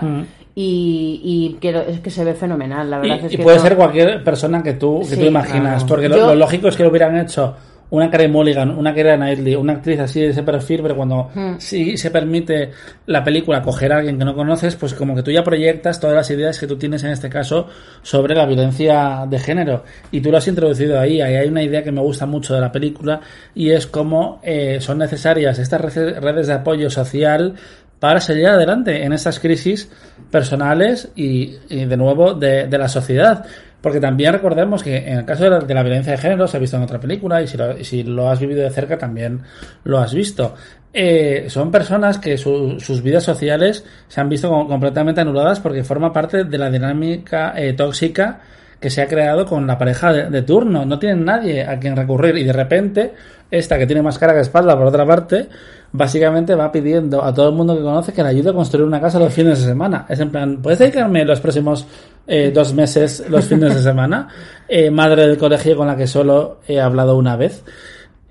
y, 0.54 1.20
y 1.24 1.58
que 1.60 1.72
lo- 1.72 1.80
es 1.82 2.00
que 2.00 2.10
se 2.10 2.24
ve 2.24 2.34
fenomenal, 2.34 2.88
la 2.90 2.98
Y, 2.98 3.00
verdad 3.08 3.26
es 3.26 3.32
y 3.32 3.36
que 3.36 3.42
puede 3.42 3.56
no- 3.56 3.62
ser 3.62 3.76
cualquier 3.76 4.22
persona 4.24 4.62
que 4.62 4.74
tú, 4.74 5.00
que 5.00 5.16
Sí, 5.16 5.20
tú 5.20 5.26
imaginas. 5.26 5.82
claro. 5.82 5.86
Porque 5.88 6.08
lo, 6.08 6.16
Yo- 6.16 6.26
lo 6.28 6.34
lógico 6.36 6.68
es 6.68 6.76
que 6.76 6.84
lo 6.84 6.90
hubieran 6.90 7.16
hecho 7.18 7.56
una 7.94 8.10
Karen 8.10 8.32
Mulligan, 8.32 8.70
una 8.76 8.92
Keira 8.92 9.16
Knightley, 9.16 9.54
una 9.54 9.74
actriz 9.74 10.00
así 10.00 10.20
de 10.20 10.30
ese 10.30 10.42
perfil, 10.42 10.80
pero 10.82 10.96
cuando 10.96 11.30
Hmm. 11.32 11.54
sí 11.58 11.96
se 11.96 12.10
permite 12.10 12.70
la 13.06 13.22
película 13.22 13.62
coger 13.62 13.92
a 13.92 13.98
alguien 13.98 14.18
que 14.18 14.24
no 14.24 14.34
conoces, 14.34 14.74
pues 14.74 14.94
como 14.94 15.14
que 15.14 15.22
tú 15.22 15.30
ya 15.30 15.44
proyectas 15.44 16.00
todas 16.00 16.16
las 16.16 16.28
ideas 16.30 16.58
que 16.58 16.66
tú 16.66 16.76
tienes 16.76 17.04
en 17.04 17.10
este 17.10 17.28
caso 17.28 17.68
sobre 18.02 18.34
la 18.34 18.46
violencia 18.46 19.26
de 19.28 19.38
género. 19.38 19.84
Y 20.10 20.20
tú 20.20 20.32
lo 20.32 20.38
has 20.38 20.48
introducido 20.48 20.98
ahí. 20.98 21.20
Ahí 21.20 21.36
hay 21.36 21.48
una 21.48 21.62
idea 21.62 21.84
que 21.84 21.92
me 21.92 22.00
gusta 22.00 22.26
mucho 22.26 22.52
de 22.54 22.60
la 22.60 22.72
película 22.72 23.20
y 23.54 23.70
es 23.70 23.86
cómo 23.86 24.40
eh, 24.42 24.78
son 24.80 24.98
necesarias 24.98 25.58
estas 25.60 25.80
redes 25.80 26.46
de 26.48 26.52
apoyo 26.52 26.90
social 26.90 27.54
para 28.00 28.20
salir 28.20 28.48
adelante 28.48 29.04
en 29.04 29.12
estas 29.12 29.38
crisis 29.38 29.88
personales 30.30 31.08
y, 31.14 31.56
y, 31.68 31.84
de 31.84 31.96
nuevo 31.96 32.34
de, 32.34 32.66
de 32.66 32.78
la 32.78 32.88
sociedad. 32.88 33.46
Porque 33.84 34.00
también 34.00 34.32
recordemos 34.32 34.82
que 34.82 34.96
en 34.96 35.18
el 35.18 35.24
caso 35.26 35.44
de 35.44 35.74
la, 35.74 35.82
violencia 35.82 36.12
de 36.12 36.16
género 36.16 36.48
se 36.48 36.56
ha 36.56 36.60
visto 36.60 36.78
en 36.78 36.84
otra 36.84 36.98
película 36.98 37.42
y 37.42 37.46
si 37.46 38.02
lo, 38.02 38.30
has 38.30 38.40
vivido 38.40 38.62
de 38.62 38.70
cerca 38.70 38.96
también 38.96 39.42
lo 39.84 39.98
has 39.98 40.14
visto. 40.14 40.54
Eh, 40.90 41.44
son 41.48 41.70
personas 41.70 42.16
que 42.16 42.38
su- 42.38 42.80
sus 42.80 43.02
vidas 43.02 43.24
sociales 43.24 43.84
se 44.08 44.22
han 44.22 44.30
visto 44.30 44.48
como 44.48 44.66
completamente 44.66 45.20
anuladas 45.20 45.60
porque 45.60 45.84
forma 45.84 46.14
parte 46.14 46.44
de 46.44 46.56
la 46.56 46.70
dinámica 46.70 47.52
eh, 47.58 47.74
tóxica 47.74 48.40
que 48.80 48.88
se 48.88 49.02
ha 49.02 49.06
creado 49.06 49.44
con 49.44 49.66
la 49.66 49.76
pareja 49.76 50.14
de 50.14 50.42
turno. 50.42 50.86
No 50.86 50.98
tienen 50.98 51.26
nadie 51.26 51.62
a 51.64 51.78
quien 51.78 51.94
recurrir 51.94 52.38
y 52.38 52.44
de 52.44 52.52
repente 52.54 53.12
esta 53.58 53.78
que 53.78 53.86
tiene 53.86 54.02
más 54.02 54.18
cara 54.18 54.34
que 54.34 54.40
espalda 54.40 54.76
por 54.76 54.86
otra 54.86 55.06
parte, 55.06 55.48
básicamente 55.92 56.54
va 56.54 56.72
pidiendo 56.72 57.22
a 57.22 57.32
todo 57.32 57.48
el 57.50 57.54
mundo 57.54 57.76
que 57.76 57.82
conoce 57.82 58.12
que 58.12 58.22
le 58.22 58.30
ayude 58.30 58.50
a 58.50 58.52
construir 58.52 58.84
una 58.86 59.00
casa 59.00 59.18
los 59.18 59.32
fines 59.32 59.60
de 59.60 59.66
semana. 59.66 60.06
Es 60.08 60.18
en 60.20 60.30
plan, 60.30 60.58
¿puedes 60.60 60.80
dedicarme 60.80 61.24
los 61.24 61.40
próximos 61.40 61.86
eh, 62.26 62.50
dos 62.52 62.74
meses 62.74 63.24
los 63.28 63.44
fines 63.46 63.74
de 63.74 63.82
semana? 63.82 64.28
Eh, 64.66 64.90
madre 64.90 65.26
del 65.26 65.36
colegio 65.36 65.76
con 65.76 65.86
la 65.86 65.94
que 65.94 66.06
solo 66.06 66.60
he 66.66 66.80
hablado 66.80 67.18
una 67.18 67.36
vez. 67.36 67.62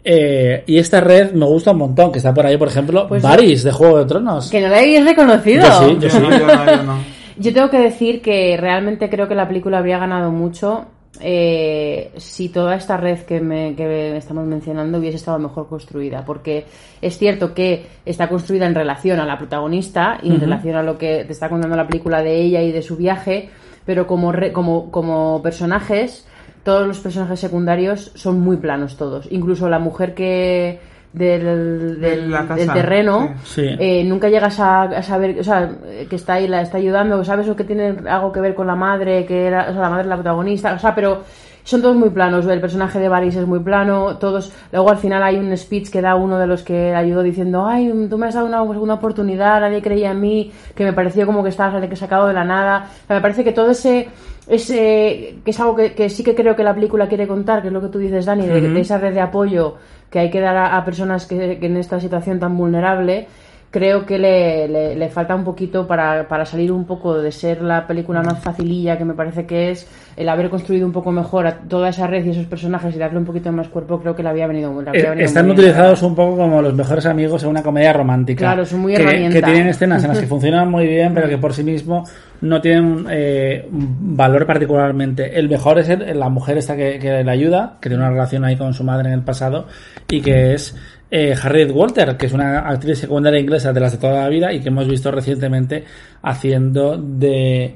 Eh, 0.04 0.64
y 0.66 0.80
esta 0.80 1.00
red 1.00 1.32
me 1.34 1.46
gusta 1.46 1.72
un 1.72 1.78
montón, 1.78 2.12
que 2.12 2.18
está 2.18 2.34
por 2.34 2.44
ahí, 2.46 2.58
por 2.58 2.70
ejemplo, 2.70 3.08
Pues- 3.08 3.24
de 3.24 3.72
Juego 3.72 4.00
de 4.00 4.06
Tronos. 4.06 4.50
Que 4.50 4.60
no 4.60 4.68
la 4.70 4.80
habéis 4.80 5.06
reconocido. 5.06 5.64
Yo 5.64 5.88
sí, 5.90 5.98
yo 6.02 6.10
sí. 6.10 6.20
no, 6.20 6.32
yo 6.32 6.48
no, 6.48 6.66
yo 6.66 6.84
no. 6.84 6.98
Yo 7.38 7.52
tengo 7.52 7.70
que 7.70 7.80
decir 7.80 8.22
que 8.22 8.58
realmente 8.58 9.10
creo 9.10 9.28
que 9.28 9.34
la 9.36 9.48
película 9.48 9.80
habría 9.80 9.98
ganado 9.98 10.32
mucho 10.32 10.86
eh, 11.22 12.12
si 12.18 12.50
toda 12.50 12.76
esta 12.76 12.98
red 12.98 13.20
que, 13.20 13.40
me, 13.40 13.76
que 13.76 14.18
estamos 14.18 14.46
mencionando 14.46 14.98
hubiese 14.98 15.18
estado 15.18 15.40
mejor 15.40 15.68
construida. 15.68 16.24
Porque 16.26 16.66
es 17.02 17.18
cierto 17.18 17.54
que 17.54 17.86
está 18.06 18.28
construida 18.30 18.66
en 18.66 18.76
relación 18.76 19.20
a 19.20 19.26
la 19.26 19.38
protagonista 19.38 20.20
y 20.24 20.34
en 20.34 20.42
relación 20.42 20.76
a 20.76 20.84
lo 20.84 20.98
que 20.98 21.24
te 21.26 21.34
está 21.34 21.50
contando 21.50 21.76
la 21.76 21.88
película 21.88 22.22
de 22.24 22.42
ella 22.42 22.62
y 22.62 22.72
de 22.72 22.82
su 22.82 22.96
viaje, 22.98 23.50
pero 23.86 24.08
como, 24.08 24.32
re- 24.32 24.52
como, 24.52 24.90
como 24.92 25.42
personajes, 25.44 26.28
todos 26.64 26.88
los 26.88 27.00
personajes 27.00 27.40
secundarios 27.40 28.12
son 28.16 28.40
muy 28.40 28.58
planos 28.58 28.96
todos. 28.98 29.28
Incluso 29.32 29.70
la 29.70 29.80
mujer 29.80 30.14
que 30.14 30.80
del, 31.14 32.00
De 32.00 32.10
del, 32.10 32.32
la 32.32 32.48
casa, 32.48 32.56
del 32.56 32.74
terreno 32.74 33.36
sí. 33.44 33.62
Sí. 33.62 33.76
eh, 33.80 34.04
nunca 34.04 34.30
llegas 34.30 34.60
a, 34.60 34.84
a 34.84 35.04
saber, 35.04 35.40
o 35.40 35.44
sea, 35.44 35.70
que 36.10 36.16
está 36.16 36.34
ahí, 36.34 36.48
la 36.48 36.62
está 36.62 36.78
ayudando, 36.78 37.24
¿sabes? 37.24 37.48
O 37.48 37.56
que 37.56 37.64
tiene 37.64 37.96
algo 38.10 38.32
que 38.32 38.42
ver 38.42 38.56
con 38.56 38.68
la 38.68 38.76
madre, 38.76 39.26
que 39.26 39.46
era, 39.46 39.70
o 39.70 39.74
sea, 39.74 39.82
la 39.82 39.90
madre 39.90 40.04
es 40.04 40.10
la 40.10 40.16
protagonista, 40.16 40.74
o 40.74 40.80
sea, 40.80 40.96
pero 40.96 41.22
son 41.64 41.82
todos 41.82 41.96
muy 41.96 42.10
planos, 42.10 42.46
el 42.46 42.60
personaje 42.60 43.00
de 43.00 43.08
Varys 43.08 43.38
es 43.38 43.48
muy 43.48 43.60
plano, 43.60 44.18
todos, 44.18 44.52
luego 44.72 44.90
al 44.90 44.98
final 44.98 45.24
hay 45.24 45.38
un 45.38 45.56
speech 45.56 45.90
que 45.90 46.02
da 46.02 46.16
uno 46.16 46.38
de 46.38 46.46
los 46.46 46.62
que 46.62 46.94
ayudó 46.94 47.24
diciendo, 47.24 47.66
ay, 47.66 47.90
tú 48.10 48.18
me 48.18 48.28
has 48.28 48.34
dado 48.34 48.48
una 48.48 48.66
segunda 48.74 48.96
oportunidad, 48.96 49.62
nadie 49.62 49.82
creía 49.82 50.12
en 50.12 50.20
mí, 50.20 50.52
que 50.76 50.84
me 50.84 50.92
pareció 50.92 51.26
como 51.26 51.42
que 51.42 51.50
estaba 51.50 51.80
sacado 51.96 52.28
de 52.28 52.34
la 52.34 52.44
nada, 52.44 52.90
O 53.06 53.08
sea, 53.08 53.16
me 53.16 53.22
parece 53.22 53.46
que 53.46 53.54
todo 53.54 53.72
ese, 53.72 54.10
ese, 54.48 55.38
que 55.46 55.52
es 55.52 55.60
algo 55.60 55.76
que, 55.76 55.94
que 55.94 56.10
sí 56.10 56.22
que 56.22 56.36
creo 56.36 56.54
que 56.56 56.64
la 56.64 56.76
película 56.76 57.08
quiere 57.08 57.28
contar, 57.28 57.62
que 57.62 57.68
es 57.70 57.74
lo 57.74 57.80
que 57.82 57.88
tú 57.88 57.98
dices, 57.98 58.26
Dani, 58.26 58.46
de, 58.46 58.60
de 58.60 58.82
esa 58.82 58.98
red 58.98 59.14
de 59.14 59.22
apoyo 59.22 59.76
que 60.14 60.20
hay 60.20 60.30
que 60.30 60.40
dar 60.40 60.56
a, 60.56 60.86
personas 60.86 61.26
que, 61.26 61.58
que 61.58 61.66
en 61.66 61.76
esta 61.76 62.00
situación 62.00 62.40
tan 62.40 62.56
vulnerable, 62.56 63.28
creo 63.74 64.06
que 64.06 64.20
le, 64.20 64.68
le- 64.68 64.96
le 64.96 65.10
falta 65.10 65.34
un 65.34 65.44
poquito 65.44 65.88
para, 65.88 66.28
para 66.28 66.46
salir 66.46 66.72
un 66.72 66.86
poco 66.86 67.20
de 67.20 67.32
ser 67.32 67.64
la 67.64 67.88
película 67.88 68.22
más 68.22 68.38
facililla 68.38 69.00
que 69.00 69.04
me 69.04 69.16
parece 69.16 69.48
que 69.48 69.72
es 69.72 69.88
el 70.16 70.30
haber 70.30 70.52
construido 70.52 70.86
un 70.86 70.92
poco 70.94 71.12
mejor 71.12 71.48
a 71.48 71.58
toda 71.62 71.90
esa 71.90 72.06
red 72.06 72.24
y 72.24 72.30
esos 72.30 72.46
personajes 72.46 72.96
y 72.96 73.00
darle 73.00 73.18
un 73.18 73.26
poquito 73.26 73.52
más 73.52 73.68
cuerpo 73.70 74.00
creo 74.00 74.16
que 74.16 74.22
le 74.22 74.30
había 74.30 74.46
venido, 74.46 74.80
le 74.80 74.90
había 74.90 75.02
Eh, 75.06 75.10
venido 75.10 75.26
Están 75.26 75.48
muy 75.48 75.56
utilizados 75.56 76.04
un 76.04 76.14
poco 76.14 76.38
como 76.38 76.62
los 76.62 76.76
mejores 76.76 77.08
amigos 77.08 77.42
en 77.42 77.50
una 77.50 77.64
comedia 77.64 77.94
romántica. 77.94 78.42
Claro, 78.46 78.64
son 78.64 78.82
muy 78.82 78.94
que, 78.96 79.02
herramienta. 79.02 79.40
que 79.40 79.42
tienen 79.44 79.68
escenas 79.70 80.04
en 80.04 80.10
las 80.10 80.20
que 80.20 80.28
funcionan 80.34 80.70
muy 80.70 80.86
bien, 80.86 81.12
pero 81.16 81.28
que 81.28 81.40
por 81.40 81.52
sí 81.52 81.64
mismo 81.64 82.04
no 82.42 82.62
tienen 82.62 83.08
eh, 83.10 83.68
valor 83.72 84.46
particularmente. 84.46 85.40
El 85.40 85.50
mejor 85.50 85.80
es 85.80 85.90
el- 85.90 86.20
la 86.20 86.30
mujer 86.30 86.60
esta 86.60 86.76
que, 86.76 87.00
que 87.00 87.24
le 87.24 87.32
ayuda, 87.32 87.78
que 87.82 87.90
tiene 87.90 88.04
una 88.04 88.12
relación 88.12 88.46
ahí 88.46 88.56
con 88.56 88.72
su 88.76 88.84
madre 88.84 89.08
en 89.08 89.16
el 89.16 89.24
pasado, 89.24 89.66
y 90.12 90.22
que 90.22 90.54
es 90.54 90.76
eh, 91.16 91.36
Harriet 91.40 91.70
Walter, 91.70 92.18
que 92.18 92.26
es 92.26 92.34
una 92.34 92.62
actriz 92.62 92.98
secundaria 92.98 93.40
inglesa 93.40 93.72
de 93.72 93.80
las 93.80 93.92
de 93.92 94.00
toda 94.00 94.24
la 94.24 94.30
vida 94.30 94.52
y 94.52 94.62
que 94.62 94.70
hemos 94.70 94.88
visto 94.88 95.12
recientemente 95.12 95.84
haciendo 96.24 96.98
de 96.98 97.76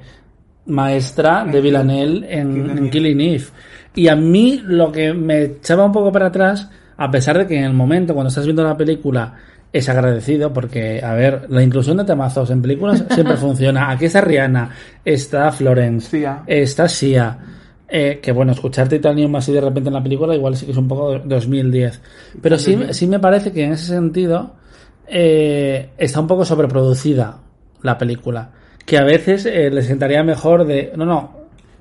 maestra 0.65 1.45
de 1.45 1.61
Villanelle 1.61 2.25
en, 2.27 2.67
en 2.75 2.89
Killing 2.89 3.21
Eve. 3.21 3.43
Y 3.93 4.07
a 4.07 4.15
mí 4.15 4.59
lo 4.65 4.91
que 4.91 5.13
me 5.13 5.43
echaba 5.43 5.85
un 5.85 5.91
poco 5.91 6.11
para 6.11 6.27
atrás, 6.27 6.67
a 6.97 7.11
pesar 7.11 7.37
de 7.37 7.45
que 7.45 7.59
en 7.59 7.65
el 7.65 7.73
momento, 7.73 8.15
cuando 8.15 8.29
estás 8.29 8.45
viendo 8.45 8.63
la 8.63 8.75
película, 8.75 9.35
es 9.71 9.87
agradecido 9.87 10.51
porque, 10.51 10.99
a 11.03 11.13
ver, 11.13 11.45
la 11.49 11.61
inclusión 11.61 11.97
de 11.97 12.05
temazos 12.05 12.49
en 12.49 12.63
películas 12.63 13.05
siempre 13.11 13.37
funciona. 13.37 13.91
Aquí 13.91 14.05
está 14.05 14.19
Rihanna, 14.19 14.71
está 15.05 15.51
Florence, 15.51 16.09
Sia. 16.09 16.41
está 16.47 16.89
Sia. 16.89 17.37
Eh, 17.89 18.19
que 18.21 18.33
bueno, 18.33 18.51
escuchar 18.51 18.89
Titanium 18.89 19.33
así 19.37 19.53
de 19.53 19.61
repente 19.61 19.87
en 19.89 19.93
la 19.93 20.03
película 20.03 20.35
igual 20.35 20.57
sí 20.57 20.65
que 20.65 20.73
es 20.73 20.77
un 20.77 20.87
poco 20.87 21.13
de 21.13 21.19
2010. 21.19 22.01
Pero 22.41 22.57
sí, 22.57 22.77
sí 22.91 23.07
me 23.07 23.19
parece 23.19 23.51
que 23.51 23.63
en 23.63 23.73
ese 23.73 23.85
sentido 23.85 24.55
eh, 25.07 25.91
está 25.97 26.19
un 26.19 26.27
poco 26.27 26.43
sobreproducida 26.43 27.37
la 27.81 27.97
película. 27.97 28.51
Que 28.85 28.97
a 28.97 29.03
veces 29.03 29.45
eh, 29.45 29.69
le 29.69 29.81
sentaría 29.83 30.23
mejor 30.23 30.65
de... 30.65 30.93
No, 30.95 31.05
no, 31.05 31.31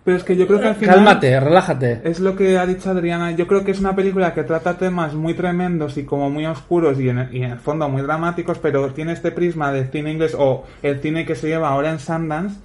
Pero 0.05 0.17
es 0.17 0.25
que 0.25 0.37
yo 0.37 0.47
creo 0.47 0.61
que 0.61 0.69
al 0.69 0.75
final... 0.77 0.97
cálmate, 0.97 1.41
relájate. 1.41 2.01
Es 2.05 2.21
lo 2.21 2.37
que 2.37 2.57
ha 2.59 2.67
dicho 2.67 2.91
Adriana. 2.91 3.33
Yo 3.33 3.47
creo 3.47 3.65
que 3.65 3.73
es 3.73 3.81
una 3.81 3.95
película 3.95 4.33
que 4.35 4.45
trata 4.45 4.79
temas 4.79 5.15
muy 5.15 5.35
tremendos 5.35 5.97
y 5.97 6.05
como 6.05 6.31
muy 6.31 6.47
oscuros 6.47 7.01
y 7.01 7.09
en, 7.09 7.19
el, 7.19 7.35
y 7.35 7.43
en 7.43 7.53
el 7.53 7.59
fondo 7.59 7.89
muy 7.89 8.03
dramáticos, 8.03 8.59
pero 8.59 8.93
tiene 8.93 9.13
este 9.13 9.33
prisma 9.33 9.73
del 9.73 9.89
cine 9.89 10.13
inglés 10.13 10.37
o 10.39 10.65
el 10.83 11.01
cine 11.01 11.25
que 11.25 11.35
se 11.35 11.49
lleva 11.49 11.69
ahora 11.69 11.91
en 11.91 11.99
Sundance 11.99 12.61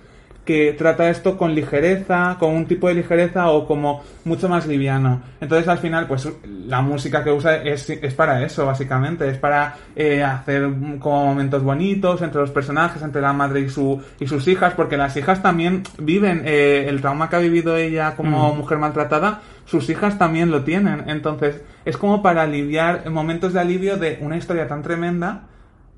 que 0.46 0.74
trata 0.74 1.10
esto 1.10 1.38
con 1.38 1.54
ligereza, 1.54 2.36
con 2.40 2.56
un 2.56 2.66
tipo 2.66 2.88
de 2.88 2.96
ligereza 2.96 3.50
o 3.50 3.68
como 3.68 4.04
mucho 4.26 4.50
más 4.50 4.66
liviano. 4.66 5.22
Entonces 5.40 5.68
al 5.68 5.78
final, 5.78 6.08
pues 6.08 6.28
la 6.68 6.82
música 6.82 7.24
que 7.24 7.32
usa 7.32 7.58
es, 7.58 7.90
es 7.90 8.14
para 8.14 8.44
eso, 8.44 8.66
básicamente. 8.66 9.30
Es 9.30 9.38
para 9.38 9.76
eh, 9.96 10.24
hacer 10.24 10.64
como 11.00 11.26
momentos 11.26 11.64
bonitos 11.64 12.22
entre 12.22 12.42
los 12.42 12.50
personajes, 12.50 13.02
entre 13.02 13.22
la 13.22 13.34
madre 13.34 13.62
y, 13.62 13.70
su, 13.70 14.02
y 14.20 14.28
sus 14.28 14.48
hijas, 14.48 14.74
porque 14.74 14.98
las 14.98 15.16
hijas 15.16 15.42
también 15.42 15.84
viven 16.00 16.42
eh, 16.46 16.86
el 16.88 17.02
trauma 17.02 17.30
que 17.30 17.36
ha 17.36 17.40
vivido 17.40 17.76
ella 17.78 18.16
como 18.16 18.54
mujer 18.56 18.80
maltratada, 18.80 19.42
sus 19.66 19.90
hijas 19.90 20.18
también 20.18 20.50
lo 20.50 20.64
tienen. 20.64 21.04
Entonces 21.08 21.62
es 21.86 21.98
como 21.98 22.22
para 22.24 22.44
aliviar, 22.44 23.10
momentos 23.10 23.54
de 23.54 23.60
alivio 23.60 23.98
de 23.98 24.18
una 24.22 24.38
historia 24.38 24.68
tan 24.68 24.82
tremenda. 24.82 25.44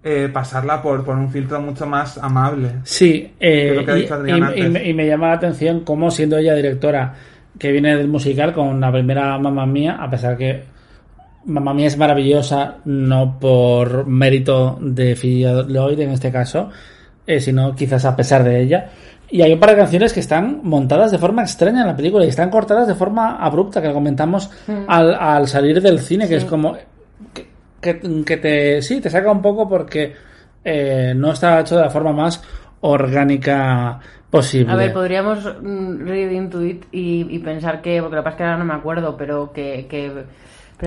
Eh, 0.04 0.30
pasarla 0.32 0.82
por, 0.82 1.04
por 1.06 1.16
un 1.16 1.30
filtro 1.30 1.62
mucho 1.62 1.86
más 1.86 2.18
amable. 2.18 2.70
Sí, 2.84 3.32
eh, 3.40 3.70
Es 3.72 3.76
lo 3.78 3.86
que 3.86 3.92
ha 3.92 3.98
y, 3.98 4.02
dicho 4.02 4.14
Adrián 4.16 4.38
y- 4.40 4.42
antes. 4.42 4.66
y 4.66 4.70
me, 4.70 4.90
y 4.90 4.94
me 4.94 5.08
llama 5.08 5.28
la 5.30 5.34
atención 5.36 5.80
cómo 5.82 6.12
siendo 6.12 6.38
ella 6.38 6.54
directora 6.56 7.14
que 7.58 7.72
viene 7.72 7.96
del 7.96 8.08
musical 8.08 8.52
con 8.54 8.82
la 8.82 8.92
primera 8.92 9.38
Mamma 9.38 9.66
Mía, 9.66 9.98
a 10.00 10.10
pesar 10.10 10.36
que 10.38 10.64
Mamma 11.46 11.74
Mía 11.74 11.88
es 11.88 11.98
maravillosa 11.98 12.78
no 12.86 13.38
por 13.40 14.08
mérito 14.08 14.78
de 14.82 15.16
Phoebe 15.16 15.66
Lloyd 15.72 16.00
en 16.00 16.10
este 16.12 16.32
caso, 16.32 16.70
eh, 17.28 17.40
sino 17.40 17.76
quizás 17.76 18.04
a 18.06 18.16
pesar 18.16 18.44
de 18.44 18.62
ella. 18.62 18.90
Y 19.30 19.42
hay 19.42 19.54
un 19.54 19.60
par 19.60 19.72
de 19.72 19.78
canciones 19.78 20.14
que 20.14 20.20
están 20.20 20.60
montadas 20.64 21.12
de 21.12 21.18
forma 21.18 21.42
extraña 21.42 21.82
en 21.82 21.88
la 21.88 21.96
película 21.96 22.24
y 22.26 22.28
están 22.30 22.50
cortadas 22.50 22.88
de 22.88 22.94
forma 22.96 23.38
abrupta, 23.38 23.82
que 23.82 23.88
lo 23.88 23.94
comentamos 23.94 24.50
al, 24.88 25.14
al 25.16 25.48
salir 25.48 25.82
del 25.82 26.00
cine, 26.00 26.28
que 26.28 26.36
es 26.36 26.46
como 26.46 26.74
que, 27.34 27.48
que- 27.84 28.24
que 28.26 28.38
te 28.38 28.82
sí 28.82 29.00
te 29.02 29.10
saca 29.12 29.32
un 29.32 29.42
poco 29.44 29.70
porque 29.70 30.16
eh, 30.64 31.14
no 31.16 31.34
está 31.34 31.60
hecho 31.60 31.76
de 31.76 31.82
la 31.84 31.90
forma 31.92 32.14
más 32.14 32.42
orgánica 32.82 34.00
posible. 34.30 34.72
A 34.72 34.76
ver, 34.76 34.94
podríamos 34.94 35.46
mm, 35.62 36.08
read 36.08 36.32
into 36.32 36.64
it 36.64 36.86
y, 36.92 37.38
pensar 37.40 37.82
que, 37.82 38.02
porque 38.02 38.16
lo 38.16 38.24
que 38.24 38.30
es 38.30 38.36
que 38.36 38.44
ahora 38.44 38.58
no 38.58 38.66
me 38.66 38.74
acuerdo, 38.74 39.16
pero 39.18 39.52
que 39.88 40.26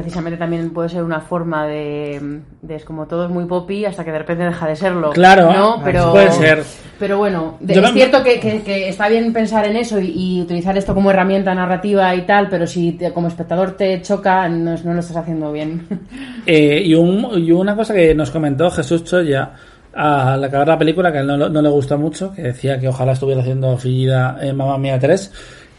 precisamente 0.01 0.38
también 0.38 0.70
puede 0.70 0.88
ser 0.88 1.03
una 1.03 1.20
forma 1.20 1.66
de, 1.66 2.40
de 2.62 2.74
es 2.74 2.84
como 2.84 3.07
todo 3.07 3.24
es 3.24 3.30
muy 3.30 3.44
poppy 3.47 3.84
hasta 3.84 4.05
que 4.05 4.12
de 4.12 4.18
repente 4.18 4.44
deja 4.44 4.66
de 4.68 4.76
serlo. 4.76 5.11
Claro, 5.11 5.53
¿no? 5.53 5.80
Pero, 5.84 6.11
puede 6.12 6.30
ser. 6.32 6.62
Pero 6.99 7.18
bueno, 7.18 7.57
de- 7.61 7.74
es 7.74 7.82
me- 7.82 7.92
cierto 7.92 8.22
que, 8.22 8.38
que- 8.40 8.62
que 8.62 8.88
está 8.88 9.09
bien 9.09 9.32
pensar 9.32 9.66
en 9.66 9.76
eso 9.76 9.99
y, 10.01 10.12
y 10.14 10.40
utilizar 10.42 10.76
esto 10.78 10.94
como 10.94 11.11
herramienta 11.11 11.55
narrativa 11.55 12.14
y 12.14 12.22
tal, 12.22 12.49
pero 12.49 12.66
si 12.66 12.92
te- 12.92 13.12
como 13.12 13.28
espectador 13.28 13.72
te 13.72 14.01
choca, 14.03 14.49
no, 14.49 14.76
no 14.84 14.94
lo 14.94 15.01
estás 15.01 15.16
haciendo 15.16 15.53
bien. 15.53 15.86
Eh, 16.49 16.80
y, 16.84 16.94
un- 16.94 17.28
y 17.44 17.51
una 17.51 17.74
cosa 17.74 17.92
que 17.92 18.14
nos 18.14 18.30
comentó 18.30 18.70
Jesús 18.70 19.03
Choya 19.03 19.51
al 19.92 20.44
acabar 20.44 20.68
la 20.68 20.78
película, 20.78 21.11
que 21.11 21.18
a 21.18 21.20
él 21.22 21.26
no, 21.26 21.49
no 21.49 21.62
le 21.62 21.68
gustó 21.70 21.99
mucho, 21.99 22.32
que 22.32 22.42
decía 22.42 22.78
que 22.78 22.86
ojalá 22.86 23.12
estuviera 23.12 23.40
haciendo 23.40 23.76
Fillida 23.78 24.36
en 24.40 24.55
Mamma 24.57 24.78
Mía 24.78 24.99
3, 24.99 25.32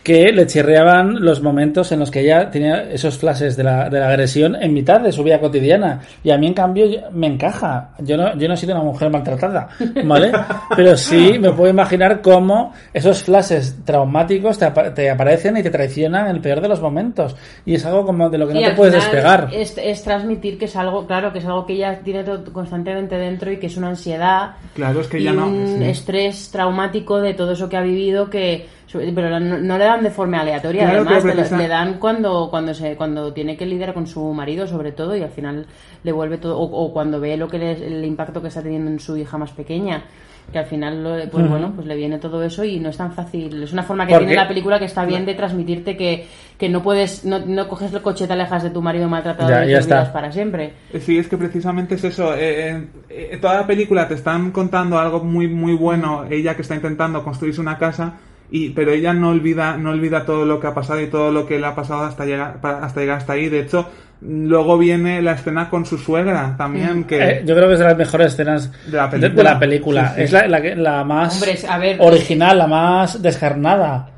que 0.08 0.32
le 0.32 0.47
chirreaban 0.47 1.16
los 1.20 1.41
momentos 1.41 1.91
en 1.91 1.99
los 1.99 2.10
que 2.10 2.22
ella 2.22 2.49
tenía 2.49 2.84
esos 2.89 3.18
flashes 3.18 3.58
de 3.58 3.64
la, 3.66 3.89
de 3.89 3.99
la 3.99 4.08
agresión 4.08 4.55
en 4.55 4.74
mitad 4.74 5.01
de 5.01 5.12
su 5.12 5.22
vida 5.22 5.38
cotidiana. 5.38 5.99
Y 6.24 6.32
a 6.32 6.38
mí, 6.38 6.47
en 6.47 6.53
cambio, 6.53 6.86
me 7.12 7.28
encaja. 7.28 7.89
Yo 7.99 8.16
no, 8.16 8.34
yo 8.38 8.47
no 8.47 8.53
he 8.53 8.58
sido 8.58 8.74
una 8.74 8.86
mujer 8.86 9.10
maltratada, 9.10 9.68
¿vale? 10.05 10.32
Pero 10.78 10.95
sí 10.95 11.38
me 11.38 11.51
puedo 11.51 11.70
imaginar 11.70 12.22
cómo 12.22 12.74
esos 12.93 13.22
flashes 13.22 13.76
traumáticos 13.84 14.58
te, 14.58 14.64
apa- 14.64 14.93
te 14.93 15.10
aparecen 15.10 15.58
y 15.58 15.64
te 15.64 15.72
traicionan 15.72 16.28
en 16.30 16.36
el 16.38 16.41
peor 16.41 16.62
de 16.62 16.70
los 16.70 16.80
momentos. 16.82 17.36
Y 17.66 17.76
es 17.76 17.86
algo 17.86 18.05
como 18.05 18.30
de 18.30 18.38
lo 18.38 18.47
que 18.47 18.53
no 18.53 18.62
Y 18.62 18.64
te 18.64 18.72
puedes 18.72 18.93
despegar. 18.93 19.49
Es, 19.51 19.78
es 19.78 20.03
transmitir 20.03 20.58
que 20.58 20.66
es 20.66 20.76
algo, 20.78 21.05
claro, 21.05 21.34
que 21.34 21.39
es 21.39 21.45
algo 21.45 21.66
que 21.66 21.74
ella 21.74 21.99
tiene 22.01 22.24
constantemente 22.53 23.18
dentro 23.18 23.51
y 23.51 23.58
que 23.60 23.68
es 23.68 23.76
una 23.76 23.89
ansiedad 23.89 24.51
Claro, 24.74 25.01
es 25.01 25.08
que 25.08 25.22
ya 25.22 25.34
no. 25.34 25.47
un 25.47 25.80
sí. 25.80 25.84
estrés 25.84 26.49
traumático 26.49 27.20
de 27.20 27.34
todo 27.34 27.51
eso 27.51 27.68
que 27.68 27.76
ha 27.76 27.82
vivido 27.82 28.30
que 28.30 28.78
pero 28.91 29.39
no, 29.39 29.57
no 29.59 29.77
le 29.77 29.83
dan 29.83 30.03
de 30.03 30.11
forma 30.11 30.39
aleatoria 30.41 30.83
Claro, 30.83 31.01
además 31.01 31.23
pero 31.23 31.43
te 31.49 31.57
le 31.57 31.67
dan 31.67 31.99
cuando 31.99 32.47
cuando 32.49 32.73
se 32.73 32.95
cuando 32.95 33.33
tiene 33.33 33.57
que 33.57 33.65
lidiar 33.65 33.93
con 33.93 34.07
su 34.07 34.21
marido 34.33 34.65
sobre 34.67 34.91
todo 34.93 35.15
y 35.15 35.21
al 35.23 35.29
final 35.31 35.65
le 36.03 36.11
vuelve 36.11 36.38
todo 36.38 36.57
o, 36.57 36.63
o 36.85 36.93
cuando 36.93 37.19
ve 37.19 37.35
lo 37.38 37.47
que 37.49 37.57
le- 37.59 37.85
el 37.85 38.05
impacto 38.05 38.41
que 38.41 38.47
está 38.47 38.61
teniendo 38.61 38.89
en 38.89 38.99
su 38.99 39.17
hija 39.17 39.38
más 39.38 39.51
pequeña 39.51 40.03
que 40.49 40.59
al 40.59 40.65
final, 40.65 41.03
lo- 41.03 41.29
pues 41.29 41.45
bueno, 41.49 41.73
pues 41.75 41.85
le 41.88 41.95
viene 41.97 42.19
todo 42.19 42.41
eso 42.41 42.63
y 42.63 42.79
no 42.79 42.88
es 42.88 42.95
tan 42.95 43.11
fácil. 43.11 43.61
Es 43.63 43.73
una 43.73 43.83
forma 43.83 44.07
que 44.07 44.13
tiene 44.17 44.33
la 44.33 44.47
película 44.47 44.79
que 44.79 44.85
está 44.85 45.03
bien 45.03 45.25
de 45.25 45.33
transmitirte 45.33 45.97
que, 45.97 46.25
que 46.57 46.69
no 46.69 46.81
puedes, 46.81 47.25
no, 47.25 47.39
no 47.39 47.67
coges 47.67 47.91
el 47.93 48.01
coche, 48.01 48.27
te 48.27 48.31
alejas 48.31 48.63
de 48.63 48.69
tu 48.69 48.81
marido 48.81 49.09
maltratado 49.09 49.49
Ya, 49.49 49.63
y 49.63 49.65
te 49.65 49.71
ya 49.73 49.79
está. 49.79 49.95
olvidas 49.95 50.13
para 50.13 50.31
siempre. 50.31 50.71
Eh, 50.93 51.01
Sí, 51.01 51.17
es 51.17 51.27
que 51.27 51.35
precisamente 51.38 51.95
es 51.95 52.03
eso. 52.05 52.33
eh, 52.33 52.69
eh, 52.69 52.88
eh, 53.09 53.38
toda 53.41 53.55
la 53.55 53.67
película 53.67 54.07
te 54.07 54.13
están 54.13 54.51
contando 54.51 54.97
algo 54.97 55.21
muy 55.21 55.49
muy 55.49 55.73
bueno. 55.73 56.23
Ella 56.29 56.55
que 56.55 56.61
está 56.61 56.75
intentando 56.75 57.25
construirse 57.25 57.59
una 57.59 57.77
casa, 57.77 58.13
y 58.50 58.70
pero 58.70 58.91
ella 58.91 59.14
no 59.14 59.30
olvida 59.30 59.76
no 59.78 59.89
olvida 59.91 60.26
todo 60.26 60.45
lo 60.45 60.60
que 60.60 60.68
ha 60.68 60.74
pasado 60.74 61.02
y 61.02 61.08
todo 61.08 61.32
lo 61.32 61.45
que 61.45 61.60
le 61.60 61.66
ha 61.68 61.76
pasado 61.76 62.04
hasta 62.06 62.26
llegar 62.26 62.60
hasta 62.64 63.00
llegar 63.02 63.18
hasta 63.18 63.34
ahí. 63.34 63.50
De 63.50 63.60
hecho, 63.62 63.88
luego 64.22 64.78
viene 64.78 65.22
la 65.22 65.34
escena 65.34 65.70
con 65.70 65.86
su 65.86 65.98
suegra 65.98 66.56
también 66.58 67.04
que 67.04 67.22
Eh, 67.22 67.43
yo 67.45 67.56
creo 67.56 67.68
que 67.68 67.74
es 67.74 67.80
de 67.80 67.86
las 67.86 67.98
mejores 67.98 68.28
escenas 68.34 68.72
De 68.89 68.98
la 68.98 69.10
película. 69.10 69.36
de 69.36 69.43
la 69.43 69.60
película. 69.60 70.08
Sí, 70.10 70.16
sí. 70.16 70.22
Es 70.24 70.32
la, 70.32 70.48
la, 70.48 70.62
que- 70.62 70.76
la 70.76 71.04
más 71.04 71.34
Hombre, 71.36 71.52
es- 71.52 71.66
a 71.66 71.78
ver- 71.78 71.98
original, 72.00 72.58
la 72.58 72.68
más 72.68 73.22
descarnada. 73.22 74.10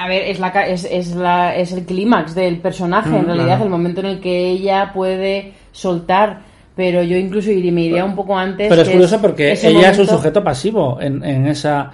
A 0.00 0.06
ver, 0.06 0.22
es, 0.22 0.38
la, 0.38 0.48
es, 0.66 0.84
es, 0.88 1.16
la, 1.16 1.56
es 1.56 1.72
el 1.72 1.84
clímax 1.84 2.34
del 2.34 2.58
personaje, 2.60 3.08
en 3.10 3.22
Mm, 3.22 3.26
realidad, 3.26 3.46
claro. 3.46 3.64
el 3.64 3.70
momento 3.70 4.00
en 4.00 4.06
el 4.06 4.20
que 4.20 4.50
ella 4.50 4.92
puede 4.94 5.52
soltar. 5.72 6.40
Pero 6.76 7.02
yo 7.02 7.16
incluso 7.16 7.50
iría- 7.50 7.72
me 7.72 7.80
iría 7.82 8.04
un 8.04 8.14
poco 8.14 8.38
antes. 8.38 8.68
Pero 8.68 8.82
es 8.82 8.88
curioso 8.88 9.20
porque 9.20 9.50
ella 9.60 9.90
es 9.90 9.98
un 9.98 10.06
sujeto 10.06 10.44
pasivo 10.44 10.98
en, 11.00 11.24
en 11.24 11.48
esa 11.48 11.90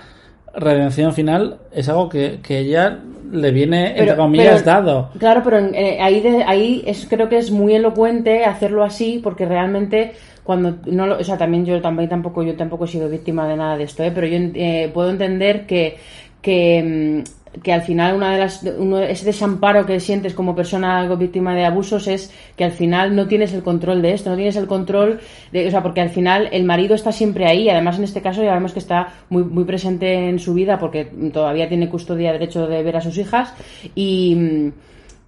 redención 0.57 1.13
final. 1.13 1.59
Es 1.73 1.89
algo 1.89 2.09
que, 2.09 2.41
que 2.43 2.59
ella 2.59 2.99
le 3.33 3.51
viene, 3.51 3.89
entre 3.91 4.05
Pero- 4.07 4.17
comillas, 4.17 4.63
pero- 4.63 4.83
dado. 4.83 5.11
Claro, 5.19 5.41
pero 5.43 5.59
en- 5.59 5.75
eh, 5.75 5.99
ahí, 6.01 6.21
de- 6.21 6.45
ahí 6.45 6.83
es, 6.87 7.07
creo 7.09 7.29
que 7.29 7.39
es 7.39 7.51
muy 7.51 7.75
elocuente 7.75 8.45
hacerlo 8.45 8.85
así, 8.85 9.21
porque 9.23 9.45
realmente 9.47 10.13
cuando 10.45 10.77
no 10.87 11.07
lo, 11.07 11.19
o 11.19 11.25
sea, 11.25 11.37
también 11.39 11.65
yo 11.65 11.81
también 11.81 12.09
tampoco 12.09 12.43
yo 12.43 12.55
tampoco 12.55 12.85
he 12.85 12.89
sido 12.89 13.09
víctima 13.09 13.49
de 13.49 13.57
nada 13.57 13.77
de 13.79 13.85
esto, 13.85 14.05
¿eh? 14.05 14.13
pero 14.15 14.27
yo 14.27 14.37
eh, 14.55 14.91
puedo 14.93 15.11
entender 15.11 15.67
que 15.67 15.97
que 16.43 17.23
mm, 17.25 17.44
que 17.63 17.73
al 17.73 17.83
final 17.83 18.17
una 18.17 18.33
de 18.33 18.39
las 18.39 18.63
uno, 18.63 18.99
ese 18.99 19.25
desamparo 19.25 19.87
que 19.87 20.01
sientes 20.01 20.35
como 20.35 20.55
persona 20.55 21.07
víctima 21.15 21.55
de 21.55 21.65
abusos 21.65 22.09
es 22.09 22.33
que 22.57 22.65
al 22.65 22.73
final 22.73 23.15
no 23.15 23.27
tienes 23.27 23.53
el 23.53 23.63
control 23.63 24.03
de 24.03 24.13
esto, 24.13 24.31
no 24.31 24.37
tienes 24.37 24.57
el 24.57 24.67
control 24.67 25.21
de, 25.53 25.67
o 25.69 25.71
sea, 25.71 25.83
porque 25.83 26.01
al 26.01 26.11
final 26.11 26.49
el 26.53 26.65
marido 26.65 26.95
está 26.95 27.13
siempre 27.13 27.47
ahí, 27.47 27.69
además 27.69 27.99
en 27.99 28.05
este 28.05 28.23
caso 28.23 28.43
ya 28.43 28.55
vemos 28.55 28.73
que 28.73 28.79
está 28.79 29.15
muy 29.29 29.45
muy 29.45 29.65
presente 29.65 30.29
en 30.29 30.39
su 30.39 30.55
vida 30.55 30.79
porque 30.79 31.05
todavía 31.33 31.69
tiene 31.69 31.89
custodia 31.89 32.33
derecho 32.33 32.67
de 32.67 32.83
ver 32.83 32.97
a 32.97 33.01
sus 33.01 33.19
hijas 33.19 33.53
y 33.95 34.73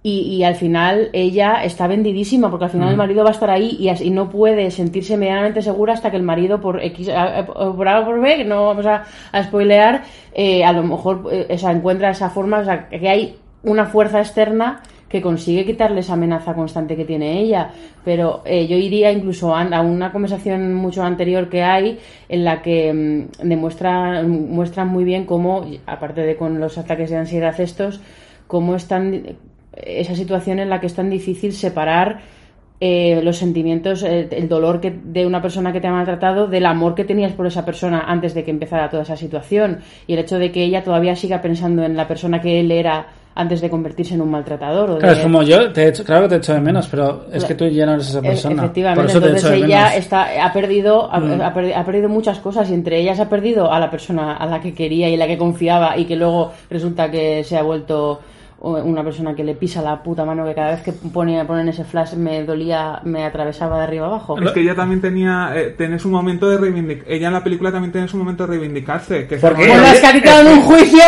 y, 0.07 0.37
y 0.37 0.43
al 0.45 0.55
final 0.55 1.09
ella 1.11 1.65
está 1.65 1.85
vendidísima 1.85 2.49
porque 2.49 2.63
al 2.65 2.71
final 2.71 2.89
el 2.89 2.95
marido 2.95 3.25
va 3.25 3.31
a 3.31 3.33
estar 3.33 3.49
ahí 3.49 3.77
y, 3.77 4.09
no 4.09 4.29
puede 4.29 4.71
sentirse 4.71 5.17
medianamente 5.17 5.61
segura 5.61 5.93
hasta 5.93 6.11
que 6.11 6.15
el 6.15 6.23
marido 6.23 6.61
por 6.61 6.81
X 6.81 7.09
por 7.75 7.87
A 7.89 7.99
o 7.99 8.05
por 8.05 8.21
B 8.21 8.37
que 8.37 8.45
no 8.45 8.67
vamos 8.67 8.85
a, 8.85 9.03
a 9.33 9.43
spoilear 9.43 10.03
eh, 10.33 10.63
a 10.63 10.71
lo 10.71 10.83
mejor 10.83 11.27
eh, 11.29 11.47
o 11.53 11.57
sea, 11.57 11.71
encuentra 11.71 12.09
esa 12.11 12.29
forma 12.29 12.59
o 12.59 12.63
sea, 12.63 12.87
que 12.87 13.09
hay 13.09 13.35
una 13.63 13.85
fuerza 13.85 14.19
externa 14.19 14.81
que 15.09 15.21
consigue 15.21 15.65
quitarle 15.65 15.99
esa 15.99 16.13
amenaza 16.13 16.53
constante 16.53 16.95
que 16.97 17.05
tiene 17.05 17.39
ella. 17.39 17.71
Pero 18.03 18.41
eh, 18.43 18.67
yo 18.67 18.75
iría 18.75 19.09
incluso 19.09 19.55
a 19.55 19.81
una 19.81 20.11
conversación 20.11 20.73
mucho 20.73 21.01
anterior 21.01 21.47
que 21.47 21.63
hay 21.63 21.97
en 22.27 22.43
la 22.43 22.61
que 22.61 22.91
mm, 22.91 23.47
demuestra, 23.47 24.21
muestran 24.23 24.89
muy 24.89 25.05
bien 25.05 25.25
cómo, 25.25 25.65
aparte 25.85 26.21
de 26.21 26.35
con 26.35 26.59
los 26.59 26.77
ataques 26.77 27.09
de 27.09 27.15
ansiedad 27.15 27.57
estos, 27.57 28.01
cómo 28.47 28.75
están 28.75 29.37
esa 29.83 30.15
situación 30.15 30.59
en 30.59 30.69
la 30.69 30.79
que 30.79 30.87
es 30.87 30.93
tan 30.95 31.09
difícil 31.09 31.53
separar 31.53 32.19
eh, 32.79 33.21
los 33.23 33.37
sentimientos, 33.37 34.03
eh, 34.03 34.27
el 34.31 34.47
dolor 34.47 34.79
que, 34.79 34.91
de 35.03 35.25
una 35.25 35.41
persona 35.41 35.73
que 35.73 35.81
te 35.81 35.87
ha 35.87 35.91
maltratado 35.91 36.45
del 36.47 36.65
amor 36.67 36.93
que 36.93 37.05
tenías 37.05 37.33
por 37.33 37.47
esa 37.47 37.65
persona 37.65 38.01
antes 38.07 38.35
de 38.35 38.43
que 38.43 38.51
empezara 38.51 38.89
toda 38.89 39.01
esa 39.03 39.15
situación 39.17 39.79
y 40.05 40.13
el 40.13 40.19
hecho 40.19 40.37
de 40.37 40.51
que 40.51 40.63
ella 40.63 40.83
todavía 40.83 41.15
siga 41.15 41.41
pensando 41.41 41.83
en 41.83 41.97
la 41.97 42.07
persona 42.07 42.39
que 42.39 42.59
él 42.59 42.71
era 42.71 43.07
antes 43.33 43.61
de 43.61 43.69
convertirse 43.71 44.13
en 44.15 44.21
un 44.21 44.29
maltratador. 44.31 44.89
O 44.91 44.93
de- 44.95 44.99
Claro, 44.99 45.13
es 45.15 45.21
como 45.21 45.41
yo, 45.43 45.71
te 45.71 45.87
echo, 45.87 46.03
claro 46.03 46.23
que 46.23 46.29
te 46.29 46.35
echo 46.37 46.53
de 46.53 46.59
menos, 46.61 46.87
pero 46.87 47.25
es 47.31 47.45
que 47.45 47.53
tú 47.55 47.67
ya 47.67 47.85
no 47.87 47.93
eres 47.93 48.09
esa 48.09 48.19
E- 48.19 48.21
persona. 48.23 48.63
Efectivamente, 48.63 49.01
Por 49.01 49.09
eso 49.09 49.19
te 49.21 49.25
entonces 49.27 49.49
echo 49.51 49.59
de 49.59 49.65
ella 49.67 49.83
menos. 49.89 49.95
está, 49.97 50.45
ha, 50.45 50.53
perdido, 50.53 51.11
ha, 51.11 51.19
Mm. 51.19 51.41
ha 51.41 51.53
perdi- 51.55 51.73
ha 51.75 51.83
perdido 51.85 52.09
muchas 52.09 52.39
cosas 52.39 52.69
y 52.69 52.73
entre 52.75 52.99
ellas 52.99 53.19
ha 53.19 53.29
perdido 53.29 53.71
a 53.71 53.79
la 53.79 53.89
persona 53.91 54.37
a 54.37 54.45
la 54.47 54.59
que 54.59 54.73
quería 54.73 55.07
y 55.09 55.13
en 55.13 55.19
la 55.19 55.27
que 55.27 55.37
confiaba 55.37 55.97
y 55.97 56.05
que 56.05 56.15
luego 56.15 56.51
resulta 56.69 57.09
que 57.11 57.43
se 57.43 57.57
ha 57.57 57.61
vuelto 57.63 58.19
o- 58.59 58.71
una 58.81 59.03
persona 59.03 59.35
que 59.35 59.43
le 59.43 59.53
pisa 59.55 59.81
la 59.81 60.01
puta 60.01 60.25
mano 60.25 60.43
que 60.45 60.55
cada 60.55 60.71
vez 60.71 60.81
que 60.81 60.91
pone, 60.91 61.43
ponen 61.45 61.69
ese 61.69 61.83
flash 61.83 62.13
me 62.13 62.43
dolía, 62.43 62.99
me 63.03 63.23
atravesaba 63.25 63.77
de 63.77 63.83
arriba 63.83 64.07
abajo. 64.07 64.39
Es 64.41 64.51
que 64.51 64.61
ella 64.61 64.73
también 64.75 64.99
tenía, 65.01 65.51
eh, 65.55 65.75
tiene 65.77 65.99
su 65.99 66.09
momento 66.09 66.49
de 66.49 66.57
reivindicar. 66.57 67.05
Ella 67.11 67.27
en 67.27 67.33
la 67.33 67.43
película 67.43 67.71
también 67.71 67.91
tiene 67.91 68.07
su 68.07 68.17
momento 68.17 68.45
de 68.47 68.49
reivindicarse. 68.57 69.27
Que 69.27 69.35
es 69.35 69.41
¿Por 69.41 69.51
el 69.51 69.57
qué? 69.57 69.67
Bueno, 69.67 69.81
momento- 69.83 70.07
es 70.07 70.23
que 70.23 70.39
en 70.41 70.47
un 70.47 70.61
juicio. 70.61 71.03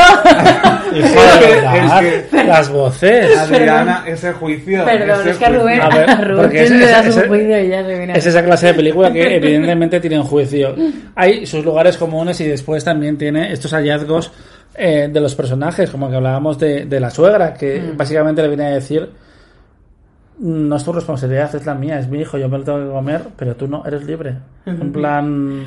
Hijo 0.91 0.91
de 0.91 0.99
Es 0.99 1.11
que- 1.11 1.61
verdad, 1.61 2.03
es 2.03 2.23
que- 2.25 2.43
las 2.43 2.69
voces. 2.71 3.37
Adriana, 3.37 4.03
ese 4.07 4.33
juicio. 4.33 4.85
Perdón, 4.85 5.21
ese 5.21 5.29
es 5.31 5.37
que 5.37 5.45
a 5.45 5.49
Rubén, 5.49 5.81
A 5.81 5.89
ver, 5.89 6.09
a 6.09 6.15
Rubén 6.21 6.37
porque 6.43 6.63
ese- 6.63 6.77
le 6.77 6.85
das 6.87 7.05
ese- 7.07 7.21
un 7.21 7.27
juicio 7.29 7.63
y 7.63 7.67
ya 7.69 7.83
se 7.83 7.97
viene. 7.97 8.13
Es 8.17 8.25
esa 8.25 8.43
clase 8.43 8.67
de 8.67 8.73
película 8.75 9.11
que 9.11 9.35
evidentemente 9.37 9.99
tiene 9.99 10.17
un 10.19 10.25
juicio. 10.25 10.75
Hay 11.15 11.45
sus 11.45 11.63
lugares 11.65 11.97
comunes 11.97 12.39
y 12.41 12.45
después 12.47 12.83
también 12.83 13.17
tiene 13.17 13.51
estos 13.51 13.71
hallazgos 13.73 14.31
eh, 14.79 15.09
de 15.11 15.19
los 15.19 15.35
personajes, 15.35 15.89
como 15.91 16.09
que 16.09 16.15
hablábamos 16.15 16.57
de, 16.57 16.85
de 16.85 16.99
la 16.99 17.09
suegra, 17.09 17.53
que 17.53 17.79
Mm. 17.81 17.97
básicamente 17.97 18.41
le 18.41 18.47
viene 18.47 18.65
a 18.65 18.69
decir 18.69 19.09
no 20.41 20.77
es 20.77 20.83
tu 20.85 20.93
responsabilidad, 20.93 21.53
es 21.53 21.65
la 21.65 21.75
mía, 21.75 21.99
es 21.99 22.07
mi 22.07 22.19
hijo, 22.21 22.37
yo 22.37 22.47
me 22.47 22.57
lo 22.59 22.63
tengo 22.63 22.79
que 22.79 22.89
comer, 22.93 23.21
pero 23.35 23.55
tú 23.57 23.67
no, 23.67 23.83
eres 23.85 24.03
libre. 24.05 24.35
En 24.65 24.89
plan, 24.93 25.65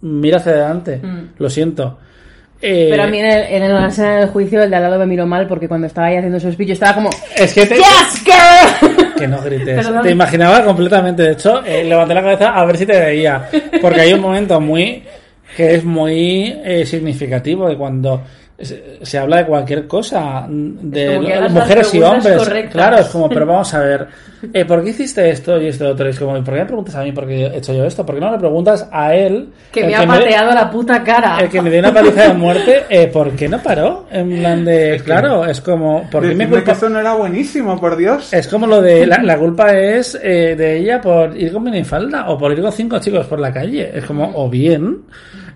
mira 0.00 0.36
hacia 0.36 0.52
adelante, 0.52 1.00
lo 1.38 1.50
siento. 1.50 1.98
Eh, 2.62 2.88
Pero 2.90 3.02
a 3.04 3.06
mí 3.06 3.18
en, 3.18 3.24
el, 3.26 3.42
en 3.54 3.62
el- 3.64 3.74
la 3.74 3.88
escena 3.88 4.16
del 4.18 4.28
juicio 4.28 4.62
el 4.62 4.68
de 4.70 4.76
al 4.76 4.82
lado 4.82 4.98
me 4.98 5.06
miró 5.06 5.26
mal 5.26 5.48
porque 5.48 5.66
cuando 5.66 5.86
estaba 5.86 6.08
ahí 6.08 6.16
haciendo 6.18 6.38
su 6.38 6.52
speech 6.52 6.68
yo 6.68 6.72
estaba 6.74 6.94
como 6.94 7.08
es 7.34 7.54
que 7.54 7.64
te, 7.66 7.74
¡Yes, 7.76 8.22
girl! 8.24 8.96
Que 9.16 9.26
no 9.26 9.40
grites. 9.42 9.76
Perdón. 9.86 10.02
Te 10.02 10.10
imaginaba 10.10 10.62
completamente. 10.64 11.22
De 11.22 11.32
hecho, 11.32 11.64
eh, 11.64 11.84
levanté 11.84 12.14
la 12.14 12.22
cabeza 12.22 12.50
a 12.54 12.64
ver 12.66 12.76
si 12.76 12.86
te 12.86 12.98
veía. 13.00 13.48
Porque 13.82 14.00
hay 14.02 14.12
un 14.14 14.20
momento 14.20 14.60
muy. 14.60 15.02
Que 15.60 15.74
es 15.74 15.84
muy 15.84 16.58
eh, 16.64 16.84
significativo 16.86 17.68
de 17.68 17.76
cuando 17.76 18.22
se, 18.58 18.98
se 19.00 19.18
habla 19.18 19.38
de 19.38 19.46
cualquier 19.46 19.86
cosa. 19.86 20.46
De 20.48 21.18
lo- 21.18 21.26
hagas 21.28 21.40
las 21.42 21.52
mujeres 21.52 21.94
y 21.94 22.02
hombres. 22.02 22.36
correctas. 22.36 22.72
Claro, 22.72 22.98
es 22.98 23.06
como, 23.08 23.28
pero 23.28 23.46
vamos 23.46 23.72
a 23.72 23.78
ver. 23.80 24.06
eh, 24.52 24.66
¿Por 24.66 24.84
qué 24.84 24.90
hiciste 24.90 25.30
esto 25.30 25.58
y 25.60 25.68
esto 25.68 25.88
otro? 25.88 26.06
Y 26.06 26.10
es 26.10 26.18
como, 26.18 26.36
¿y 26.36 26.42
por 26.42 26.52
qué 26.52 26.60
me 26.60 26.66
preguntas 26.66 26.94
a 26.96 27.02
mí 27.02 27.12
por 27.12 27.26
qué 27.26 27.46
he 27.46 27.56
hecho 27.56 27.72
yo 27.72 27.84
esto? 27.86 28.04
¿Por 28.04 28.16
qué 28.16 28.20
no 28.20 28.30
le 28.32 28.38
preguntas 28.38 28.86
a 28.92 29.14
él? 29.14 29.48
Que 29.72 29.84
me 29.84 29.94
ha 29.96 30.06
pateado 30.06 30.52
la 30.52 30.70
puta 30.70 31.02
cara. 31.02 31.38
el 31.40 31.48
que 31.48 31.62
me 31.62 31.70
dio 31.70 31.78
una 31.80 31.92
paliza 31.94 32.28
de 32.28 32.34
muerte, 32.34 32.82
eh, 32.90 33.06
¿por 33.06 33.30
qué 33.32 33.48
no 33.48 33.62
paró? 33.62 34.06
En 34.10 34.28
plan 34.40 34.62
de, 34.62 35.00
claro, 35.06 35.46
es 35.46 35.60
como, 35.62 36.02
¿por 36.10 36.20
qué 36.22 36.28
me 36.34 36.34
Decidme 36.34 36.44
que 36.46 36.54
culpa? 36.56 36.72
eso 36.72 36.88
no 36.90 37.00
era 37.00 37.14
buenísimo, 37.14 37.80
por 37.80 37.96
Dios. 37.96 38.30
Es 38.34 38.46
como 38.46 38.66
lo 38.66 38.82
de 38.82 39.06
la, 39.06 39.22
la 39.22 39.38
culpa 39.38 39.74
es 39.74 40.18
eh, 40.22 40.54
de 40.54 40.76
ella 40.76 41.00
por 41.00 41.34
ir 41.34 41.50
con 41.50 41.62
minifalda 41.64 42.28
o 42.28 42.36
por 42.36 42.52
ir 42.52 42.60
con 42.60 42.72
cinco 42.72 42.98
chicos 42.98 43.26
por 43.26 43.40
la 43.40 43.50
calle. 43.50 43.90
Es 43.94 44.04
como, 44.04 44.30
o 44.34 44.50
bien, 44.50 44.98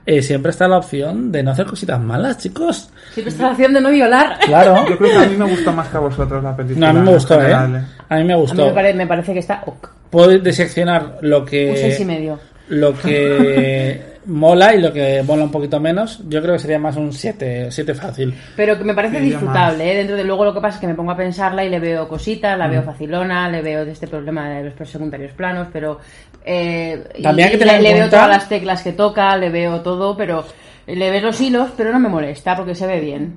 eh, 0.06 0.22
siempre 0.22 0.50
está 0.50 0.68
la 0.68 0.78
opción 0.78 1.32
de 1.32 1.42
no 1.42 1.50
hacer 1.52 1.66
cositas 1.66 2.00
malas, 2.00 2.38
chicos. 2.38 2.90
Siempre 3.12 3.32
estás 3.32 3.52
haciendo 3.52 3.80
no 3.80 3.90
violar. 3.90 4.38
Claro. 4.44 4.84
Yo 4.88 4.98
creo 4.98 5.10
que 5.10 5.16
a 5.24 5.28
mí 5.28 5.36
me 5.36 5.48
gustó 5.50 5.72
más 5.72 5.88
que 5.88 5.96
a 5.96 6.00
vosotros 6.00 6.42
la 6.42 6.54
película. 6.56 6.92
No, 6.92 6.98
a 6.98 7.00
mí 7.02 7.06
me 7.08 7.14
gustó, 7.14 7.34
¿eh? 7.34 7.42
general, 7.42 7.86
A 8.08 8.16
mí 8.16 8.24
me 8.24 8.32
A 8.32 8.36
mí 8.36 8.42
gustó. 8.42 8.66
me, 8.66 8.72
pare- 8.72 8.94
me 8.94 9.06
parece 9.06 9.32
que 9.32 9.38
está 9.40 9.62
ok. 9.66 9.88
Puedo 10.10 10.38
diseccionar 10.38 11.18
lo 11.22 11.44
que... 11.44 11.70
un 11.70 11.76
seis 11.76 12.00
y 12.00 12.04
medio. 12.04 12.38
Lo 12.68 12.96
que 12.98 14.13
mola 14.26 14.74
y 14.74 14.80
lo 14.80 14.92
que 14.92 15.22
mola 15.22 15.44
un 15.44 15.50
poquito 15.50 15.78
menos. 15.80 16.20
Yo 16.28 16.40
creo 16.42 16.54
que 16.54 16.58
sería 16.60 16.78
más 16.78 16.96
un 16.96 17.12
7, 17.12 17.68
7 17.70 17.94
fácil. 17.94 18.34
Pero 18.56 18.76
que 18.78 18.84
me 18.84 18.94
parece 18.94 19.20
disfrutable, 19.20 19.92
¿eh? 19.92 19.96
Dentro 19.98 20.16
de 20.16 20.24
luego 20.24 20.44
lo 20.44 20.54
que 20.54 20.60
pasa 20.60 20.76
es 20.76 20.80
que 20.80 20.86
me 20.86 20.94
pongo 20.94 21.10
a 21.12 21.16
pensarla 21.16 21.64
y 21.64 21.68
le 21.68 21.78
veo 21.80 22.08
cositas, 22.08 22.58
la 22.58 22.68
veo 22.68 22.82
facilona, 22.82 23.48
le 23.50 23.62
veo 23.62 23.84
de 23.84 23.92
este 23.92 24.06
problema 24.08 24.48
de 24.48 24.72
los 24.78 24.88
secundarios 24.88 25.32
planos, 25.32 25.68
pero... 25.72 25.98
Eh, 26.44 27.04
y- 27.16 27.22
También 27.22 27.46
hay 27.48 27.50
que 27.52 27.56
y 27.56 27.60
tener 27.60 27.74
le, 27.74 27.78
en 27.78 27.82
le 27.84 27.90
veo 27.90 27.98
cuenta- 28.10 28.16
todas 28.16 28.28
las 28.36 28.48
teclas 28.48 28.82
que 28.82 28.92
toca, 28.92 29.36
le 29.36 29.50
veo 29.50 29.80
todo, 29.80 30.16
pero... 30.16 30.44
Le 30.86 31.10
ves 31.10 31.22
los 31.22 31.40
hilos, 31.40 31.70
pero 31.76 31.92
no 31.92 31.98
me 31.98 32.10
molesta 32.10 32.54
porque 32.54 32.74
se 32.74 32.86
ve 32.86 33.00
bien. 33.00 33.36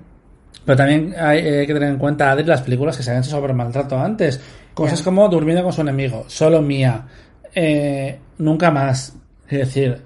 Pero 0.66 0.76
también 0.76 1.16
hay, 1.18 1.40
eh, 1.40 1.60
hay 1.62 1.68
que 1.68 1.74
tener 1.74 1.90
en 1.90 1.98
cuenta, 1.98 2.30
Adri, 2.30 2.44
las 2.44 2.62
películas 2.62 2.98
que 2.98 3.04
se 3.04 3.12
han 3.12 3.20
hecho 3.20 3.30
sobre 3.30 3.54
maltrato 3.54 3.98
antes. 3.98 4.42
Cosas 4.74 5.02
como 5.02 5.30
Durmiendo 5.30 5.64
con 5.64 5.72
su 5.72 5.80
enemigo, 5.80 6.26
Solo 6.28 6.62
mía, 6.62 7.04
eh, 7.56 8.20
Nunca 8.40 8.70
más. 8.70 9.16
Es 9.50 9.60
decir, 9.60 9.98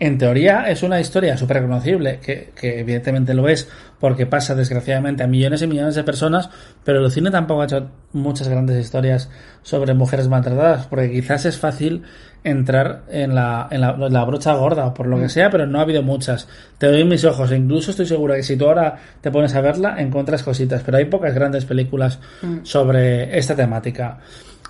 en 0.00 0.18
teoría 0.18 0.68
es 0.70 0.82
una 0.82 1.00
historia 1.00 1.36
súper 1.36 1.58
reconocible, 1.58 2.20
que, 2.20 2.52
que 2.54 2.80
evidentemente 2.80 3.34
lo 3.34 3.48
es, 3.48 3.68
porque 3.98 4.26
pasa 4.26 4.54
desgraciadamente 4.54 5.22
a 5.22 5.26
millones 5.26 5.62
y 5.62 5.66
millones 5.66 5.94
de 5.94 6.04
personas, 6.04 6.50
pero 6.84 7.04
el 7.04 7.10
cine 7.10 7.30
tampoco 7.30 7.62
ha 7.62 7.64
hecho 7.64 7.90
muchas 8.12 8.48
grandes 8.48 8.78
historias 8.78 9.28
sobre 9.62 9.94
mujeres 9.94 10.28
maltratadas, 10.28 10.86
porque 10.86 11.10
quizás 11.10 11.44
es 11.46 11.58
fácil 11.58 12.04
entrar 12.44 13.02
en 13.08 13.34
la, 13.34 13.66
en 13.70 13.80
la, 13.80 13.90
en 13.90 14.12
la 14.12 14.24
brocha 14.24 14.54
gorda 14.54 14.86
o 14.86 14.94
por 14.94 15.06
lo 15.06 15.18
que 15.18 15.28
sea, 15.28 15.50
pero 15.50 15.66
no 15.66 15.78
ha 15.80 15.82
habido 15.82 16.02
muchas. 16.02 16.48
Te 16.78 16.86
doy 16.86 17.04
mis 17.04 17.24
ojos, 17.24 17.50
e 17.50 17.56
incluso 17.56 17.90
estoy 17.90 18.06
segura 18.06 18.36
que 18.36 18.42
si 18.42 18.56
tú 18.56 18.66
ahora 18.66 18.96
te 19.20 19.30
pones 19.30 19.54
a 19.54 19.60
verla, 19.60 19.96
encuentras 19.98 20.42
cositas, 20.42 20.82
pero 20.84 20.98
hay 20.98 21.06
pocas 21.06 21.34
grandes 21.34 21.64
películas 21.64 22.18
sobre 22.62 23.36
esta 23.36 23.56
temática. 23.56 24.18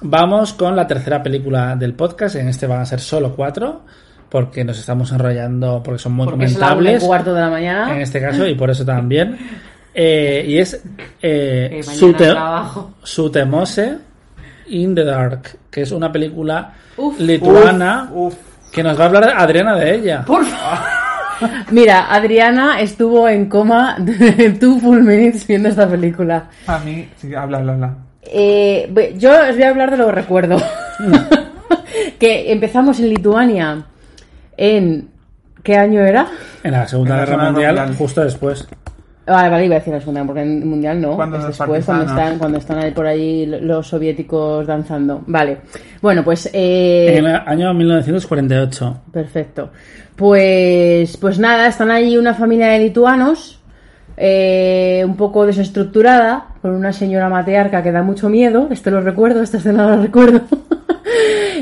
Vamos 0.01 0.55
con 0.55 0.76
la 0.76 0.87
tercera 0.87 1.22
película 1.22 1.76
del 1.76 1.95
podcast, 1.95 2.37
en 2.37 2.49
este 2.49 2.66
van 2.66 2.81
a 2.81 2.87
ser 2.87 3.01
solo 3.01 3.35
cuatro. 3.35 3.85
Porque 4.29 4.64
nos 4.64 4.79
estamos 4.79 5.11
enrollando, 5.12 5.83
porque 5.83 5.99
son 5.99 6.12
muy 6.12 6.26
Porque 6.26 6.45
es 6.45 6.53
la 6.59 6.68
comentables 6.70 7.05
cuarto 7.05 7.35
de 7.35 7.41
la 7.41 7.51
mañana. 7.51 7.95
en 7.95 8.03
este 8.03 8.20
caso 8.20 8.47
y 8.47 8.55
por 8.55 8.70
eso 8.70 8.85
también. 8.85 9.37
Eh, 10.01 10.45
y 10.47 10.59
es 10.59 10.81
eh, 11.20 11.81
trabajo. 12.16 12.93
Sutemose 13.03 13.99
in 14.68 14.95
the 14.95 15.03
Dark, 15.03 15.59
que 15.68 15.83
es 15.83 15.91
una 15.91 16.12
película 16.12 16.72
Uf. 16.97 17.18
lituana 17.18 18.09
Uf, 18.12 18.35
que 18.70 18.81
nos 18.85 18.97
va 18.97 19.05
a 19.05 19.07
hablar 19.09 19.35
Adriana 19.37 19.74
de 19.74 19.97
ella. 19.97 20.22
Por 20.24 20.45
favor. 20.45 20.79
Mira, 21.72 22.14
Adriana 22.14 22.81
estuvo 22.81 23.29
en 23.29 23.49
coma 23.49 23.97
two 24.61 24.79
full 24.79 25.01
minutes 25.01 25.45
viendo 25.49 25.68
esta 25.68 25.89
película. 25.89 26.49
a 26.68 26.79
mí, 26.79 27.09
sí, 27.16 27.35
habla, 27.35 27.59
habla, 27.59 27.72
habla. 27.72 27.95
Eh, 28.22 29.14
yo 29.18 29.33
os 29.33 29.55
voy 29.55 29.62
a 29.64 29.70
hablar 29.70 29.91
de 29.91 29.97
lo 29.97 30.07
que 30.07 30.12
recuerdo. 30.12 30.59
que 32.20 32.53
empezamos 32.53 33.01
en 33.01 33.09
Lituania 33.09 33.85
en... 34.59 35.09
¿Qué 35.63 35.77
año 35.77 36.03
era? 36.03 36.27
En 36.63 36.73
la 36.73 36.87
Segunda 36.87 37.15
En 37.15 37.21
la 37.21 37.27
Guerra 37.27 37.45
Mundial, 37.51 37.75
Mundial. 37.77 37.97
justo 37.97 38.23
después. 38.23 38.69
Vale, 39.27 39.51
vale, 39.51 39.65
iba 39.67 39.75
a 39.77 39.79
decir 39.81 39.93
la 39.93 40.01
segunda, 40.01 40.25
porque 40.25 40.41
en 40.41 40.63
el 40.63 40.65
mundial 40.65 41.01
no. 41.03 41.17
Cuando 41.17 41.37
es 41.39 41.47
después, 41.49 41.85
cuando 41.85 42.07
están, 42.07 42.39
cuando 42.39 42.57
están 42.59 42.79
ahí 42.79 42.93
por 42.93 43.07
ahí 43.07 43.45
los 43.45 43.87
soviéticos 43.87 44.67
danzando. 44.67 45.23
Vale. 45.27 45.59
Bueno, 46.01 46.25
pues. 46.25 46.49
eh, 46.55 47.17
En 47.19 47.27
el 47.27 47.37
año 47.37 47.75
1948. 47.75 49.01
Perfecto. 49.13 49.71
Pues, 50.17 51.17
pues 51.19 51.39
nada, 51.39 51.67
están 51.69 51.91
allí 51.91 52.17
una 52.17 52.33
familia 52.33 52.69
de 52.69 52.79
lituanos, 52.79 53.61
eh, 54.17 55.03
un 55.05 55.17
poco 55.17 55.45
desestructurada, 55.45 56.47
con 56.63 56.71
una 56.71 56.95
señora 56.95 57.29
matriarca 57.29 57.83
que 57.83 57.93
da 57.93 58.03
mucho 58.03 58.31
miedo. 58.31 58.69
Esto 58.71 58.91
lo 58.91 59.03
recuerdo, 59.03 59.43
esta 59.43 59.59
escena 59.59 59.95
lo 59.97 60.03
recuerdo. 60.03 60.41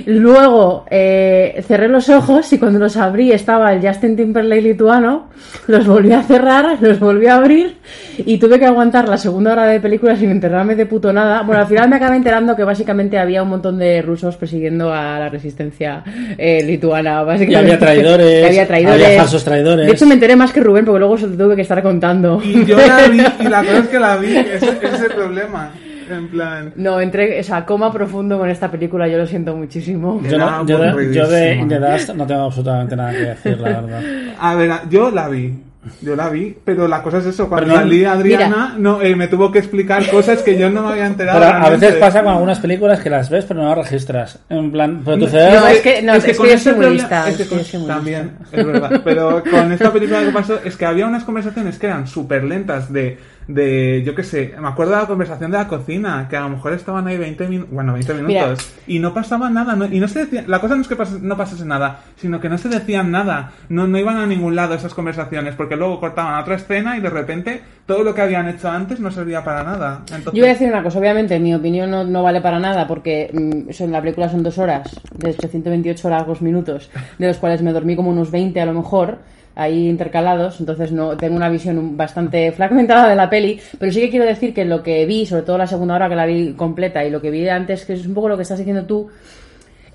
Luego 0.07 0.85
eh, 0.89 1.63
cerré 1.67 1.89
los 1.89 2.09
ojos 2.09 2.53
y 2.53 2.59
cuando 2.59 2.79
los 2.79 2.97
abrí 2.97 3.33
estaba 3.33 3.73
el 3.73 3.85
Justin 3.85 4.15
Timberlake 4.15 4.63
lituano. 4.63 5.29
Los 5.67 5.85
volví 5.85 6.13
a 6.13 6.23
cerrar, 6.23 6.79
los 6.81 7.01
volví 7.01 7.27
a 7.27 7.35
abrir 7.37 7.79
y 8.19 8.39
tuve 8.39 8.61
que 8.61 8.67
aguantar 8.67 9.09
la 9.09 9.19
segunda 9.19 9.53
hora 9.53 9.67
de 9.67 9.81
película 9.81 10.15
sin 10.15 10.31
enterarme 10.31 10.77
de 10.77 10.87
puto 10.87 11.13
nada. 11.13 11.43
Bueno, 11.43 11.61
al 11.63 11.67
final 11.67 11.89
me 11.89 11.97
acabé 11.97 12.17
enterando 12.17 12.55
que 12.55 12.63
básicamente 12.63 13.19
había 13.19 13.43
un 13.43 13.49
montón 13.49 13.79
de 13.79 14.01
rusos 14.01 14.37
persiguiendo 14.37 14.93
a 14.93 15.19
la 15.19 15.29
resistencia 15.29 16.05
eh, 16.39 16.63
lituana. 16.63 17.25
Básicamente. 17.25 17.53
Y 17.53 17.57
había 17.57 17.79
traidores, 17.79 18.27
Que 18.43 18.47
había 18.47 18.67
traidores. 18.69 19.07
había 19.07 19.19
falsos 19.19 19.45
traidores. 19.45 19.87
De 19.87 19.93
hecho, 19.93 20.07
me 20.07 20.15
enteré 20.15 20.37
más 20.37 20.53
que 20.53 20.61
Rubén 20.61 20.85
porque 20.85 21.01
luego 21.01 21.19
se 21.19 21.27
lo 21.27 21.37
tuve 21.37 21.57
que 21.57 21.63
estar 21.63 21.83
contando. 21.83 22.41
Y 22.45 22.65
yo 22.65 22.77
la 22.77 23.09
vi, 23.09 23.21
y 23.41 23.49
la 23.49 23.59
cosa 23.59 23.79
es 23.79 23.89
que 23.89 23.99
la 23.99 24.17
vi, 24.19 24.37
ese, 24.37 24.55
ese 24.55 24.87
es 24.87 25.03
el 25.03 25.11
problema. 25.11 25.73
En 26.11 26.29
plan, 26.29 26.73
No, 26.77 27.01
entré, 27.01 27.41
o 27.41 27.43
sea, 27.45 27.65
coma 27.65 27.93
profundo 27.93 28.39
con 28.39 28.49
esta 28.49 28.71
película, 28.71 29.09
yo 29.09 29.19
lo 29.19 29.27
siento 29.27 29.57
muchísimo. 29.57 30.21
Yo, 30.29 30.39
no- 30.39 30.67
yo 30.67 30.79
de, 30.79 31.13
yo 31.15 31.27
de 31.29 31.51
aburridísima. 31.51 31.63
In 31.63 31.69
the 31.69 31.79
Dust 31.79 32.11
no 32.15 32.27
tengo 32.27 32.43
absolutamente 32.43 32.97
nada 32.97 33.13
que 33.13 33.19
decir, 33.19 33.59
la 33.61 33.81
verdad. 33.81 34.01
a 34.39 34.55
ver, 34.55 34.71
yo 34.91 35.11
la 35.11 35.29
vi. 35.29 35.55
Yo 36.03 36.17
la 36.17 36.29
vi, 36.31 36.53
pero 36.65 36.89
la 36.89 37.01
cosa 37.01 37.19
es 37.19 37.27
eso, 37.27 37.49
cuando 37.49 37.69
Pero 37.69 37.77
no- 37.77 37.83
salí 37.87 38.05
Adriana 38.05 38.75
no, 38.77 39.01
eh, 39.01 39.15
me 39.15 39.29
tuvo 39.29 39.53
que 39.53 39.61
explicar 39.61 40.05
cosas 40.11 40.43
que 40.43 40.59
yo 40.59 40.69
no 40.69 40.83
me 40.83 40.91
había 40.91 41.07
enterado. 41.07 41.39
Pero 41.39 41.53
a 41.65 41.71
veces 41.71 41.95
pasa 41.95 42.25
con 42.25 42.33
algunas 42.33 42.59
películas 42.59 42.99
que 42.99 43.09
las 43.09 43.31
ves 43.31 43.45
pero 43.45 43.63
no 43.63 43.69
las 43.69 43.79
registras. 43.79 44.41
En 44.49 44.73
plan, 44.73 45.03
pero 45.05 45.29
cerebro... 45.29 45.61
No, 45.61 45.67
es 45.69 45.81
que- 45.83 46.03
no, 46.03 46.15
es 46.15 46.25
que 46.25 46.35
con 46.35 46.47
yo 46.49 46.53
este 46.55 46.71
soy 46.71 46.73
muy 46.77 46.87
problema- 46.87 47.03
lista, 47.09 47.29
es 47.29 47.37
que 47.37 47.43
es 47.61 47.71
que 47.71 47.79
con- 47.79 47.87
también, 47.87 48.33
es 48.53 48.67
verdad. 48.67 49.01
Pero 49.05 49.45
con 49.49 49.71
esta 49.71 49.93
película 49.93 50.21
lo 50.23 50.27
que 50.27 50.33
pasó 50.33 50.59
es 50.65 50.77
que 50.77 50.87
había 50.87 51.07
unas 51.07 51.23
conversaciones 51.23 51.79
que 51.79 51.87
eran 51.87 52.09
súper 52.09 52.43
lentas 52.43 52.93
de, 52.93 53.19
de, 53.49 54.03
yo 54.05 54.15
qué 54.15 54.25
sé, 54.25 54.55
me 54.61 54.67
acuerdo 54.69 54.93
de 54.95 55.03
la 55.03 55.07
conversación 55.07 55.51
de 55.53 55.59
la 55.59 55.69
cocina, 55.69 56.27
que 56.29 56.37
a 56.37 56.41
lo 56.41 56.49
mejor 56.51 56.73
estaban 56.73 57.07
ahí 57.07 57.17
20 57.17 57.47
minutos, 57.49 57.73
bueno, 57.73 57.93
20 57.93 58.15
minutos, 58.15 58.33
Mira. 58.35 58.57
y 58.89 58.99
no 58.99 59.15
pasaba 59.15 59.49
nada, 59.51 59.77
no- 59.77 59.85
y 59.87 60.01
no 60.01 60.09
se 60.09 60.21
decía, 60.21 60.45
la 60.47 60.61
cosa 60.61 60.75
no 60.75 60.83
es 60.83 60.89
que 60.89 60.97
pas- 60.99 61.21
no 61.21 61.37
pasase 61.37 61.65
nada, 61.65 62.01
sino 62.17 62.41
que 62.41 62.49
no 62.49 62.59
se 62.59 62.69
decían 62.69 63.11
nada, 63.13 63.53
no, 63.69 63.87
no 63.87 63.99
iban 63.99 64.17
a 64.17 64.27
ningún 64.27 64.57
lado 64.57 64.75
esas 64.75 64.95
conversaciones, 64.95 65.55
porque 65.55 65.77
luego 65.77 66.01
cortaban 66.01 66.35
a 66.35 66.41
otra 66.41 66.57
escena 66.57 66.97
y 66.97 67.01
de 67.01 67.11
repente 67.11 67.63
todo 67.87 68.03
lo 68.03 68.15
que 68.15 68.23
habían 68.23 68.49
hecho 68.49 68.69
antes 68.69 68.99
no 68.99 69.13
servía 69.13 69.45
para 69.45 69.63
nada. 69.63 70.01
Entonces, 70.07 70.33
Yo 70.33 70.41
voy 70.41 70.49
a 70.49 70.53
decir 70.53 70.69
una 70.69 70.83
cosa, 70.83 70.99
obviamente 70.99 71.39
mi 71.39 71.55
opinión 71.55 71.89
no, 71.91 72.03
no 72.03 72.23
vale 72.25 72.41
para 72.41 72.59
nada 72.59 72.89
porque 72.89 73.31
mm, 73.33 73.73
son, 73.73 73.93
la 73.93 74.01
película 74.01 74.29
son 74.29 74.43
dos 74.43 74.59
horas, 74.59 75.01
de 75.15 75.31
hecho 75.31 75.47
128 75.47 76.11
largos 76.11 76.43
minutos, 76.43 76.91
de 77.19 77.29
los 77.29 77.37
cuales 77.37 77.63
me 77.63 77.73
dormí 77.73 77.95
como 77.95 78.11
unos 78.11 78.33
20 78.33 78.61
a 78.61 78.67
lo 78.67 78.75
mejor, 78.75 79.19
ahí 79.57 79.89
intercalados, 79.89 80.61
entonces 80.61 80.93
no 80.93 81.17
tengo 81.17 81.35
una 81.35 81.49
visión 81.49 81.97
bastante 81.97 82.53
fragmentada 82.57 83.09
de 83.09 83.17
la 83.17 83.29
peli, 83.29 83.59
pero 83.79 83.91
sí 83.91 84.01
que 84.01 84.11
quiero 84.11 84.27
decir 84.27 84.55
que 84.55 84.65
lo 84.65 84.83
que 84.83 85.05
vi, 85.07 85.27
sobre 85.27 85.43
todo 85.43 85.59
la 85.59 85.67
segunda 85.67 85.97
hora 85.97 86.09
que 86.09 86.15
la 86.15 86.27
vi 86.27 86.53
completa 86.53 87.05
y 87.05 87.11
lo 87.11 87.21
que 87.21 87.31
vi 87.31 87.49
antes, 87.49 87.85
que 87.85 87.95
es 87.95 88.07
un 88.07 88.15
poco 88.15 88.29
lo 88.29 88.37
que 88.37 88.43
estás 88.43 88.59
diciendo 88.59 88.85
tú, 88.85 89.09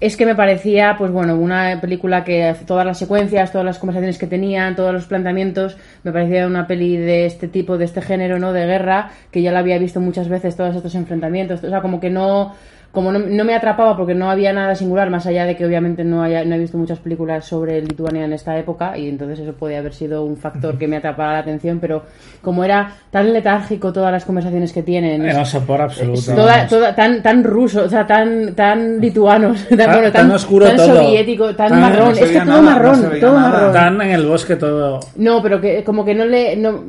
es 0.02 0.18
que 0.18 0.26
me 0.26 0.34
parecía, 0.34 0.96
pues 0.98 1.12
bueno, 1.12 1.36
una 1.36 1.80
película 1.80 2.24
que 2.24 2.56
todas 2.66 2.88
las 2.88 2.98
secuencias, 2.98 3.52
todas 3.52 3.64
las 3.64 3.78
conversaciones 3.78 4.18
que 4.18 4.26
tenían, 4.26 4.76
todos 4.76 4.92
los 4.92 5.06
planteamientos, 5.06 5.78
me 6.04 6.12
parecía 6.12 6.48
una 6.48 6.66
peli 6.66 6.98
de 6.98 7.28
este 7.28 7.48
tipo, 7.48 7.78
de 7.78 7.86
este 7.86 8.02
género, 8.02 8.40
¿no? 8.40 8.52
De 8.52 8.66
guerra, 8.66 9.12
que 9.30 9.44
ya 9.44 9.52
la 9.52 9.60
había 9.60 9.78
visto 9.78 10.00
muchas 10.00 10.28
veces, 10.28 10.56
todos 10.56 10.76
estos 10.76 10.96
enfrentamientos, 10.96 11.64
o 11.64 11.70
sea, 11.70 11.82
como 11.82 12.00
que 12.00 12.10
no, 12.10 12.56
como 12.92 13.12
no, 13.12 13.20
no 13.20 13.44
me 13.46 13.56
atrapaba 13.56 13.96
porque 13.96 14.14
no 14.14 14.30
había 14.30 14.52
nada 14.52 14.76
singular, 14.76 15.10
más 15.10 15.26
allá 15.26 15.46
de 15.46 15.56
que 15.56 15.66
obviamente 15.66 16.04
no, 16.04 16.22
haya, 16.24 16.44
no 16.44 16.56
he 16.56 16.60
visto 16.60 16.78
muchas 16.78 17.00
películas 17.00 17.46
sobre 17.46 17.82
Lituania 17.82 18.26
en 18.26 18.34
esta 18.34 18.58
época, 18.58 18.98
y 18.98 19.08
entonces 19.08 19.40
eso 19.40 19.54
podía 19.54 19.80
haber 19.80 19.94
sido 19.94 20.26
un 20.26 20.36
factor 20.38 20.78
que 20.78 20.88
me 20.88 20.98
atrapara 20.98 21.34
la 21.34 21.40
atención, 21.40 21.80
pero 21.80 22.04
como 22.42 22.64
era 22.66 22.92
tan 23.10 23.32
letárgico 23.32 23.94
todas 23.94 24.12
las 24.12 24.26
conversaciones 24.26 24.74
que 24.74 24.84
tienen, 24.84 25.26
No 25.26 25.46
sopor 25.46 25.82
absoluto. 25.82 26.36
Toda, 26.36 26.68
toda- 26.68 26.94
tan, 26.96 27.24
tan 27.24 27.44
ruso, 27.44 27.84
o 27.86 27.90
sea, 27.90 28.06
tan, 28.06 28.54
tan 28.56 29.00
lituanos, 29.00 29.66
tan, 29.70 29.78
bueno, 29.92 30.12
tan, 30.12 30.28
tan 30.28 30.32
oscuro 30.32 30.66
tan 30.68 30.76
todo. 30.78 30.96
soviético, 30.98 31.56
tan 31.56 31.70
Tan- 31.70 31.80
marrón. 31.82 32.06
no 32.10 32.12
es 32.12 32.20
que 32.20 32.40
todo 32.42 32.62
marrón, 32.62 33.02
todo 33.22 33.34
nada. 33.36 33.50
marrón. 33.50 33.68
Están 33.68 34.02
en 34.02 34.10
el 34.12 34.26
bosque 34.26 34.56
todo... 34.58 35.00
No, 35.16 35.42
pero 35.42 35.62
que 35.62 35.84
como 35.84 36.04
que 36.04 36.14
no 36.14 36.26
le... 36.26 36.56
No, 36.58 36.84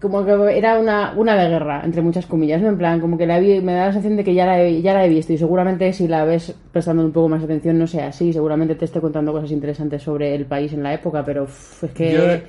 como 0.00 0.24
que 0.24 0.56
era 0.56 0.78
una, 0.78 1.12
una 1.16 1.36
de 1.36 1.48
guerra, 1.48 1.82
entre 1.84 2.02
muchas 2.02 2.26
comillas, 2.26 2.60
¿no? 2.60 2.68
En 2.68 2.78
plan, 2.78 3.00
como 3.00 3.16
que 3.18 3.26
la 3.26 3.38
vi, 3.38 3.60
me 3.60 3.72
da 3.72 3.86
la 3.86 3.92
sensación 3.92 4.16
de 4.16 4.24
que 4.24 4.34
ya 4.34 4.46
la, 4.46 4.62
he, 4.62 4.80
ya 4.82 4.94
la 4.94 5.04
he 5.04 5.08
visto 5.08 5.32
y 5.32 5.38
seguramente 5.38 5.92
si 5.92 6.08
la 6.08 6.24
ves 6.24 6.54
prestando 6.72 7.04
un 7.04 7.12
poco 7.12 7.28
más 7.28 7.42
atención 7.42 7.78
no 7.78 7.86
sea 7.86 8.08
así, 8.08 8.32
seguramente 8.32 8.74
te 8.74 8.84
esté 8.84 9.00
contando 9.00 9.32
cosas 9.32 9.50
interesantes 9.50 10.02
sobre 10.02 10.34
el 10.34 10.46
país 10.46 10.72
en 10.72 10.82
la 10.82 10.94
época, 10.94 11.24
pero 11.24 11.44
es 11.44 11.90
que 11.94 12.42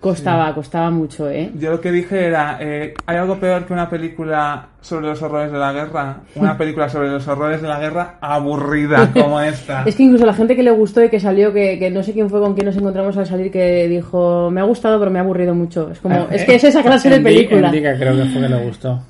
costaba, 0.00 0.54
costaba 0.54 0.90
mucho, 0.90 1.28
¿eh? 1.30 1.50
Yo 1.58 1.70
lo 1.72 1.80
que 1.80 1.90
dije 1.92 2.26
era, 2.26 2.58
eh, 2.60 2.94
¿hay 3.06 3.16
algo 3.16 3.36
peor 3.36 3.64
que 3.66 3.72
una 3.72 3.88
película 3.90 4.66
sobre 4.80 5.06
los 5.08 5.20
horrores 5.22 5.50
de 5.52 5.58
la 5.58 5.72
guerra? 5.72 6.18
Una 6.36 6.56
película 6.58 6.88
sobre 6.88 7.08
los 7.10 7.26
horrores 7.26 7.60
de 7.62 7.68
la 7.68 7.78
guerra 7.80 8.14
aburrida 8.20 9.10
como 9.12 9.40
esta. 9.42 9.82
Es 9.84 9.96
que 9.96 10.04
incluso 10.04 10.24
la 10.26 10.34
gente 10.34 10.54
que 10.56 10.62
le 10.62 10.70
gustó 10.70 11.02
y 11.02 11.08
que 11.08 11.18
salió, 11.20 11.52
que, 11.52 11.78
que 11.78 11.90
no 11.90 12.02
sé 12.02 12.12
quién 12.12 12.30
fue 12.30 12.40
con 12.40 12.54
quién 12.54 12.66
nos 12.66 12.76
encontramos 12.76 13.16
al 13.16 13.26
salir, 13.26 13.50
que 13.50 13.88
dijo, 13.88 14.50
me 14.50 14.60
ha 14.60 14.64
gustado 14.64 14.98
pero 14.98 15.10
me 15.10 15.18
ha 15.18 15.22
aburrido 15.22 15.54
mucho. 15.54 15.90
Es 15.90 15.98
como, 15.98 16.28
es 16.30 16.44
que 16.44 16.54
es 16.54 16.64
esa 16.64 16.82
clase 16.82 17.10
de 17.10 17.20
película. 17.20 17.66
en 17.68 17.72
Dica 17.72 17.96
creo 17.98 18.16
que 18.16 18.24
fue 18.26 18.40
que 18.42 18.48
le 18.48 18.64
gustó. 18.64 19.02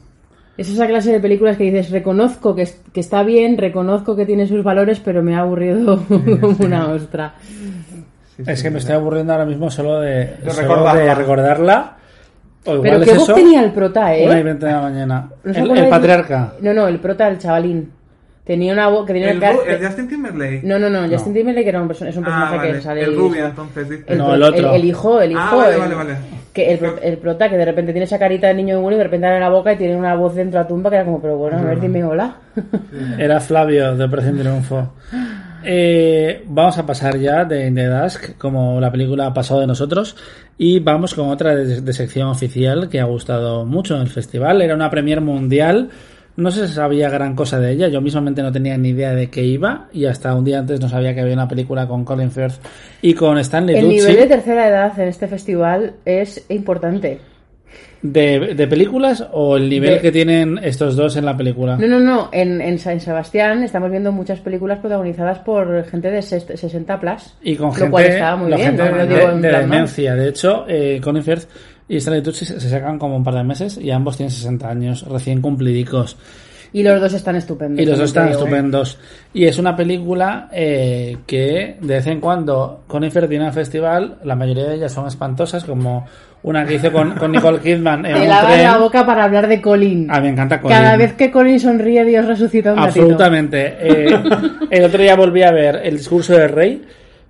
Es 0.56 0.68
esa 0.68 0.88
clase 0.88 1.12
de 1.12 1.20
películas 1.20 1.56
que 1.56 1.62
dices, 1.64 1.90
reconozco 1.90 2.54
que, 2.56 2.62
es- 2.62 2.80
que 2.92 2.98
está 2.98 3.22
bien, 3.22 3.56
reconozco 3.58 4.16
que 4.16 4.26
tiene 4.26 4.44
sus 4.48 4.64
valores, 4.64 4.98
pero 4.98 5.22
me 5.22 5.36
ha 5.36 5.40
aburrido 5.40 6.02
como 6.08 6.56
una 6.64 6.88
ostra. 6.88 7.34
Sí, 8.38 8.44
sí, 8.44 8.50
Es 8.50 8.62
que 8.62 8.70
me 8.70 8.78
sí. 8.78 8.84
estoy 8.84 8.94
aburriendo 8.94 9.32
ahora 9.34 9.44
mismo 9.44 9.70
solo 9.70 10.00
de, 10.00 10.36
solo 10.46 10.62
recordarla. 10.62 11.00
de 11.02 11.14
recordarla. 11.14 11.96
O 12.64 12.74
igual 12.74 12.82
Pero 12.90 12.96
es 13.02 13.08
qué 13.10 13.14
voz 13.14 13.22
eso, 13.28 13.34
tenía 13.34 13.62
el 13.62 13.72
prota, 13.72 14.16
¿eh? 14.16 14.24
una 14.26 14.38
y 14.38 14.42
veinte 14.42 14.66
de 14.66 14.72
la 14.72 14.80
mañana. 14.80 15.28
¿No 15.44 15.50
El, 15.50 15.56
acuerdan 15.56 15.76
el 15.78 15.84
de- 15.84 15.90
patriarca. 15.90 16.52
No, 16.60 16.72
no, 16.74 16.88
el 16.88 16.98
prota, 16.98 17.28
el 17.28 17.38
chavalín. 17.38 17.92
Tenía 18.44 18.72
una 18.72 18.88
voz 18.88 19.04
que 19.06 19.12
tenía 19.12 19.30
¿El, 19.32 19.40
cara- 19.40 19.58
el 19.66 19.84
Justin 19.86 20.08
Timberlake? 20.08 20.62
No, 20.64 20.78
no, 20.78 20.88
no, 20.88 21.06
Justin 21.06 21.34
Timberlake 21.34 21.68
era 21.68 21.82
un 21.82 21.90
es 21.90 22.00
un 22.00 22.06
personaje 22.24 22.54
ah, 22.54 22.56
vale. 22.56 22.72
que 22.72 22.80
sale... 22.80 23.02
El 23.04 23.14
rubio, 23.16 23.44
entonces, 23.46 23.88
dice. 23.90 24.04
El, 24.06 24.18
No, 24.18 24.34
el 24.34 24.42
otro. 24.42 24.72
el 24.74 24.84
hijo, 24.86 25.20
el 25.20 25.32
hijo. 25.32 25.40
Ah, 25.42 25.54
vale, 25.54 25.74
el- 25.74 25.80
vale, 25.80 25.94
vale. 25.94 26.14
Que 26.54 26.72
el, 26.72 26.78
pro- 26.78 26.98
el 27.02 27.18
prota 27.18 27.48
que 27.50 27.56
de 27.58 27.64
repente 27.66 27.92
tiene 27.92 28.04
esa 28.06 28.18
carita 28.18 28.46
de 28.46 28.54
niño 28.54 28.80
bueno 28.80 28.94
y 28.94 28.98
de 28.98 29.04
repente 29.04 29.26
abre 29.26 29.40
la 29.40 29.50
boca 29.50 29.72
y 29.74 29.76
tiene 29.76 29.96
una 29.96 30.14
voz 30.14 30.34
dentro 30.34 30.58
de 30.58 30.64
la 30.64 30.68
tumba 30.68 30.88
que 30.90 30.96
era 30.96 31.04
como, 31.04 31.20
pero 31.20 31.36
bueno, 31.36 31.58
a 31.58 31.62
ver, 31.62 31.78
dime 31.80 32.02
hola. 32.04 32.36
Era 33.18 33.38
Flavio 33.40 33.94
de 33.96 34.04
Operación 34.04 34.38
Triunfo. 34.38 34.92
Eh, 35.64 36.44
vamos 36.46 36.78
a 36.78 36.86
pasar 36.86 37.18
ya 37.18 37.44
de 37.44 37.66
In 37.66 37.74
the 37.74 37.86
Dusk, 37.86 38.36
como 38.38 38.80
la 38.80 38.90
película 38.90 39.26
ha 39.26 39.34
pasado 39.34 39.60
de 39.60 39.66
nosotros, 39.66 40.16
y 40.56 40.80
vamos 40.80 41.14
con 41.14 41.28
otra 41.28 41.54
de, 41.54 41.80
de 41.80 41.92
sección 41.92 42.28
oficial 42.28 42.88
que 42.88 43.00
ha 43.00 43.04
gustado 43.04 43.64
mucho 43.64 43.96
en 43.96 44.02
el 44.02 44.08
festival. 44.08 44.62
Era 44.62 44.74
una 44.74 44.90
premier 44.90 45.20
mundial. 45.20 45.90
No 46.36 46.52
se 46.52 46.68
sabía 46.68 47.10
gran 47.10 47.34
cosa 47.34 47.58
de 47.58 47.72
ella, 47.72 47.88
yo 47.88 48.00
mismamente 48.00 48.42
no 48.42 48.52
tenía 48.52 48.78
ni 48.78 48.90
idea 48.90 49.12
de 49.12 49.28
qué 49.28 49.42
iba 49.42 49.88
y 49.92 50.04
hasta 50.04 50.32
un 50.36 50.44
día 50.44 50.60
antes 50.60 50.78
no 50.80 50.88
sabía 50.88 51.12
que 51.12 51.20
había 51.20 51.34
una 51.34 51.48
película 51.48 51.88
con 51.88 52.04
Colin 52.04 52.30
Firth 52.30 52.60
y 53.02 53.12
con 53.14 53.38
Stanley 53.38 53.74
El 53.74 53.88
nivel 53.88 54.14
de 54.14 54.26
tercera 54.26 54.68
edad 54.68 55.00
en 55.00 55.08
este 55.08 55.26
festival 55.26 55.94
es 56.04 56.46
importante. 56.48 57.18
De, 58.02 58.54
de 58.54 58.66
películas 58.68 59.24
o 59.32 59.56
el 59.56 59.68
nivel 59.68 59.94
De- 59.94 60.00
que 60.00 60.12
tienen 60.12 60.58
estos 60.62 60.94
dos 60.96 61.16
en 61.16 61.24
la 61.24 61.36
película. 61.36 61.76
No, 61.76 61.86
no, 61.86 61.98
no. 61.98 62.28
En, 62.32 62.60
en 62.60 62.78
San 62.78 63.00
Sebastián 63.00 63.62
estamos 63.62 63.90
viendo 63.90 64.12
muchas 64.12 64.38
películas 64.40 64.78
protagonizadas 64.78 65.38
por 65.40 65.84
gente 65.86 66.10
de 66.10 66.20
ses- 66.20 66.56
60 66.56 67.00
plus. 67.00 67.34
Y 67.42 67.56
con 67.56 67.68
lo 67.68 67.72
gente, 67.74 67.90
cual 67.90 68.04
estaba 68.04 68.36
muy 68.36 68.46
bien. 68.52 68.60
gente 68.76 68.82
no 68.84 68.96
lo 68.96 69.06
de, 69.06 69.48
de 69.48 69.58
demencia. 69.58 70.14
De 70.14 70.28
hecho, 70.28 70.64
eh, 70.68 71.00
Colin 71.02 71.22
Firth 71.24 71.48
y 71.88 71.96
Stanley 71.96 72.22
Tucci 72.22 72.44
se 72.44 72.60
se 72.60 72.68
sacan 72.70 72.98
como 72.98 73.16
un 73.16 73.24
par 73.24 73.34
de 73.34 73.42
meses 73.44 73.78
y 73.78 73.90
ambos 73.90 74.16
tienen 74.16 74.30
60 74.30 74.68
años 74.68 75.02
recién 75.08 75.40
cumplidicos. 75.40 76.16
Y 76.70 76.82
los 76.82 77.00
dos 77.00 77.14
están 77.14 77.34
estupendos. 77.36 77.80
Y 77.82 77.86
los 77.86 77.96
dos 77.98 78.08
están 78.10 78.28
¿eh? 78.28 78.32
estupendos. 78.32 78.98
Y 79.32 79.46
es 79.46 79.58
una 79.58 79.74
película 79.74 80.50
eh, 80.52 81.16
que 81.26 81.78
de 81.80 81.94
vez 81.94 82.06
en 82.08 82.20
cuando 82.20 82.82
Conifer 82.86 83.26
tiene 83.26 83.46
un 83.46 83.54
festival, 83.54 84.18
la 84.22 84.36
mayoría 84.36 84.64
de 84.68 84.74
ellas 84.74 84.92
son 84.92 85.06
espantosas, 85.06 85.64
como 85.64 86.04
una 86.42 86.64
que 86.64 86.74
hizo 86.74 86.92
con, 86.92 87.12
con 87.16 87.32
Nicole 87.32 87.60
Kidman 87.60 88.06
en 88.06 88.14
Te 88.14 88.20
un 88.22 88.28
lavas 88.28 88.52
tren. 88.52 88.64
la 88.64 88.78
boca 88.78 89.04
para 89.06 89.24
hablar 89.24 89.48
de 89.48 89.60
Colin. 89.60 90.08
Ah, 90.10 90.20
me 90.20 90.28
encanta 90.28 90.60
Colin. 90.60 90.76
Cada 90.76 90.96
vez 90.96 91.14
que 91.14 91.30
Colin 91.30 91.58
sonríe, 91.58 92.04
Dios 92.04 92.26
resucita 92.26 92.72
un 92.72 92.80
gatito. 92.80 93.00
Absolutamente. 93.02 93.76
Eh, 93.80 94.20
el 94.70 94.84
otro 94.84 95.02
día 95.02 95.16
volví 95.16 95.42
a 95.42 95.50
ver 95.50 95.80
el 95.82 95.96
discurso 95.96 96.34
del 96.36 96.50
rey 96.50 96.84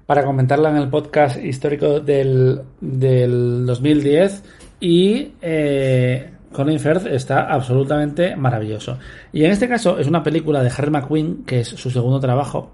para 0.06 0.24
comentarla 0.24 0.70
en 0.70 0.76
el 0.76 0.88
podcast 0.88 1.42
histórico 1.42 2.00
del, 2.00 2.60
del 2.80 3.66
2010 3.66 4.42
y 4.80 5.32
eh, 5.42 6.30
Colin 6.52 6.80
Firth 6.80 7.06
está 7.06 7.42
absolutamente 7.52 8.36
maravilloso. 8.36 8.98
Y 9.32 9.44
en 9.44 9.50
este 9.50 9.68
caso 9.68 9.98
es 9.98 10.06
una 10.06 10.22
película 10.22 10.62
de 10.62 10.70
Harry 10.76 10.90
McQueen, 10.90 11.44
que 11.44 11.60
es 11.60 11.68
su 11.68 11.90
segundo 11.90 12.20
trabajo. 12.20 12.70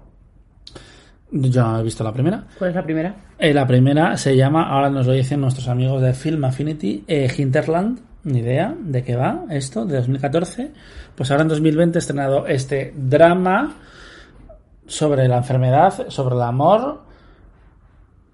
Yo 1.37 1.63
no 1.63 1.79
he 1.79 1.83
visto 1.83 2.01
la 2.01 2.13
primera. 2.13 2.45
¿Cuál 2.57 2.69
es 2.69 2.75
la 2.77 2.83
primera? 2.83 3.15
Eh, 3.37 3.53
la 3.53 3.67
primera 3.67 4.15
se 4.15 4.37
llama, 4.37 4.69
ahora 4.69 4.89
nos 4.89 5.05
lo 5.05 5.11
dicen 5.11 5.41
nuestros 5.41 5.67
amigos 5.67 6.01
de 6.01 6.13
Film 6.13 6.45
Affinity, 6.45 7.03
eh, 7.07 7.29
Hinterland. 7.37 7.99
Ni 8.23 8.39
idea 8.39 8.73
de 8.79 9.03
qué 9.03 9.15
va 9.15 9.43
esto, 9.49 9.85
de 9.85 9.97
2014. 9.97 10.71
Pues 11.13 11.29
ahora 11.29 11.43
en 11.43 11.49
2020 11.49 11.97
he 11.97 11.99
estrenado 11.99 12.47
este 12.47 12.93
drama 12.95 13.75
sobre 14.87 15.27
la 15.27 15.37
enfermedad, 15.37 16.07
sobre 16.07 16.35
el 16.35 16.41
amor 16.41 17.03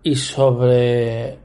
y 0.04 0.16
sobre 0.16 1.40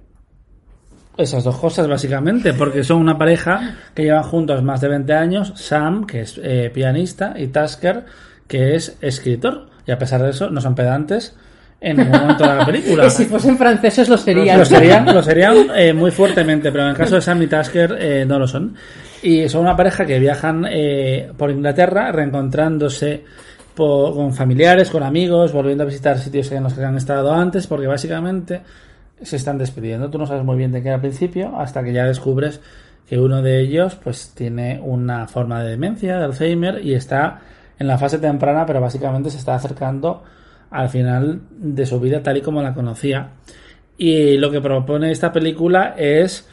esas 1.16 1.42
dos 1.42 1.56
cosas 1.56 1.88
básicamente, 1.88 2.52
porque 2.52 2.84
son 2.84 2.98
una 2.98 3.16
pareja 3.16 3.76
que 3.94 4.04
llevan 4.04 4.24
juntos 4.24 4.62
más 4.62 4.82
de 4.82 4.88
20 4.88 5.12
años, 5.14 5.54
Sam, 5.56 6.06
que 6.06 6.20
es 6.20 6.38
eh, 6.42 6.70
pianista, 6.72 7.34
y 7.36 7.48
Tasker, 7.48 8.04
que 8.46 8.76
es 8.76 8.96
escritor, 9.00 9.70
y 9.86 9.90
a 9.90 9.98
pesar 9.98 10.22
de 10.22 10.30
eso 10.30 10.50
no 10.50 10.60
son 10.60 10.74
pedantes 10.74 11.34
en 11.80 11.96
ningún 11.96 12.20
momento 12.20 12.44
de 12.44 12.54
la 12.54 12.66
película. 12.66 13.10
Si 13.10 13.24
fuesen 13.26 13.56
franceses 13.56 14.08
lo 14.08 14.16
serían. 14.16 14.58
Lo 14.58 14.64
serían, 14.64 15.06
lo 15.06 15.22
serían 15.22 15.68
eh, 15.74 15.92
muy 15.92 16.10
fuertemente, 16.10 16.70
pero 16.70 16.84
en 16.84 16.90
el 16.90 16.96
caso 16.96 17.16
de 17.16 17.20
Sam 17.20 17.42
y 17.42 17.46
Tasker 17.46 17.96
eh, 17.98 18.24
no 18.26 18.38
lo 18.38 18.46
son. 18.46 18.74
Y 19.22 19.48
son 19.48 19.62
una 19.62 19.76
pareja 19.76 20.04
que 20.04 20.18
viajan 20.18 20.66
eh, 20.70 21.32
por 21.36 21.50
Inglaterra 21.50 22.12
reencontrándose 22.12 23.24
con 23.74 24.32
familiares, 24.32 24.88
con 24.88 25.02
amigos, 25.02 25.52
volviendo 25.52 25.84
a 25.84 25.86
visitar 25.86 26.18
sitios 26.18 26.50
en 26.52 26.62
los 26.62 26.72
que 26.72 26.82
han 26.82 26.96
estado 26.96 27.32
antes, 27.32 27.66
porque 27.66 27.86
básicamente 27.86 28.62
se 29.20 29.36
están 29.36 29.58
despidiendo. 29.58 30.08
Tú 30.08 30.18
no 30.18 30.26
sabes 30.26 30.44
muy 30.44 30.56
bien 30.56 30.72
de 30.72 30.82
qué 30.82 30.90
al 30.90 31.00
principio, 31.00 31.58
hasta 31.58 31.82
que 31.82 31.92
ya 31.92 32.04
descubres 32.04 32.60
que 33.06 33.18
uno 33.18 33.42
de 33.42 33.60
ellos 33.60 33.96
pues 34.02 34.32
tiene 34.34 34.80
una 34.82 35.28
forma 35.28 35.62
de 35.62 35.70
demencia, 35.70 36.18
de 36.18 36.24
Alzheimer, 36.24 36.84
y 36.84 36.94
está 36.94 37.40
en 37.78 37.86
la 37.86 37.98
fase 37.98 38.18
temprana, 38.18 38.64
pero 38.64 38.80
básicamente 38.80 39.30
se 39.30 39.38
está 39.38 39.54
acercando 39.54 40.22
al 40.70 40.88
final 40.88 41.42
de 41.50 41.86
su 41.86 42.00
vida 42.00 42.22
tal 42.22 42.38
y 42.38 42.42
como 42.42 42.62
la 42.62 42.74
conocía. 42.74 43.30
Y 43.98 44.36
lo 44.36 44.50
que 44.50 44.60
propone 44.60 45.10
esta 45.10 45.32
película 45.32 45.94
es 45.96 46.48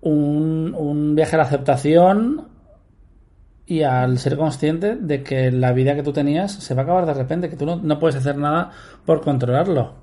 un, 0.00 0.74
un 0.76 1.14
viaje 1.14 1.36
a 1.36 1.38
la 1.38 1.44
aceptación 1.44 2.48
y 3.66 3.82
al 3.82 4.18
ser 4.18 4.36
consciente 4.36 4.96
de 4.96 5.22
que 5.22 5.50
la 5.50 5.72
vida 5.72 5.94
que 5.94 6.02
tú 6.02 6.12
tenías 6.12 6.52
se 6.52 6.74
va 6.74 6.82
a 6.82 6.84
acabar 6.84 7.06
de 7.06 7.14
repente, 7.14 7.48
que 7.48 7.56
tú 7.56 7.64
no, 7.64 7.76
no 7.76 7.98
puedes 7.98 8.16
hacer 8.16 8.36
nada 8.36 8.70
por 9.06 9.20
controlarlo. 9.22 9.94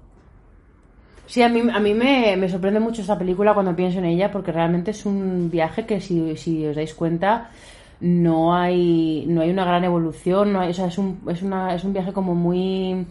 Sí, 1.26 1.44
a 1.44 1.50
mí, 1.50 1.62
a 1.72 1.80
mí 1.80 1.94
me, 1.94 2.36
me 2.38 2.50
sorprende 2.50 2.80
mucho 2.80 3.02
esta 3.02 3.20
película 3.20 3.54
cuando 3.54 3.76
pienso 3.76 4.00
en 4.00 4.06
ella 4.06 4.32
porque 4.32 4.52
realmente 4.52 4.92
es 4.92 5.06
un 5.06 5.52
viaje 5.52 5.86
que 5.86 6.02
si, 6.02 6.36
si 6.38 6.66
os 6.66 6.76
dais 6.76 6.96
cuenta 6.96 7.52
no 8.00 8.56
hay 8.56 9.26
no 9.28 9.42
hay 9.42 9.52
una 9.52 9.66
gran 9.66 9.84
evolución, 9.84 10.54
no 10.54 10.62
hay, 10.62 10.72
o 10.72 10.74
sea, 10.74 10.88
es 10.88 10.98
un, 10.98 11.20
es, 11.30 11.44
una, 11.44 11.76
es 11.76 11.84
un 11.84 11.94
viaje 11.94 12.14
como 12.14 12.34
muy 12.34 13.06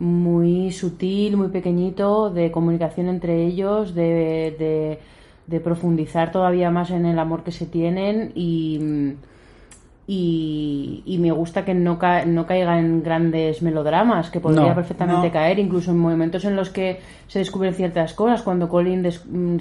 muy 0.00 0.70
sutil, 0.72 1.36
muy 1.36 1.48
pequeñito, 1.48 2.30
de 2.30 2.50
comunicación 2.50 3.08
entre 3.08 3.44
ellos, 3.46 3.94
de, 3.94 4.54
de, 4.58 4.98
de 5.46 5.60
profundizar 5.60 6.30
todavía 6.32 6.70
más 6.70 6.90
en 6.90 7.04
el 7.06 7.18
amor 7.18 7.42
que 7.42 7.52
se 7.52 7.66
tienen 7.66 8.32
y, 8.34 9.14
y, 10.06 11.02
y 11.04 11.18
me 11.18 11.32
gusta 11.32 11.64
que 11.66 11.74
no, 11.74 11.98
ca- 11.98 12.24
no 12.24 12.46
caiga 12.46 12.78
en 12.78 13.02
grandes 13.02 13.60
melodramas, 13.60 14.30
que 14.30 14.40
podría 14.40 14.70
No, 14.70 14.74
perfectamente 14.74 15.26
no. 15.26 15.32
caer, 15.32 15.58
incluso 15.58 15.90
en 15.90 15.98
momentos 15.98 16.44
en 16.46 16.56
los 16.56 16.70
que 16.70 17.00
se 17.26 17.40
descubren 17.40 17.74
ciertas 17.74 18.14
cosas, 18.14 18.42
cuando 18.42 18.68
Colin 18.70 19.02
des- 19.02 19.24
mm, 19.26 19.56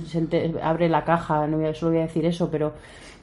abre 0.64 0.88
la 0.88 1.04
caja, 1.04 1.48
no 1.48 1.58
voy 1.58 1.66
a, 1.68 1.74
solo 1.74 1.92
voy 1.94 2.00
a 2.02 2.04
decir 2.06 2.26
eso, 2.26 2.50
pero 2.50 2.74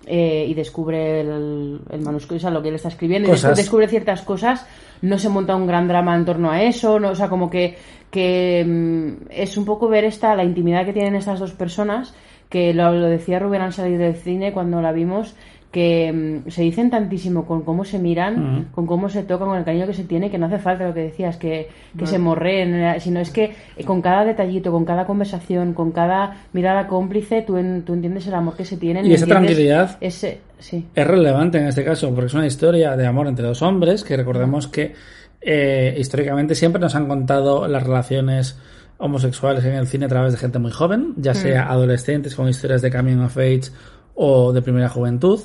eh, 0.07 0.46
y 0.48 0.55
descubre 0.55 1.20
el, 1.20 1.80
el 1.90 2.00
manuscrito, 2.00 2.36
o 2.36 2.40
sea, 2.40 2.50
lo 2.50 2.62
que 2.62 2.68
él 2.68 2.74
está 2.74 2.88
escribiendo, 2.88 3.28
y 3.28 3.32
Cosas. 3.32 3.57
descubre 3.57 3.88
ciertas 3.88 4.22
cosas, 4.22 4.66
no 5.02 5.18
se 5.18 5.28
monta 5.28 5.57
un 5.57 5.66
gran 5.66 5.88
drama 5.88 6.14
en 6.14 6.24
torno 6.24 6.50
a 6.50 6.62
eso, 6.62 6.98
no, 7.00 7.11
o 7.11 7.14
sea, 7.14 7.28
como 7.28 7.50
que, 7.50 7.76
que 8.11 8.64
mm, 8.66 9.26
es 9.30 9.57
un 9.57 9.64
poco 9.64 9.88
ver 9.88 10.05
esta, 10.05 10.34
la 10.34 10.44
intimidad 10.44 10.84
que 10.84 10.92
tienen 10.92 11.14
estas 11.14 11.40
dos 11.40 11.52
personas, 11.52 12.14
que 12.48 12.72
lo, 12.74 12.92
lo 12.92 13.07
decía 13.07 13.38
Rubén 13.38 13.62
al 13.62 13.72
salir 13.72 13.98
del 13.98 14.14
cine 14.14 14.52
cuando 14.52 14.80
la 14.80 14.92
vimos, 14.92 15.34
que 15.74 16.12
mm, 16.46 16.50
se 16.50 16.62
dicen 16.62 16.88
tantísimo 16.88 17.44
con 17.46 17.62
cómo 17.62 17.84
se 17.84 17.98
miran, 17.98 18.68
con 18.72 18.86
cómo 18.86 19.08
se 19.08 19.24
tocan, 19.24 19.48
con 19.48 19.58
el 19.58 19.64
cariño 19.64 19.88
que 19.88 19.92
se 19.92 20.04
tiene, 20.04 20.30
que 20.30 20.38
no 20.38 20.46
hace 20.46 20.60
falta 20.60 20.86
lo 20.86 20.94
que 20.94 21.00
decías, 21.00 21.36
que, 21.36 21.68
que 21.98 22.06
se 22.06 22.20
morreen, 22.20 22.74
eh, 22.74 23.00
sino 23.00 23.18
es 23.18 23.30
que 23.30 23.52
eh, 23.76 23.84
con 23.84 24.00
cada 24.00 24.24
detallito, 24.24 24.70
con 24.70 24.84
cada 24.84 25.04
conversación, 25.04 25.74
con 25.74 25.90
cada 25.90 26.36
mirada 26.52 26.86
cómplice, 26.86 27.42
tú, 27.42 27.56
en- 27.56 27.82
tú 27.82 27.94
entiendes 27.94 28.24
el 28.28 28.34
amor 28.34 28.54
que 28.56 28.64
se 28.64 28.76
tienen. 28.76 29.04
Y 29.04 29.14
esa 29.14 29.26
tranquilidad 29.26 29.98
Ese, 30.00 30.38
sí. 30.60 30.86
es 30.94 31.06
relevante 31.06 31.58
en 31.58 31.66
este 31.66 31.84
caso 31.84 32.08
porque 32.14 32.26
es 32.26 32.34
una 32.34 32.46
historia 32.46 32.96
de 32.96 33.04
amor 33.06 33.26
entre 33.26 33.44
dos 33.44 33.60
hombres 33.62 34.04
que 34.04 34.16
recordemos 34.16 34.68
que 34.68 34.94
eh, 35.40 35.96
históricamente 35.98 36.54
siempre 36.54 36.80
nos 36.80 36.94
han 36.94 37.08
contado 37.08 37.66
las 37.66 37.82
relaciones 37.82 38.58
homosexuales 38.98 39.64
en 39.64 39.72
el 39.74 39.88
cine 39.88 40.06
a 40.06 40.08
través 40.08 40.32
de 40.32 40.38
gente 40.38 40.60
muy 40.60 40.70
joven, 40.70 41.14
ya 41.16 41.34
sea 41.34 41.68
adolescentes 41.68 42.36
con 42.36 42.48
historias 42.48 42.80
de 42.80 42.92
coming 42.92 43.18
of 43.18 43.36
age 43.36 43.72
o 44.14 44.52
de 44.52 44.62
primera 44.62 44.88
juventud, 44.88 45.40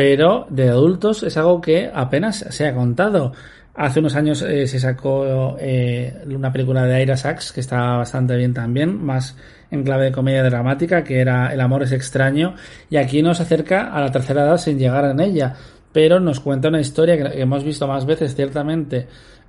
pero 0.00 0.46
de 0.48 0.70
adultos 0.70 1.22
es 1.24 1.36
algo 1.36 1.60
que 1.60 1.90
apenas 1.92 2.46
se 2.48 2.66
ha 2.66 2.72
contado. 2.72 3.34
Hace 3.74 4.00
unos 4.00 4.14
años 4.14 4.40
eh, 4.40 4.66
se 4.66 4.80
sacó 4.80 5.58
eh, 5.60 6.24
una 6.24 6.50
película 6.50 6.86
de 6.86 7.02
Ira 7.02 7.18
Sachs 7.18 7.52
que 7.52 7.60
estaba 7.60 7.98
bastante 7.98 8.34
bien 8.34 8.54
también, 8.54 9.04
más 9.04 9.36
en 9.70 9.84
clave 9.84 10.06
de 10.06 10.12
comedia 10.12 10.42
dramática, 10.42 11.04
que 11.04 11.20
era 11.20 11.52
El 11.52 11.60
amor 11.60 11.82
es 11.82 11.92
extraño, 11.92 12.54
y 12.88 12.96
aquí 12.96 13.20
nos 13.20 13.42
acerca 13.42 13.92
a 13.92 14.00
la 14.00 14.10
tercera 14.10 14.44
edad 14.44 14.56
sin 14.56 14.78
llegar 14.78 15.04
en 15.04 15.20
ella, 15.20 15.54
pero 15.92 16.18
nos 16.18 16.40
cuenta 16.40 16.68
una 16.68 16.80
historia 16.80 17.18
que 17.18 17.38
hemos 17.38 17.62
visto 17.62 17.86
más 17.86 18.06
veces 18.06 18.34
ciertamente 18.34 19.06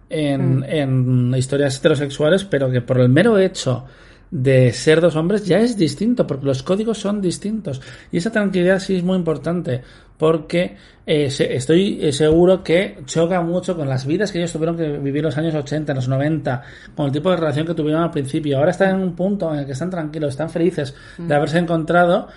en, 0.10 0.66
en 0.68 1.34
historias 1.34 1.78
heterosexuales, 1.78 2.44
pero 2.44 2.70
que 2.70 2.82
por 2.82 3.00
el 3.00 3.08
mero 3.08 3.38
hecho 3.38 3.86
de 4.32 4.72
ser 4.72 5.02
dos 5.02 5.18
hombres 5.18 5.46
ya 5.46 5.60
es 5.60 5.78
distinto, 5.78 6.26
porque 6.26 6.46
los 6.46 6.64
códigos 6.64 6.98
son 6.98 7.22
distintos. 7.22 7.82
Y 8.12 8.18
esa 8.18 8.32
tranquilidad 8.32 8.80
sí 8.80 8.96
es 8.96 9.04
muy 9.04 9.18
importante, 9.18 9.82
porque 10.18 10.78
eh, 11.06 11.26
estoy 11.26 12.00
eh, 12.02 12.14
seguro 12.14 12.64
que 12.64 13.00
choca 13.06 13.42
mucho 13.42 13.76
con 13.76 13.90
las 13.90 14.06
vidas 14.06 14.32
que 14.32 14.38
ellos 14.38 14.54
tuvieron 14.54 14.78
que 14.78 14.88
vivir 14.98 15.18
en 15.18 15.26
los 15.26 15.38
años 15.38 15.54
80, 15.54 15.92
en 15.92 15.96
los 15.98 16.08
90, 16.08 16.62
con 16.96 17.08
el 17.08 17.12
tipo 17.12 17.30
de 17.30 17.38
relación 17.38 17.68
que 17.68 17.74
tuvieron 17.74 18.04
al 18.04 18.12
principio. 18.12 18.58
Ahora 18.58 18.72
están 18.72 18.96
en 18.96 19.02
un 19.02 19.16
punto 19.16 19.54
en 19.54 19.60
el 19.60 19.66
que 19.66 19.74
están 19.74 19.90
tranquilos, 19.90 20.30
están 20.30 20.50
felices 20.50 20.96
de 21.18 21.36
haberse 21.36 21.60
encontrado. 21.60 22.28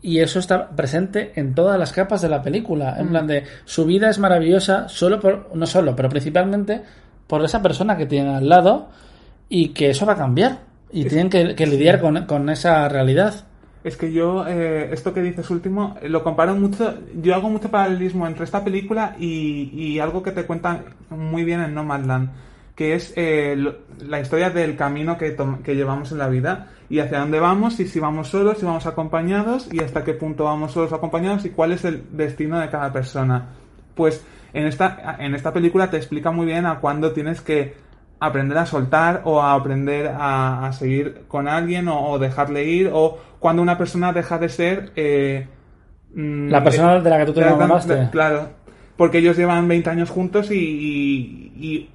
Y 0.00 0.18
eso 0.18 0.38
está 0.38 0.68
presente 0.68 1.32
en 1.34 1.54
todas 1.54 1.78
las 1.78 1.90
capas 1.90 2.20
de 2.20 2.28
la 2.28 2.42
película. 2.42 2.96
En 2.98 3.08
plan 3.08 3.26
de 3.26 3.44
su 3.64 3.86
vida 3.86 4.10
es 4.10 4.18
maravillosa, 4.18 4.86
solo 4.86 5.18
por, 5.18 5.50
no 5.56 5.66
solo, 5.66 5.96
pero 5.96 6.10
principalmente 6.10 6.82
por 7.26 7.42
esa 7.42 7.62
persona 7.62 7.96
que 7.96 8.04
tienen 8.04 8.34
al 8.34 8.46
lado 8.46 8.90
y 9.48 9.70
que 9.70 9.90
eso 9.90 10.04
va 10.04 10.12
a 10.12 10.16
cambiar. 10.16 10.73
Y 10.94 11.04
tienen 11.06 11.28
que, 11.28 11.66
lidiar 11.66 12.00
con, 12.00 12.24
con 12.26 12.48
esa 12.50 12.88
realidad. 12.88 13.46
Es 13.82 13.96
que 13.98 14.12
yo, 14.12 14.46
eh, 14.48 14.88
esto 14.92 15.12
que 15.12 15.20
dices 15.20 15.50
último, 15.50 15.96
eh, 16.00 16.08
lo 16.08 16.22
comparo 16.24 16.54
mucho, 16.54 16.94
yo 17.20 17.34
hago 17.34 17.50
mucho 17.50 17.70
paralelismo 17.70 18.26
entre 18.26 18.44
esta 18.44 18.64
película 18.64 19.14
y, 19.18 19.70
y 19.74 19.98
algo 19.98 20.22
que 20.22 20.30
te 20.32 20.44
cuentan 20.46 20.84
muy 21.10 21.44
bien 21.44 21.60
en 21.60 21.74
Nomadland, 21.74 22.30
que 22.74 22.94
es 22.94 23.12
eh, 23.16 23.54
lo- 23.56 23.76
la 24.06 24.20
historia 24.20 24.48
del 24.48 24.74
camino 24.76 25.18
que, 25.18 25.36
que 25.62 25.74
llevamos 25.76 26.12
en 26.12 26.18
la 26.18 26.28
vida 26.28 26.68
y 26.88 27.00
hacia 27.00 27.18
dónde 27.18 27.40
vamos 27.40 27.78
y 27.80 27.86
si 27.86 28.00
vamos 28.00 28.28
solos, 28.28 28.58
si 28.58 28.64
vamos 28.64 28.86
acompañados 28.86 29.68
y 29.70 29.82
hasta 29.82 30.02
qué 30.02 30.14
punto 30.14 30.44
vamos 30.44 30.72
solos 30.72 30.90
o 30.92 30.94
acompañados 30.94 31.44
y 31.44 31.50
cuál 31.50 31.72
es 31.72 31.84
el 31.84 32.04
destino 32.12 32.58
de 32.60 32.70
cada 32.70 32.90
persona. 32.92 33.48
Pues 33.94 34.24
en 34.54 34.66
esta, 34.66 35.16
en 35.18 35.34
esta 35.34 35.52
película 35.52 35.90
te 35.90 35.98
explica 35.98 36.30
muy 36.30 36.46
bien 36.46 36.64
a 36.66 36.80
cuándo 36.80 37.12
tienes 37.12 37.40
que 37.42 37.74
aprender 38.26 38.58
a 38.58 38.66
soltar 38.66 39.22
o 39.24 39.40
a 39.40 39.54
aprender 39.54 40.08
a, 40.08 40.66
a 40.66 40.72
seguir 40.72 41.22
con 41.28 41.48
alguien 41.48 41.88
o, 41.88 42.10
o 42.10 42.18
dejarle 42.18 42.64
ir 42.64 42.90
o 42.92 43.18
cuando 43.38 43.62
una 43.62 43.76
persona 43.78 44.12
deja 44.12 44.38
de 44.38 44.48
ser 44.48 44.92
eh, 44.96 45.46
mm, 46.14 46.48
La 46.48 46.62
persona 46.64 47.00
de 47.00 47.10
la 47.10 47.18
que 47.18 47.26
tú 47.26 47.32
te 47.34 47.40
enamoraste. 47.42 48.08
claro 48.10 48.48
porque 48.96 49.18
ellos 49.18 49.36
llevan 49.36 49.66
20 49.66 49.90
años 49.90 50.10
juntos 50.10 50.50
y, 50.52 51.52
y- 51.56 51.90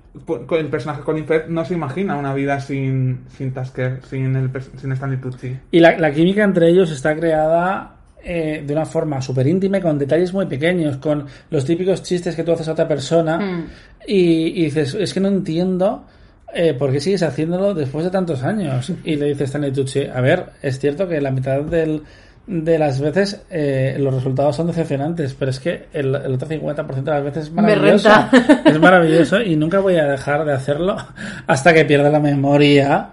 el 0.58 0.66
personaje 0.68 1.02
Colin 1.04 1.26
Firth 1.26 1.48
no 1.48 1.64
se 1.64 1.76
imagina 1.76 2.18
una 2.18 2.34
vida 2.34 2.60
sin 2.60 3.20
sin 3.30 3.54
Tasker 3.54 4.02
sin 4.10 4.36
el 4.36 4.50
sin 4.78 4.92
Stanley 4.92 5.20
Tucci 5.22 5.56
Y 5.72 5.80
la, 5.80 5.98
la 5.98 6.12
química 6.12 6.44
entre 6.44 6.68
ellos 6.68 6.92
está 6.92 7.16
creada 7.16 7.96
eh, 8.22 8.64
de 8.66 8.74
una 8.74 8.86
forma 8.86 9.22
súper 9.22 9.48
íntima 9.48 9.78
y 9.78 9.82
con 9.82 9.98
detalles 9.98 10.34
muy 10.34 10.46
pequeños, 10.48 10.98
con 10.98 11.26
los 11.52 11.64
típicos 11.64 12.04
chistes 12.04 12.36
que 12.36 12.44
tú 12.44 12.52
haces 12.52 12.68
a 12.68 12.74
otra 12.74 12.88
persona 12.88 13.38
Mm. 13.40 13.66
y, 14.08 14.62
y 14.62 14.66
dices, 14.66 14.96
es 14.96 15.14
que 15.14 15.20
no 15.22 15.28
entiendo 15.30 16.04
eh, 16.54 16.74
por 16.74 16.92
qué 16.92 17.00
sigues 17.00 17.24
haciéndolo 17.24 17.74
después 17.74 18.06
de 18.06 18.12
tantos 18.12 18.44
años. 18.44 18.92
Y 19.04 19.16
le 19.16 19.28
dice 19.28 19.44
Stanley 19.46 19.72
Tucci, 19.72 20.06
a 20.06 20.22
ver, 20.22 20.46
es 20.62 20.80
cierto 20.80 21.08
que 21.08 21.20
la 21.22 21.32
mitad 21.32 21.62
del, 21.62 22.04
de 22.48 22.80
las 22.80 23.00
veces 23.00 23.42
eh, 23.50 23.96
los 24.00 24.14
resultados 24.14 24.56
son 24.56 24.68
decepcionantes, 24.68 25.34
pero 25.38 25.52
es 25.52 25.60
que 25.60 25.88
el, 25.94 26.16
el 26.16 26.34
otro 26.34 26.48
50% 26.50 27.04
de 27.04 27.12
las 27.12 27.24
veces 27.24 27.44
es 27.46 27.52
Me 27.52 27.62
maravilloso. 27.62 28.10
renta. 28.10 28.62
Es 28.70 28.80
maravilloso 28.80 29.42
y 29.42 29.56
nunca 29.56 29.80
voy 29.80 29.98
a 29.98 30.06
dejar 30.06 30.46
de 30.46 30.54
hacerlo 30.54 30.96
hasta 31.48 31.74
que 31.74 31.86
pierda 31.86 32.10
la 32.10 32.20
memoria 32.20 33.10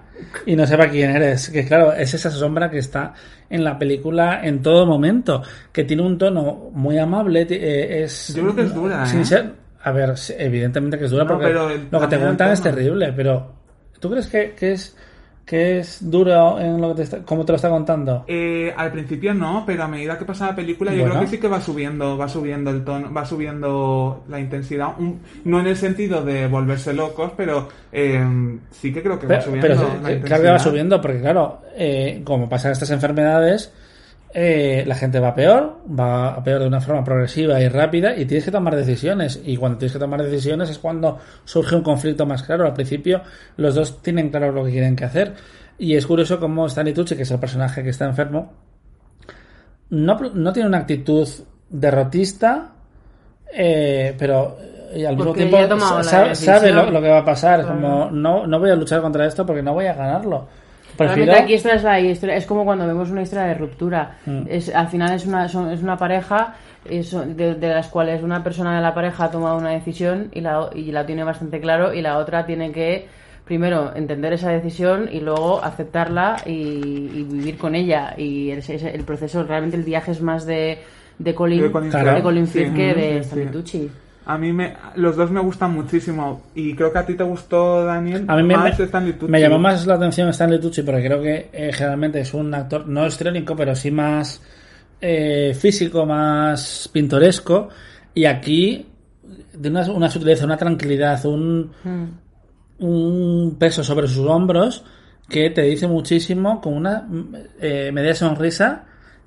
y 0.46 0.56
no 0.56 0.66
sepa 0.66 0.88
quién 0.88 1.10
eres. 1.14 1.50
Que 1.50 1.66
claro, 1.66 1.92
es 1.92 2.14
esa 2.14 2.30
sombra 2.30 2.70
que 2.70 2.78
está 2.78 3.12
en 3.50 3.62
la 3.62 3.78
película 3.78 4.40
en 4.42 4.60
todo 4.62 4.86
momento, 4.86 5.42
que 5.72 5.84
tiene 5.84 6.02
un 6.02 6.16
tono 6.18 6.70
muy 6.72 6.98
amable, 6.98 7.46
eh, 7.48 8.02
es... 8.04 8.34
Yo 8.34 8.42
creo 8.42 8.56
que 8.56 8.62
es 8.62 8.74
dura, 8.74 9.06
sin 9.06 9.20
¿eh? 9.20 9.24
ser- 9.24 9.65
a 9.86 9.92
ver, 9.92 10.14
evidentemente 10.36 10.98
que 10.98 11.04
es 11.04 11.12
dura 11.12 11.22
No, 11.22 11.28
porque 11.30 11.46
pero 11.46 11.68
lo 11.68 12.00
que 12.00 12.06
te 12.08 12.18
cuentan 12.18 12.50
es 12.50 12.60
terrible, 12.60 13.12
pero 13.12 13.52
¿tú 14.00 14.10
crees 14.10 14.26
que, 14.26 14.50
que 14.58 14.72
es 14.72 14.96
que 15.44 15.78
es 15.78 16.10
duro 16.10 16.58
en 16.58 16.80
lo 16.80 16.88
que 16.88 16.94
te 16.96 17.02
está, 17.04 17.18
como 17.22 17.44
te 17.44 17.52
lo 17.52 17.56
está 17.56 17.68
contando? 17.68 18.24
Eh, 18.26 18.74
al 18.76 18.90
principio 18.90 19.32
no, 19.32 19.62
pero 19.64 19.84
a 19.84 19.86
medida 19.86 20.18
que 20.18 20.24
pasa 20.24 20.46
la 20.48 20.56
película 20.56 20.92
yo 20.92 21.04
creo 21.04 21.20
que 21.20 21.28
sí 21.28 21.38
que 21.38 21.46
va 21.46 21.60
subiendo, 21.60 22.18
va 22.18 22.28
subiendo 22.28 22.70
el 22.70 22.82
tono, 22.84 23.14
va 23.14 23.24
subiendo 23.24 24.24
la 24.28 24.40
intensidad, 24.40 24.88
un- 24.98 25.20
no 25.44 25.60
en 25.60 25.68
el 25.68 25.76
sentido 25.76 26.24
de 26.24 26.48
volverse 26.48 26.92
locos, 26.92 27.30
pero 27.36 27.68
eh, 27.92 28.26
sí 28.72 28.92
que 28.92 29.04
creo 29.04 29.20
que 29.20 29.28
va 29.28 29.40
subiendo 29.40 29.68
pero, 29.68 29.82
la 29.82 29.86
eh, 29.86 30.14
intensidad. 30.14 30.26
claro 30.26 30.42
que 30.42 30.50
va 30.50 30.58
subiendo, 30.58 31.00
porque 31.00 31.20
claro, 31.20 31.62
eh, 31.76 32.22
como 32.24 32.48
pasan 32.48 32.72
estas 32.72 32.90
enfermedades, 32.90 33.72
eh, 34.38 34.84
la 34.86 34.94
gente 34.94 35.18
va 35.18 35.34
peor, 35.34 35.78
va 35.98 36.34
a 36.34 36.44
peor 36.44 36.60
de 36.60 36.66
una 36.66 36.82
forma 36.82 37.02
progresiva 37.02 37.58
y 37.58 37.68
rápida, 37.68 38.14
y 38.14 38.26
tienes 38.26 38.44
que 38.44 38.50
tomar 38.50 38.76
decisiones. 38.76 39.40
Y 39.42 39.56
cuando 39.56 39.78
tienes 39.78 39.94
que 39.94 39.98
tomar 39.98 40.22
decisiones 40.22 40.68
es 40.68 40.78
cuando 40.78 41.18
surge 41.46 41.74
un 41.74 41.82
conflicto 41.82 42.26
más 42.26 42.42
claro. 42.42 42.66
Al 42.66 42.74
principio, 42.74 43.22
los 43.56 43.74
dos 43.74 44.02
tienen 44.02 44.28
claro 44.28 44.52
lo 44.52 44.62
que 44.66 44.72
quieren 44.72 44.94
que 44.94 45.06
hacer. 45.06 45.32
Y 45.78 45.96
es 45.96 46.06
curioso 46.06 46.38
cómo 46.38 46.66
Stanley 46.66 46.92
Tucci, 46.92 47.16
que 47.16 47.22
es 47.22 47.30
el 47.30 47.40
personaje 47.40 47.82
que 47.82 47.88
está 47.88 48.04
enfermo, 48.04 48.52
no, 49.88 50.18
no 50.34 50.52
tiene 50.52 50.68
una 50.68 50.78
actitud 50.80 51.26
derrotista, 51.70 52.72
eh, 53.54 54.14
pero 54.18 54.58
eh, 54.92 55.06
al 55.06 55.16
mismo 55.16 55.32
tiempo 55.32 55.56
sabe 55.94 56.72
lo, 56.72 56.90
lo 56.90 57.00
que 57.00 57.08
va 57.08 57.20
a 57.20 57.24
pasar. 57.24 57.66
Como, 57.66 58.10
no, 58.10 58.46
no 58.46 58.58
voy 58.58 58.68
a 58.68 58.76
luchar 58.76 59.00
contra 59.00 59.24
esto 59.24 59.46
porque 59.46 59.62
no 59.62 59.72
voy 59.72 59.86
a 59.86 59.94
ganarlo. 59.94 60.46
Prefiero... 60.96 61.14
Realmente 61.26 61.42
aquí 61.44 61.54
esta 61.54 61.74
es 61.74 61.82
la 61.82 62.00
historia, 62.00 62.36
es 62.36 62.46
como 62.46 62.64
cuando 62.64 62.86
vemos 62.86 63.10
una 63.10 63.22
historia 63.22 63.44
de 63.46 63.54
ruptura. 63.54 64.18
Mm. 64.26 64.42
Es, 64.48 64.74
al 64.74 64.88
final 64.88 65.12
es 65.14 65.26
una, 65.26 65.48
son- 65.48 65.70
es 65.70 65.82
una 65.82 65.96
pareja 65.96 66.54
es- 66.88 67.10
de, 67.36 67.54
de 67.54 67.68
las 67.68 67.88
cuales 67.88 68.22
una 68.22 68.42
persona 68.42 68.76
de 68.76 68.82
la 68.82 68.94
pareja 68.94 69.24
ha 69.24 69.30
tomado 69.30 69.58
una 69.58 69.70
decisión 69.70 70.28
y 70.32 70.40
la, 70.40 70.70
y 70.74 70.92
la 70.92 71.04
tiene 71.04 71.24
bastante 71.24 71.60
claro 71.60 71.92
y 71.92 72.00
la 72.02 72.18
otra 72.18 72.46
tiene 72.46 72.72
que 72.72 73.06
primero 73.44 73.94
entender 73.94 74.32
esa 74.32 74.50
decisión 74.50 75.08
y 75.12 75.20
luego 75.20 75.62
aceptarla 75.62 76.36
y, 76.46 76.50
y 76.52 77.26
vivir 77.30 77.56
con 77.58 77.74
ella. 77.74 78.14
Y 78.16 78.50
el, 78.50 78.62
el 78.68 79.04
proceso, 79.04 79.44
realmente 79.44 79.76
el 79.76 79.84
viaje 79.84 80.10
es 80.10 80.20
más 80.20 80.46
de, 80.46 80.78
de 81.18 81.34
Colin, 81.34 81.62
De 81.62 81.70
Colin 81.70 81.90
Claro. 81.90 82.14
de 82.14 82.22
Colin 82.22 82.46
Firth 82.48 82.70
Sí, 82.70 82.74
que 82.74 82.94
sí, 82.94 83.00
de 83.00 83.12
sí. 83.12 83.18
Stanley 83.20 83.46
Tucci. 83.48 83.90
A 84.28 84.36
mí 84.36 84.52
me, 84.52 84.76
los 84.96 85.14
dos 85.14 85.30
me 85.30 85.40
gustan 85.40 85.72
muchísimo 85.72 86.42
y 86.52 86.74
creo 86.74 86.92
que 86.92 86.98
a 86.98 87.06
ti 87.06 87.14
te 87.14 87.22
gustó 87.22 87.84
Daniel 87.84 88.24
A 88.26 88.34
mí 88.34 88.42
me, 88.42 88.56
más 88.56 88.78
Stanley 88.78 89.12
Tucci. 89.12 89.30
me 89.30 89.40
llamó 89.40 89.60
más 89.60 89.86
la 89.86 89.94
atención 89.94 90.28
Stanley 90.30 90.60
Tucci 90.60 90.82
porque 90.82 91.04
creo 91.04 91.22
que 91.22 91.48
eh, 91.52 91.72
generalmente 91.72 92.18
es 92.18 92.34
un 92.34 92.52
actor 92.52 92.88
no 92.88 93.06
histriónico, 93.06 93.54
pero 93.54 93.76
sí 93.76 93.92
más 93.92 94.42
eh, 95.00 95.56
físico, 95.56 96.04
más 96.06 96.90
pintoresco. 96.92 97.68
Y 98.14 98.24
aquí, 98.24 98.84
de 99.52 99.68
una, 99.68 99.88
una 99.92 100.10
sutileza, 100.10 100.44
una 100.44 100.56
tranquilidad, 100.56 101.24
un, 101.24 101.70
un 102.80 103.56
peso 103.60 103.84
sobre 103.84 104.08
sus 104.08 104.26
hombros 104.26 104.84
que 105.28 105.50
te 105.50 105.62
dice 105.62 105.86
muchísimo 105.86 106.60
con 106.60 106.74
una 106.74 107.06
eh, 107.60 107.90
media 107.92 108.14
sonrisa 108.14 108.86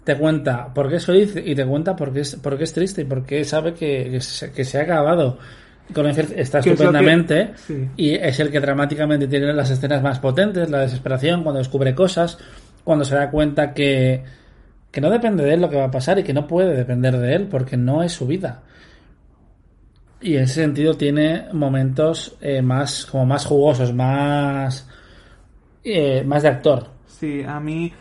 te 0.09 0.17
cuenta 0.17 0.73
por 0.73 0.89
qué 0.89 0.95
es 0.95 1.05
feliz 1.05 1.35
y 1.45 1.53
te 1.53 1.63
cuenta 1.67 1.95
por 1.95 2.11
qué 2.11 2.21
es, 2.21 2.35
por 2.37 2.57
qué 2.57 2.63
es 2.63 2.73
triste 2.73 3.01
y 3.03 3.05
por 3.05 3.23
qué 3.23 3.43
sabe 3.45 3.75
que, 3.75 4.09
que, 4.09 4.21
se, 4.21 4.51
que 4.51 4.63
se 4.65 4.79
ha 4.79 4.81
acabado. 4.81 5.37
Colin 5.93 6.15
Firth 6.15 6.31
está 6.35 6.57
es 6.59 6.63
que- 6.65 6.71
estupendamente 6.71 7.51
sí. 7.55 7.87
y 7.95 8.15
es 8.15 8.39
el 8.39 8.49
que 8.49 8.59
dramáticamente 8.59 9.27
tiene 9.27 9.53
las 9.53 9.69
escenas 9.69 10.01
más 10.01 10.17
potentes, 10.17 10.67
la 10.71 10.79
desesperación, 10.79 11.43
cuando 11.43 11.59
descubre 11.59 11.93
cosas, 11.93 12.39
cuando 12.83 13.05
se 13.05 13.13
da 13.13 13.29
cuenta 13.29 13.71
que, 13.71 14.23
que 14.91 14.99
no 14.99 15.11
depende 15.11 15.43
de 15.43 15.53
él 15.53 15.61
lo 15.61 15.69
que 15.69 15.77
va 15.77 15.85
a 15.85 15.91
pasar 15.91 16.17
y 16.17 16.23
que 16.23 16.33
no 16.33 16.47
puede 16.47 16.75
depender 16.75 17.15
de 17.17 17.35
él 17.35 17.47
porque 17.47 17.77
no 17.77 18.01
es 18.01 18.11
su 18.11 18.25
vida. 18.25 18.63
Y 20.21 20.37
en 20.37 20.43
ese 20.43 20.55
sentido 20.55 20.95
tiene 20.95 21.45
momentos 21.53 22.35
eh, 22.41 22.61
más 22.63 23.05
como 23.05 23.27
más 23.27 23.45
jugosos, 23.45 23.93
más 23.93 24.87
eh, 25.83 26.23
más 26.25 26.41
de 26.43 26.49
actor. 26.49 26.87
Sí, 27.07 27.43
a 27.47 27.59
mí, 27.59 27.91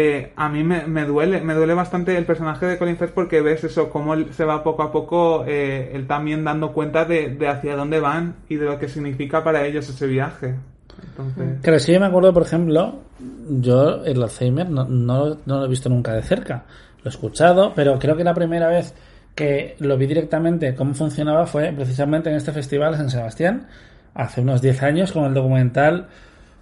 eh, 0.00 0.32
a 0.36 0.48
mí 0.48 0.62
me, 0.62 0.86
me 0.86 1.04
duele, 1.04 1.40
me 1.40 1.54
duele 1.54 1.74
bastante 1.74 2.16
el 2.16 2.24
personaje 2.24 2.66
de 2.66 2.78
Colin 2.78 2.96
Firth 2.96 3.10
porque 3.10 3.40
ves 3.40 3.64
eso, 3.64 3.90
cómo 3.90 4.14
él 4.14 4.32
se 4.32 4.44
va 4.44 4.62
poco 4.62 4.84
a 4.84 4.92
poco, 4.92 5.44
eh, 5.44 5.90
él 5.92 6.06
también 6.06 6.44
dando 6.44 6.72
cuenta 6.72 7.04
de, 7.04 7.36
hacia 7.48 7.74
dónde 7.74 7.98
van 7.98 8.36
y 8.48 8.54
de 8.54 8.66
lo 8.66 8.78
que 8.78 8.88
significa 8.88 9.42
para 9.42 9.66
ellos 9.66 9.88
ese 9.88 10.06
viaje. 10.06 10.54
Entonces, 11.02 11.60
Claro, 11.62 11.80
sí, 11.80 11.92
yo 11.92 11.98
me 11.98 12.06
acuerdo, 12.06 12.32
por 12.32 12.44
ejemplo, 12.44 13.00
yo 13.48 14.04
el 14.04 14.22
Alzheimer 14.22 14.70
no, 14.70 14.84
no, 14.84 15.36
no 15.44 15.58
lo 15.58 15.64
he 15.64 15.68
visto 15.68 15.88
nunca 15.88 16.12
de 16.12 16.22
cerca. 16.22 16.64
Lo 17.02 17.06
he 17.06 17.08
escuchado, 17.08 17.72
pero 17.74 17.98
creo 17.98 18.16
que 18.16 18.22
la 18.22 18.34
primera 18.34 18.68
vez 18.68 18.94
que 19.34 19.74
lo 19.80 19.96
vi 19.96 20.06
directamente 20.06 20.76
cómo 20.76 20.94
funcionaba 20.94 21.44
fue 21.44 21.72
precisamente 21.72 22.30
en 22.30 22.36
este 22.36 22.52
festival 22.52 22.92
en 22.92 23.00
San 23.00 23.10
Sebastián, 23.10 23.66
hace 24.14 24.42
unos 24.42 24.62
10 24.62 24.80
años, 24.84 25.10
con 25.10 25.24
el 25.24 25.34
documental 25.34 26.06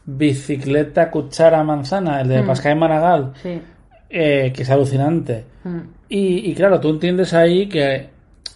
Bicicleta, 0.07 1.11
Cuchara, 1.11 1.63
Manzana, 1.65 2.21
el 2.21 2.29
de 2.29 2.43
Mm. 2.43 2.47
Pascal 2.47 2.77
Maragall, 2.77 3.33
Sí. 3.43 3.61
eh, 4.09 4.53
que 4.55 4.63
es 4.63 4.71
alucinante. 4.71 5.45
Mm. 5.65 5.79
Y, 6.09 6.51
y 6.51 6.55
claro, 6.55 6.79
tú 6.81 6.91
entiendes 6.91 7.35
ahí 7.35 7.69
que 7.69 8.09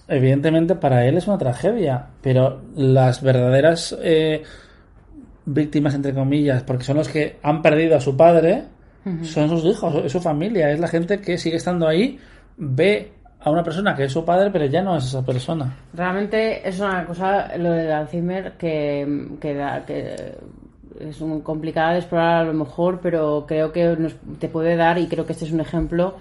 evidentemente 0.09 0.75
para 0.77 1.05
él 1.07 1.17
es 1.19 1.27
una 1.27 1.39
tragedia, 1.39 2.07
pero 2.23 2.63
las 2.77 3.21
verdaderas 3.23 3.97
eh, 4.03 4.43
víctimas, 5.45 5.95
entre 5.95 6.15
comillas, 6.15 6.63
porque 6.63 6.85
son 6.85 6.97
los 6.99 7.09
que 7.09 7.37
han 7.43 7.63
perdido 7.63 7.97
a 7.97 8.01
su 8.01 8.17
padre, 8.17 8.65
son 9.23 9.49
sus 9.49 9.65
hijos, 9.65 10.05
es 10.05 10.13
su 10.13 10.21
familia, 10.21 10.71
es 10.71 10.79
la 10.79 10.87
gente 10.87 11.21
que 11.21 11.39
sigue 11.39 11.57
estando 11.57 11.89
ahí, 11.89 12.19
ve 12.59 13.11
a 13.41 13.51
una 13.51 13.65
persona 13.65 13.95
que 13.97 14.05
es 14.05 14.13
su 14.13 14.25
padre, 14.25 14.51
pero 14.53 14.67
ya 14.67 14.83
no 14.83 14.97
es 14.97 15.05
esa 15.07 15.25
persona. 15.25 15.75
Realmente 15.95 16.69
es 16.69 16.79
una 16.79 17.05
cosa, 17.07 17.57
lo 17.57 17.71
del 17.73 17.91
Alzheimer, 17.91 18.53
que, 18.59 19.27
que, 19.41 19.55
da- 19.55 19.85
que 19.87 20.35
es 21.01 21.21
muy 21.21 21.41
complicada 21.41 21.93
de 21.93 21.99
explorar 21.99 22.43
a 22.43 22.45
lo 22.45 22.53
mejor, 22.53 23.01
pero 23.03 23.45
creo 23.47 23.73
que 23.73 23.97
nos, 23.97 24.15
te 24.39 24.49
puede 24.49 24.77
dar, 24.77 24.99
y 24.99 25.07
creo 25.07 25.27
que 25.27 25.33
este 25.33 25.45
es 25.45 25.53
un 25.53 25.61
ejemplo, 25.61 26.17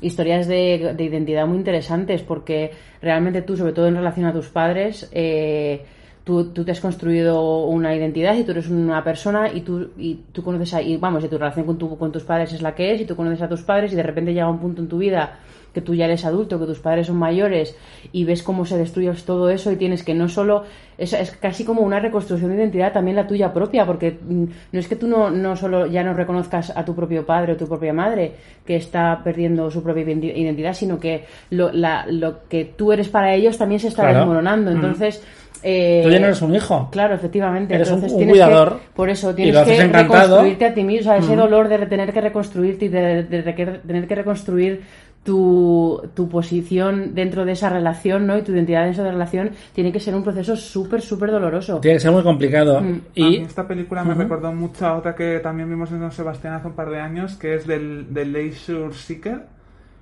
historias 0.00 0.46
de, 0.46 0.94
de 0.96 1.04
identidad 1.04 1.46
muy 1.46 1.58
interesantes, 1.58 2.22
porque 2.22 2.72
realmente 3.00 3.42
tú, 3.42 3.56
sobre 3.56 3.72
todo 3.72 3.86
en 3.86 3.96
relación 3.96 4.26
a 4.26 4.32
tus 4.32 4.48
padres, 4.48 5.08
eh, 5.12 5.84
tú, 6.24 6.52
tú 6.52 6.64
te 6.64 6.72
has 6.72 6.80
construido 6.80 7.64
una 7.66 7.94
identidad 7.94 8.34
y 8.36 8.44
tú 8.44 8.52
eres 8.52 8.68
una 8.68 9.02
persona 9.02 9.52
y 9.52 9.62
tú, 9.62 9.90
y 9.96 10.20
tú 10.32 10.42
conoces 10.42 10.74
a, 10.74 10.82
y 10.82 10.96
vamos, 10.96 11.24
y 11.24 11.28
tu 11.28 11.38
relación 11.38 11.66
con, 11.66 11.78
tu, 11.78 11.96
con 11.98 12.12
tus 12.12 12.22
padres 12.24 12.52
es 12.52 12.62
la 12.62 12.74
que 12.74 12.94
es 12.94 13.00
y 13.00 13.04
tú 13.04 13.16
conoces 13.16 13.42
a 13.42 13.48
tus 13.48 13.62
padres 13.62 13.92
y 13.92 13.96
de 13.96 14.02
repente 14.02 14.32
llega 14.32 14.48
un 14.48 14.58
punto 14.58 14.82
en 14.82 14.88
tu 14.88 14.98
vida 14.98 15.38
que 15.72 15.80
tú 15.80 15.94
ya 15.94 16.04
eres 16.04 16.24
adulto, 16.24 16.58
que 16.60 16.66
tus 16.66 16.80
padres 16.80 17.06
son 17.06 17.16
mayores 17.16 17.76
y 18.12 18.24
ves 18.24 18.42
cómo 18.42 18.64
se 18.66 18.76
destruye 18.78 19.10
todo 19.26 19.50
eso 19.50 19.72
y 19.72 19.76
tienes 19.76 20.02
que 20.02 20.14
no 20.14 20.28
solo, 20.28 20.64
es, 20.98 21.12
es 21.12 21.30
casi 21.32 21.64
como 21.64 21.82
una 21.82 21.98
reconstrucción 22.00 22.50
de 22.50 22.56
identidad 22.58 22.92
también 22.92 23.16
la 23.16 23.26
tuya 23.26 23.52
propia, 23.52 23.86
porque 23.86 24.18
mm, 24.26 24.44
no 24.72 24.78
es 24.80 24.86
que 24.88 24.96
tú 24.96 25.06
no, 25.06 25.30
no 25.30 25.56
solo 25.56 25.86
ya 25.86 26.02
no 26.04 26.14
reconozcas 26.14 26.76
a 26.76 26.84
tu 26.84 26.94
propio 26.94 27.24
padre 27.24 27.52
o 27.52 27.56
tu 27.56 27.66
propia 27.66 27.92
madre 27.92 28.32
que 28.66 28.76
está 28.76 29.20
perdiendo 29.24 29.70
su 29.70 29.82
propia 29.82 30.04
identi- 30.04 30.36
identidad, 30.36 30.74
sino 30.74 31.00
que 31.00 31.24
lo, 31.50 31.72
la- 31.72 32.06
lo 32.08 32.46
que 32.48 32.64
tú 32.76 32.92
eres 32.92 33.08
para 33.08 33.34
ellos 33.34 33.56
también 33.58 33.80
se 33.80 33.88
está 33.88 34.02
Claro. 34.02 34.18
desmoronando. 34.18 34.70
Entonces, 34.70 35.22
eh, 35.64 36.00
Tú 36.02 36.10
ya 36.10 36.18
no 36.18 36.26
eres 36.26 36.42
un 36.42 36.54
hijo. 36.56 36.88
Claro, 36.90 37.14
efectivamente. 37.14 37.72
Eres 37.72 37.86
Entonces 37.88 38.10
un 38.12 38.18
tienes 38.18 38.32
cuidador 38.32 38.78
que, 38.80 38.86
por 38.96 39.08
eso 39.08 39.32
tienes 39.32 39.56
que 39.62 39.76
encantado. 39.80 40.18
reconstruirte 40.22 40.64
a 40.66 40.74
ti 40.74 40.82
mismo, 40.82 41.00
o 41.12 41.14
sea, 41.14 41.16
ese 41.24 41.36
dolor 41.36 41.68
de 41.68 41.86
tener 41.86 42.12
que 42.12 42.20
reconstruirte 42.20 42.86
y 42.86 42.88
de, 42.88 43.22
de- 43.22 43.42
de 43.42 43.54
que- 43.54 43.66
tener 43.66 44.08
que 44.08 44.14
reconstruir 44.16 44.80
tu, 45.24 46.02
tu 46.14 46.28
posición 46.28 47.14
dentro 47.14 47.44
de 47.44 47.52
esa 47.52 47.68
relación, 47.68 48.26
¿no? 48.26 48.36
Y 48.36 48.42
tu 48.42 48.52
identidad 48.52 48.84
dentro 48.84 49.02
de 49.04 49.08
esa 49.10 49.12
relación 49.12 49.50
tiene 49.72 49.92
que 49.92 50.00
ser 50.00 50.14
un 50.14 50.24
proceso 50.24 50.56
súper, 50.56 51.00
súper 51.00 51.30
doloroso. 51.30 51.78
Tiene 51.80 51.96
que 51.96 52.00
ser 52.00 52.10
muy 52.12 52.22
complicado. 52.22 52.78
a 52.78 52.80
mí 52.80 53.00
Y 53.14 53.36
esta 53.38 53.66
película 53.68 54.02
me 54.04 54.14
recordó 54.14 54.52
mucho 54.52 54.86
a 54.86 54.96
otra 54.96 55.14
que 55.14 55.38
también 55.40 55.68
vimos 55.68 55.90
en 55.92 56.00
San 56.00 56.12
Sebastián 56.12 56.54
hace 56.54 56.66
un 56.68 56.74
par 56.74 56.90
de 56.90 57.00
años, 57.00 57.34
que 57.36 57.54
es 57.54 57.66
del, 57.66 58.12
del 58.12 58.32
Leisure 58.32 58.92
Seeker, 58.94 59.46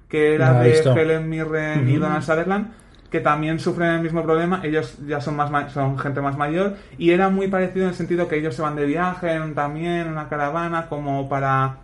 que 0.08 0.34
era 0.34 0.54
No 0.54 0.60
de 0.62 0.70
visto. 0.70 0.96
Helen 0.96 1.28
Mirren 1.28 1.88
y 1.88 1.96
Donald 1.96 2.22
Sutherland, 2.22 2.68
que 3.10 3.20
también 3.20 3.58
sufren 3.58 3.90
el 3.90 4.00
mismo 4.02 4.22
problema. 4.22 4.60
Ellos 4.64 4.96
ya 5.06 5.20
son 5.20 5.36
más 5.36 5.50
ma- 5.50 5.68
son 5.68 5.98
gente 5.98 6.20
más 6.20 6.36
mayor 6.38 6.76
y 6.96 7.10
era 7.10 7.28
muy 7.28 7.48
parecido 7.48 7.82
en 7.84 7.90
el 7.90 7.94
sentido 7.94 8.26
que 8.26 8.36
ellos 8.38 8.54
se 8.54 8.62
van 8.62 8.74
de 8.76 8.86
viaje 8.86 9.32
en- 9.34 9.54
también 9.54 9.92
en 9.92 10.08
una 10.08 10.28
caravana 10.28 10.86
como 10.88 11.28
para 11.28 11.76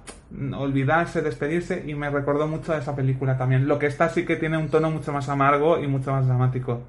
olvidarse, 0.57 1.23
despedirse, 1.23 1.85
y 1.87 1.95
me 1.95 2.11
recordó 2.11 2.47
mucho 2.49 2.73
a 2.73 2.79
esa 2.79 2.95
película 2.97 3.37
también. 3.39 3.67
Lo 3.69 3.79
que 3.79 3.87
está 3.87 4.09
sí 4.09 4.25
que 4.25 4.37
tiene 4.37 4.59
un 4.59 4.69
tono 4.69 4.91
mucho 4.91 5.13
más 5.13 5.29
amargo 5.29 5.79
y 5.83 5.87
mucho 5.87 6.13
más 6.13 6.27
dramático. 6.27 6.81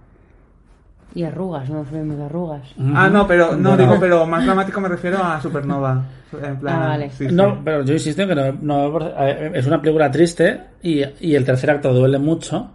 Y 1.16 1.24
arrugas, 1.24 1.70
no 1.70 1.78
nos 1.78 1.92
vemos 1.92 2.18
de 2.18 2.24
arrugas. 2.26 2.62
Ah, 2.94 3.10
no, 3.10 3.26
pero 3.26 3.56
no 3.56 3.70
Bueno. 3.70 3.78
digo, 3.78 3.98
pero 4.00 4.26
más 4.26 4.46
dramático 4.46 4.82
me 4.82 4.90
refiero 4.90 5.24
a 5.24 5.40
Supernova. 5.42 6.04
En 6.44 6.58
plan, 6.58 6.76
Ah, 6.84 6.88
vale. 6.90 7.10
sí, 7.12 7.30
sí. 7.30 7.34
No, 7.34 7.60
pero 7.64 7.84
yo 7.84 7.94
insisto 7.94 8.22
en 8.24 8.28
que 8.30 8.36
no, 8.62 9.00
es 9.54 9.66
una 9.66 9.82
película 9.82 10.12
triste 10.12 10.60
y, 10.84 11.02
y 11.22 11.36
el 11.36 11.46
tercer 11.46 11.72
acto 11.72 11.94
duele 11.94 12.20
mucho, 12.20 12.70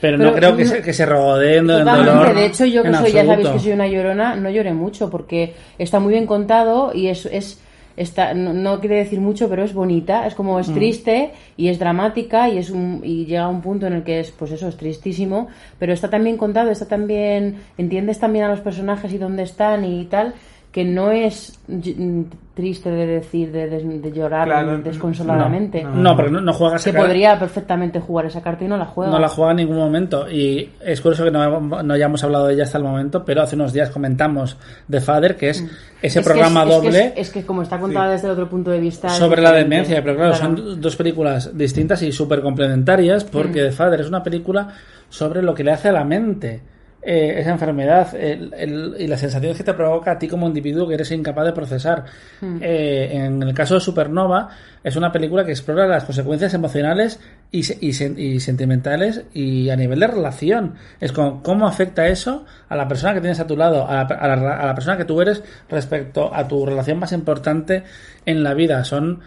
pero, 0.00 0.16
no 0.16 0.32
creo 0.32 0.56
que 0.56 0.64
no- 0.64 0.70
se, 0.70 0.82
que 0.82 0.92
se 0.94 1.04
regodeen 1.04 1.66
del 1.66 1.84
dolor. 1.84 2.34
de 2.34 2.46
hecho 2.46 2.64
yo 2.64 2.82
que 2.82 2.94
soy, 2.94 3.12
ya 3.12 3.26
sabéis 3.26 3.48
que 3.50 3.58
soy 3.58 3.72
una 3.72 3.86
llorona, 3.86 4.34
no 4.36 4.48
lloré 4.48 4.72
mucho 4.72 5.10
porque 5.10 5.54
está 5.78 6.00
muy 6.00 6.14
bien 6.14 6.24
contado 6.26 6.92
y 6.94 7.08
es, 7.08 7.26
es 7.26 7.60
está, 7.98 8.32
no, 8.34 8.52
no 8.52 8.80
quiere 8.80 8.96
decir 8.96 9.20
mucho, 9.20 9.48
pero 9.48 9.64
es 9.64 9.74
bonita, 9.74 10.26
es 10.26 10.34
como 10.34 10.56
Mm. 10.56 10.60
es 10.60 10.72
triste 10.72 11.30
y 11.56 11.68
es 11.68 11.78
dramática 11.78 12.48
y 12.48 12.58
es 12.58 12.70
un, 12.70 13.00
y 13.04 13.26
llega 13.26 13.44
a 13.44 13.48
un 13.48 13.60
punto 13.60 13.86
en 13.86 13.92
el 13.92 14.02
que 14.04 14.20
es, 14.20 14.30
pues 14.30 14.52
eso, 14.52 14.68
es 14.68 14.76
tristísimo, 14.76 15.48
pero 15.78 15.92
está 15.92 16.08
tan 16.08 16.24
bien 16.24 16.36
contado, 16.36 16.70
está 16.70 16.86
tan 16.86 17.06
bien, 17.06 17.56
entiendes 17.76 18.18
también 18.18 18.44
a 18.44 18.48
los 18.48 18.60
personajes 18.60 19.12
y 19.12 19.18
dónde 19.18 19.42
están 19.42 19.84
y 19.84 20.04
tal, 20.06 20.34
que 20.72 20.84
no 20.84 21.10
es 21.10 21.58
y- 21.68 22.24
triste 22.54 22.90
de 22.90 23.06
decir, 23.06 23.50
de, 23.52 23.68
de- 23.68 23.98
de 24.00 24.12
llorar 24.12 24.46
Claro, 24.46 24.78
desconsoladamente. 24.78 25.82
no, 25.84 25.94
No, 25.94 26.16
porque 26.16 26.30
no, 26.30 26.40
no 26.40 26.52
juega 26.52 26.76
esa 26.76 26.84
Que 26.90 26.92
cara- 26.92 27.04
podría 27.06 27.38
perfectamente 27.38 28.00
jugar 28.00 28.26
esa 28.26 28.42
carta 28.42 28.64
y 28.64 28.68
no 28.68 28.76
la 28.76 28.84
juega. 28.84 29.10
No 29.12 29.18
la 29.18 29.28
juega 29.28 29.52
en 29.52 29.56
ningún 29.58 29.76
momento. 29.76 30.28
Y 30.30 30.68
es 30.84 31.00
curioso 31.00 31.24
que 31.24 31.30
no, 31.30 31.60
no 31.60 31.94
hayamos 31.94 32.22
hablado 32.24 32.46
de 32.48 32.54
ella 32.54 32.64
hasta 32.64 32.78
el 32.78 32.84
momento, 32.84 33.24
pero 33.24 33.42
hace 33.42 33.54
unos 33.56 33.72
días 33.72 33.90
comentamos 33.90 34.56
de 34.88 35.00
Father, 35.00 35.36
que 35.36 35.50
es 35.50 35.58
ese 35.58 35.66
Mm. 35.66 35.70
Es 36.02 36.14
que 36.14 36.20
programa 36.22 36.62
es 36.64 36.68
doble 36.68 37.06
es, 37.06 37.12
es 37.16 37.30
que 37.30 37.46
como 37.46 37.62
está 37.62 37.78
contada 37.78 38.10
desde 38.10 38.26
el 38.26 38.32
otro 38.34 38.48
punto 38.48 38.70
de 38.70 38.80
vista. 38.80 39.08
sobre 39.08 39.40
la 39.40 39.52
demencia. 39.52 40.02
Pero 40.02 40.16
claro, 40.16 40.34
son 40.34 40.80
dos 40.80 40.96
películas 40.96 41.56
distintas 41.56 42.02
y 42.02 42.12
súper 42.12 42.42
complementarias, 42.42 43.24
porque 43.24 43.62
Mm. 43.62 43.66
The 43.66 43.72
Father 43.72 44.00
es 44.00 44.08
una 44.08 44.22
película 44.22 44.68
sobre 45.08 45.42
lo 45.42 45.54
que 45.54 45.64
le 45.64 45.72
hace 45.72 45.88
a 45.88 45.92
la 45.92 46.04
mente. 46.04 46.60
Eh, 47.00 47.36
esa 47.38 47.50
enfermedad 47.52 48.12
el- 48.16 48.52
el- 48.54 48.96
y 48.98 49.06
las 49.06 49.20
sensaciones 49.20 49.56
que 49.56 49.62
te 49.64 49.72
provoca 49.72 50.10
a 50.12 50.18
ti 50.18 50.26
como 50.26 50.46
individuo 50.48 50.86
que 50.88 50.94
eres 50.94 51.10
incapaz 51.12 51.44
de 51.46 51.52
procesar. 51.52 52.04
Mm. 52.40 52.58
Eh, 52.60 53.10
en 53.12 53.42
el 53.42 53.54
caso 53.54 53.74
de 53.74 53.80
Supernova, 53.80 54.48
es 54.82 54.96
una 54.96 55.12
película 55.12 55.44
que 55.44 55.52
explora 55.52 55.86
las 55.86 56.04
consecuencias 56.04 56.52
emocionales 56.54 57.20
y, 57.52 57.60
y 57.86 57.90
y 57.90 58.40
sentimentales 58.40 59.22
y 59.32 59.70
a 59.70 59.76
nivel 59.76 60.00
de 60.00 60.06
relación. 60.08 60.74
Es 61.00 61.12
como 61.12 61.42
cómo 61.42 61.66
afecta 61.68 62.08
eso 62.08 62.44
a 62.68 62.74
la 62.76 62.88
persona 62.88 63.14
que 63.14 63.20
tienes 63.20 63.40
a 63.40 63.46
tu 63.46 63.56
lado, 63.56 63.86
a 63.88 63.94
la, 63.94 64.00
a 64.02 64.36
la- 64.36 64.56
a 64.60 64.66
la 64.66 64.74
persona 64.74 64.96
que 64.96 65.04
tú 65.04 65.20
eres 65.22 65.42
respecto 65.70 66.34
a 66.34 66.46
tu 66.48 66.66
relación 66.66 66.98
más 66.98 67.12
importante 67.12 67.84
en 68.26 68.42
la 68.42 68.54
vida. 68.54 68.82
Son 68.84 69.20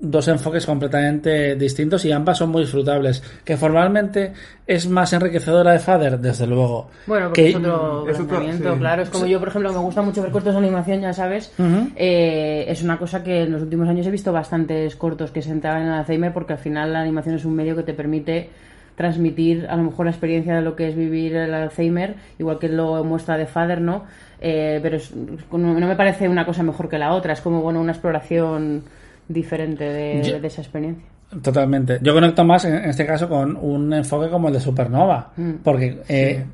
dos 0.00 0.28
enfoques 0.28 0.64
completamente 0.64 1.56
distintos 1.56 2.04
y 2.04 2.12
ambas 2.12 2.38
son 2.38 2.50
muy 2.50 2.62
disfrutables. 2.62 3.22
Que 3.44 3.56
formalmente 3.56 4.32
es 4.66 4.88
más 4.88 5.12
enriquecedora 5.12 5.72
de 5.72 5.80
Father, 5.80 6.18
desde 6.20 6.46
luego. 6.46 6.88
Bueno, 7.06 7.26
porque 7.26 7.42
Que- 7.42 7.48
es 7.50 7.56
otro 7.56 8.06
es 8.08 8.14
otro- 8.14 8.28
planteamiento, 8.28 8.72
sí. 8.74 8.78
claro. 8.78 9.02
Es 9.02 9.10
como 9.10 9.26
yo, 9.26 9.38
por 9.40 9.48
ejemplo, 9.48 9.72
me 9.72 9.78
gusta 9.78 10.02
mucho 10.02 10.22
ver 10.22 10.30
cortos 10.30 10.52
de 10.54 10.58
animación, 10.58 11.00
ya 11.00 11.12
sabes. 11.12 11.52
Eh, 11.96 12.64
es 12.68 12.82
una 12.82 12.96
cosa 12.98 13.24
que 13.24 13.42
en 13.42 13.52
los 13.52 13.62
últimos 13.62 13.88
años 13.88 14.06
he 14.06 14.10
visto 14.10 14.32
bastantes 14.32 14.94
cortos 14.94 15.30
que 15.32 15.42
se 15.42 15.50
entraban 15.50 15.82
en 15.82 15.88
el 15.88 15.94
Alzheimer 15.94 16.32
porque 16.32 16.52
al 16.52 16.58
final 16.60 16.92
la 16.92 17.00
animación 17.00 17.34
es 17.34 17.44
un 17.44 17.56
medio 17.56 17.74
que 17.74 17.82
te 17.82 17.92
permite 17.94 18.50
transmitir 18.94 19.66
a 19.70 19.76
lo 19.76 19.84
mejor 19.84 20.06
la 20.06 20.10
experiencia 20.10 20.54
de 20.56 20.60
lo 20.62 20.74
que 20.74 20.88
es 20.88 20.96
vivir 20.96 21.34
el 21.36 21.54
Alzheimer, 21.54 22.16
igual 22.38 22.58
que 22.58 22.68
lo 22.68 23.02
muestra 23.04 23.36
de 23.36 23.46
Father, 23.46 23.80
¿no? 23.80 24.04
Eh, 24.40 24.80
pero 24.82 24.96
es- 24.96 25.12
no 25.14 25.86
me 25.86 25.96
parece 25.96 26.28
una 26.28 26.44
cosa 26.44 26.62
mejor 26.64 26.88
que 26.88 26.98
la 26.98 27.12
otra, 27.14 27.32
es 27.32 27.40
como 27.40 27.62
bueno 27.62 27.80
una 27.80 27.92
exploración 27.92 28.82
diferente 29.28 29.84
de, 29.84 30.22
Yo- 30.22 30.40
de 30.40 30.46
esa 30.48 30.62
experiencia. 30.62 31.04
Totalmente. 31.42 31.98
Yo 32.02 32.14
conecto 32.14 32.42
más 32.44 32.64
en 32.64 32.74
este 32.76 33.04
caso 33.04 33.28
con 33.28 33.54
un 33.56 33.92
enfoque 33.92 34.30
como 34.30 34.48
el 34.48 34.54
de 34.54 34.60
Supernova, 34.60 35.32
Mm. 35.36 35.50
porque 35.62 35.98
eh, 36.08 36.46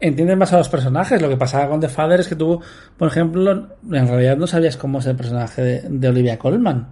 entienden 0.00 0.38
más 0.38 0.52
a 0.54 0.58
los 0.58 0.68
personajes. 0.70 1.20
Lo 1.20 1.28
que 1.28 1.36
pasaba 1.36 1.68
con 1.68 1.80
The 1.80 1.88
Father 1.88 2.20
es 2.20 2.28
que 2.28 2.34
tú, 2.36 2.60
por 2.96 3.08
ejemplo, 3.08 3.50
en 3.52 4.08
realidad 4.08 4.36
no 4.38 4.46
sabías 4.46 4.76
cómo 4.78 5.00
es 5.00 5.06
el 5.06 5.16
personaje 5.16 5.62
de, 5.62 5.80
de 5.88 6.08
Olivia 6.08 6.38
Colman. 6.38 6.86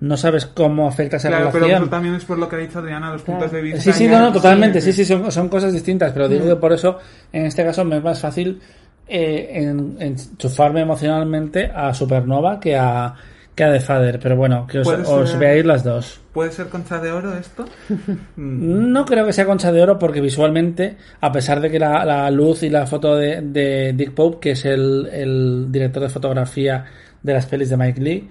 No 0.00 0.16
sabes 0.16 0.46
cómo 0.46 0.88
afecta 0.88 1.16
esa 1.18 1.28
Claro, 1.28 1.46
pero 1.52 1.64
relación. 1.66 1.82
eso 1.82 1.90
también 1.90 2.14
es 2.14 2.24
por 2.24 2.38
lo 2.38 2.48
que 2.48 2.56
ha 2.56 2.58
dicho 2.58 2.78
Adriana, 2.78 3.12
los 3.12 3.22
Claro. 3.22 3.40
puntos 3.40 3.52
de 3.56 3.62
vista. 3.62 3.80
Sí, 3.80 3.92
sí, 3.92 4.08
no, 4.08 4.18
no, 4.18 4.32
totalmente. 4.32 4.80
Sí, 4.80 4.92
sí, 4.92 5.04
son, 5.04 5.30
son 5.30 5.48
cosas 5.48 5.72
distintas, 5.72 6.12
pero 6.12 6.28
digo 6.28 6.46
que 6.46 6.56
por 6.56 6.72
eso 6.72 6.98
en 7.32 7.46
este 7.46 7.62
caso 7.64 7.84
me 7.84 7.98
es 7.98 8.02
más 8.02 8.20
fácil 8.20 8.60
eh, 9.06 9.48
en, 9.52 9.96
enchufarme 10.00 10.80
emocionalmente 10.80 11.70
a 11.74 11.92
Supernova 11.94 12.58
que 12.58 12.76
a, 12.76 13.14
que 13.54 13.64
a 13.64 13.72
The 13.72 13.80
Father. 13.80 14.18
Pero 14.20 14.36
bueno, 14.36 14.66
que 14.66 14.80
os, 14.80 14.88
os 14.88 15.30
ser- 15.30 15.38
veáis 15.38 15.64
las 15.64 15.84
dos. 15.84 16.20
¿Puede 16.32 16.50
ser 16.52 16.68
concha 16.68 16.98
de 17.00 17.12
oro 17.12 17.36
esto? 17.36 17.64
Mm, 18.36 18.92
No 18.92 19.04
creo 19.04 19.24
que 19.26 19.32
sea 19.32 19.46
concha 19.46 19.70
de 19.72 19.80
oro 19.82 19.98
porque 19.98 20.20
visualmente, 20.20 20.96
a 21.20 21.30
pesar 21.32 21.60
de 21.60 21.70
que 21.70 21.78
la, 21.78 22.04
la 22.04 22.30
luz 22.30 22.62
y 22.64 22.70
la 22.70 22.86
foto 22.86 23.16
de, 23.16 23.40
de 23.42 23.92
Dick 23.94 24.12
Pope, 24.12 24.38
que 24.40 24.50
es 24.52 24.64
el, 24.64 25.08
el 25.12 25.66
director 25.70 26.02
de 26.02 26.08
fotografía 26.08 26.84
de 27.22 27.32
las 27.32 27.46
pelis 27.46 27.70
de 27.70 27.76
Mike 27.76 28.00
Lee, 28.00 28.28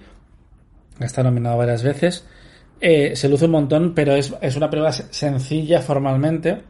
está 1.00 1.22
nominado 1.22 1.56
varias 1.56 1.82
veces, 1.82 2.26
eh, 2.80 3.16
se 3.16 3.28
luce 3.28 3.46
un 3.46 3.52
montón, 3.52 3.94
pero 3.94 4.14
es, 4.14 4.34
es 4.42 4.56
una 4.56 4.68
se- 4.92 5.12
sencilla 5.12 5.80
formalmente. 5.80 6.62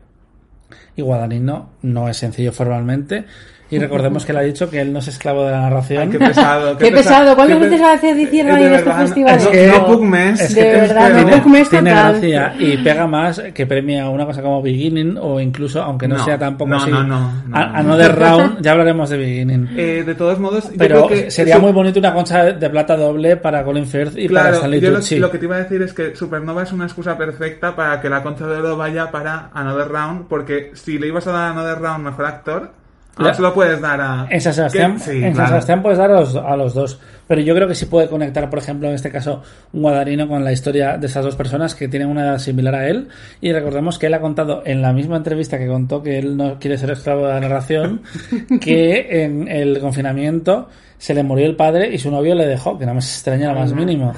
Y 0.97 1.03
Guadagnino 1.03 1.71
no 1.83 2.09
es 2.09 2.17
sencillo 2.17 2.53
formalmente. 2.53 3.25
Y 3.71 3.79
recordemos 3.79 4.25
que 4.27 4.33
él 4.33 4.39
ha 4.39 4.43
dicho 4.43 4.69
que 4.71 4.81
él 4.81 4.93
no 4.93 4.99
es 4.99 5.09
esclavo 5.09 5.45
de 5.47 5.51
la 5.51 5.63
narración. 5.63 6.03
Ay, 6.03 6.09
qué 6.11 6.19
pesado. 6.19 6.77
Qué 6.79 6.91
pesado, 6.93 7.35
¿cuántas 7.35 7.57
qué 7.57 7.65
pe- 7.65 7.71
veces 7.71 7.87
hace 7.87 8.15
decir 8.15 8.45
de 8.45 8.51
en 8.53 8.57
este 8.59 8.69
verdad, 8.85 8.99
festival? 9.01 9.35
Es 9.39 9.47
que 9.49 9.67
no 9.67 9.87
Puc 9.87 10.03
Mes, 10.03 10.41
es 10.41 10.55
De 10.55 10.61
que 10.61 10.71
verdad, 10.73 11.11
pero- 11.15 11.29
no 11.29 11.37
Puc 11.43 11.47
Mes 11.47 11.71
tiene 11.71 11.91
gracia 11.91 12.55
y 12.59 12.77
pega 12.77 13.07
más 13.07 13.43
que 13.55 13.67
premia 13.67 14.09
una 14.11 14.27
cosa 14.27 14.43
como 14.43 14.61
Beginning 14.63 15.19
o 15.21 15.41
incluso, 15.41 15.83
aunque 15.83 16.07
no, 16.07 16.19
No, 16.19 16.25
sea 16.25 16.39
tampoco 16.39 16.71
no, 16.71 16.77
así, 16.77 16.91
no, 16.91 17.03
no, 17.05 17.19
no, 17.49 17.57
a- 17.57 17.67
no. 17.67 17.77
Another 17.79 18.15
Round, 18.15 18.61
ya 18.61 18.73
hablaremos 18.73 19.09
de 19.11 19.17
Beginning. 19.17 19.69
Eh, 19.77 20.05
de 20.07 20.15
todos 20.15 20.39
modos, 20.39 20.65
yo 20.71 20.77
Pero 20.79 21.07
creo 21.07 21.25
que 21.25 21.31
sería 21.31 21.55
eso- 21.55 21.63
muy 21.63 21.73
bonito 21.73 21.99
una 21.99 22.13
concha 22.13 22.45
de 22.45 22.71
plata 22.71 22.97
doble 22.97 23.37
para 23.39 23.65
Colin 23.65 23.87
Firth 23.87 24.17
y 24.19 24.29
para 24.29 24.41
Claro, 24.43 24.57
Stanley 24.57 24.81
yo 24.81 24.91
lo, 24.91 24.97
Tucci. 24.99 25.19
lo 25.19 25.31
que 25.31 25.39
te 25.39 25.47
iba 25.47 25.57
a 25.57 25.61
decir 25.61 25.81
es 25.83 25.93
que 25.95 26.15
Supernova 26.15 26.63
es 26.63 26.73
una 26.73 26.85
excusa 26.85 27.17
perfecta 27.17 27.75
para 27.75 28.01
que 28.01 28.11
la 28.11 28.23
concha 28.23 28.47
de 28.47 28.59
oro 28.59 28.77
vaya 28.77 29.11
para 29.11 29.49
Another 29.55 29.89
Round, 29.89 30.27
porque 30.29 30.71
si 30.75 30.99
le 30.99 31.09
ibas 31.09 31.27
a 31.27 31.33
dar 31.33 31.51
Another 31.53 31.79
Round 31.79 32.05
mejor 32.05 32.27
actor, 32.27 32.71
La- 33.19 33.29
no 33.29 33.35
se 33.35 33.43
lo 33.43 33.55
puedes 33.55 33.81
dar 33.81 34.01
a... 34.01 34.27
En 34.31 34.41
San 34.41 34.53
Sebastián, 34.53 34.99
sí, 34.99 35.23
en 35.23 35.35
San. 35.37 35.47
Sebastián 35.49 35.83
puedes 35.83 35.99
dar 35.99 36.11
a 36.11 36.21
los, 36.21 36.35
a 36.37 36.57
los 36.57 36.75
dos. 36.75 36.99
Pero 37.27 37.41
yo 37.41 37.55
creo 37.55 37.67
que 37.69 37.75
sí 37.75 37.87
puede 37.87 38.09
conectar, 38.09 38.51
por 38.51 38.59
ejemplo, 38.59 38.89
en 38.89 38.95
este 38.95 39.11
caso, 39.11 39.43
un 39.73 39.83
guadarino 39.83 40.29
con 40.29 40.45
la 40.45 40.53
historia 40.53 40.99
de 40.99 41.07
esas 41.07 41.25
dos 41.25 41.37
personas 41.37 41.75
que 41.75 41.89
tienen 41.89 42.09
una 42.09 42.23
edad 42.23 42.39
similar 42.39 42.75
a 42.75 42.89
él. 42.89 43.09
Y 43.41 43.53
recordemos 43.53 43.99
que 43.99 44.07
él 44.09 44.15
ha 44.15 44.21
contado 44.21 44.63
en 44.67 44.83
la 44.83 44.93
misma 44.93 45.17
entrevista 45.17 45.59
que 45.59 45.67
contó 45.69 46.03
que 46.03 46.19
él 46.19 46.37
no 46.37 46.59
quiere 46.59 46.77
ser 46.77 46.91
esclavo 46.91 47.27
de 47.27 47.33
la 47.35 47.41
narración, 47.41 48.03
que 48.61 49.25
en 49.25 49.49
el 49.49 49.79
confinamiento 49.81 50.69
se 50.99 51.15
le 51.15 51.23
murió 51.23 51.47
el 51.47 51.57
padre 51.57 51.95
y 51.95 51.99
su 51.99 52.11
novio 52.11 52.35
le 52.35 52.47
dejó, 52.47 52.79
que 52.79 52.87
no 52.87 52.95
me 52.95 53.01
extraña 53.01 53.53
lo 53.53 53.61
más 53.61 53.73
mínimo. 53.73 54.13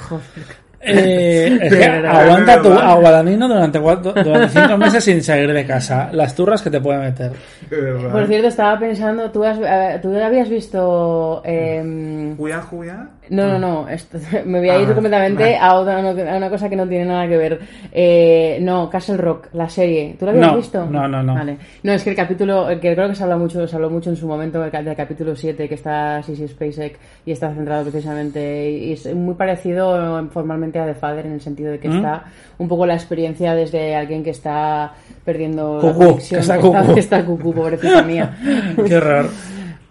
Eh, 0.86 1.58
es 1.62 1.74
que 1.74 1.84
aguanta 1.84 2.62
tu 2.62 2.68
verdad. 2.70 2.90
a 2.90 2.94
Guadagnino 2.94 3.48
durante, 3.48 3.80
cuatro, 3.80 4.12
durante 4.12 4.48
cinco 4.48 4.76
meses 4.76 5.02
sin 5.04 5.22
salir 5.22 5.52
de 5.52 5.66
casa. 5.66 6.08
Las 6.12 6.34
turras 6.34 6.62
que 6.62 6.70
te 6.70 6.80
puede 6.80 6.98
meter. 7.00 7.32
Por 8.12 8.26
cierto, 8.26 8.48
estaba 8.48 8.78
pensando, 8.78 9.30
¿tú, 9.30 9.44
has, 9.44 9.58
eh, 9.58 9.98
¿tú 10.00 10.16
habías 10.16 10.48
visto... 10.48 11.42
eh, 11.44 12.34
Juya, 12.36 12.60
Juya. 12.62 13.08
No, 13.30 13.46
no, 13.46 13.58
no, 13.58 13.88
esto- 13.88 14.18
me 14.46 14.58
voy 14.60 14.68
a 14.68 14.78
ir 14.80 14.88
Ah, 14.90 14.94
completamente 14.94 15.42
vale. 15.42 15.56
a, 15.58 15.74
otra, 15.74 15.98
a 15.98 16.36
una 16.36 16.48
cosa 16.50 16.68
que 16.68 16.76
no 16.76 16.86
tiene 16.88 17.04
nada 17.06 17.26
que 17.28 17.36
ver. 17.36 17.60
Eh, 17.92 18.58
no, 18.62 18.88
Castle 18.90 19.16
Rock, 19.16 19.48
la 19.52 19.68
serie. 19.68 20.16
¿Tú 20.18 20.24
la 20.26 20.32
habías 20.32 20.46
No, 20.48 20.56
visto? 20.56 20.86
no, 20.86 21.08
no, 21.08 21.22
no. 21.22 21.34
Vale. 21.34 21.56
No, 21.82 21.92
es 21.92 22.02
que 22.04 22.10
el 22.10 22.16
capítulo, 22.16 22.66
que 22.80 22.94
creo 22.94 23.08
que 23.08 23.14
se 23.14 23.22
habla 23.22 23.36
mucho, 23.36 23.66
se 23.66 23.74
habló 23.76 23.90
mucho 23.90 24.10
en 24.10 24.16
su 24.16 24.26
momento 24.26 24.60
del, 24.60 24.70
ca- 24.70 24.82
del 24.82 24.96
capítulo 24.96 25.34
7 25.36 25.68
que 25.68 25.74
está 25.74 26.22
Sissy 26.22 26.46
Spacek 26.48 26.98
y 27.24 27.32
está 27.32 27.52
centrado 27.54 27.90
precisamente 27.90 28.70
y 28.70 28.92
es 28.92 29.14
muy 29.14 29.34
parecido 29.34 30.28
formalmente 30.30 30.78
a 30.78 30.86
The 30.86 30.94
Father 30.94 31.26
en 31.26 31.32
el 31.32 31.40
sentido 31.40 31.70
de 31.72 31.78
que 31.78 31.88
¿Mm? 31.88 31.96
está 31.96 32.24
un 32.58 32.68
poco 32.68 32.86
la 32.86 32.94
experiencia 32.94 33.54
desde 33.54 33.94
alguien 33.96 34.22
que 34.24 34.30
está 34.30 34.92
perdiendo 35.24 35.78
Cucú, 35.80 36.00
la 36.00 36.06
conexión, 36.08 36.38
que 36.40 36.42
está 36.42 36.58
que 36.58 36.66
está, 36.66 36.80
cucú. 36.82 36.94
que 36.94 37.00
está 37.00 37.24
cucú, 37.24 37.54
pobrecita 37.54 38.02
mía. 38.02 38.36
Qué 38.86 38.96
horror. 38.96 39.28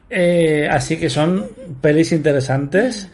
Eh, 0.10 0.68
así 0.72 0.98
que 0.98 1.10
son 1.10 1.46
pelis 1.82 2.12
interesantes 2.12 3.10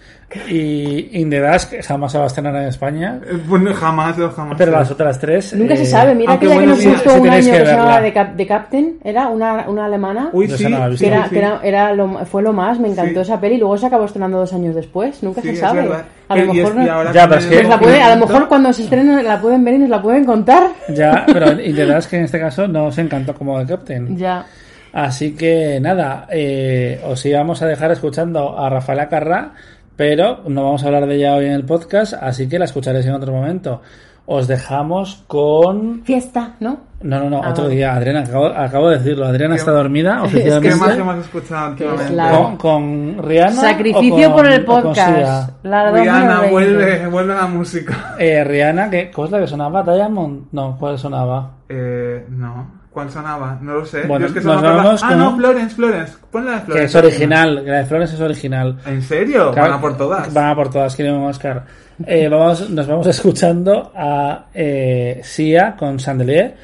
y 0.49 1.19
In 1.19 1.29
the 1.29 1.39
Dusk 1.41 1.73
jamás 1.85 2.11
se 2.11 2.17
va 2.17 2.23
a 2.25 2.27
estrenar 2.27 2.55
en 2.55 2.67
España, 2.69 3.19
Eh, 3.25 3.37
Bueno, 3.47 3.73
jamás, 3.73 4.15
jamás. 4.33 4.55
pero 4.57 4.71
las 4.71 4.89
otras 4.91 5.19
tres... 5.19 5.53
Nunca 5.53 5.75
se 5.75 5.83
eh, 5.83 5.85
sabe, 5.85 6.15
mira 6.15 6.31
aunque 6.31 6.45
aquella 6.47 6.61
que 6.61 6.67
nos 6.67 6.85
gustó 6.85 7.13
un 7.21 7.29
año 7.29 7.45
que 7.45 7.51
que 7.51 7.57
se 7.57 7.65
llamaba 7.65 7.99
verla. 7.99 8.01
The, 8.07 8.13
Cap- 8.13 8.35
The 8.37 8.47
Captain, 8.47 8.97
era 9.03 9.27
una, 9.27 9.67
una 9.69 9.85
alemana. 9.85 10.29
Uy, 10.31 10.47
sí, 10.49 10.63
no 10.69 10.69
que 10.97 11.07
era, 11.07 11.23
sí, 11.25 11.29
que 11.31 11.37
era, 11.39 11.59
era 11.63 11.93
lo, 11.93 12.25
fue 12.25 12.41
lo 12.43 12.53
más, 12.53 12.79
me 12.79 12.87
encantó 12.89 13.15
Sí. 13.15 13.31
esa 13.31 13.41
peli, 13.41 13.57
luego 13.57 13.77
se 13.77 13.87
acabó 13.87 14.05
estrenando 14.05 14.37
dos 14.39 14.53
años 14.53 14.73
después, 14.75 15.21
nunca 15.21 15.41
sí, 15.41 15.49
se 15.49 15.55
sabe. 15.57 15.81
A 16.29 16.35
lo 16.37 16.41
es- 16.43 16.53
mejor, 16.53 16.75
Ya, 17.13 17.27
que- 17.39 17.63
la 17.63 17.79
puede- 17.79 18.01
a 18.01 18.15
lo 18.15 18.47
cuando 18.47 18.71
se 18.71 18.83
estrene 18.83 19.21
la 19.23 19.39
pueden 19.41 19.65
ver 19.65 19.73
y 19.73 19.79
nos 19.79 19.89
la 19.89 20.01
pueden 20.01 20.23
contar. 20.23 20.63
Ya, 20.89 21.25
pero 21.25 21.59
In 21.61 21.75
the 21.75 21.85
Dusk 21.85 22.13
en 22.13 22.23
este 22.23 22.39
caso 22.39 22.67
no 22.69 22.89
se 22.91 23.01
encantó 23.01 23.33
como 23.33 23.59
The 23.59 23.65
Captain. 23.73 24.15
Ya. 24.17 24.45
Así 24.93 25.35
que 25.35 25.79
nada, 25.81 26.27
eh, 26.31 27.01
os 27.07 27.25
íbamos 27.25 27.61
a 27.61 27.67
dejar 27.67 27.91
escuchando 27.91 28.57
a 28.59 28.69
Rafaela 28.69 29.07
Carrá, 29.09 29.53
pero 29.95 30.41
no 30.47 30.63
vamos 30.65 30.83
a 30.83 30.87
hablar 30.87 31.05
de 31.07 31.15
ella 31.15 31.35
hoy 31.35 31.45
en 31.45 31.53
el 31.53 31.63
podcast, 31.65 32.13
así 32.13 32.49
que 32.49 32.59
la 32.59 32.65
escucharéis 32.65 33.05
en 33.05 33.13
otro 33.13 33.31
momento. 33.31 33.81
Os 34.25 34.47
dejamos 34.47 35.23
con... 35.27 36.03
Fiesta, 36.03 36.53
¿no? 36.59 36.79
No, 37.01 37.19
no, 37.19 37.29
no, 37.29 37.41
Ah, 37.43 37.49
otro 37.49 37.67
día. 37.67 37.93
Adriana, 37.95 38.19
acabo, 38.21 38.45
acabo 38.45 38.89
de 38.89 38.99
decirlo. 38.99 39.25
Adriana 39.25 39.55
¿Qué- 39.55 39.59
está 39.59 39.71
dormida 39.71 40.21
Es 40.25 40.31
que 40.31 40.43
¿Qué 40.43 40.51
oficialmente. 40.53 40.85
más 40.85 40.97
hemos 40.97 41.17
escuchado 41.25 41.71
últimamente? 41.71 42.15
con, 42.37 42.57
con 42.57 43.23
Rihanna. 43.27 43.51
Sacrificio 43.53 44.29
o 44.29 44.33
con- 44.33 44.43
por 44.43 44.51
el 44.51 44.63
podcast. 44.65 45.49
La 45.63 45.91
Rihanna, 45.91 46.41
vuelve, 46.51 47.07
vuelve 47.07 47.33
la 47.33 47.47
música. 47.47 48.15
Eh, 48.19 48.43
Rihanna, 48.43 48.89
¿qué, 48.89 49.09
¿cómo 49.11 49.25
es 49.25 49.31
la 49.31 49.39
que 49.39 49.47
sonaba? 49.47 49.83
¿Diamond? 49.83 50.43
No, 50.51 50.77
¿cuál 50.79 50.99
sonaba? 50.99 51.51
Eh, 51.67 52.23
no. 52.29 52.80
¿Cuál 52.91 53.09
sonaba? 53.09 53.57
No 53.61 53.75
lo 53.75 53.85
sé. 53.85 54.01
Bueno, 54.03 54.27
Yo 54.27 54.27
es 54.27 54.33
que 54.33 54.47
nos 54.47 55.01
Ah, 55.03 55.15
no, 55.15 55.35
Florence, 55.37 55.75
Florence. 55.75 56.13
Ponla 56.29 56.51
de 56.51 56.57
Que 56.59 56.65
Florence. 56.65 56.85
es 56.99 57.03
original, 57.05 57.65
la 57.65 57.77
de 57.77 57.85
Flores 57.85 58.13
es 58.13 58.19
original. 58.19 58.77
¿En 58.85 59.01
serio? 59.01 59.51
Claro, 59.51 59.69
Van 59.69 59.77
a 59.77 59.81
por 59.81 59.97
todas. 59.97 60.33
Van 60.33 60.45
a 60.49 60.55
por 60.55 60.69
todas, 60.69 60.93
quieren 60.95 61.15
un 61.15 61.29
Oscar. 61.29 61.63
Eh, 62.05 62.27
vamos, 62.27 62.69
nos 62.69 62.87
vamos 62.87 63.07
escuchando 63.07 63.91
a 63.95 64.45
eh, 64.53 65.21
Sia 65.23 65.75
con 65.77 65.97
Chandelier 65.97 66.55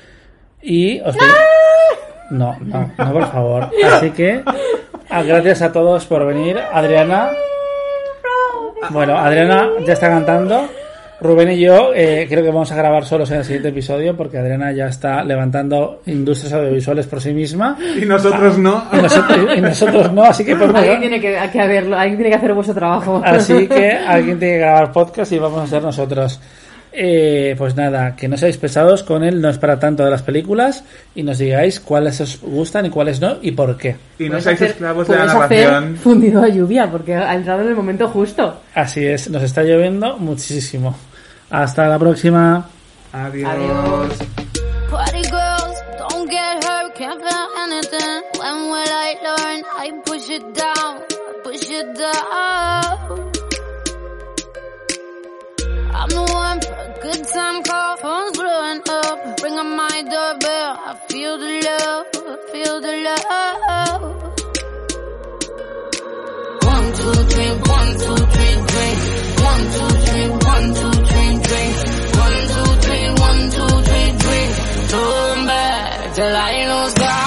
y 0.61 0.99
os 0.99 1.15
pido- 1.15 1.27
No, 2.31 2.57
no, 2.59 2.91
no, 2.97 3.13
por 3.13 3.31
favor. 3.31 3.69
Así 3.93 4.09
que, 4.11 4.43
ah, 5.09 5.23
gracias 5.23 5.61
a 5.61 5.71
todos 5.71 6.05
por 6.07 6.25
venir. 6.25 6.59
Adriana. 6.73 7.29
Bueno, 8.89 9.17
Adriana 9.17 9.69
ya 9.85 9.93
está 9.93 10.09
cantando. 10.09 10.67
Rubén 11.19 11.51
y 11.51 11.59
yo 11.59 11.93
eh, 11.95 12.27
creo 12.29 12.43
que 12.43 12.49
vamos 12.49 12.71
a 12.71 12.75
grabar 12.75 13.03
solos 13.03 13.31
en 13.31 13.37
el 13.37 13.43
siguiente 13.43 13.69
episodio 13.69 14.15
porque 14.15 14.37
Adriana 14.37 14.71
ya 14.71 14.85
está 14.85 15.23
levantando 15.23 16.01
industrias 16.05 16.53
audiovisuales 16.53 17.07
por 17.07 17.19
sí 17.21 17.33
misma 17.33 17.75
Y 17.99 18.05
nosotros 18.05 18.57
no. 18.59 18.83
y 18.93 18.97
nosotros, 18.97 19.57
y 19.57 19.61
nosotros 19.61 20.13
no, 20.13 20.23
así 20.23 20.45
que 20.45 20.55
podemos, 20.55 20.79
Alguien 20.81 20.99
tiene 20.99 21.19
que, 21.19 21.35
que 21.51 21.59
haberlo, 21.59 21.97
alguien 21.97 22.17
tiene 22.17 22.29
que 22.29 22.35
hacer 22.35 22.53
vuestro 22.53 22.75
trabajo. 22.75 23.19
Así 23.25 23.67
que 23.69 23.91
alguien 23.93 24.37
tiene 24.37 24.55
que 24.55 24.59
grabar 24.59 24.91
podcast 24.91 25.31
y 25.31 25.39
vamos 25.39 25.61
a 25.63 25.67
ser 25.67 25.81
nosotros. 25.81 26.39
Eh, 26.99 27.53
pues 27.59 27.75
nada, 27.75 28.15
que 28.15 28.27
no 28.27 28.37
seáis 28.37 28.57
pesados 28.57 29.03
con 29.03 29.23
él, 29.23 29.39
no 29.39 29.49
es 29.49 29.59
para 29.59 29.77
tanto 29.79 30.03
de 30.03 30.09
las 30.09 30.23
películas 30.23 30.83
y 31.13 31.21
nos 31.21 31.37
digáis 31.37 31.79
cuáles 31.79 32.19
os 32.21 32.39
gustan 32.41 32.87
y 32.87 32.89
cuáles 32.89 33.19
no 33.21 33.37
y 33.41 33.51
por 33.51 33.77
qué. 33.77 33.95
Y 34.17 34.29
no 34.29 34.39
seáis 34.41 34.57
hacer- 34.59 34.69
esclavos 34.71 35.07
de 35.07 35.15
la 35.15 35.25
narración. 35.25 35.95
fundido 35.97 36.41
a 36.41 36.47
lluvia, 36.47 36.89
porque 36.89 37.13
ha 37.13 37.35
entrado 37.35 37.61
en 37.61 37.67
el 37.67 37.75
momento 37.75 38.07
justo. 38.07 38.61
Así 38.73 39.05
es, 39.05 39.29
nos 39.29 39.43
está 39.43 39.61
lloviendo 39.63 40.17
muchísimo. 40.17 40.95
Hasta 41.49 41.87
la 41.87 41.97
próxima. 41.97 42.69
Adiós. 43.13 43.49
Adiós. 43.53 44.17
Party 44.91 45.21
girls, 45.29 45.77
don't 45.97 46.29
get 46.29 46.63
hurt, 46.63 46.95
can't 46.95 47.21
feel 47.21 47.47
anything. 47.63 48.21
When 48.39 48.69
will 48.69 48.91
I 49.07 49.15
learn? 49.23 49.63
I 49.77 49.91
push 50.05 50.29
it 50.29 50.53
down, 50.53 51.01
push 51.43 51.69
it 51.69 51.95
down. 51.97 53.31
I'm 55.93 56.09
the 56.09 56.21
one 56.31 56.61
for 56.61 56.73
a 56.73 56.99
good 57.01 57.27
time 57.33 57.63
call, 57.63 57.97
phone's 57.97 58.37
blowing 58.37 58.81
up. 58.89 59.41
Ring 59.43 59.57
on 59.57 59.75
my 59.75 60.01
doorbell, 60.03 60.77
I 60.85 60.95
feel 61.09 61.37
the 61.37 61.51
love, 61.67 62.05
I 62.15 62.37
feel 62.51 62.81
the 62.81 62.93
love. 63.07 64.01
One, 66.63 66.87
two, 66.93 67.13
three, 67.31 67.51
one, 67.75 67.91
two, 67.99 68.15
three, 68.33 68.55
drink. 68.71 68.99
One, 69.47 69.63
two, 69.73 69.89
three, 70.05 70.27
one, 70.29 70.67
two, 70.75 70.86
one, 73.37 73.49
two, 73.51 73.67
three, 73.67 74.11
drink. 74.17 74.55
Turn 74.89 75.47
back 75.47 76.13
till 76.15 76.35
I 76.35 76.83
lose 76.83 76.93
God. 76.93 77.26